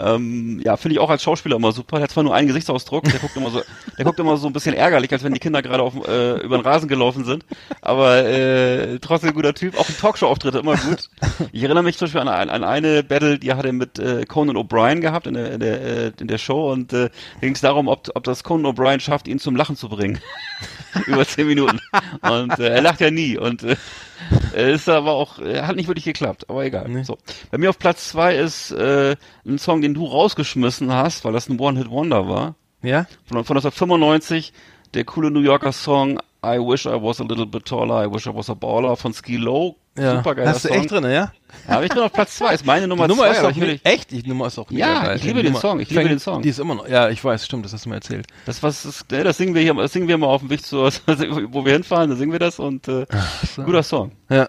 Ähm, 0.00 0.60
ja, 0.64 0.76
finde 0.76 0.94
ich 0.94 1.00
auch 1.00 1.10
als 1.10 1.22
Schauspieler 1.22 1.56
immer 1.56 1.72
super. 1.72 1.96
Der 1.96 2.04
hat 2.04 2.10
zwar 2.10 2.24
nur 2.24 2.34
einen 2.34 2.46
Gesichtsausdruck, 2.46 3.04
der 3.04 3.18
guckt 3.18 3.36
immer 3.36 3.50
so, 3.50 3.62
der 3.96 4.04
guckt 4.04 4.18
immer 4.18 4.36
so 4.36 4.46
ein 4.46 4.52
bisschen 4.52 4.74
ärgerlich, 4.74 5.12
als 5.12 5.24
wenn 5.24 5.34
die 5.34 5.40
Kinder 5.40 5.62
gerade 5.62 5.82
auf, 5.82 5.94
äh, 6.06 6.40
über 6.40 6.58
den 6.58 6.64
Rasen 6.64 6.88
gelaufen 6.88 7.24
sind. 7.24 7.44
Aber 7.80 8.24
äh, 8.24 8.98
trotzdem 9.00 9.30
ein 9.30 9.34
guter 9.34 9.54
Typ. 9.54 9.78
Auch 9.78 9.86
die 9.86 9.94
Talkshow-Auftritte 9.94 10.58
immer 10.58 10.76
gut. 10.76 11.08
Ich 11.52 11.62
erinnere 11.62 11.82
mich 11.82 11.98
zum 11.98 12.06
Beispiel 12.06 12.20
an, 12.20 12.28
an, 12.28 12.64
eine 12.64 13.02
Battle, 13.02 13.38
die 13.38 13.52
hat 13.52 13.64
er 13.64 13.72
mit 13.72 13.98
äh, 13.98 14.24
Conan 14.24 14.56
O'Brien 14.56 15.00
gehabt 15.00 15.26
in 15.26 15.34
der, 15.34 15.52
in 15.52 15.60
der, 15.60 15.82
äh, 15.82 16.12
in 16.20 16.28
der 16.28 16.38
Show 16.38 16.72
und 16.72 16.92
äh, 16.92 17.08
da 17.08 17.40
ging 17.40 17.54
es 17.54 17.60
darum, 17.60 17.88
ob, 17.88 18.08
ob 18.14 18.24
das 18.24 18.44
Conan 18.44 18.72
O'Brien 18.72 19.00
schafft, 19.00 19.28
ihn 19.28 19.38
zum 19.38 19.56
Lachen 19.56 19.76
zu 19.76 19.88
bringen. 19.88 20.20
über 21.06 21.26
zehn 21.26 21.46
Minuten. 21.46 21.80
Und 22.22 22.58
äh, 22.58 22.68
er 22.68 22.82
lacht 22.82 23.00
ja 23.00 23.10
nie. 23.10 23.36
Und 23.36 23.62
äh, 23.62 23.76
ist 24.54 24.88
aber 24.88 25.12
auch, 25.12 25.38
äh, 25.38 25.62
hat 25.62 25.76
nicht 25.76 25.88
wirklich 25.88 26.04
geklappt, 26.04 26.48
aber 26.48 26.64
egal. 26.64 26.88
Nee. 26.88 27.02
So. 27.02 27.18
Bei 27.50 27.58
mir 27.58 27.70
auf 27.70 27.78
Platz 27.78 28.08
zwei 28.08 28.36
ist 28.36 28.70
äh, 28.72 29.16
ein 29.46 29.58
Song, 29.58 29.80
den 29.80 29.94
du 29.94 30.04
rausgeschmissen 30.06 30.92
hast, 30.92 31.24
weil 31.24 31.32
das 31.32 31.48
ein 31.48 31.58
One-Hit-Wonder 31.58 32.28
war. 32.28 32.54
Ja? 32.82 33.06
Von, 33.24 33.44
von 33.44 33.56
1995, 33.56 34.52
der 34.94 35.04
coole 35.04 35.30
New 35.30 35.40
Yorker 35.40 35.72
Song 35.72 36.18
I 36.44 36.58
Wish 36.58 36.86
I 36.86 37.00
Was 37.02 37.20
a 37.20 37.24
Little 37.24 37.46
Bit 37.46 37.66
Taller, 37.66 38.04
I 38.04 38.12
Wish 38.12 38.26
I 38.26 38.34
Was 38.34 38.48
a 38.48 38.54
Baller 38.54 38.96
von 38.96 39.12
Ski 39.12 39.36
Low. 39.36 39.76
Ja. 39.98 40.16
Super 40.16 40.34
geiler 40.34 40.50
Hast 40.50 40.64
du 40.64 40.68
Song. 40.68 40.76
echt 40.78 40.90
drin, 40.90 41.04
ja? 41.10 41.32
Habe 41.66 41.84
ich 41.84 41.90
drin 41.90 42.02
auf 42.02 42.12
Platz 42.12 42.36
zwei. 42.36 42.54
Ist 42.54 42.64
meine 42.66 42.86
Nummer 42.88 43.06
die 43.06 43.14
Nummer 43.14 43.24
zwei. 43.30 43.36
ist 43.38 43.44
auch 43.44 43.50
ich 43.50 43.60
will- 43.60 43.72
nicht, 43.72 43.86
echt? 43.86 44.10
Die 44.10 44.22
Nummer 44.26 44.46
ist 44.46 44.58
auch 44.58 44.70
mega 44.70 44.86
Ja, 44.86 45.02
geil. 45.04 45.16
ich 45.16 45.24
liebe 45.24 45.36
Die 45.38 45.42
den 45.44 45.52
Nummer 45.52 45.60
Song, 45.60 45.80
ich 45.80 45.88
liebe 45.90 46.00
fängt- 46.02 46.10
den 46.12 46.18
Song. 46.18 46.42
Die 46.42 46.48
ist 46.48 46.58
immer 46.58 46.74
noch, 46.76 46.88
ja, 46.88 47.08
ich 47.08 47.24
weiß, 47.24 47.44
stimmt, 47.44 47.64
das 47.64 47.72
hast 47.72 47.84
du 47.84 47.88
mir 47.88 47.96
erzählt. 47.96 48.26
Das 48.46 48.62
was 48.62 49.04
ne, 49.10 49.24
das 49.24 49.36
singen 49.36 49.54
wir 49.54 49.62
hier, 49.62 49.74
das 49.74 49.92
singen 49.92 50.08
wir 50.08 50.16
mal 50.18 50.26
auf 50.26 50.40
dem 50.40 50.50
Weg 50.50 50.64
zu, 50.64 50.76
wo 51.06 51.64
wir 51.64 51.72
hinfahren, 51.72 52.10
da 52.10 52.16
singen 52.16 52.32
wir 52.32 52.38
das 52.38 52.58
und 52.58 52.86
äh, 52.88 53.06
so. 53.56 53.62
guter 53.62 53.82
Song. 53.82 54.12
Ja. 54.30 54.48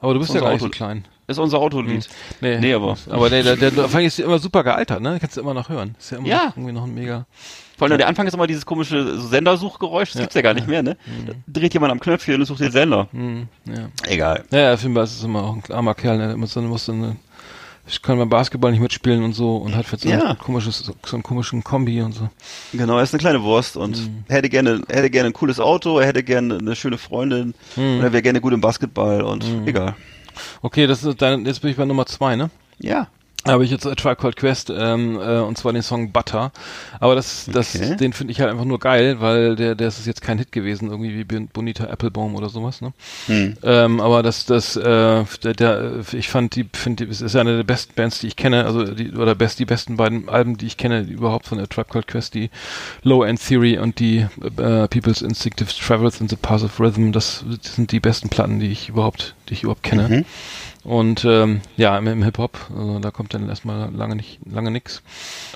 Aber 0.00 0.14
du 0.14 0.20
bist 0.20 0.34
ja 0.34 0.40
gar 0.40 0.52
nicht 0.52 0.60
so 0.62 0.68
klein. 0.68 1.06
Ist 1.28 1.38
unser 1.38 1.58
Autolied. 1.58 2.08
Nee, 2.40 2.58
Nee, 2.60 2.74
aber- 2.74 2.96
Aber 3.10 3.28
der, 3.28 3.42
der, 3.42 3.56
der, 3.56 3.70
der 3.72 3.84
Anfang 3.84 4.04
ist 4.04 4.16
ja 4.18 4.24
immer 4.26 4.38
super 4.38 4.62
gealtert, 4.62 5.00
ne? 5.00 5.18
Kannst 5.20 5.36
du 5.36 5.40
immer 5.40 5.54
noch 5.54 5.68
hören. 5.68 5.96
Ist 5.98 6.10
ja 6.12 6.18
immer 6.18 6.28
Ja. 6.28 6.44
noch 6.46 6.56
irgendwie 6.56 6.72
noch 6.72 6.84
ein 6.84 6.94
mega. 6.94 7.26
Vor 7.76 7.88
allem 7.88 7.98
der 7.98 8.06
Anfang 8.08 8.26
ist 8.26 8.34
immer 8.34 8.46
dieses 8.46 8.64
komische 8.64 9.18
so 9.18 9.26
Sendersuchgeräusch, 9.26 10.12
das 10.12 10.20
gibt's 10.22 10.34
ja 10.36 10.40
gar 10.42 10.54
nicht 10.54 10.66
mehr, 10.68 10.82
ne? 10.82 10.96
Da 11.26 11.32
dreht 11.48 11.74
jemand 11.74 11.90
am 11.92 12.00
Knöpfchen 12.00 12.36
und 12.40 12.46
sucht 12.46 12.60
den 12.60 12.70
Sender. 12.72 13.08
Hm, 13.12 13.48
ja. 13.66 13.88
Egal. 14.06 14.44
Ja, 14.50 14.58
ja, 14.60 14.76
Finbar 14.76 15.04
ist 15.04 15.22
immer 15.24 15.42
auch 15.42 15.56
ein 15.56 15.62
armer 15.74 15.94
Kerl, 15.94 16.16
ne? 16.16 16.36
Muss 16.36 16.54
dann, 16.54 16.66
muss 16.68 16.86
dann, 16.86 17.16
ich 17.88 18.00
kann 18.00 18.18
beim 18.18 18.30
Basketball 18.30 18.70
nicht 18.70 18.80
mitspielen 18.80 19.22
und 19.24 19.32
so 19.34 19.56
und 19.56 19.74
hat 19.76 19.90
jetzt 19.92 20.04
so, 20.04 20.08
Ja. 20.08 20.30
ein 20.30 20.38
komisches, 20.38 20.78
so 21.04 21.16
einen 21.16 21.22
komischen 21.22 21.62
Kombi 21.64 22.00
und 22.02 22.12
so. 22.14 22.30
Genau, 22.72 22.96
er 22.96 23.02
ist 23.02 23.12
eine 23.12 23.20
kleine 23.20 23.42
Wurst 23.42 23.76
und 23.76 23.96
Mhm. 23.98 24.24
hätte 24.28 24.48
gerne, 24.48 24.80
hätte 24.88 25.10
gerne 25.10 25.28
ein 25.30 25.32
cooles 25.34 25.60
Auto, 25.60 25.98
er 25.98 26.06
hätte 26.06 26.22
gerne 26.22 26.56
eine 26.58 26.74
schöne 26.76 26.96
Freundin 26.98 27.52
Mhm. 27.76 27.98
und 27.98 28.04
er 28.04 28.12
wäre 28.12 28.22
gerne 28.22 28.40
gut 28.40 28.52
im 28.54 28.60
Basketball 28.62 29.20
und 29.22 29.44
egal. 29.66 29.94
Okay, 30.62 30.86
das 30.86 31.04
ist 31.04 31.20
dein, 31.22 31.44
jetzt 31.46 31.60
bin 31.60 31.70
ich 31.70 31.76
bei 31.76 31.84
Nummer 31.84 32.06
zwei, 32.06 32.36
ne? 32.36 32.50
Ja. 32.78 33.08
Habe 33.46 33.64
ich 33.64 33.70
jetzt 33.70 33.86
A 33.86 33.94
Tribe 33.94 34.16
Called 34.16 34.36
Quest 34.36 34.70
ähm, 34.76 35.16
äh, 35.20 35.38
und 35.38 35.56
zwar 35.58 35.72
den 35.72 35.82
Song 35.82 36.12
Butter. 36.12 36.52
Aber 37.00 37.14
das, 37.14 37.48
das, 37.52 37.74
Okay. 37.74 37.96
den 37.96 38.12
finde 38.12 38.32
ich 38.32 38.40
halt 38.40 38.50
einfach 38.50 38.64
nur 38.64 38.78
geil, 38.78 39.16
weil 39.20 39.56
der, 39.56 39.74
der 39.74 39.88
ist 39.88 40.06
jetzt 40.06 40.22
kein 40.22 40.38
Hit 40.38 40.52
gewesen, 40.52 40.90
irgendwie 40.90 41.16
wie 41.16 41.24
Bon- 41.24 41.48
Bonita 41.48 41.84
Applebaum 41.84 42.34
oder 42.34 42.48
sowas. 42.48 42.80
Ne? 42.80 42.92
Hm. 43.26 43.56
Ähm, 43.62 44.00
aber 44.00 44.22
das, 44.22 44.46
das, 44.46 44.76
äh, 44.76 45.24
der, 45.42 45.54
der, 45.54 45.92
ich 46.12 46.28
fand 46.28 46.54
die, 46.56 46.66
finde, 46.72 47.04
es 47.04 47.20
ist 47.20 47.36
eine 47.36 47.56
der 47.56 47.64
besten 47.64 47.94
Bands, 47.94 48.20
die 48.20 48.28
ich 48.28 48.36
kenne, 48.36 48.64
also 48.64 48.84
die 48.84 49.12
oder 49.12 49.34
best, 49.34 49.58
die 49.58 49.64
besten 49.64 49.96
beiden 49.96 50.28
Alben, 50.28 50.56
die 50.56 50.66
ich 50.66 50.76
kenne, 50.76 51.00
überhaupt 51.02 51.46
von 51.46 51.58
A 51.60 51.66
Tribe 51.66 51.88
Called 51.90 52.06
Quest, 52.06 52.34
die 52.34 52.50
Low 53.02 53.22
End 53.24 53.40
Theory 53.44 53.78
und 53.78 53.98
die 53.98 54.26
äh, 54.58 54.88
People's 54.88 55.22
Instinctive 55.22 55.70
Travels 55.70 56.20
in 56.20 56.28
the 56.28 56.36
Path 56.36 56.62
of 56.62 56.78
Rhythm. 56.80 57.12
Das 57.12 57.44
sind 57.60 57.92
die 57.92 58.00
besten 58.00 58.28
Platten, 58.28 58.60
die 58.60 58.70
ich 58.70 58.88
überhaupt 58.88 59.34
die 59.48 59.54
ich 59.54 59.62
überhaupt 59.62 59.84
kenne. 59.84 60.08
Mhm. 60.08 60.24
Und 60.86 61.24
ähm, 61.24 61.62
ja, 61.76 61.98
im, 61.98 62.06
im 62.06 62.22
Hip-Hop, 62.22 62.56
also 62.72 63.00
da 63.00 63.10
kommt 63.10 63.34
dann 63.34 63.48
erstmal 63.48 63.92
lange 63.92 64.14
nicht, 64.14 64.38
lange 64.48 64.70
nix. 64.70 65.02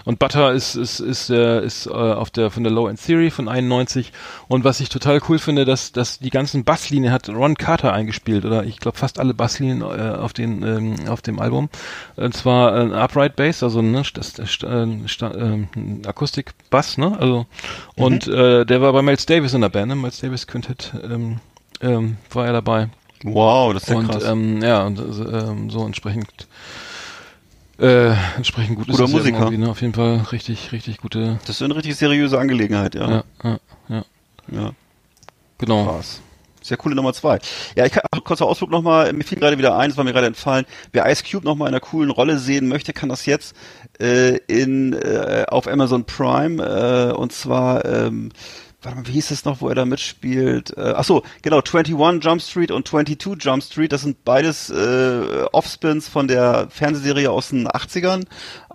Und 0.04 0.18
Butter 0.18 0.52
ist 0.52 0.74
ist 0.74 0.98
ist 0.98 1.30
äh, 1.30 1.64
ist 1.64 1.86
äh, 1.86 1.90
auf 1.90 2.30
der 2.30 2.50
von 2.50 2.64
der 2.64 2.72
Low 2.72 2.88
End 2.88 3.00
Theory 3.00 3.30
von 3.30 3.46
91 3.48 4.12
und 4.48 4.64
was 4.64 4.80
ich 4.80 4.88
total 4.88 5.20
cool 5.28 5.38
finde, 5.38 5.64
dass 5.64 5.92
dass 5.92 6.18
die 6.18 6.30
ganzen 6.30 6.64
Basslinien 6.64 7.12
hat 7.12 7.28
Ron 7.28 7.54
Carter 7.54 7.92
eingespielt 7.92 8.44
oder 8.44 8.64
ich 8.64 8.78
glaube 8.80 8.98
fast 8.98 9.20
alle 9.20 9.32
Basslinien 9.32 9.82
äh, 9.82 10.16
auf 10.18 10.32
den 10.32 10.64
ähm, 10.64 11.08
auf 11.08 11.22
dem 11.22 11.38
Album. 11.38 11.68
Und 12.16 12.34
zwar 12.36 12.74
ein 12.74 12.92
Upright 12.92 13.36
Bass, 13.36 13.62
also 13.62 13.82
ne, 13.82 14.02
das, 14.12 14.32
das 14.32 14.60
äh, 14.64 14.86
sta- 15.06 15.34
ähm, 15.36 15.68
Akustik 16.06 16.54
Bass, 16.70 16.98
ne? 16.98 17.16
Also 17.20 17.46
und 17.94 18.26
äh, 18.26 18.66
der 18.66 18.80
war 18.82 18.92
bei 18.92 19.02
Miles 19.02 19.26
Davis 19.26 19.54
in 19.54 19.60
der 19.60 19.68
Band, 19.68 19.88
ne? 19.90 19.94
Miles 19.94 20.18
Davis 20.18 20.48
Quintett 20.48 20.92
ähm, 21.04 21.36
ähm, 21.80 22.16
war 22.32 22.46
er 22.46 22.52
dabei. 22.54 22.88
Wow, 23.24 23.74
das 23.74 23.82
ist 23.84 23.88
ja 23.90 23.96
Und 23.96 24.10
krass. 24.10 24.24
ähm, 24.24 24.62
ja, 24.62 24.84
und 24.86 24.98
also, 24.98 25.28
ähm, 25.28 25.70
so 25.70 25.84
entsprechend 25.84 26.28
äh, 27.78 28.12
entsprechend 28.36 28.76
gut 28.76 28.88
Guter 28.88 29.04
ist 29.04 29.10
Musiker. 29.10 29.50
ne? 29.50 29.70
Auf 29.70 29.80
jeden 29.80 29.94
Fall 29.94 30.26
richtig, 30.32 30.72
richtig 30.72 30.98
gute. 30.98 31.38
das 31.46 31.56
ist 31.56 31.62
eine 31.62 31.74
richtig 31.74 31.96
seriöse 31.96 32.38
Angelegenheit, 32.38 32.94
ja. 32.94 33.10
Ja, 33.10 33.24
ja, 33.42 33.58
ja. 33.88 34.04
ja. 34.52 34.70
Genau. 35.58 35.86
Krass. 35.86 36.20
Sehr 36.62 36.76
coole 36.76 36.94
Nummer 36.94 37.14
zwei. 37.14 37.38
Ja, 37.74 37.86
ich 37.86 37.92
kann 37.92 38.02
ach, 38.10 38.22
kurzer 38.22 38.44
Ausflug 38.44 38.70
nochmal, 38.70 39.10
mir 39.14 39.24
fiel 39.24 39.38
gerade 39.38 39.56
wieder 39.56 39.78
ein, 39.78 39.90
es 39.90 39.96
war 39.96 40.04
mir 40.04 40.12
gerade 40.12 40.26
entfallen, 40.26 40.66
wer 40.92 41.10
Ice 41.10 41.24
Cube 41.24 41.44
nochmal 41.44 41.68
in 41.68 41.74
einer 41.74 41.80
coolen 41.80 42.10
Rolle 42.10 42.38
sehen 42.38 42.68
möchte, 42.68 42.92
kann 42.92 43.08
das 43.08 43.24
jetzt 43.24 43.56
äh, 43.98 44.36
in 44.46 44.92
äh, 44.92 45.46
auf 45.48 45.66
Amazon 45.66 46.04
Prime 46.04 46.62
äh, 46.62 47.14
und 47.14 47.32
zwar 47.32 47.84
ähm, 47.86 48.30
warte 48.82 48.98
mal, 48.98 49.06
wie 49.06 49.12
hieß 49.12 49.30
es 49.30 49.44
noch, 49.44 49.60
wo 49.60 49.68
er 49.68 49.74
da 49.74 49.84
mitspielt? 49.84 50.76
Äh, 50.76 50.94
ach 50.96 51.04
so, 51.04 51.22
genau, 51.42 51.58
21 51.58 52.24
Jump 52.24 52.42
Street 52.42 52.70
und 52.70 52.88
22 52.88 53.44
Jump 53.44 53.62
Street, 53.62 53.92
das 53.92 54.02
sind 54.02 54.24
beides 54.24 54.70
äh, 54.70 55.44
Offspins 55.52 56.08
von 56.08 56.28
der 56.28 56.68
Fernsehserie 56.70 57.30
aus 57.30 57.50
den 57.50 57.68
80ern 57.68 58.24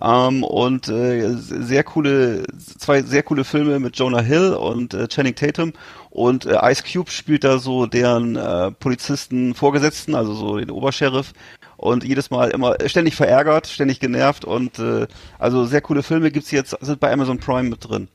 ähm, 0.00 0.44
und 0.44 0.88
äh, 0.88 1.34
sehr 1.36 1.84
coole, 1.84 2.44
zwei 2.78 3.02
sehr 3.02 3.22
coole 3.22 3.44
Filme 3.44 3.78
mit 3.80 3.96
Jonah 3.96 4.20
Hill 4.20 4.54
und 4.54 4.94
äh, 4.94 5.08
Channing 5.08 5.34
Tatum 5.34 5.72
und 6.10 6.46
äh, 6.46 6.56
Ice 6.70 6.82
Cube 6.82 7.10
spielt 7.10 7.44
da 7.44 7.58
so 7.58 7.86
deren 7.86 8.36
äh, 8.36 8.70
Polizisten 8.70 9.54
Vorgesetzten, 9.54 10.14
also 10.14 10.34
so 10.34 10.56
den 10.56 10.70
Obersheriff 10.70 11.32
und 11.76 12.04
jedes 12.04 12.30
Mal 12.30 12.50
immer 12.50 12.76
ständig 12.86 13.16
verärgert, 13.16 13.66
ständig 13.66 14.00
genervt 14.00 14.44
und 14.44 14.78
äh, 14.78 15.06
also 15.38 15.66
sehr 15.66 15.80
coole 15.80 16.02
Filme 16.02 16.30
gibt's 16.30 16.50
jetzt, 16.52 16.76
sind 16.80 17.00
bei 17.00 17.12
Amazon 17.12 17.38
Prime 17.38 17.68
mit 17.68 17.86
drin. 17.86 18.08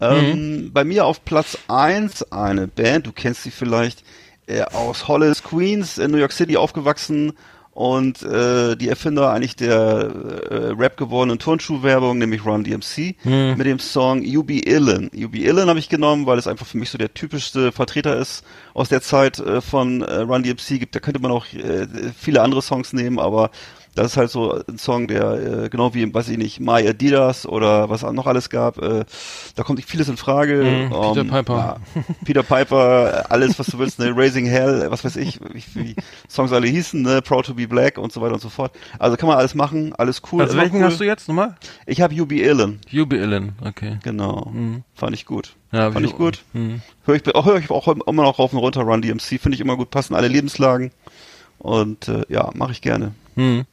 Ähm, 0.00 0.70
Bei 0.72 0.84
mir 0.84 1.06
auf 1.06 1.24
Platz 1.24 1.58
eins 1.68 2.22
eine 2.32 2.68
Band, 2.68 3.06
du 3.06 3.12
kennst 3.12 3.42
sie 3.42 3.50
vielleicht, 3.50 4.04
äh, 4.46 4.62
aus 4.62 5.08
Hollis, 5.08 5.42
Queens, 5.42 5.98
in 5.98 6.10
New 6.10 6.18
York 6.18 6.32
City 6.32 6.56
aufgewachsen 6.56 7.32
und 7.72 8.22
äh, 8.24 8.74
die 8.76 8.88
Erfinder 8.88 9.30
eigentlich 9.30 9.54
der 9.54 9.74
äh, 10.50 10.54
Rap 10.76 10.96
gewordenen 10.96 11.38
Turnschuhwerbung, 11.38 12.18
nämlich 12.18 12.44
Run 12.44 12.64
DMC, 12.64 13.14
mit 13.56 13.66
dem 13.66 13.78
Song 13.78 14.22
You 14.22 14.42
Be 14.42 14.54
Illin. 14.66 15.10
You 15.14 15.28
Be 15.28 15.38
Illin 15.38 15.68
habe 15.68 15.78
ich 15.78 15.88
genommen, 15.88 16.26
weil 16.26 16.38
es 16.38 16.48
einfach 16.48 16.66
für 16.66 16.76
mich 16.78 16.90
so 16.90 16.98
der 16.98 17.14
typischste 17.14 17.70
Vertreter 17.70 18.16
ist 18.16 18.44
aus 18.74 18.88
der 18.88 19.00
Zeit 19.00 19.38
äh, 19.38 19.60
von 19.60 20.02
äh, 20.02 20.12
Run 20.22 20.42
DMC. 20.42 20.80
Gibt, 20.80 20.94
da 20.96 20.98
könnte 21.00 21.20
man 21.20 21.30
auch 21.30 21.46
äh, 21.52 21.86
viele 22.18 22.42
andere 22.42 22.62
Songs 22.62 22.92
nehmen, 22.92 23.20
aber 23.20 23.50
das 23.98 24.12
ist 24.12 24.16
halt 24.16 24.30
so 24.30 24.62
ein 24.68 24.78
Song, 24.78 25.08
der 25.08 25.64
äh, 25.64 25.68
genau 25.68 25.92
wie, 25.94 26.12
weiß 26.12 26.28
ich 26.28 26.38
nicht, 26.38 26.60
My 26.60 26.86
Adidas 26.88 27.44
oder 27.46 27.90
was 27.90 28.02
noch 28.02 28.26
alles 28.26 28.48
gab, 28.50 28.78
äh, 28.82 29.04
da 29.56 29.62
kommt 29.62 29.84
vieles 29.84 30.08
in 30.08 30.16
Frage. 30.16 30.62
Mhm, 30.62 30.90
Peter 30.90 31.20
Ähm, 31.20 31.28
Piper. 31.28 31.80
Ja, 31.94 32.02
Peter 32.24 32.42
Piper, 32.42 33.26
alles, 33.30 33.58
was 33.58 33.66
du 33.66 33.78
willst, 33.78 33.98
ne, 33.98 34.12
Raising 34.14 34.46
Hell, 34.46 34.82
äh, 34.82 34.90
was 34.90 35.04
weiß 35.04 35.16
ich, 35.16 35.40
wie, 35.52 35.62
wie 35.74 35.96
Songs 36.28 36.52
alle 36.52 36.66
hießen, 36.68 37.02
ne, 37.02 37.20
Proud 37.22 37.46
to 37.46 37.54
be 37.54 37.66
Black 37.68 37.98
und 37.98 38.12
so 38.12 38.20
weiter 38.20 38.34
und 38.34 38.40
so 38.40 38.48
fort. 38.48 38.72
Also 38.98 39.16
kann 39.16 39.28
man 39.28 39.38
alles 39.38 39.54
machen, 39.54 39.92
alles 39.96 40.22
cool. 40.32 40.42
Also 40.42 40.56
welchen 40.56 40.76
cool. 40.76 40.84
hast 40.84 41.00
du 41.00 41.04
jetzt 41.04 41.28
nochmal? 41.28 41.56
Ich 41.86 42.00
habe 42.00 42.14
UB 42.14 42.32
Illen, 42.32 42.80
Hubie 42.92 43.16
Illen, 43.16 43.52
okay. 43.64 43.98
genau. 44.02 44.52
Fand 44.94 45.14
ich 45.14 45.26
gut. 45.26 45.54
Ja, 45.72 45.90
Fand 45.92 46.04
wie- 46.06 46.10
ich 46.10 46.16
gut. 46.16 46.42
Mhm. 46.54 46.80
Hör 47.04 47.14
ich, 47.14 47.34
auch, 47.34 47.44
hör 47.46 47.56
ich 47.58 47.70
auch 47.70 47.88
immer 47.88 48.22
noch 48.22 48.38
rauf 48.38 48.52
und 48.52 48.58
runter 48.58 48.82
Run 48.82 49.02
DMC, 49.02 49.38
finde 49.40 49.54
ich 49.54 49.60
immer 49.60 49.76
gut, 49.76 49.90
passen 49.90 50.14
alle 50.14 50.28
Lebenslagen. 50.28 50.90
Und 51.58 52.08
äh, 52.08 52.22
ja, 52.28 52.50
mache 52.54 52.72
ich 52.72 52.80
gerne. 52.82 53.12
Mhm. 53.34 53.64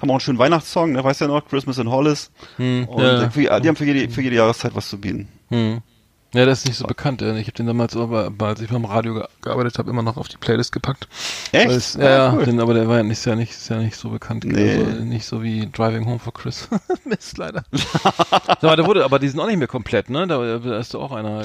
Haben 0.00 0.10
auch 0.10 0.14
einen 0.14 0.20
schönen 0.20 0.38
Weihnachtssong, 0.38 0.92
ne, 0.92 1.04
weißt 1.04 1.20
du 1.20 1.24
ja 1.26 1.30
noch, 1.30 1.46
Christmas 1.46 1.78
in 1.78 1.90
Hollis. 1.90 2.30
Mhm. 2.58 2.86
Und 2.88 3.02
Ja. 3.02 3.30
für, 3.30 3.40
die 3.60 3.68
haben 3.68 3.76
für 3.76 3.84
jede, 3.84 4.08
für 4.12 4.22
jede 4.22 4.36
Jahreszeit 4.36 4.74
was 4.74 4.88
zu 4.88 4.98
bieten. 5.00 5.28
Mhm. 5.50 5.82
Ja, 6.32 6.46
das 6.46 6.60
ist 6.60 6.66
nicht 6.66 6.76
so 6.76 6.86
bekannt. 6.86 7.22
äh. 7.22 7.38
Ich 7.40 7.46
habe 7.48 7.52
den 7.56 7.66
damals, 7.66 7.96
aber, 7.96 8.30
als 8.38 8.60
ich 8.60 8.70
beim 8.70 8.84
Radio 8.84 9.14
ge 9.14 9.24
gearbeitet 9.42 9.78
habe, 9.78 9.90
immer 9.90 10.02
noch 10.02 10.16
auf 10.16 10.28
die 10.28 10.36
Playlist 10.36 10.70
gepackt. 10.70 11.08
Echt? 11.50 11.70
Es, 11.70 11.96
Ah, 11.96 12.02
ja, 12.02 12.10
ja, 12.10 12.32
cool. 12.34 12.44
den, 12.44 12.60
aber 12.60 12.72
der 12.74 12.86
war 12.86 12.98
ja 12.98 13.02
nicht, 13.02 13.18
ist 13.18 13.24
ja 13.24 13.34
nicht, 13.34 13.50
ist 13.50 13.68
ja 13.68 13.78
nicht 13.78 13.96
so 13.96 14.10
bekannt. 14.10 14.44
Nee. 14.44 14.76
Also 14.76 15.02
nicht 15.02 15.24
so 15.26 15.42
wie 15.42 15.68
Driving 15.72 16.06
Home 16.06 16.18
for 16.20 16.32
Chris. 16.32 16.68
Mist, 17.04 17.36
leider. 17.38 17.64
so, 17.72 18.68
aber, 18.68 18.76
da 18.76 18.86
wurde, 18.86 19.04
aber 19.04 19.18
die 19.18 19.28
sind 19.28 19.40
auch 19.40 19.46
nicht 19.46 19.56
mehr 19.58 19.66
komplett, 19.66 20.08
ne? 20.08 20.26
Da, 20.28 20.58
da 20.58 20.78
ist 20.78 20.94
doch 20.94 21.02
auch 21.02 21.12
einer. 21.12 21.40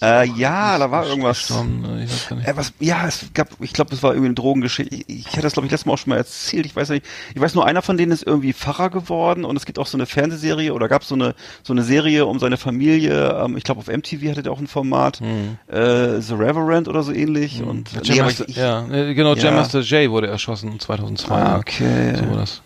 äh, 0.00 0.26
doch- 0.26 0.36
ja, 0.36 0.76
da 0.78 0.90
war 0.90 1.06
irgendwas. 1.06 1.48
ne? 1.50 2.06
Äh, 2.44 2.56
was, 2.56 2.72
ja, 2.78 3.06
es 3.06 3.26
gab, 3.32 3.48
ich 3.60 3.72
glaube, 3.72 3.94
es 3.94 4.02
war 4.02 4.10
irgendwie 4.12 4.26
eine 4.26 4.34
Drogengeschichte. 4.34 4.94
Ich, 4.94 5.08
ich 5.08 5.26
hatte 5.28 5.42
das, 5.42 5.54
glaube 5.54 5.66
ich, 5.66 5.70
letztes 5.72 5.86
Mal 5.86 5.94
auch 5.94 5.98
schon 5.98 6.10
mal 6.10 6.16
erzählt. 6.18 6.66
Ich 6.66 6.76
weiß 6.76 6.90
nicht. 6.90 7.06
Ich 7.34 7.40
weiß 7.40 7.54
nur, 7.54 7.64
einer 7.64 7.80
von 7.80 7.96
denen 7.96 8.12
ist 8.12 8.26
irgendwie 8.26 8.52
Pfarrer 8.52 8.90
geworden 8.90 9.44
und 9.46 9.56
es 9.56 9.64
gibt 9.64 9.78
auch 9.78 9.86
so 9.86 9.96
eine 9.96 10.04
Fernsehserie 10.06 10.74
oder 10.74 10.88
gab 10.88 11.04
so 11.04 11.14
eine 11.14 11.34
so 11.62 11.72
eine 11.72 11.82
Serie 11.82 12.26
um 12.26 12.38
seine 12.38 12.56
Familie. 12.58 13.30
Ähm, 13.42 13.56
ich 13.56 13.64
glaube, 13.64 13.80
auf 13.80 13.86
MTV 13.88 14.25
hatte 14.30 14.42
der 14.42 14.52
auch 14.52 14.58
ein 14.58 14.66
Format. 14.66 15.20
Äh, 15.20 16.20
The 16.20 16.34
Reverend 16.34 16.88
oder 16.88 17.02
so 17.02 17.12
ähnlich. 17.12 17.62
Und 17.62 17.92
Ja, 17.92 18.00
nee, 18.02 18.14
Jam 18.14 18.26
Master, 18.26 18.48
ich, 18.48 18.56
ja, 18.56 18.86
äh, 18.88 19.14
genau, 19.14 19.34
ja. 19.34 19.44
Jam 19.44 19.54
Master 19.54 19.80
Jay 19.80 20.10
wurde 20.10 20.28
erschossen 20.28 20.78
2002. 20.78 21.34
Ah, 21.34 21.52
ne? 21.52 21.58
okay. 21.58 22.14
So 22.16 22.30
war 22.30 22.36
das. 22.38 22.62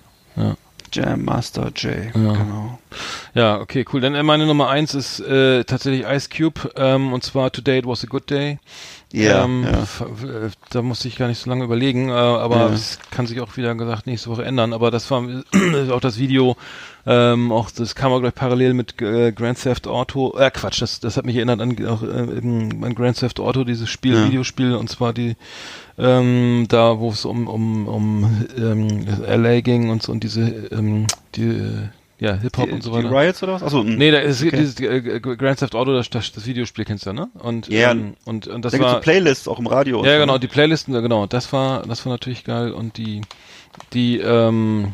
Ja. 0.94 1.02
Jam 1.10 1.24
Master 1.24 1.70
J. 1.76 2.06
Ja. 2.06 2.10
Genau. 2.12 2.78
Ja, 3.34 3.60
okay, 3.60 3.84
cool. 3.92 4.00
Dann 4.00 4.14
äh, 4.14 4.22
meine 4.22 4.46
Nummer 4.46 4.68
eins 4.68 4.94
ist 4.94 5.20
äh, 5.20 5.64
tatsächlich 5.64 6.04
Ice 6.06 6.28
Cube 6.36 6.70
ähm, 6.76 7.12
und 7.12 7.22
zwar 7.22 7.50
Today 7.52 7.78
It 7.78 7.86
Was 7.86 8.02
a 8.04 8.06
Good 8.08 8.30
Day. 8.30 8.58
Ja, 9.12 9.44
ähm, 9.44 9.64
ja. 9.64 9.82
f- 9.82 10.04
Da 10.70 10.82
musste 10.82 11.08
ich 11.08 11.16
gar 11.16 11.26
nicht 11.28 11.38
so 11.38 11.50
lange 11.50 11.64
überlegen, 11.64 12.08
äh, 12.10 12.12
aber 12.12 12.56
Ja. 12.56 12.68
es 12.68 12.98
kann 13.10 13.26
sich 13.26 13.40
auch 13.40 13.56
wieder 13.56 13.74
gesagt 13.74 14.06
nächste 14.06 14.30
Woche 14.30 14.44
ändern. 14.44 14.72
Aber 14.72 14.90
das 14.90 15.10
war 15.10 15.22
auch 15.90 16.00
das 16.00 16.18
Video, 16.18 16.56
ähm, 17.06 17.50
auch 17.50 17.70
das 17.70 17.94
kam 17.96 18.12
auch 18.12 18.20
gleich 18.20 18.34
parallel 18.34 18.74
mit 18.74 19.00
äh, 19.02 19.32
Grand 19.32 19.60
Theft 19.60 19.86
Auto. 19.88 20.36
Äh, 20.38 20.50
Quatsch, 20.52 20.80
das, 20.82 21.00
das 21.00 21.16
hat 21.16 21.24
mich 21.24 21.36
erinnert 21.36 21.60
an, 21.60 21.76
auch, 21.86 22.02
äh, 22.02 22.06
an 22.06 22.94
Grand 22.94 23.18
Theft 23.18 23.40
Auto, 23.40 23.64
dieses 23.64 23.88
Spiel, 23.90 24.14
Ja. 24.14 24.24
Videospiel 24.26 24.74
und 24.74 24.88
zwar 24.90 25.12
die 25.12 25.36
ähm, 26.00 26.66
da, 26.68 26.98
wo 26.98 27.10
es 27.10 27.24
um 27.24 27.46
um 27.48 27.86
um 27.88 28.46
ähm, 28.56 29.06
LA 29.26 29.60
ging 29.60 29.90
und 29.90 30.02
so 30.02 30.12
und 30.12 30.24
diese 30.24 30.40
ähm, 30.72 31.06
die 31.36 31.60
ja 32.18 32.34
Hip 32.34 32.56
Hop 32.58 32.66
Die, 32.66 32.72
und 32.72 32.82
so 32.82 32.90
die 32.90 33.04
weiter. 33.04 33.10
Riots 33.10 33.42
oder 33.42 33.54
was? 33.54 33.62
Achso. 33.62 33.82
Nee, 33.82 34.10
da 34.10 34.18
ist 34.18 34.42
Okay. 34.42 34.56
dieses 34.56 34.78
äh, 34.80 35.20
Grand 35.20 35.58
Theft 35.58 35.74
Auto, 35.74 35.94
das, 35.94 36.10
das, 36.10 36.32
das 36.32 36.46
Videospiel 36.46 36.84
kennst 36.84 37.06
du, 37.06 37.12
ne? 37.12 37.28
Und 37.38 37.68
Ja. 37.68 37.92
ähm, 37.92 38.14
und 38.24 38.46
und 38.46 38.62
das 38.64 38.72
da 38.72 38.78
war 38.80 38.94
so 38.96 39.00
Playlists 39.00 39.48
auch 39.48 39.58
im 39.58 39.66
Radio. 39.66 40.04
ja 40.04 40.14
so, 40.14 40.20
genau 40.20 40.34
ne? 40.34 40.40
die 40.40 40.48
Playlisten, 40.48 40.92
ja, 40.94 41.00
genau. 41.00 41.26
Das 41.26 41.52
war 41.52 41.82
das 41.86 42.04
war 42.04 42.12
natürlich 42.12 42.44
geil 42.44 42.72
und 42.72 42.96
die 42.98 43.22
die 43.92 44.18
ähm, 44.18 44.92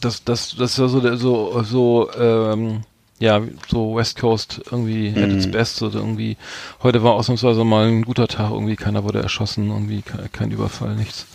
das 0.00 0.24
das 0.24 0.56
das 0.58 0.78
war 0.78 0.88
so 0.88 1.16
so 1.16 1.62
so 1.62 2.10
ähm, 2.18 2.80
ja 3.18 3.40
so 3.68 3.96
West 3.96 4.18
Coast 4.20 4.60
irgendwie 4.70 5.08
at 5.10 5.30
its 5.30 5.46
Mhm. 5.46 5.50
best 5.50 5.76
so 5.76 5.90
irgendwie 5.90 6.36
heute 6.82 7.02
war 7.02 7.14
ausnahmsweise 7.14 7.64
mal 7.64 7.86
ein 7.88 8.02
guter 8.02 8.28
Tag 8.28 8.50
irgendwie 8.52 8.76
keiner 8.76 9.02
wurde 9.04 9.20
erschossen 9.22 9.70
irgendwie 9.70 10.02
kein, 10.02 10.30
kein 10.32 10.50
Überfall 10.50 10.94
nichts 10.94 11.26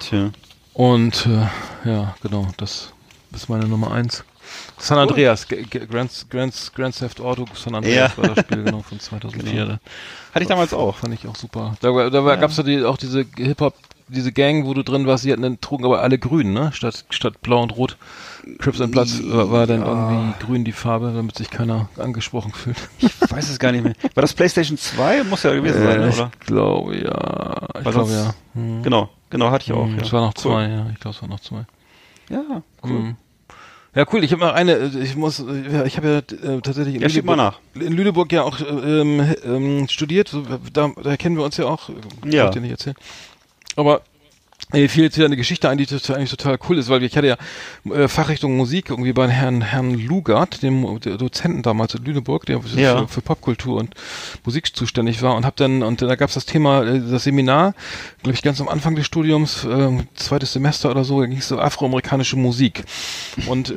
Tja. 0.00 0.30
und 0.74 1.26
äh, 1.26 1.88
ja 1.88 2.14
genau 2.22 2.48
das 2.58 2.92
ist 3.34 3.48
meine 3.48 3.66
Nummer 3.66 3.92
eins 3.92 4.24
San 4.76 4.98
Andreas, 4.98 5.48
G 5.48 5.62
Grand, 5.62 6.26
Grand, 6.28 6.72
Grand 6.74 6.98
Theft 6.98 7.20
Auto 7.22 7.46
San 7.54 7.74
Andreas 7.74 8.12
Ja. 8.16 8.22
war 8.22 8.34
das 8.34 8.44
Spiel 8.44 8.64
genau 8.64 8.82
von 8.82 9.00
2004. 9.00 9.64
Da 9.64 9.72
Hatte 10.34 10.42
ich 10.42 10.48
damals 10.48 10.74
auch. 10.74 10.96
Fand 10.96 11.14
ich 11.14 11.26
auch 11.26 11.36
super. 11.36 11.74
Da, 11.80 11.94
war- 11.94 12.10
da 12.10 12.22
war, 12.24 12.36
gab's 12.36 12.58
ja 12.58 12.62
die, 12.62 12.84
auch 12.84 12.98
diese 12.98 13.24
Hip-Hop, 13.36 13.74
diese 14.08 14.32
Gang, 14.32 14.64
wo 14.66 14.74
du 14.74 14.82
drin 14.82 15.06
warst, 15.06 15.24
die 15.24 15.32
hatten, 15.32 15.42
dann 15.42 15.60
trugen 15.60 15.84
aber 15.84 16.00
alle 16.00 16.18
grün, 16.18 16.52
ne? 16.52 16.70
Statt, 16.72 17.04
statt 17.10 17.40
blau 17.42 17.62
und 17.62 17.76
rot. 17.76 17.96
Crips 18.58 18.80
and 18.80 18.90
Bloods 18.92 19.20
war, 19.24 19.50
war 19.52 19.66
dann 19.66 19.82
irgendwie 19.86 20.44
grün 20.44 20.64
die 20.64 20.72
Farbe, 20.72 21.12
damit 21.14 21.36
sich 21.36 21.50
keiner 21.50 21.88
angesprochen 21.96 22.52
fühlt. 22.52 22.76
Ich 22.98 23.12
weiß 23.30 23.48
es 23.50 23.58
gar 23.58 23.70
nicht 23.72 23.84
mehr. 23.84 23.94
War 24.14 24.22
das 24.22 24.32
PlayStation 24.34 24.76
2? 24.76 25.24
Muss 25.24 25.44
ja 25.44 25.52
gewesen 25.54 25.82
sein, 25.82 26.00
ne, 26.00 26.08
ich 26.08 26.16
oder? 26.16 26.30
glaube 26.40 26.96
ja. 26.96 27.68
Ich 27.78 27.90
glaube 27.90 28.10
ja. 28.12 28.34
Hm. 28.54 28.82
Genau, 28.82 29.08
genau, 29.30 29.50
hatte 29.50 29.64
ich 29.66 29.72
auch. 29.72 29.86
Hm, 29.86 29.96
ja. 29.96 30.02
Es 30.02 30.12
war 30.12 30.20
noch 30.22 30.34
Cool. 30.36 30.42
zwei, 30.42 30.68
ja. 30.68 30.86
Ich 30.92 31.00
glaube, 31.00 31.16
es 31.16 31.22
war 31.22 31.28
noch 31.28 31.40
zwei. 31.40 31.64
Ja, 32.30 32.62
cool. 32.82 32.90
Hm. 32.90 33.16
Ja, 33.94 34.06
cool. 34.10 34.24
Ich 34.24 34.32
habe 34.32 34.40
noch 34.40 34.54
eine, 34.54 34.72
äh, 34.72 35.02
ich 35.02 35.16
muss, 35.16 35.38
äh, 35.40 35.70
ja, 35.70 35.84
ich 35.84 35.98
habe 35.98 36.08
ja 36.08 36.18
äh, 36.54 36.60
tatsächlich 36.62 36.94
in 36.94 37.02
Ja, 37.02 37.36
nach. 37.36 37.58
in 37.74 37.92
Lüneburg 37.92 38.32
ja 38.32 38.42
auch 38.42 38.58
ähm, 38.60 39.34
ähm, 39.44 39.86
studiert. 39.88 40.34
Da, 40.72 40.90
da 41.02 41.16
kennen 41.18 41.36
wir 41.36 41.44
uns 41.44 41.58
ja 41.58 41.66
auch. 41.66 41.90
Ja. 41.90 41.94
Wollte 42.22 42.38
ich 42.46 42.50
dir 42.54 42.60
nicht 42.62 42.70
erzählen. 42.70 42.96
Aber 43.76 44.02
Mir 44.72 44.88
fiel 44.88 45.04
jetzt 45.04 45.16
wieder 45.16 45.26
eine 45.26 45.36
Geschichte 45.36 45.68
ein, 45.68 45.78
die 45.78 45.86
eigentlich 45.86 46.30
total 46.30 46.58
cool 46.68 46.78
ist, 46.78 46.88
weil 46.88 47.02
ich 47.02 47.16
hatte 47.16 47.26
ja 47.26 47.36
äh, 47.94 48.08
Fachrichtung 48.08 48.56
Musik 48.56 48.90
irgendwie 48.90 49.12
bei 49.12 49.28
Herrn 49.28 49.60
Herrn 49.62 49.94
Lugard, 49.94 50.62
dem 50.62 50.98
Dozenten 51.00 51.62
damals 51.62 51.94
in 51.94 52.04
Lüneburg, 52.04 52.46
der 52.46 52.60
Ja. 52.76 52.98
für, 53.02 53.08
für 53.08 53.20
Popkultur 53.20 53.78
und 53.80 53.94
Musik 54.44 54.74
zuständig 54.74 55.22
war 55.22 55.34
und 55.36 55.44
habe 55.44 55.56
dann 55.56 55.82
und 55.82 56.00
da 56.02 56.14
gab 56.14 56.28
es 56.28 56.34
das 56.34 56.46
Thema 56.46 56.82
äh, 56.84 57.00
das 57.10 57.24
Seminar, 57.24 57.74
glaube 58.22 58.34
ich 58.34 58.42
ganz 58.42 58.60
am 58.60 58.68
Anfang 58.68 58.94
des 58.96 59.06
Studiums, 59.06 59.64
äh, 59.64 59.90
zweites 60.14 60.52
Semester 60.52 60.90
oder 60.90 61.04
so, 61.04 61.20
da 61.20 61.26
ging 61.26 61.38
es 61.38 61.48
so 61.48 61.58
afroamerikanische 61.58 62.36
Musik 62.36 62.84
und 63.46 63.70
äh, 63.70 63.74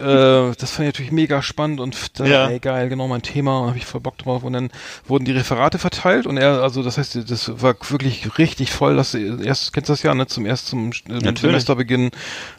das 0.58 0.72
fand 0.72 0.88
ich 0.88 0.94
natürlich 0.94 1.12
mega 1.12 1.42
spannend 1.42 1.80
und 1.80 2.20
da, 2.20 2.26
Ja. 2.26 2.48
ey, 2.50 2.60
geil, 2.60 2.90
genau 2.90 3.08
mein 3.08 3.22
Thema 3.22 3.60
und 3.60 3.68
habe 3.70 3.78
ich 3.78 3.86
voll 3.86 4.02
Bock 4.02 4.18
drauf 4.18 4.44
und 4.44 4.54
dann 4.54 4.70
wurden 5.08 5.26
die 5.26 5.32
Referate 5.34 5.78
verteilt 5.78 6.26
und 6.26 6.38
er 6.38 6.62
also 6.62 6.84
das 6.84 6.98
heißt 6.98 7.30
das 7.30 7.62
war 7.62 7.76
wirklich 7.90 8.38
richtig 8.38 8.72
voll, 8.72 8.96
dass 8.96 9.14
erst 9.14 9.74
kennst 9.74 9.90
du 9.90 9.94
das 9.94 10.04
ja 10.04 10.14
ne 10.16 10.28
zum 10.28 10.46
erst 10.46 10.68
zum 10.68 10.85
äh, 10.92 11.14
Natürlich. 11.14 11.42
Semesterbeginn. 11.42 12.12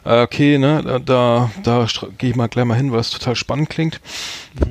Äh, 0.05 0.21
okay 0.21 0.57
ne 0.57 1.01
da 1.05 1.49
da, 1.63 1.87
gehe 2.17 2.31
ich 2.31 2.35
mal 2.35 2.47
gleich 2.47 2.65
mal 2.65 2.75
hin, 2.75 2.91
weil 2.91 2.99
es 2.99 3.09
total 3.09 3.35
spannend 3.35 3.69
klingt. 3.69 3.99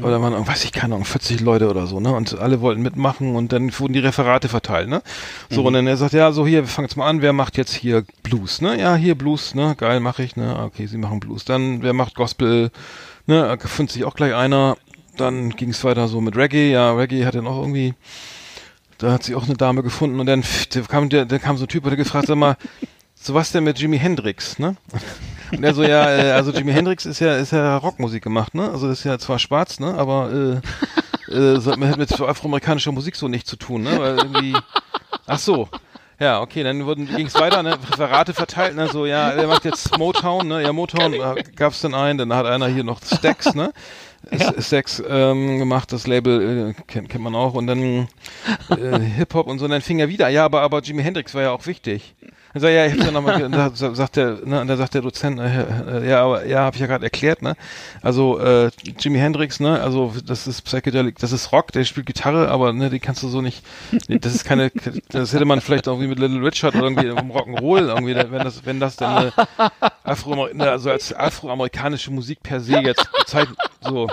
Oder 0.03 0.19
man 0.19 0.47
weiß 0.47 0.65
ich 0.65 0.73
keine 0.73 0.95
Ahnung 0.95 1.05
40 1.05 1.41
Leute 1.41 1.71
oder 1.71 1.87
so 1.87 2.01
ne 2.01 2.13
und 2.13 2.39
alle 2.39 2.61
wollten 2.61 2.83
mitmachen 2.83 3.37
und 3.37 3.53
dann 3.53 3.77
wurden 3.79 3.93
die 3.93 4.01
Referate 4.01 4.49
verteilt 4.49 4.89
ne? 4.89 5.03
So 5.51 5.63
und 5.65 5.73
dann 5.75 5.87
er 5.87 5.97
sagt 5.97 6.13
ja 6.13 6.33
so 6.33 6.47
hier 6.47 6.63
wir 6.63 6.69
fangen 6.69 6.89
jetzt 6.89 6.97
mal 6.97 7.09
an 7.09 7.23
wer 7.23 7.33
macht 7.33 7.57
jetzt 7.57 7.75
hier 7.75 8.05
Blues 8.23 8.61
ne? 8.61 8.79
Ja 8.81 8.97
hier 8.97 9.15
Blues 9.15 9.55
ne 9.55 9.75
geil 9.77 10.01
mache 10.01 10.23
ich 10.23 10.37
ne? 10.37 10.59
Okay 10.59 10.87
sie 10.87 10.99
machen 10.99 11.21
Blues. 11.21 11.45
Dann 11.45 11.83
wer 11.83 11.93
macht 11.93 12.15
Gospel 12.15 12.71
ne? 13.27 13.57
Findet 13.61 13.93
sich 13.93 14.05
auch 14.05 14.15
gleich 14.15 14.35
einer. 14.35 14.77
Dann 15.17 15.51
ging 15.51 15.71
es 15.71 15.83
weiter 15.83 16.09
so 16.09 16.21
mit 16.21 16.37
Reggae. 16.37 16.71
Ja 16.71 16.93
Reggae 16.93 17.25
hat 17.25 17.35
dann 17.35 17.47
auch 17.47 17.61
irgendwie 17.61 17.95
da 18.99 19.13
hat 19.13 19.25
sich 19.25 19.35
auch 19.35 19.45
eine 19.45 19.55
Dame 19.55 19.83
gefunden 19.83 20.21
und 20.21 20.27
dann 20.27 20.43
pff, 20.43 20.67
da 20.67 20.81
kam 20.83 21.09
der, 21.09 21.27
da 21.27 21.39
kam 21.39 21.57
so 21.57 21.65
ein 21.65 21.69
Typ, 21.69 21.85
der 21.85 21.97
gefragt, 21.97 22.29
sag 22.29 22.37
mal, 22.37 22.57
so 23.27 23.35
was 23.35 23.51
denn 23.51 23.65
mit 23.65 23.79
Jimi 23.79 23.99
Hendrix, 23.99 24.59
ne? 24.59 24.77
Und 25.53 25.65
er 25.65 25.75
so, 25.75 25.83
ja, 25.83 26.11
äh, 26.11 26.31
also 26.31 26.53
Jimi 26.53 26.73
Hendrix 26.73 27.07
ist 27.07 27.19
ja, 27.19 27.37
ist 27.37 27.53
ja 27.53 27.77
Rockmusik 27.77 28.23
gemacht, 28.23 28.55
ne? 28.55 28.71
Also 28.71 28.89
das 28.89 29.01
ist 29.01 29.05
ja 29.05 29.19
zwar 29.19 29.41
schwarz, 29.41 29.81
ne? 29.81 29.95
Aber 29.95 30.61
äh, 31.29 31.33
äh, 31.33 31.61
so, 31.61 31.73
hat 31.73 31.99
mit, 31.99 32.21
afroamerikanischer 32.21 32.93
Musik 32.93 33.17
so 33.17 33.27
nichts 33.27 33.51
zu 33.51 33.57
tun, 33.57 33.83
ne? 33.83 33.99
Weil 33.99 34.17
irgendwie, 34.17 34.57
ach 35.27 35.39
so. 35.39 35.69
Ja, 36.19 36.41
okay, 36.41 36.63
dann 36.63 36.87
wurden 36.87 37.07
ging 37.15 37.27
es 37.27 37.35
weiter, 37.35 37.63
ne? 37.65 37.77
Referate 37.91 38.33
verteilt, 38.33 38.77
ne? 38.77 38.89
So, 38.89 39.07
ja, 39.07 39.31
er 39.31 39.49
macht 39.49 39.65
jetzt 39.65 39.99
Motown, 39.99 40.47
ne? 40.47 40.63
Ja, 40.63 40.73
Motown 40.73 41.13
äh, 41.13 41.43
gab's 41.57 41.81
dann 41.81 41.95
einen, 41.95 42.19
dann 42.19 42.33
hat 42.33 42.47
einer 42.47 42.69
hier 42.69 42.85
noch 42.85 43.01
Stax, 43.03 43.55
ne? 43.55 43.73
Ja. 44.31 44.61
Stax 44.61 45.03
ähm, 45.09 45.59
gemacht, 45.59 45.93
das 45.93 46.07
Label 46.07 46.71
äh, 46.71 46.83
kennt, 46.87 47.09
kennt 47.09 47.23
man 47.23 47.35
auch 47.35 47.55
und 47.55 47.67
dann 47.67 48.09
äh, 48.71 48.99
Hip 48.99 49.35
Hop 49.35 49.47
und 49.47 49.59
so, 49.59 49.67
und 49.67 49.73
dann 49.73 49.83
fing 49.83 49.99
er 49.99 50.09
wieder, 50.09 50.29
ja, 50.29 50.45
aber 50.45 50.63
aber 50.63 50.81
Jimi 50.81 51.03
Hendrix 51.03 51.35
war 51.35 51.43
ja 51.43 51.51
auch 51.51 51.67
wichtig. 51.67 52.15
Dann 52.57 52.63
sagt 52.63 52.73
er, 52.73 52.87
ja, 52.87 52.87
ich 52.87 52.93
hab's 52.95 53.05
ja 53.05 53.11
nochmal, 53.13 53.51
da 53.51 53.71
sa- 53.75 53.95
sagt 53.95 54.17
der, 54.17 54.39
ne, 54.45 54.63
und 54.63 54.67
dann 54.67 54.79
sagt 54.79 54.95
der 54.95 55.03
Dozent, 55.03 55.39
äh, 55.39 55.99
äh, 56.01 56.09
ja, 56.09 56.23
aber 56.25 56.47
ja, 56.47 56.61
habe 56.61 56.75
ich 56.75 56.81
ja 56.81 56.87
gerade 56.87 57.05
erklärt, 57.05 57.43
ne? 57.43 57.55
Also 58.01 58.39
äh, 58.39 58.71
Jimi 58.99 59.19
Hendrix, 59.19 59.61
ne? 59.61 59.79
Also 59.83 60.15
das 60.25 60.47
ist 60.47 60.63
Psychedelic, 60.63 61.19
das 61.19 61.33
ist 61.33 61.53
Rock, 61.53 61.73
der 61.73 61.85
spielt 61.85 62.07
Gitarre, 62.07 62.49
aber 62.49 62.73
ne, 62.73 62.89
die 62.89 62.99
kannst 62.99 63.23
du 63.23 63.29
so 63.29 63.43
nicht, 63.43 63.63
das 64.09 64.35
ist 64.35 64.45
keine, 64.47 64.73
das 65.11 65.35
hätte 65.35 65.45
man 65.45 65.61
vielleicht 65.61 65.87
irgendwie 65.87 66.09
mit 66.09 66.19
Little 66.19 66.43
Richard 66.43 66.75
oder 66.77 66.85
irgendwie 66.85 67.09
im 67.09 67.31
Rock'n'Roll 67.31 67.89
irgendwie, 67.89 68.15
da- 68.15 68.31
wenn 68.31 68.43
das, 68.43 68.65
wenn 68.65 68.81
das 68.81 68.97
dann 68.97 69.17
eine 69.17 69.33
Afro, 70.03 70.49
ne, 70.55 70.71
also 70.71 70.91
als 70.91 71.13
afroamerikanische 71.15 72.11
Musik 72.11 72.43
per 72.43 72.61
se 72.61 72.79
jetzt 72.79 73.07
bezeichnet, 73.19 73.59
so. 73.83 74.07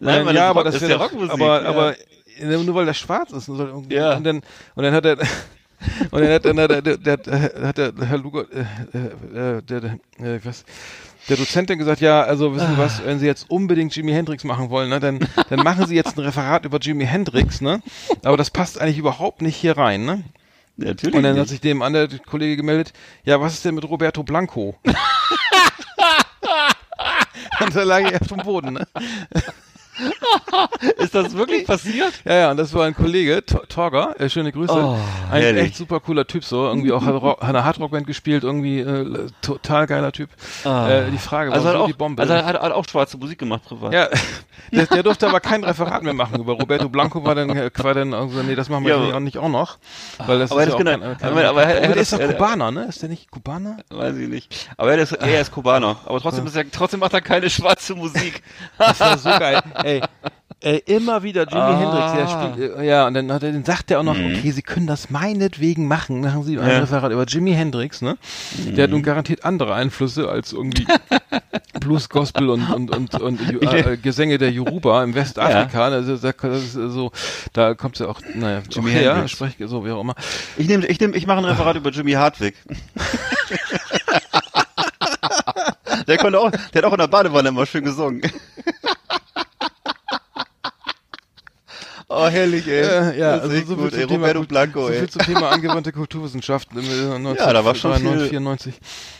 Nein, 0.00 0.24
weil 0.24 0.34
ja, 0.34 0.48
aber 0.48 0.64
das 0.64 0.76
ist 0.76 0.88
ja 0.88 0.96
Rockmusik, 0.96 1.30
aber, 1.32 1.62
ja. 1.62 1.68
aber 1.68 1.94
äh, 2.40 2.56
nur 2.56 2.74
weil 2.74 2.86
der 2.86 2.94
schwarz 2.94 3.32
ist. 3.32 3.48
Und, 3.50 3.56
so, 3.58 3.64
und, 3.64 3.92
Ja. 3.92 4.16
und 4.16 4.24
dann 4.24 4.36
und 4.74 4.82
dann 4.82 4.94
hat 4.94 5.04
er 5.04 5.18
und 6.10 6.20
dann 6.20 6.32
hat 6.32 6.44
dann 6.44 6.58
hat 6.58 6.70
der, 6.70 7.66
hat 7.68 7.78
der 7.78 7.92
Herr 8.00 8.18
Luger 8.18 8.46
äh, 8.52 8.60
äh, 8.98 9.62
der, 9.62 9.80
der 9.80 9.98
äh, 10.18 10.40
was 10.42 10.64
der 11.28 11.36
Dozent 11.36 11.70
dann 11.70 11.78
gesagt, 11.78 12.00
ja, 12.00 12.22
also 12.22 12.54
wissen 12.54 12.74
Sie 12.74 12.78
was, 12.78 13.04
wenn 13.04 13.18
Sie 13.18 13.26
jetzt 13.26 13.50
unbedingt 13.50 13.94
Jimi 13.96 14.12
Hendrix 14.12 14.44
machen 14.44 14.70
wollen, 14.70 14.88
ne, 14.88 15.00
dann, 15.00 15.18
dann 15.50 15.60
machen 15.60 15.86
Sie 15.86 15.96
jetzt 15.96 16.16
ein 16.16 16.20
Referat 16.20 16.64
über 16.64 16.78
Jimi 16.78 17.04
Hendrix, 17.04 17.60
ne? 17.60 17.82
Aber 18.22 18.36
das 18.36 18.50
passt 18.50 18.80
eigentlich 18.80 18.98
überhaupt 18.98 19.42
nicht 19.42 19.56
hier 19.56 19.76
rein, 19.76 20.04
ne? 20.04 20.22
Natürlich. 20.76 21.16
Und 21.16 21.22
dann 21.24 21.32
hat 21.32 21.40
nicht. 21.40 21.48
sich 21.50 21.60
dem 21.60 21.82
anderen 21.82 22.20
Kollege 22.24 22.56
gemeldet, 22.56 22.92
ja, 23.24 23.40
was 23.40 23.54
ist 23.54 23.64
denn 23.64 23.74
mit 23.74 23.88
Roberto 23.88 24.22
Blanco? 24.22 24.76
Und 27.60 27.74
da 27.74 27.82
lag 27.84 28.00
ich 28.00 28.20
auf 28.20 28.28
dem 28.28 28.38
Boden, 28.38 28.74
ne? 28.74 28.86
Ist 30.98 31.14
das 31.14 31.34
wirklich 31.36 31.66
passiert? 31.66 32.12
Ja, 32.24 32.34
ja, 32.34 32.50
und 32.50 32.56
das 32.56 32.72
war 32.74 32.84
ein 32.86 32.94
Kollege, 32.94 33.44
To- 33.44 33.64
Torger, 33.68 34.14
äh, 34.20 34.28
schöne 34.28 34.52
Grüße. 34.52 34.72
Oh, 34.72 34.96
ein 35.30 35.42
herrlich. 35.42 35.64
echt 35.64 35.76
super 35.76 36.00
cooler 36.00 36.26
Typ, 36.26 36.44
so. 36.44 36.66
Irgendwie 36.66 36.92
auch 36.92 37.02
hat 37.40 37.42
eine 37.42 37.64
Hardrock-Band 37.64 38.06
gespielt, 38.06 38.44
irgendwie 38.44 38.80
äh, 38.80 39.28
total 39.42 39.86
geiler 39.86 40.12
Typ. 40.12 40.30
Äh, 40.64 41.10
die 41.10 41.18
Frage 41.18 41.50
war 41.50 41.56
Also, 41.56 41.68
hat 41.68 41.74
so 41.76 41.82
auch, 41.82 41.86
die 41.86 41.92
Bombe. 41.92 42.22
also 42.22 42.34
er 42.34 42.44
hat, 42.44 42.60
hat 42.60 42.72
auch 42.72 42.84
schwarze 42.88 43.16
Musik 43.18 43.38
gemacht 43.38 43.62
privat. 43.64 43.92
ja, 43.92 44.08
der, 44.72 44.86
der 44.86 45.02
durfte 45.02 45.28
aber 45.28 45.40
kein 45.40 45.64
Referat 45.64 46.02
mehr 46.02 46.14
machen. 46.14 46.40
Über 46.40 46.52
Roberto 46.54 46.88
Blanco 46.88 47.24
war 47.24 47.34
dann, 47.34 47.50
äh, 47.50 47.70
war 47.78 47.94
dann 47.94 48.14
also, 48.14 48.42
nee, 48.42 48.54
das 48.54 48.68
machen 48.68 48.84
wir 48.84 48.96
Ja, 48.96 49.20
nicht, 49.20 49.38
auch 49.38 49.48
noch. 49.48 49.78
Weil 50.26 50.38
das 50.38 50.50
Aber 50.52 50.62
ist 50.64 50.70
ja 50.72 50.76
genau- 50.78 50.90
kein, 50.98 51.18
kein, 51.18 51.30
aber- 51.32 51.48
aber 51.48 51.62
er- 51.64 51.80
er 51.82 51.88
hat 51.90 51.96
ist 51.96 52.12
doch 52.12 52.18
er- 52.20 52.32
Kubaner, 52.32 52.70
ne? 52.70 52.84
Ist 52.84 53.02
der 53.02 53.08
nicht 53.08 53.30
Kubaner? 53.30 53.78
Weiß 53.90 54.16
ich 54.16 54.28
nicht. 54.28 54.68
Aber 54.76 54.92
er 54.92 54.98
ist, 54.98 55.12
er 55.12 55.40
ist 55.40 55.50
Kubaner. 55.52 55.96
Aber 56.06 56.20
trotzdem, 56.20 56.46
ist 56.46 56.56
er, 56.56 56.70
trotzdem 56.70 57.00
macht 57.00 57.12
er 57.14 57.20
keine 57.20 57.48
schwarze 57.50 57.94
Musik. 57.94 58.42
Das 58.78 59.00
war 59.00 59.18
so 59.18 59.28
geil. 59.30 59.60
Ey, 59.86 60.00
ey, 60.60 60.82
immer 60.86 61.22
wieder 61.22 61.42
Jimi 61.46 61.60
Ah. 61.60 61.78
Hendrix, 61.78 62.12
der 62.12 62.26
spielt, 62.28 62.78
äh, 62.78 62.84
ja, 62.86 63.06
und 63.06 63.14
dann, 63.14 63.30
hat 63.30 63.42
er, 63.44 63.52
dann 63.52 63.64
sagt 63.64 63.90
er 63.90 64.00
auch 64.00 64.02
noch, 64.02 64.16
okay, 64.16 64.50
Sie 64.50 64.62
können 64.62 64.86
das 64.88 65.10
meinetwegen 65.10 65.86
machen. 65.86 66.20
Machen 66.22 66.42
Sie 66.42 66.58
ein 66.58 66.68
Ja. 66.68 66.78
Referat 66.80 67.12
über 67.12 67.24
Jimi 67.24 67.52
Hendrix, 67.52 68.02
ne? 68.02 68.18
Der 68.58 68.84
hat 68.84 68.90
nun 68.90 69.02
garantiert 69.04 69.44
andere 69.44 69.74
Einflüsse 69.74 70.28
als 70.28 70.52
irgendwie 70.52 70.86
Blues, 71.80 72.08
Gospel 72.08 72.48
und, 72.50 72.68
und, 72.72 72.90
und, 72.90 73.14
und 73.20 73.40
Ju- 73.42 73.60
äh, 73.62 73.96
Gesänge 73.96 74.38
der 74.38 74.50
Yoruba 74.50 75.04
im 75.04 75.14
Westafrika. 75.14 75.84
Also, 75.88 76.16
da, 76.16 76.32
das 76.32 76.62
ist 76.62 76.72
so, 76.72 77.12
da 77.52 77.74
kommt 77.74 77.98
ja 78.00 78.08
auch, 78.08 78.20
naja, 78.34 78.62
Jimi 78.68 78.90
her, 78.90 79.12
Hendrix. 79.12 79.30
sprech, 79.32 79.54
so 79.66 79.84
wie 79.84 79.90
auch 79.92 80.00
immer. 80.00 80.14
Ich 80.56 80.66
nehme, 80.66 80.84
ich 80.86 80.98
nehme, 80.98 81.16
ich 81.16 81.26
mache 81.28 81.38
ein 81.38 81.44
Referat 81.44 81.76
über 81.76 81.90
Jimmy 81.90 82.12
Hartwig. 82.12 82.56
der 86.08 86.16
konnte 86.18 86.40
auch, 86.40 86.50
der 86.50 86.82
hat 86.82 86.84
auch 86.84 86.92
in 86.92 86.98
der 86.98 87.06
Badewanne 87.08 87.48
immer 87.50 87.66
schön 87.66 87.84
gesungen. 87.84 88.22
Oh, 92.08 92.28
herrlich, 92.28 92.68
ey. 92.68 92.82
Äh, 92.84 93.18
ja, 93.18 93.32
also 93.32 93.56
so 93.66 93.74
gut, 93.74 93.92
ey. 93.92 94.06
Thema 94.06 94.28
Roberto 94.28 94.38
Kult- 94.40 94.48
Blanco, 94.48 94.86
so 94.86 94.92
ey. 94.92 94.98
viel 95.00 95.10
zum 95.10 95.22
Thema 95.22 95.48
angewandte 95.50 95.90
Kulturwissenschaften 95.90 96.78
im 96.78 96.84
äh, 97.26 97.34
Ja, 97.34 97.52
da 97.52 97.64
war 97.64 97.74
schon 97.74 97.90
1993, 97.92 98.22
viel- 98.22 98.28
94. 98.30 98.74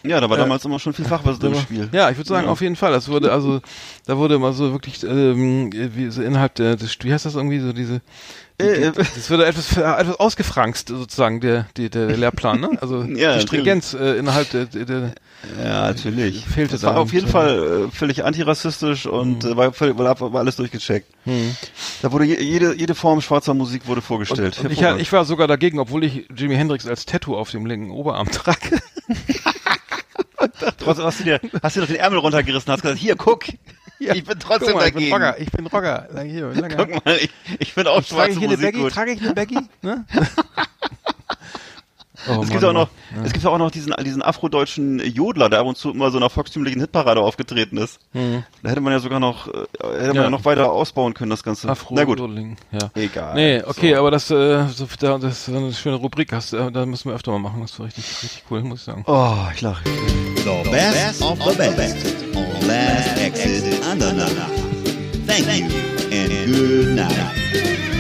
Ja, 0.05 0.21
da 0.21 0.31
war 0.31 0.37
Ja. 0.39 0.45
damals 0.45 0.65
immer 0.65 0.79
schon 0.79 0.93
viel 0.93 1.05
Fachwissen 1.05 1.53
im 1.53 1.61
Spiel. 1.61 1.89
Ja, 1.91 2.11
ich 2.11 2.17
würde 2.17 2.29
sagen, 2.29 2.47
Ja. 2.47 2.53
auf 2.53 2.61
jeden 2.61 2.77
Fall. 2.77 2.93
Das 2.93 3.09
wurde 3.09 3.33
also, 3.33 3.61
da 4.07 4.17
wurde 4.17 4.39
mal 4.39 4.53
so 4.53 4.71
wirklich, 4.71 5.03
ähm, 5.03 5.73
wie 5.75 6.11
so 6.11 6.23
innerhalb 6.23 6.55
der, 6.55 6.77
des, 6.77 6.97
wie 7.03 7.13
heißt 7.13 7.27
das 7.27 7.35
irgendwie 7.35 7.59
so 7.59 7.73
diese, 7.73 8.03
die, 8.61 8.65
Äh, 8.65 8.85
äh. 8.87 8.93
die, 8.93 8.99
das 8.99 9.31
wurde 9.33 9.47
etwas, 9.47 9.77
etwas 9.77 10.21
ausgefranst 10.21 10.89
sozusagen 10.89 11.41
der, 11.41 11.67
die, 11.77 11.91
der 11.91 12.17
Lehrplan, 12.17 12.61
ne? 12.61 12.71
Also 12.81 13.03
Ja, 13.09 13.35
die 13.35 13.41
Stringenz 13.41 13.95
äh, 13.95 14.17
innerhalb 14.17 14.49
der, 14.51 14.67
der, 14.67 14.85
der 14.85 15.13
Ja, 15.63 15.83
natürlich. 15.89 16.45
Fehlte 16.45 16.73
das 16.73 16.83
war 16.83 16.97
auf 16.97 17.13
jeden. 17.13 17.29
Fall 17.29 17.89
äh, 17.89 17.91
völlig 17.97 18.25
antirassistisch 18.25 19.07
und 19.07 19.45
Mhm. 19.45 19.51
äh, 19.53 19.57
war, 19.57 19.73
völlig, 19.73 19.97
war, 19.97 20.21
war 20.21 20.41
alles 20.41 20.57
durchgecheckt. 20.57 21.07
Da 22.03 22.11
wurde 22.13 22.25
je, 22.25 22.41
jede, 22.43 22.75
jede 22.75 22.95
Form 22.95 23.21
schwarzer 23.21 23.55
Musik 23.55 23.87
wurde 23.87 24.03
vorgestellt. 24.03 24.59
und 24.59 24.73
ich, 24.73 24.81
ja- 24.81 24.97
ich 24.97 25.13
war 25.13 25.25
sogar 25.25 25.47
dagegen, 25.47 25.79
obwohl 25.79 26.03
ich 26.05 26.27
Jimi 26.35 26.57
Hendrix 26.57 26.87
als 26.87 27.07
Tattoo 27.07 27.37
auf 27.37 27.51
dem 27.51 27.65
linken 27.67 27.91
Oberarm 27.91 28.31
trage. 28.33 28.81
Trotzdem 30.79 31.05
hast 31.05 31.21
du 31.21 31.25
dir, 31.25 31.41
hast 31.63 31.77
dir 31.77 31.81
doch 31.81 31.87
den 31.89 31.97
Ärmel 31.97 32.19
runtergerissen, 32.19 32.73
hast 32.73 32.83
gesagt, 32.83 32.99
hier, 33.01 33.17
guck, 33.17 33.45
ich 33.99 34.25
bin 34.25 34.39
trotzdem 34.39 34.75
mal, 34.75 34.87
ich 34.89 34.95
bin 34.95 35.11
dagegen. 35.11 35.13
Rocker, 35.13 35.41
ich 35.41 35.51
bin 35.51 35.67
Rocker. 35.67 36.09
Lang 36.13 36.29
hier, 36.29 36.49
lange. 36.55 36.77
Guck 36.77 37.05
mal, 37.05 37.17
ich, 37.17 37.31
ich 37.59 37.73
finde 37.73 37.91
auch 37.91 38.03
Trage 38.03 38.07
schwarze 38.09 38.31
ich 38.33 38.39
hier 38.39 38.49
eine 38.49 38.57
Musik 38.57 38.73
Baggy? 38.73 38.83
gut. 38.83 38.93
Trage 38.93 39.13
ich 39.13 39.21
eine 39.23 39.35
Baggy? 39.35 39.59
Ne? 39.83 40.05
Oh, 42.29 42.43
Es 42.43 42.51
gibt 42.51 42.63
Mann, 42.63 42.71
auch 42.71 42.73
noch, 42.73 42.89
Mann. 43.15 43.25
es 43.25 43.33
gibt 43.33 43.47
auch 43.47 43.59
noch 43.59 43.71
diesen, 43.71 43.95
diesen 44.05 44.23
afrodeutschen 44.23 44.99
Jodler, 45.01 45.49
der 45.49 45.61
ab 45.61 45.67
und 45.67 45.77
zu 45.77 45.91
immer 45.91 46.11
so 46.11 46.17
in 46.19 46.23
einer 46.23 46.31
volkstümlichen 46.31 46.81
Hitparade 46.81 47.21
aufgetreten 47.21 47.77
ist. 47.79 47.99
Da 48.13 48.69
hätte 48.71 48.81
man 48.81 48.93
ja 48.93 48.99
sogar 49.01 49.21
noch, 49.21 49.49
äh, 49.49 49.51
hätte 49.53 50.07
man 50.09 50.15
Ja. 50.17 50.23
ja 50.25 50.31
noch 50.31 50.45
weiter 50.45 50.71
ausbauen 50.73 51.15
können, 51.15 51.31
das 51.31 51.43
Ganze. 51.43 51.69
Afro 51.69 51.95
Na 51.95 52.05
gut. 52.05 52.19
Jodeling, 52.19 52.57
ja. 52.73 52.91
Egal. 52.95 53.35
Nee, 53.35 53.63
okay, 53.65 53.93
So. 53.95 54.01
aber 54.01 54.11
das, 54.11 54.31
äh, 54.31 54.67
so, 54.69 54.87
da, 55.01 55.19
das 55.19 55.49
ist 55.49 55.55
eine 55.55 55.73
schöne 55.73 55.97
Rubrik, 55.97 56.33
hast, 56.33 56.53
äh, 56.53 56.71
da 56.73 56.85
müssen 56.87 57.09
wir 57.11 57.15
öfter 57.15 57.31
mal 57.33 57.39
machen, 57.39 57.61
das 57.63 57.79
war 57.79 57.87
richtig, 57.87 58.05
richtig 58.23 58.43
cool, 58.51 58.63
muss 58.63 58.81
ich 58.81 58.85
sagen. 58.85 59.05
Oh, 59.07 59.35
ich 59.55 59.61
lache. 59.61 59.83
The 59.85 60.71
best 60.71 61.23
of 61.23 61.39
the 61.43 61.57
best 61.57 61.97
on 62.35 62.69
Last 62.69 63.19
Exit 63.21 63.85
Andernach. 63.91 64.31
Thank 65.27 65.47
you 65.59 65.67
and 66.13 66.47
good 66.47 66.95
night. 66.97 67.96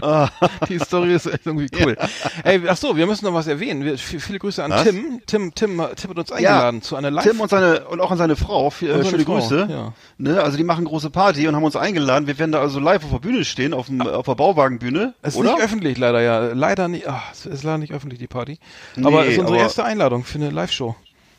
Die 0.68 0.78
Story 0.78 1.14
ist 1.14 1.26
echt 1.26 1.44
irgendwie 1.46 1.68
cool. 1.80 1.96
Ey, 2.44 2.62
ach 2.68 2.76
so, 2.76 2.96
wir 2.96 3.06
müssen 3.06 3.24
noch 3.24 3.34
was 3.34 3.46
erwähnen. 3.48 3.84
Wir, 3.84 3.98
viele 3.98 4.38
Grüße 4.38 4.62
an 4.62 4.70
Was? 4.70 4.84
Tim. 4.84 5.20
Tim, 5.26 5.54
Tim, 5.54 5.82
Tim 5.96 6.10
hat 6.10 6.18
uns 6.18 6.32
eingeladen 6.32 6.82
zu 6.82 6.94
einer 6.96 7.10
Live. 7.10 7.24
Tim 7.24 7.40
und 7.40 7.48
seine 7.48 7.84
und 7.88 8.00
auch 8.00 8.10
an 8.10 8.18
seine 8.18 8.36
Frau, 8.36 8.66
Und 8.66 8.82
äh, 8.82 9.04
schöne 9.04 9.24
Frau, 9.24 9.34
Grüße. 9.38 9.66
ja. 9.70 9.92
Ne, 10.18 10.40
also 10.42 10.56
die 10.56 10.64
machen 10.64 10.84
große 10.84 11.10
Party 11.10 11.48
und 11.48 11.56
haben 11.56 11.64
uns 11.64 11.76
eingeladen. 11.76 12.26
Wir 12.26 12.38
werden 12.38 12.52
da 12.52 12.60
also 12.60 12.78
live 12.80 13.04
auf 13.04 13.10
der 13.10 13.18
Bühne 13.18 13.44
stehen, 13.44 13.74
auf, 13.74 13.86
dem, 13.86 14.00
auf 14.00 14.26
der 14.26 14.34
Bauwagenbühne. 14.36 15.14
Es 15.22 15.34
ist 15.34 15.40
oder? 15.40 15.54
nicht 15.54 15.62
öffentlich 15.64 15.98
leider, 15.98 16.20
ja. 16.22 16.52
Leider 16.52 16.88
nicht. 16.88 17.08
Ach, 17.08 17.32
es 17.32 17.46
ist 17.46 17.64
leider 17.64 17.78
nicht 17.78 17.92
öffentlich, 17.92 18.20
die 18.20 18.28
Party. 18.28 18.58
aber 19.02 19.26
es 19.26 19.32
ist 19.32 19.38
unsere 19.38 19.58
erste 19.58 19.84
Einladung 19.84 20.24
für 20.24 20.38
eine 20.38 20.50
Live-Show. 20.50 20.94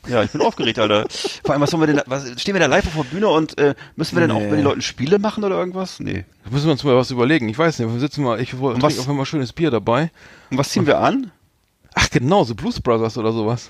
Ja, 0.08 0.24
ich 0.24 0.32
bin 0.32 0.42
aufgeregt, 0.42 0.80
Alter. 0.80 1.06
Vor 1.44 1.52
allem, 1.54 1.62
was 1.62 1.72
sollen 1.72 1.82
wir 1.82 1.88
denn, 1.88 2.02
was, 2.06 2.40
stehen 2.42 2.56
wir 2.56 2.60
da 2.60 2.68
live 2.68 2.88
auf 2.88 2.94
der 2.96 3.04
Bühne 3.04 3.28
und 3.28 3.58
äh, 3.58 3.76
müssen 3.96 4.16
wir 4.16 4.22
denn 4.22 4.32
auch 4.32 4.40
Nee. 4.40 4.50
bei 4.50 4.56
den 4.56 4.64
Leuten 4.66 4.82
Spiele 4.82 5.20
machen 5.20 5.44
oder 5.44 5.58
irgendwas? 5.58 6.00
Nee. 6.00 6.26
Da 6.46 6.52
müssen 6.52 6.66
wir 6.66 6.72
uns 6.72 6.84
mal 6.84 6.96
was 6.96 7.12
überlegen. 7.12 7.50
Ich 7.50 7.58
weiß 7.58 7.80
nicht, 7.80 7.92
wir 7.92 8.00
sitzen 8.00 8.24
mal, 8.24 8.40
ich 8.40 8.52
trinke 8.52 8.82
was- 8.82 8.98
auf 9.00 9.06
Fall 9.06 9.26
schönes 9.26 9.52
Bier 9.54 9.72
dabei. 9.72 10.10
Und 10.50 10.58
was 10.58 10.70
ziehen 10.70 10.88
wir 10.88 11.00
an? 11.00 11.32
Ach 11.96 12.10
genau, 12.10 12.44
so 12.44 12.56
Blues 12.56 12.80
Brothers 12.80 13.18
oder 13.18 13.32
sowas. 13.34 13.70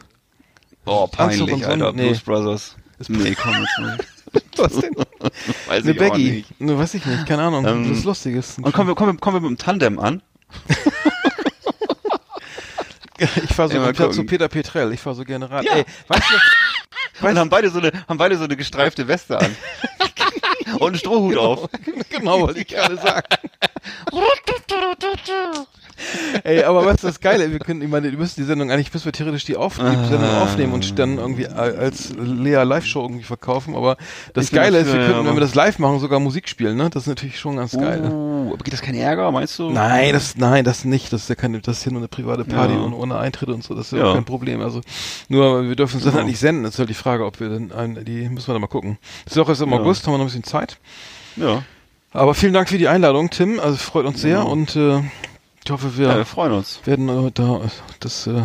Oh, 0.85 1.03
Anzug 1.03 1.17
peinlich, 1.17 1.51
und 1.53 1.59
so- 1.63 1.67
Alter. 1.67 1.93
nee. 1.93 2.05
Blues 2.07 2.21
Brothers. 2.21 2.75
Nee, 3.07 3.35
komm 3.35 3.53
jetzt 3.55 3.79
nicht. 3.79 4.07
Was 4.57 4.73
denn? 4.75 4.93
Weiß 5.67 5.83
Eine 5.83 5.91
ich 5.91 6.01
auch 6.01 6.09
Baggy. 6.09 6.31
nicht. 6.31 6.61
Ne, 6.61 6.77
weiß 6.77 6.93
ich 6.93 7.05
nicht, 7.05 7.25
keine 7.25 7.41
Ahnung. 7.43 7.65
Ähm, 7.65 7.89
das 7.89 7.99
ist 7.99 8.03
Lustiges. 8.03 8.57
Und 8.61 8.71
kommen 8.73 8.87
wir, 8.89 8.93
kommen 8.95 9.13
wir, 9.13 9.19
kommen 9.19 9.37
wir 9.41 9.49
mit 9.49 9.57
dem 9.59 9.63
Tandem 9.63 9.97
an? 9.99 10.21
Ich 13.19 13.53
fahr 13.53 13.69
so, 13.69 13.77
Ey, 13.77 13.83
fahr 13.83 13.93
zu 13.93 14.03
gucken. 14.07 14.25
Peter 14.27 14.47
Petrell, 14.47 14.93
ich 14.93 14.99
fahr 14.99 15.15
so 15.15 15.23
gerne 15.23 15.49
Rad. 15.49 15.65
Ja. 15.65 15.75
Ey, 15.75 15.85
weißt 16.07 16.23
du, 16.29 16.35
Und 17.21 17.37
haben 17.37 17.49
beide 17.49 17.69
so 17.69 17.79
eine, 17.79 17.91
haben 18.07 18.17
beide 18.17 18.37
so 18.37 18.45
eine 18.45 18.55
gestreifte 18.55 19.07
Weste 19.07 19.39
an. 19.39 19.55
und 20.79 20.87
einen 20.87 20.97
Strohhut 20.97 21.37
auf. 21.37 21.69
genau, 22.09 22.41
wollte 22.41 22.59
ich 22.61 22.67
gerade 22.67 22.97
sagen. 22.97 23.27
Ey, 26.43 26.63
aber 26.63 26.85
was 26.85 26.95
ist 26.95 27.03
das 27.03 27.19
Geile? 27.19 27.51
Wir 27.51 27.59
können, 27.59 27.81
ich 27.81 27.87
meine, 27.89 28.11
wir 28.11 28.17
müssen 28.17 28.39
die 28.39 28.45
Sendung 28.45 28.71
eigentlich, 28.71 28.93
müssen 28.93 29.05
wir 29.05 29.11
theoretisch 29.11 29.45
die, 29.45 29.57
auf, 29.57 29.77
die 29.77 29.83
Ah. 29.83 30.05
Sendung 30.07 30.29
aufnehmen 30.37 30.73
und 30.73 30.97
dann 30.99 31.17
irgendwie 31.17 31.47
als 31.47 32.13
Lea 32.17 32.63
Live-Show 32.63 33.01
irgendwie 33.01 33.23
verkaufen. 33.23 33.75
Aber 33.75 33.97
das 34.33 34.45
Ich 34.45 34.51
Geile 34.51 34.79
ist, 34.79 34.93
wir 34.93 35.05
könnten, 35.05 35.25
wenn 35.25 35.33
wir 35.35 35.41
das 35.41 35.55
live 35.55 35.79
machen, 35.79 35.99
sogar 35.99 36.19
Musik 36.19 36.47
spielen, 36.49 36.77
ne? 36.77 36.89
Das 36.89 37.03
ist 37.03 37.07
natürlich 37.07 37.39
schon 37.39 37.57
ganz 37.57 37.73
geil. 37.73 38.01
Uh, 38.11 38.53
aber 38.53 38.63
geht 38.63 38.73
das 38.73 38.81
kein 38.81 38.95
Ärger, 38.95 39.31
meinst 39.31 39.57
du? 39.59 39.69
Nein, 39.69 40.13
das, 40.13 40.35
nein, 40.37 40.63
das 40.65 40.85
nicht. 40.85 41.11
Das 41.13 41.23
ist 41.23 41.29
ja 41.29 41.35
keine, 41.35 41.59
das 41.59 41.79
ist 41.79 41.85
ja 41.85 41.91
nur 41.91 42.01
eine 42.01 42.07
private 42.07 42.45
Party 42.45 42.73
Ja. 42.73 42.79
und 42.81 42.93
ohne 42.93 43.17
Eintritt 43.17 43.49
und 43.49 43.63
so. 43.63 43.73
Das 43.75 43.91
ist 43.91 43.97
ja, 43.99 44.05
Ja. 44.07 44.13
kein 44.13 44.25
Problem. 44.25 44.61
Also, 44.61 44.81
nur, 45.27 45.67
wir 45.67 45.75
dürfen 45.75 45.97
es 45.97 46.05
dann 46.05 46.13
halt 46.13 46.25
nicht 46.25 46.39
senden. 46.39 46.63
Das 46.63 46.73
ist 46.73 46.79
halt 46.79 46.89
die 46.89 46.93
Frage, 46.93 47.25
ob 47.25 47.39
wir 47.39 47.49
dann, 47.49 48.03
die 48.05 48.29
müssen 48.29 48.47
wir 48.47 48.53
dann 48.53 48.61
mal 48.61 48.67
gucken. 48.67 48.97
Das 49.25 49.33
ist 49.35 49.39
auch 49.41 49.49
erst 49.49 49.61
im 49.61 49.71
Ja. 49.71 49.77
August, 49.77 50.05
haben 50.05 50.13
wir 50.13 50.17
noch 50.17 50.25
ein 50.25 50.27
bisschen 50.27 50.43
Zeit. 50.43 50.77
Ja. 51.35 51.63
Aber 52.11 52.33
vielen 52.33 52.53
Dank 52.53 52.69
für 52.69 52.77
die 52.79 52.87
Einladung, 52.87 53.29
Tim. 53.29 53.59
Also, 53.59 53.77
freut 53.77 54.05
uns 54.05 54.21
sehr 54.21 54.37
Ja. 54.37 54.41
und, 54.41 54.75
äh, 54.75 55.01
ich 55.69 55.71
hoffe, 55.71 55.95
wir 55.99 56.07
ja, 56.07 56.17
wir 56.17 56.25
freuen 56.25 56.51
uns. 56.53 56.79
werden 56.85 57.27
äh, 57.27 57.31
da, 57.31 57.61
das, 57.99 58.25
äh, 58.25 58.41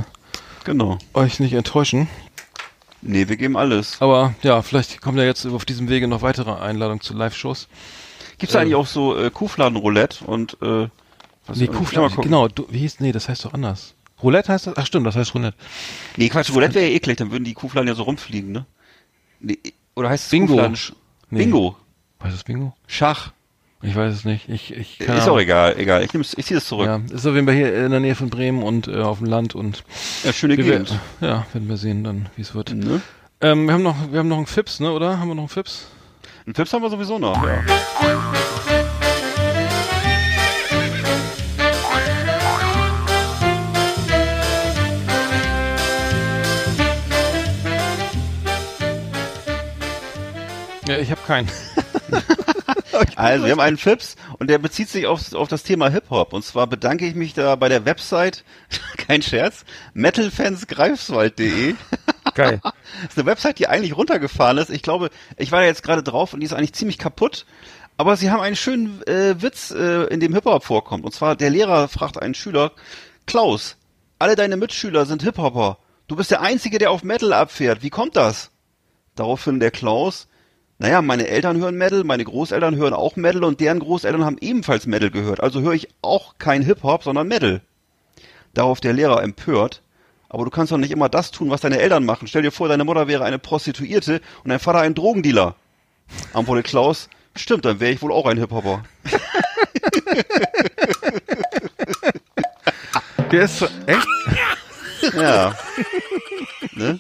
Genau. 0.65 0.99
euch 1.15 1.41
nicht 1.41 1.55
enttäuschen. 1.55 2.07
Nee, 3.01 3.29
wir 3.29 3.39
geben 3.39 3.57
alles. 3.57 3.97
Aber, 4.03 4.35
ja, 4.43 4.61
vielleicht 4.61 5.01
kommen 5.01 5.17
ja 5.17 5.25
jetzt 5.25 5.47
auf 5.47 5.65
diesem 5.65 5.89
Wege 5.89 6.07
noch 6.07 6.21
weitere 6.21 6.53
Einladungen 6.53 7.01
zu 7.01 7.15
Live-Shows. 7.15 7.69
Gibt's 8.37 8.53
da 8.53 8.59
Ähm. 8.59 8.65
eigentlich 8.65 8.75
auch 8.75 8.87
so 8.87 9.17
äh, 9.17 9.31
Kuhfladen-Roulette 9.31 10.23
und 10.27 10.59
äh, 10.61 10.89
was 11.47 11.57
Nee, 11.57 11.69
Kuhfladen, 11.69 12.15
genau, 12.21 12.49
du, 12.49 12.67
wie 12.69 12.81
hieß, 12.81 13.01
nee, 13.01 13.13
das 13.13 13.31
heißt 13.31 13.47
doch 13.47 13.55
anders. 13.55 13.95
Roulette 14.23 14.53
heißt 14.53 14.67
das? 14.67 14.77
Ach 14.77 14.85
stimmt, 14.85 15.07
das 15.07 15.17
heißt 15.17 15.35
Roulette. 15.35 15.57
Nee, 16.19 16.29
Quatsch, 16.29 16.51
Roulette 16.51 16.75
wäre 16.75 16.89
ja 16.91 16.93
eklig, 16.95 17.17
dann 17.17 17.31
würden 17.31 17.45
die 17.45 17.55
Kuhfladen 17.55 17.89
ja 17.89 17.95
so 17.95 18.03
rumfliegen, 18.03 18.53
ne? 18.53 18.67
Nee, 19.41 19.59
oder 19.97 20.11
heißt 20.11 20.25
es 20.27 20.31
Bingo. 20.31 20.49
Kuhfladen? 20.57 20.79
Nee. 21.31 21.39
Bingo. 21.39 21.77
Weißt 22.19 22.33
du 22.33 22.37
das 22.37 22.45
Bingo? 22.45 22.75
Schach. 22.87 23.33
Ich 23.87 23.95
weiß 23.95 24.15
es 24.15 24.25
nicht. 24.25 24.49
Ich, 24.49 24.73
ich, 24.75 24.99
keine 24.99 25.19
ist 25.19 25.29
auch 25.29 25.39
egal, 25.39 25.79
egal. 25.79 26.03
Ich, 26.03 26.13
nehm's, 26.15 26.33
ich 26.37 26.47
ziehe 26.47 26.59
das 26.59 26.67
zurück. 26.67 26.87
Ja, 26.87 27.01
ist 27.13 27.27
auf 27.27 27.35
jeden 27.35 27.47
Fall 27.47 27.55
hier 27.55 27.85
in 27.85 27.91
der 27.91 28.01
Nähe 28.01 28.15
von 28.15 28.31
Bremen 28.31 28.63
und 28.63 28.89
äh, 28.89 28.97
auf 29.03 29.19
dem 29.19 29.27
Land 29.27 29.55
und 29.55 29.85
Ja, 30.25 30.33
schöne 30.33 30.57
wir, 30.57 30.65
Gegend. 30.65 30.99
ja, 31.21 31.47
werden 31.53 31.69
wir 31.69 31.77
sehen 31.77 32.03
dann, 32.03 32.27
wie 32.37 32.43
es 32.43 32.55
wird. 32.55 32.73
Ne? 32.75 33.03
Ähm, 33.43 33.67
wir 33.67 33.75
haben 33.75 33.83
noch, 33.83 33.97
wir 34.11 34.21
haben 34.21 34.29
noch 34.29 34.39
einen 34.39 34.47
Fips, 34.47 34.81
ne, 34.81 34.91
oder? 34.91 35.19
Haben 35.19 35.29
wir 35.29 35.35
noch 35.35 35.43
einen 35.43 35.49
Fips? 35.51 35.87
Einen 36.47 36.55
Fips 36.55 36.73
haben 36.73 36.83
wir 36.83 36.91
sowieso 36.91 37.19
noch, 37.19 37.43
ja. 37.47 37.63
Ja, 50.87 50.99
ich 50.99 51.11
habe 51.11 51.21
keinen. 51.27 51.49
Also, 53.17 53.45
wir 53.45 53.53
haben 53.53 53.61
einen 53.61 53.77
Fips 53.77 54.17
und 54.39 54.49
der 54.49 54.59
bezieht 54.59 54.89
sich 54.89 55.07
auf, 55.07 55.33
auf 55.35 55.49
das 55.49 55.63
Thema 55.63 55.89
Hip-Hop. 55.89 56.33
Und 56.33 56.45
zwar 56.45 56.67
bedanke 56.67 57.07
ich 57.07 57.15
mich 57.15 57.35
da 57.35 57.57
bei 57.57 57.69
der 57.69 57.85
Website, 57.85 58.45
kein 58.97 59.23
Scherz, 59.23 59.65
metalfansgreifswald.de. 59.95 61.75
Geil. 62.35 62.61
Das 62.63 62.73
ist 63.11 63.19
eine 63.19 63.27
Website, 63.27 63.59
die 63.59 63.69
eigentlich 63.69 63.97
runtergefahren 63.97 64.59
ist. 64.59 64.71
Ich 64.71 64.83
glaube, 64.83 65.11
ich 65.37 65.53
war 65.53 65.61
da 65.61 65.67
jetzt 65.67 65.83
gerade 65.83 66.03
drauf 66.03 66.33
und 66.33 66.41
die 66.41 66.47
ist 66.47 66.53
eigentlich 66.53 66.75
ziemlich 66.75 66.99
kaputt. 66.99 67.47
Aber 67.97 68.17
sie 68.17 68.31
haben 68.31 68.41
einen 68.41 68.57
schönen 68.57 69.03
äh, 69.07 69.41
Witz, 69.41 69.71
äh, 69.71 70.05
in 70.05 70.21
dem 70.21 70.35
Hip-Hop 70.35 70.65
vorkommt. 70.65 71.05
Und 71.05 71.13
zwar, 71.13 71.37
der 71.37 71.51
Lehrer 71.51 71.89
fragt 71.89 72.21
einen 72.21 72.35
Schüler, 72.35 72.73
Klaus, 73.27 73.77
alle 74.19 74.37
deine 74.37 74.57
Mitschüler 74.57 75.07
sind 75.07 75.23
Hip-Hopper. 75.23 75.79
Du 76.09 76.17
bist 76.17 76.31
der 76.31 76.41
Einzige, 76.41 76.79
der 76.79 76.91
auf 76.91 77.03
Metal 77.03 77.33
abfährt. 77.33 77.83
Wie 77.83 77.91
kommt 77.91 78.17
das? 78.17 78.51
Daraufhin 79.15 79.61
der 79.61 79.71
Klaus, 79.71 80.29
naja, 80.79 81.03
meine 81.03 81.29
Eltern 81.29 81.59
hören 81.59 81.77
Metal, 81.77 82.05
meine 82.05 82.25
Großeltern 82.25 82.77
hören 82.77 82.95
auch 82.95 83.17
Metal 83.17 83.45
und 83.45 83.61
deren 83.61 83.79
Großeltern 83.79 84.25
haben 84.25 84.39
ebenfalls 84.41 84.87
Metal 84.87 85.11
gehört. 85.11 85.41
Also 85.41 85.61
höre 85.61 85.75
ich 85.75 85.89
auch 86.03 86.35
kein 86.39 86.63
Hip-Hop, 86.63 87.05
sondern 87.05 87.29
Metal. 87.29 87.61
Darauf 88.55 88.81
der 88.81 88.93
Lehrer 88.93 89.23
empört, 89.23 89.83
aber 90.29 90.45
du 90.45 90.51
kannst 90.51 90.73
doch 90.73 90.79
nicht 90.79 90.91
immer 90.91 91.09
das 91.09 91.31
tun, 91.31 91.51
was 91.51 91.61
deine 91.61 91.79
Eltern 91.79 92.05
machen. 92.05 92.27
Stell 92.27 92.43
dir 92.43 92.51
vor, 92.51 92.69
deine 92.69 92.85
Mutter 92.85 93.07
wäre 93.07 93.25
eine 93.25 93.39
Prostituierte 93.39 94.21
und 94.43 94.51
dein 94.51 94.59
Vater 94.59 94.81
ein 94.81 94.95
Drogendealer. 94.95 95.55
Antwortet 96.33 96.67
Klaus, 96.67 97.09
stimmt, 97.37 97.65
dann 97.65 97.81
wäre 97.81 97.93
ich 97.93 98.03
wohl 98.03 98.13
auch 98.13 98.27
ein 98.27 98.39
Hip-Hopper. 98.39 98.83
Der 103.31 103.43
ist 103.43 103.59
so, 103.59 103.67
echt? 103.87 104.07
Ja. 105.17 105.57
ne? 106.73 106.99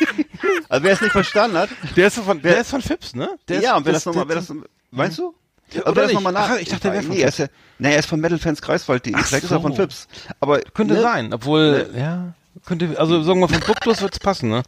Also 0.68 0.84
wer 0.84 0.92
es 0.92 1.00
nicht 1.00 1.12
verstanden 1.12 1.56
hat, 1.58 1.70
Der 1.96 2.06
ist 2.08 2.16
so 2.16 2.22
von, 2.22 2.42
der 2.42 2.60
ist 2.60 2.70
von 2.70 2.82
Fips, 2.82 3.14
ne? 3.14 3.30
Der 3.48 3.60
ja, 3.60 3.72
ist, 3.72 3.76
und 3.78 3.86
wenn 3.86 3.92
das, 3.94 4.06
nochmal, 4.06 4.26
der- 4.26 4.36
wenn 4.36 4.58
das, 4.60 4.68
meinst 4.90 5.18
du? 5.18 5.34
Ja, 5.72 5.82
Aber 5.82 5.90
oder 5.92 6.02
das 6.02 6.12
nochmal 6.12 6.32
nach. 6.32 6.50
Ach, 6.50 6.56
ich 6.58 6.68
dachte, 6.68 6.82
der 6.82 6.92
wäre 6.92 7.02
von 7.02 7.14
nee, 7.14 7.22
er 7.22 7.28
ist 7.28 7.38
ja, 7.38 7.46
nee, 7.78 7.92
er 7.92 7.98
ist 7.98 8.06
von 8.06 8.20
Metalfanskreiswald.de. 8.20 9.14
Ach 9.16 9.26
Vielleicht 9.26 9.44
ist 9.44 9.50
er 9.50 9.60
von 9.60 9.72
so. 9.72 9.82
Fips. 9.82 10.06
Aber 10.38 10.60
Könnte 10.60 10.94
ne? 10.94 11.02
sein, 11.02 11.32
obwohl, 11.32 11.90
ja, 11.96 12.34
könnte, 12.64 12.98
also 12.98 13.22
sagen 13.22 13.40
wir 13.40 13.48
von 13.48 13.60
Duktus 13.60 14.00
wird's 14.00 14.18
passen, 14.20 14.48
ne? 14.50 14.62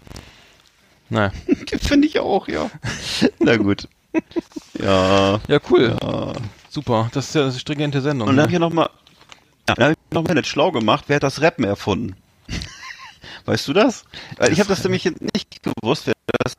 Naja. 1.09 1.33
Finde 1.81 2.07
ich 2.09 2.19
auch, 2.19 2.49
ja. 2.49 2.71
Na 3.39 3.57
gut. 3.57 3.89
Ja. 4.75 5.41
Ja, 5.47 5.59
cool. 5.71 5.97
ja. 6.03 6.33
Super. 6.69 7.09
Das 7.13 7.29
ist 7.29 7.35
ja 7.35 7.43
eine 7.43 7.53
stringente 7.53 8.01
Sendung. 8.01 8.29
Und 8.29 8.37
dann 8.37 8.43
habe 8.43 8.51
ne? 8.51 8.57
ich 8.57 8.61
ja 8.61 8.69
nochmal, 8.69 8.91
ja, 9.69 9.75
habe 9.85 9.93
ich 9.93 10.15
nochmal 10.15 10.35
nicht 10.35 10.49
schlau 10.49 10.73
gemacht, 10.73 11.05
wer 11.07 11.17
hat 11.17 11.23
das 11.23 11.41
Rappen 11.41 11.65
erfunden? 11.65 12.17
Weißt 13.49 13.67
du 13.67 13.73
das? 13.73 14.05
Weil 14.37 14.53
ich 14.53 14.61
habe 14.61 14.69
das 14.69 14.85
nämlich 14.85 15.07
nicht 15.07 15.63
gewusst, 15.63 16.07
wer 16.07 16.15
das. 16.45 16.55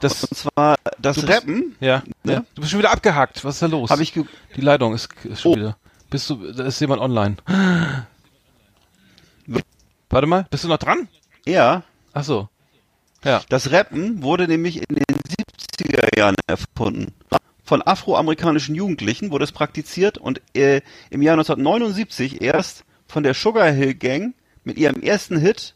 das, 0.00 0.22
Und 0.24 0.36
zwar 0.36 0.76
das 1.00 1.16
Du 1.16 1.22
bist- 1.22 1.32
Rappen 1.36 1.74
ja, 1.80 2.02
ne? 2.22 2.32
ja. 2.32 2.44
Du 2.54 2.60
bist 2.60 2.70
schon 2.70 2.78
wieder 2.78 2.92
abgehackt. 2.92 3.44
Was 3.44 3.56
ist 3.56 3.62
da 3.62 3.66
los? 3.66 3.90
habe 3.90 4.04
ich 4.04 4.12
Die 4.12 4.60
Leitung 4.60 4.94
ist, 4.94 5.08
ist 5.24 5.40
schon 5.40 5.52
Oh. 5.52 5.56
wieder. 5.56 5.76
Bist 6.10 6.30
du, 6.30 6.36
da 6.52 6.64
ist 6.64 6.80
jemand 6.80 7.02
online. 7.02 7.36
Warte 10.10 10.26
mal, 10.28 10.46
bist 10.50 10.62
du 10.64 10.68
noch 10.68 10.78
dran? 10.78 11.08
ja, 11.44 11.82
Ach 12.14 12.24
so. 12.24 12.48
Ja. 13.24 13.42
das 13.48 13.72
Rappen 13.72 14.22
wurde 14.22 14.46
nämlich 14.48 14.76
in 14.88 14.94
den 14.94 15.04
70er 15.06 16.16
Jahren 16.16 16.36
erfunden. 16.46 17.12
Von 17.64 17.82
afroamerikanischen 17.82 18.74
Jugendlichen 18.76 19.30
wurde 19.32 19.44
es 19.44 19.52
praktiziert 19.52 20.18
und 20.18 20.40
äh, 20.54 20.80
im 21.10 21.20
Jahr 21.20 21.34
1979 21.34 22.40
erst 22.40 22.84
von 23.08 23.24
der 23.24 23.34
Sugar 23.34 23.70
Hill 23.70 23.94
Gang 23.94 24.34
mit 24.64 24.78
ihrem 24.78 25.02
ersten 25.02 25.36
Hit 25.38 25.74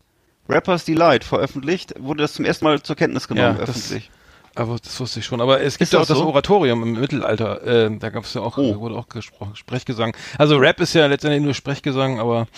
Rappers 0.49 0.85
Delight 0.85 1.25
veröffentlicht, 1.25 1.95
wurde 1.99 2.23
das 2.23 2.35
zum 2.35 2.45
ersten 2.45 2.65
Mal 2.65 2.83
zur 2.83 2.97
Kenntnis 2.97 3.29
genommen, 3.29 3.57
Ja, 3.59 3.65
das- 3.65 3.71
öffentlich. 3.77 4.11
Aber 4.55 4.77
das 4.83 5.01
wusste 5.01 5.21
ich 5.21 5.25
schon. 5.25 5.41
Aber 5.41 5.63
es 5.63 5.79
gibt 5.79 5.91
ja 5.95 5.99
auch 5.99 6.03
das 6.03 6.09
das 6.09 6.19
so? 6.19 6.27
Oratorium 6.27 6.83
im 6.83 7.01
Mittelalter. 7.01 7.67
Äh, 7.87 7.97
da 7.99 8.11
gab 8.11 8.25
es 8.25 8.35
ja 8.35 8.43
auch, 8.43 8.59
Oh. 8.59 8.81
wurde 8.81 8.97
auch 8.97 9.09
gesprochen, 9.09 9.57
Sprechgesang. 9.57 10.15
Also 10.37 10.59
Rap 10.59 10.79
ist 10.79 10.93
ja 10.93 11.07
letztendlich 11.07 11.43
nur 11.43 11.55
Sprechgesang, 11.55 12.21
aber 12.21 12.49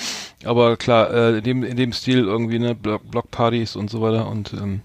aber 0.45 0.77
klar, 0.77 1.15
äh, 1.15 1.39
in 1.39 1.45
dem 1.45 1.63
in 1.63 1.77
dem 1.77 1.93
Stil 1.93 2.25
irgendwie 2.25 2.59
ne 2.59 2.75
Block, 2.75 3.09
Blockpartys 3.09 3.77
und 3.77 3.91
so 3.91 4.01
weiter. 4.03 4.27
Und 4.27 4.53
ähm, 4.55 4.81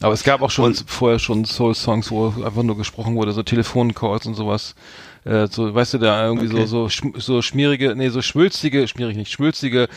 aber 0.00 0.14
es 0.14 0.22
gab 0.22 0.40
auch 0.40 0.52
schon 0.52 0.66
Und- 0.66 0.84
vorher 0.86 1.18
schon 1.18 1.44
Soul-Songs, 1.44 2.12
wo 2.12 2.28
einfach 2.44 2.62
nur 2.62 2.76
gesprochen 2.76 3.16
wurde, 3.16 3.32
so 3.32 3.42
Telefoncalls 3.42 4.26
und 4.26 4.34
sowas. 4.34 4.76
Äh, 5.24 5.46
so, 5.46 5.72
weißt 5.72 5.94
du, 5.94 5.98
da 5.98 6.26
irgendwie 6.26 6.48
Okay. 6.48 6.66
so, 6.66 6.66
so, 6.66 6.86
schm- 6.86 7.20
so 7.20 7.42
schmierige, 7.42 7.94
nee, 7.94 8.08
so 8.08 8.22
schmülzige, 8.22 8.88
schmierig 8.88 9.16
nicht, 9.16 9.30
schmülzige, 9.30 9.88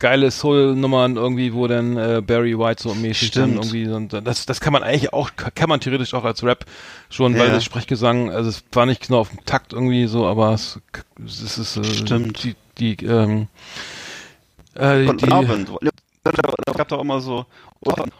geile 0.00 0.30
Soul-Nummern 0.32 1.16
irgendwie, 1.16 1.54
wo 1.54 1.68
dann 1.68 1.96
äh, 1.96 2.20
Barry 2.26 2.58
White 2.58 2.82
so 2.82 2.92
mäßig 2.94 3.30
dann 3.30 3.52
Stimmt. 3.52 3.72
irgendwie, 3.72 3.86
und 4.16 4.26
das, 4.26 4.46
das 4.46 4.60
kann 4.60 4.72
man 4.72 4.82
eigentlich 4.82 5.12
auch, 5.12 5.30
kann 5.54 5.68
man 5.68 5.78
theoretisch 5.78 6.12
auch 6.14 6.24
als 6.24 6.42
Rap 6.42 6.64
schon, 7.08 7.38
weil 7.38 7.48
Ja. 7.48 7.54
das 7.54 7.62
Sprechgesang, 7.64 8.30
also 8.30 8.48
es 8.50 8.64
war 8.72 8.84
nicht 8.86 9.06
genau 9.06 9.20
auf 9.20 9.28
dem 9.30 9.44
Takt 9.44 9.72
irgendwie 9.72 10.06
so, 10.06 10.26
aber 10.26 10.52
es, 10.54 10.80
es 11.24 11.56
ist, 11.56 11.76
äh, 11.76 11.84
Stimmt. 11.84 12.42
die, 12.42 12.56
die, 12.96 13.04
ähm, 13.06 13.46
äh, 14.74 15.06
die, 15.14 15.30
Abend. 15.30 15.70
Es 16.66 16.74
gab 16.74 16.88
doch 16.88 17.00
immer 17.00 17.20
so. 17.20 17.46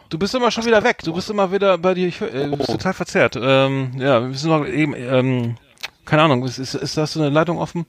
Du 0.09 0.17
bist 0.19 0.35
immer 0.35 0.51
schon 0.51 0.63
wieder 0.65 0.83
weg. 0.83 0.99
Du 1.03 1.11
bist 1.13 1.29
immer 1.29 1.51
wieder 1.51 1.77
bei 1.77 1.95
dir. 1.95 2.07
Ich, 2.07 2.21
äh, 2.21 2.45
du 2.49 2.55
bist 2.55 2.69
Oh. 2.69 2.73
total 2.73 2.93
verzerrt. 2.93 3.37
Ähm, 3.41 3.91
ja, 3.97 4.21
wir 4.21 4.27
müssen 4.29 4.49
noch 4.49 4.65
eben. 4.65 4.93
Ähm, 4.95 5.55
keine 6.05 6.23
Ahnung. 6.23 6.43
Ist, 6.45 6.57
ist, 6.59 6.75
ist 6.75 6.97
da 6.97 7.07
so 7.07 7.19
eine 7.21 7.29
Leitung 7.29 7.57
offen? 7.57 7.85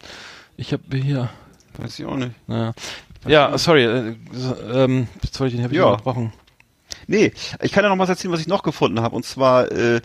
Ich 0.56 0.72
habe 0.72 0.96
hier. 0.96 1.30
Weiß 1.78 1.98
ich 1.98 2.06
auch 2.06 2.16
nicht. 2.16 2.32
Naja. 2.48 2.72
Ja, 3.26 3.58
sorry. 3.58 3.84
Äh, 3.84 4.14
ähm, 4.72 5.08
ich 5.22 5.30
den 5.54 5.64
hab 5.64 5.70
ich 5.72 5.76
Ja. 5.78 5.84
unterbrochen. 5.86 6.32
Nee, 7.08 7.32
ich 7.62 7.72
kann 7.72 7.84
ja 7.84 7.90
noch 7.90 7.96
mal 7.96 8.08
erzählen, 8.08 8.32
was 8.32 8.40
ich 8.40 8.48
noch 8.48 8.62
gefunden 8.62 9.00
habe. 9.00 9.14
Und 9.14 9.24
zwar, 9.24 9.70
äh, 9.70 10.00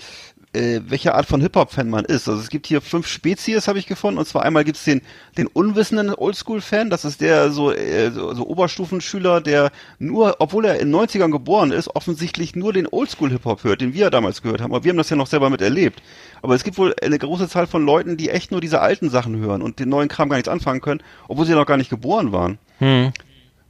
äh, 0.53 0.81
welche 0.85 1.15
Art 1.15 1.25
von 1.25 1.41
Hip-Hop-Fan 1.41 1.89
man 1.89 2.05
ist. 2.05 2.27
Also 2.27 2.41
es 2.41 2.49
gibt 2.49 2.67
hier 2.67 2.81
fünf 2.81 3.07
Spezies, 3.07 3.67
habe 3.67 3.79
ich 3.79 3.87
gefunden. 3.87 4.19
Und 4.19 4.27
zwar 4.27 4.43
einmal 4.43 4.63
gibt's 4.63 4.83
den, 4.83 5.01
den 5.37 5.47
unwissenden 5.47 6.13
Oldschool-Fan. 6.13 6.89
Das 6.89 7.05
ist 7.05 7.21
der 7.21 7.51
so, 7.51 7.71
äh, 7.71 8.11
so, 8.11 8.33
so 8.33 8.45
Oberstufenschüler, 8.47 9.39
der 9.39 9.71
nur, 9.99 10.35
obwohl 10.39 10.65
er 10.65 10.79
in 10.79 10.91
den 10.91 10.95
90ern 10.95 11.31
geboren 11.31 11.71
ist, 11.71 11.95
offensichtlich 11.95 12.55
nur 12.55 12.73
den 12.73 12.87
Oldschool-Hip-Hop 12.87 13.63
hört, 13.63 13.81
den 13.81 13.93
wir 13.93 14.09
damals 14.09 14.41
gehört 14.41 14.61
haben. 14.61 14.73
Aber 14.73 14.83
wir 14.83 14.89
haben 14.89 14.97
das 14.97 15.09
ja 15.09 15.15
noch 15.15 15.27
selber 15.27 15.49
miterlebt. 15.49 16.01
Aber 16.41 16.55
es 16.55 16.63
gibt 16.63 16.77
wohl 16.77 16.93
eine 17.01 17.17
große 17.17 17.47
Zahl 17.47 17.67
von 17.67 17.85
Leuten, 17.85 18.17
die 18.17 18.29
echt 18.29 18.51
nur 18.51 18.61
diese 18.61 18.81
alten 18.81 19.09
Sachen 19.09 19.37
hören 19.37 19.61
und 19.61 19.79
den 19.79 19.89
neuen 19.89 20.09
Kram 20.09 20.29
gar 20.29 20.37
nichts 20.37 20.49
anfangen 20.49 20.81
können, 20.81 21.01
obwohl 21.27 21.45
sie 21.45 21.53
noch 21.53 21.65
gar 21.65 21.77
nicht 21.77 21.89
geboren 21.89 22.31
waren. 22.31 22.57
Hm. 22.79 23.13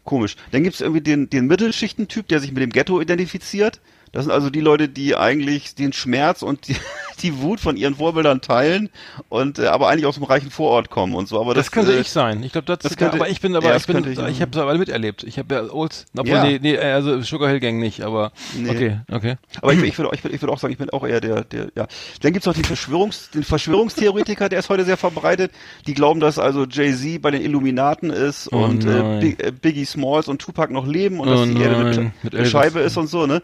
Komisch. 0.04 0.36
Dann 0.52 0.64
gibt's 0.64 0.82
irgendwie 0.82 1.02
den, 1.02 1.30
den 1.30 1.46
Mittelschichtentyp, 1.46 2.28
der 2.28 2.40
sich 2.40 2.52
mit 2.52 2.64
dem 2.64 2.72
Ghetto 2.72 3.00
identifiziert. 3.00 3.82
Das 4.14 4.26
sind 4.26 4.32
also 4.34 4.49
die 4.49 4.59
Leute, 4.59 4.89
die 4.89 5.16
eigentlich 5.16 5.76
den 5.76 5.93
Schmerz 5.93 6.41
und 6.41 6.68
die, 6.68 6.76
die 7.22 7.39
Wut 7.41 7.59
von 7.62 7.78
ihren 7.78 7.95
Vorbildern 7.95 8.41
teilen 8.41 8.89
und 9.30 9.57
äh, 9.59 9.68
aber 9.68 9.88
eigentlich 9.88 10.05
aus 10.05 10.16
dem 10.16 10.24
reichen 10.26 10.51
Vorort 10.51 10.89
kommen 10.89 11.16
und 11.16 11.28
so. 11.30 11.39
Aber 11.39 11.53
Das, 11.53 11.68
das, 11.68 11.72
könnte 11.72 11.93
äh, 11.93 12.01
ich 12.01 12.09
sein. 12.09 12.43
Ich 12.43 12.51
glaube, 12.51 12.66
das, 12.66 12.80
das 12.80 12.97
könnte- 12.97 13.16
aber 13.16 13.30
ich 13.30 13.39
bin 13.39 13.55
aber 13.55 13.70
ja, 13.70 13.76
ich 13.78 13.86
bin 13.88 13.97
ich, 14.12 14.20
ich- 14.20 14.41
habe 14.41 14.51
es 14.51 14.57
aber 14.57 14.78
miterlebt. 14.78 15.24
Ich 15.24 15.38
habe 15.39 15.55
ja 15.55 15.74
Olds, 15.74 16.07
obwohl 16.18 16.34
Ja. 16.36 16.43
nee, 16.43 16.59
nee, 16.62 16.78
also 16.78 17.22
Sugar 17.22 17.49
Hill 17.49 17.59
Gang 17.62 17.80
nicht, 17.80 18.01
aber 18.01 18.32
Nee. 18.57 18.70
okay, 18.70 18.99
okay. 19.12 19.36
Aber 19.62 19.74
ich, 19.74 19.82
ich 19.82 19.97
würde 19.97 20.09
ich 20.14 20.24
würd, 20.24 20.34
ich 20.34 20.41
würd 20.41 20.51
auch 20.51 20.59
sagen, 20.59 20.74
ich 20.74 20.78
bin 20.80 20.89
auch 20.89 21.05
eher 21.07 21.22
der, 21.22 21.43
der, 21.45 21.68
ja. 21.76 21.88
Dann 22.22 22.34
gibt's 22.34 22.45
noch 22.47 22.53
den, 22.53 22.66
Verschwörungs, 22.66 23.30
den 23.30 23.43
Verschwörungstheoretiker, 23.43 24.49
der 24.49 24.59
ist 24.59 24.70
heute 24.70 24.84
sehr 24.84 24.97
verbreitet. 24.97 25.51
Die 25.88 25.93
glauben, 25.93 26.20
dass 26.20 26.38
also 26.38 26.66
Jay-Z 26.66 27.22
bei 27.22 27.32
den 27.32 27.41
Illuminaten 27.43 28.09
ist 28.09 28.51
Oh 28.51 28.57
und 28.57 28.86
äh. 28.86 29.20
Big, 29.22 29.41
äh, 29.43 29.51
Biggie 29.51 29.86
Smalls 29.86 30.28
und 30.28 30.41
Tupac 30.41 30.74
noch 30.74 30.86
leben 30.86 31.20
und 31.20 31.30
Oh 31.30 31.32
dass 31.32 31.43
die 31.49 31.62
Erde 31.62 31.76
nein, 31.84 31.86
eine, 31.97 32.12
mit 32.24 32.36
eine. 32.36 32.45
Scheibe 32.45 32.80
ist 32.82 32.97
und 32.97 33.07
so, 33.07 33.26
ne? 33.26 33.41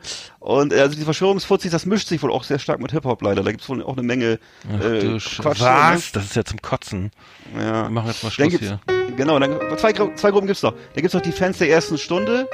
Und 0.47 0.71
äh, 0.71 0.79
also 0.79 0.95
die 0.95 1.03
Verschwörungsfuzis, 1.03 1.71
das 1.71 1.85
mischt 1.85 2.07
sich 2.07 2.23
wohl 2.23 2.31
auch 2.31 2.45
sehr 2.45 2.57
stark 2.57 2.79
mit 2.79 2.93
Hip-Hop 2.93 3.21
leider. 3.21 3.43
Da 3.43 3.51
gibt's 3.51 3.67
wohl 3.67 3.83
auch 3.83 3.97
eine 3.97 4.03
Menge 4.03 4.39
Ach, 4.69 4.81
äh, 4.81 5.17
Quatsch. 5.19 5.59
Was? 5.59 6.13
Das 6.13 6.23
ist 6.23 6.37
ja 6.37 6.45
zum 6.45 6.61
Kotzen. 6.61 7.11
Ne? 7.53 7.65
Ja. 7.65 7.83
Wir 7.83 7.89
machen 7.89 8.07
jetzt 8.07 8.23
mal 8.23 8.31
Schluss 8.31 8.53
hier. 8.53 8.79
Genau, 9.17 9.37
dann 9.39 9.59
zwei, 9.77 9.91
zwei 9.91 10.31
Gruppen 10.31 10.47
gibt's 10.47 10.63
noch. 10.63 10.71
Da 10.71 11.01
gibt's 11.01 11.13
noch 11.13 11.21
die 11.21 11.33
Fans 11.33 11.57
der 11.57 11.69
ersten 11.69 11.97
Stunde 11.97 12.47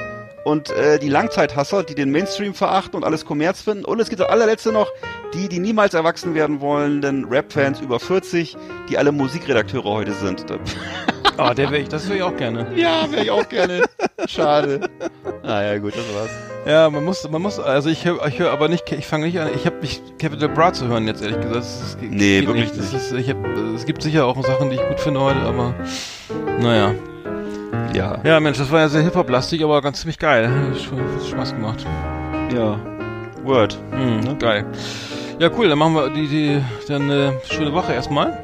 und 0.43 0.71
äh, 0.71 0.97
die 0.97 1.09
Langzeithasser, 1.09 1.83
die 1.83 1.93
den 1.93 2.09
Mainstream 2.09 2.55
verachten 2.55 2.95
und 2.95 3.03
alles 3.03 3.25
Kommerz 3.25 3.61
finden. 3.61 3.85
Und 3.85 3.99
es 3.99 4.09
gibt 4.09 4.21
das 4.21 4.29
allerletzte 4.29 4.71
noch, 4.71 4.89
die, 5.35 5.47
die 5.47 5.59
niemals 5.59 5.93
erwachsen 5.93 6.33
werden 6.33 6.61
wollen, 6.61 6.99
denn 6.99 7.25
Rap-Fans 7.25 7.79
über 7.79 7.99
40, 7.99 8.57
die 8.89 8.97
alle 8.97 9.11
Musikredakteure 9.11 9.83
heute 9.83 10.13
sind. 10.13 10.47
Oh, 11.37 11.49
der 11.53 11.71
wäre 11.71 11.79
ich, 11.81 11.89
das 11.89 12.07
wäre 12.07 12.17
ich 12.17 12.23
auch 12.23 12.35
gerne. 12.35 12.67
Ja, 12.75 13.11
wäre 13.11 13.23
ich 13.23 13.31
auch 13.31 13.47
gerne. 13.49 13.81
Schade. 14.27 14.79
Naja, 15.43 15.77
gut, 15.79 15.93
das 15.95 16.03
war's. 16.15 16.29
Ja, 16.65 16.89
man 16.89 17.03
muss, 17.03 17.27
man 17.29 17.41
muss, 17.41 17.59
also 17.59 17.89
ich 17.89 18.05
höre, 18.05 18.25
ich 18.27 18.39
höre 18.39 18.51
aber 18.51 18.69
nicht, 18.69 18.89
ich 18.91 19.05
fange 19.07 19.25
nicht 19.25 19.39
an, 19.39 19.49
ich 19.53 19.65
habe 19.65 19.77
mich 19.81 20.01
Capital 20.19 20.47
Bra 20.49 20.71
zu 20.71 20.87
hören 20.87 21.07
jetzt 21.07 21.21
ehrlich 21.21 21.37
gesagt. 21.37 21.55
Das, 21.57 21.81
ist- 21.81 21.97
Nee, 22.01 22.45
wirklich 22.45 22.69
Das 22.69 22.77
nicht. 22.77 22.93
ist, 22.93 23.11
ich 23.13 23.29
hab, 23.29 23.37
es 23.75 23.85
gibt 23.85 24.01
sicher 24.03 24.25
auch 24.25 24.41
Sachen, 24.45 24.69
die 24.69 24.75
ich 24.77 24.87
gut 24.87 24.99
finde 24.99 25.19
heute, 25.21 25.41
aber 25.41 25.73
naja. 26.61 26.93
Ja. 27.93 28.19
Ja, 28.23 28.39
Mensch, 28.39 28.57
das 28.59 28.71
war 28.71 28.79
ja 28.81 28.87
sehr 28.87 29.01
Hip-Hop-lastig, 29.01 29.63
aber 29.63 29.81
ganz 29.81 29.99
ziemlich 30.01 30.19
geil. 30.19 30.49
Hat 30.49 31.27
Spaß 31.27 31.53
gemacht. 31.55 31.85
Ja. 32.55 32.79
Word. 33.43 33.77
Hm, 33.91 34.19
Ne? 34.21 34.35
Geil. 34.39 34.65
Ja, 35.39 35.49
cool, 35.57 35.67
dann 35.67 35.79
machen 35.79 35.95
wir 35.95 36.09
die, 36.11 36.27
die, 36.27 36.61
dann 36.87 37.03
eine 37.09 37.33
schöne 37.49 37.73
Woche 37.73 37.91
erstmal. 37.93 38.37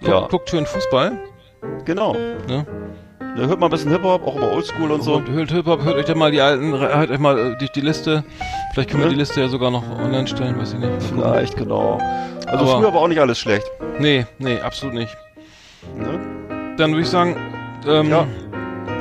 Guck, 0.00 0.08
Ja. 0.08 0.20
Guckt 0.28 0.50
schön 0.50 0.66
Fußball. 0.66 1.18
Genau. 1.84 2.12
Ne? 2.48 2.66
Da 3.20 3.42
hört 3.46 3.60
mal 3.60 3.66
ein 3.66 3.70
bisschen 3.70 3.90
Hip-Hop, 3.90 4.26
auch 4.26 4.36
über 4.36 4.52
Oldschool 4.52 4.90
und 4.90 5.02
so. 5.02 5.20
Hört, 5.26 5.52
hört, 5.52 5.66
hört 5.66 5.96
euch 5.96 6.04
dann 6.06 6.18
mal 6.18 6.30
die 6.30 6.40
alten, 6.40 6.72
hört 6.78 7.10
euch 7.10 7.18
mal 7.18 7.38
äh, 7.38 7.56
die, 7.58 7.68
die 7.74 7.80
Liste. 7.82 8.24
Vielleicht 8.72 8.90
können 8.90 9.02
wir 9.02 9.08
Ne? 9.08 9.12
die 9.14 9.18
Liste 9.20 9.40
ja 9.42 9.48
sogar 9.48 9.70
noch 9.70 9.82
online 9.98 10.26
stellen, 10.26 10.58
weiß 10.58 10.72
ich 10.72 10.78
nicht. 10.78 11.02
Vielleicht, 11.02 11.56
genau. 11.56 11.98
Also 12.46 12.64
Aber- 12.64 12.78
früher 12.80 12.94
war 12.94 13.02
auch 13.02 13.08
nicht 13.08 13.20
alles 13.20 13.38
schlecht. 13.38 13.66
Nee, 13.98 14.26
nee, 14.38 14.58
absolut 14.60 14.94
nicht. 14.94 15.14
Ne? 15.96 16.74
Dann 16.78 16.90
würde 16.92 17.02
ich 17.02 17.08
sagen, 17.08 17.36
ähm, 17.86 18.08
Ja. 18.10 18.26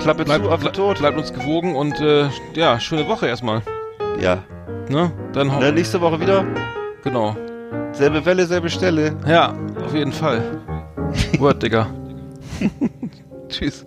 Klappe 0.02 0.26
bleibt, 0.26 0.44
zu, 0.46 0.52
Affe 0.52 0.72
tot. 0.72 1.00
bleibt 1.00 1.18
uns 1.18 1.32
gewogen 1.34 1.74
und 1.76 2.00
äh, 2.02 2.28
ja, 2.56 2.80
schöne 2.80 3.08
Woche 3.08 3.28
erstmal. 3.28 3.62
Ja. 4.20 4.40
Ne? 4.90 5.12
Dann 5.34 5.54
hau- 5.56 5.60
Ne, 5.60 5.72
nächste 5.72 6.02
Woche 6.02 6.20
wieder. 6.20 6.44
genau. 7.04 7.36
Selbe 7.94 8.26
Welle, 8.26 8.46
selbe 8.46 8.70
Stelle. 8.70 9.16
Ja, 9.26 9.54
auf 9.86 9.94
jeden 9.94 10.12
Fall. 10.12 10.42
Word, 11.40 11.64
Digga. 11.64 11.88
Tschüss. 13.50 13.86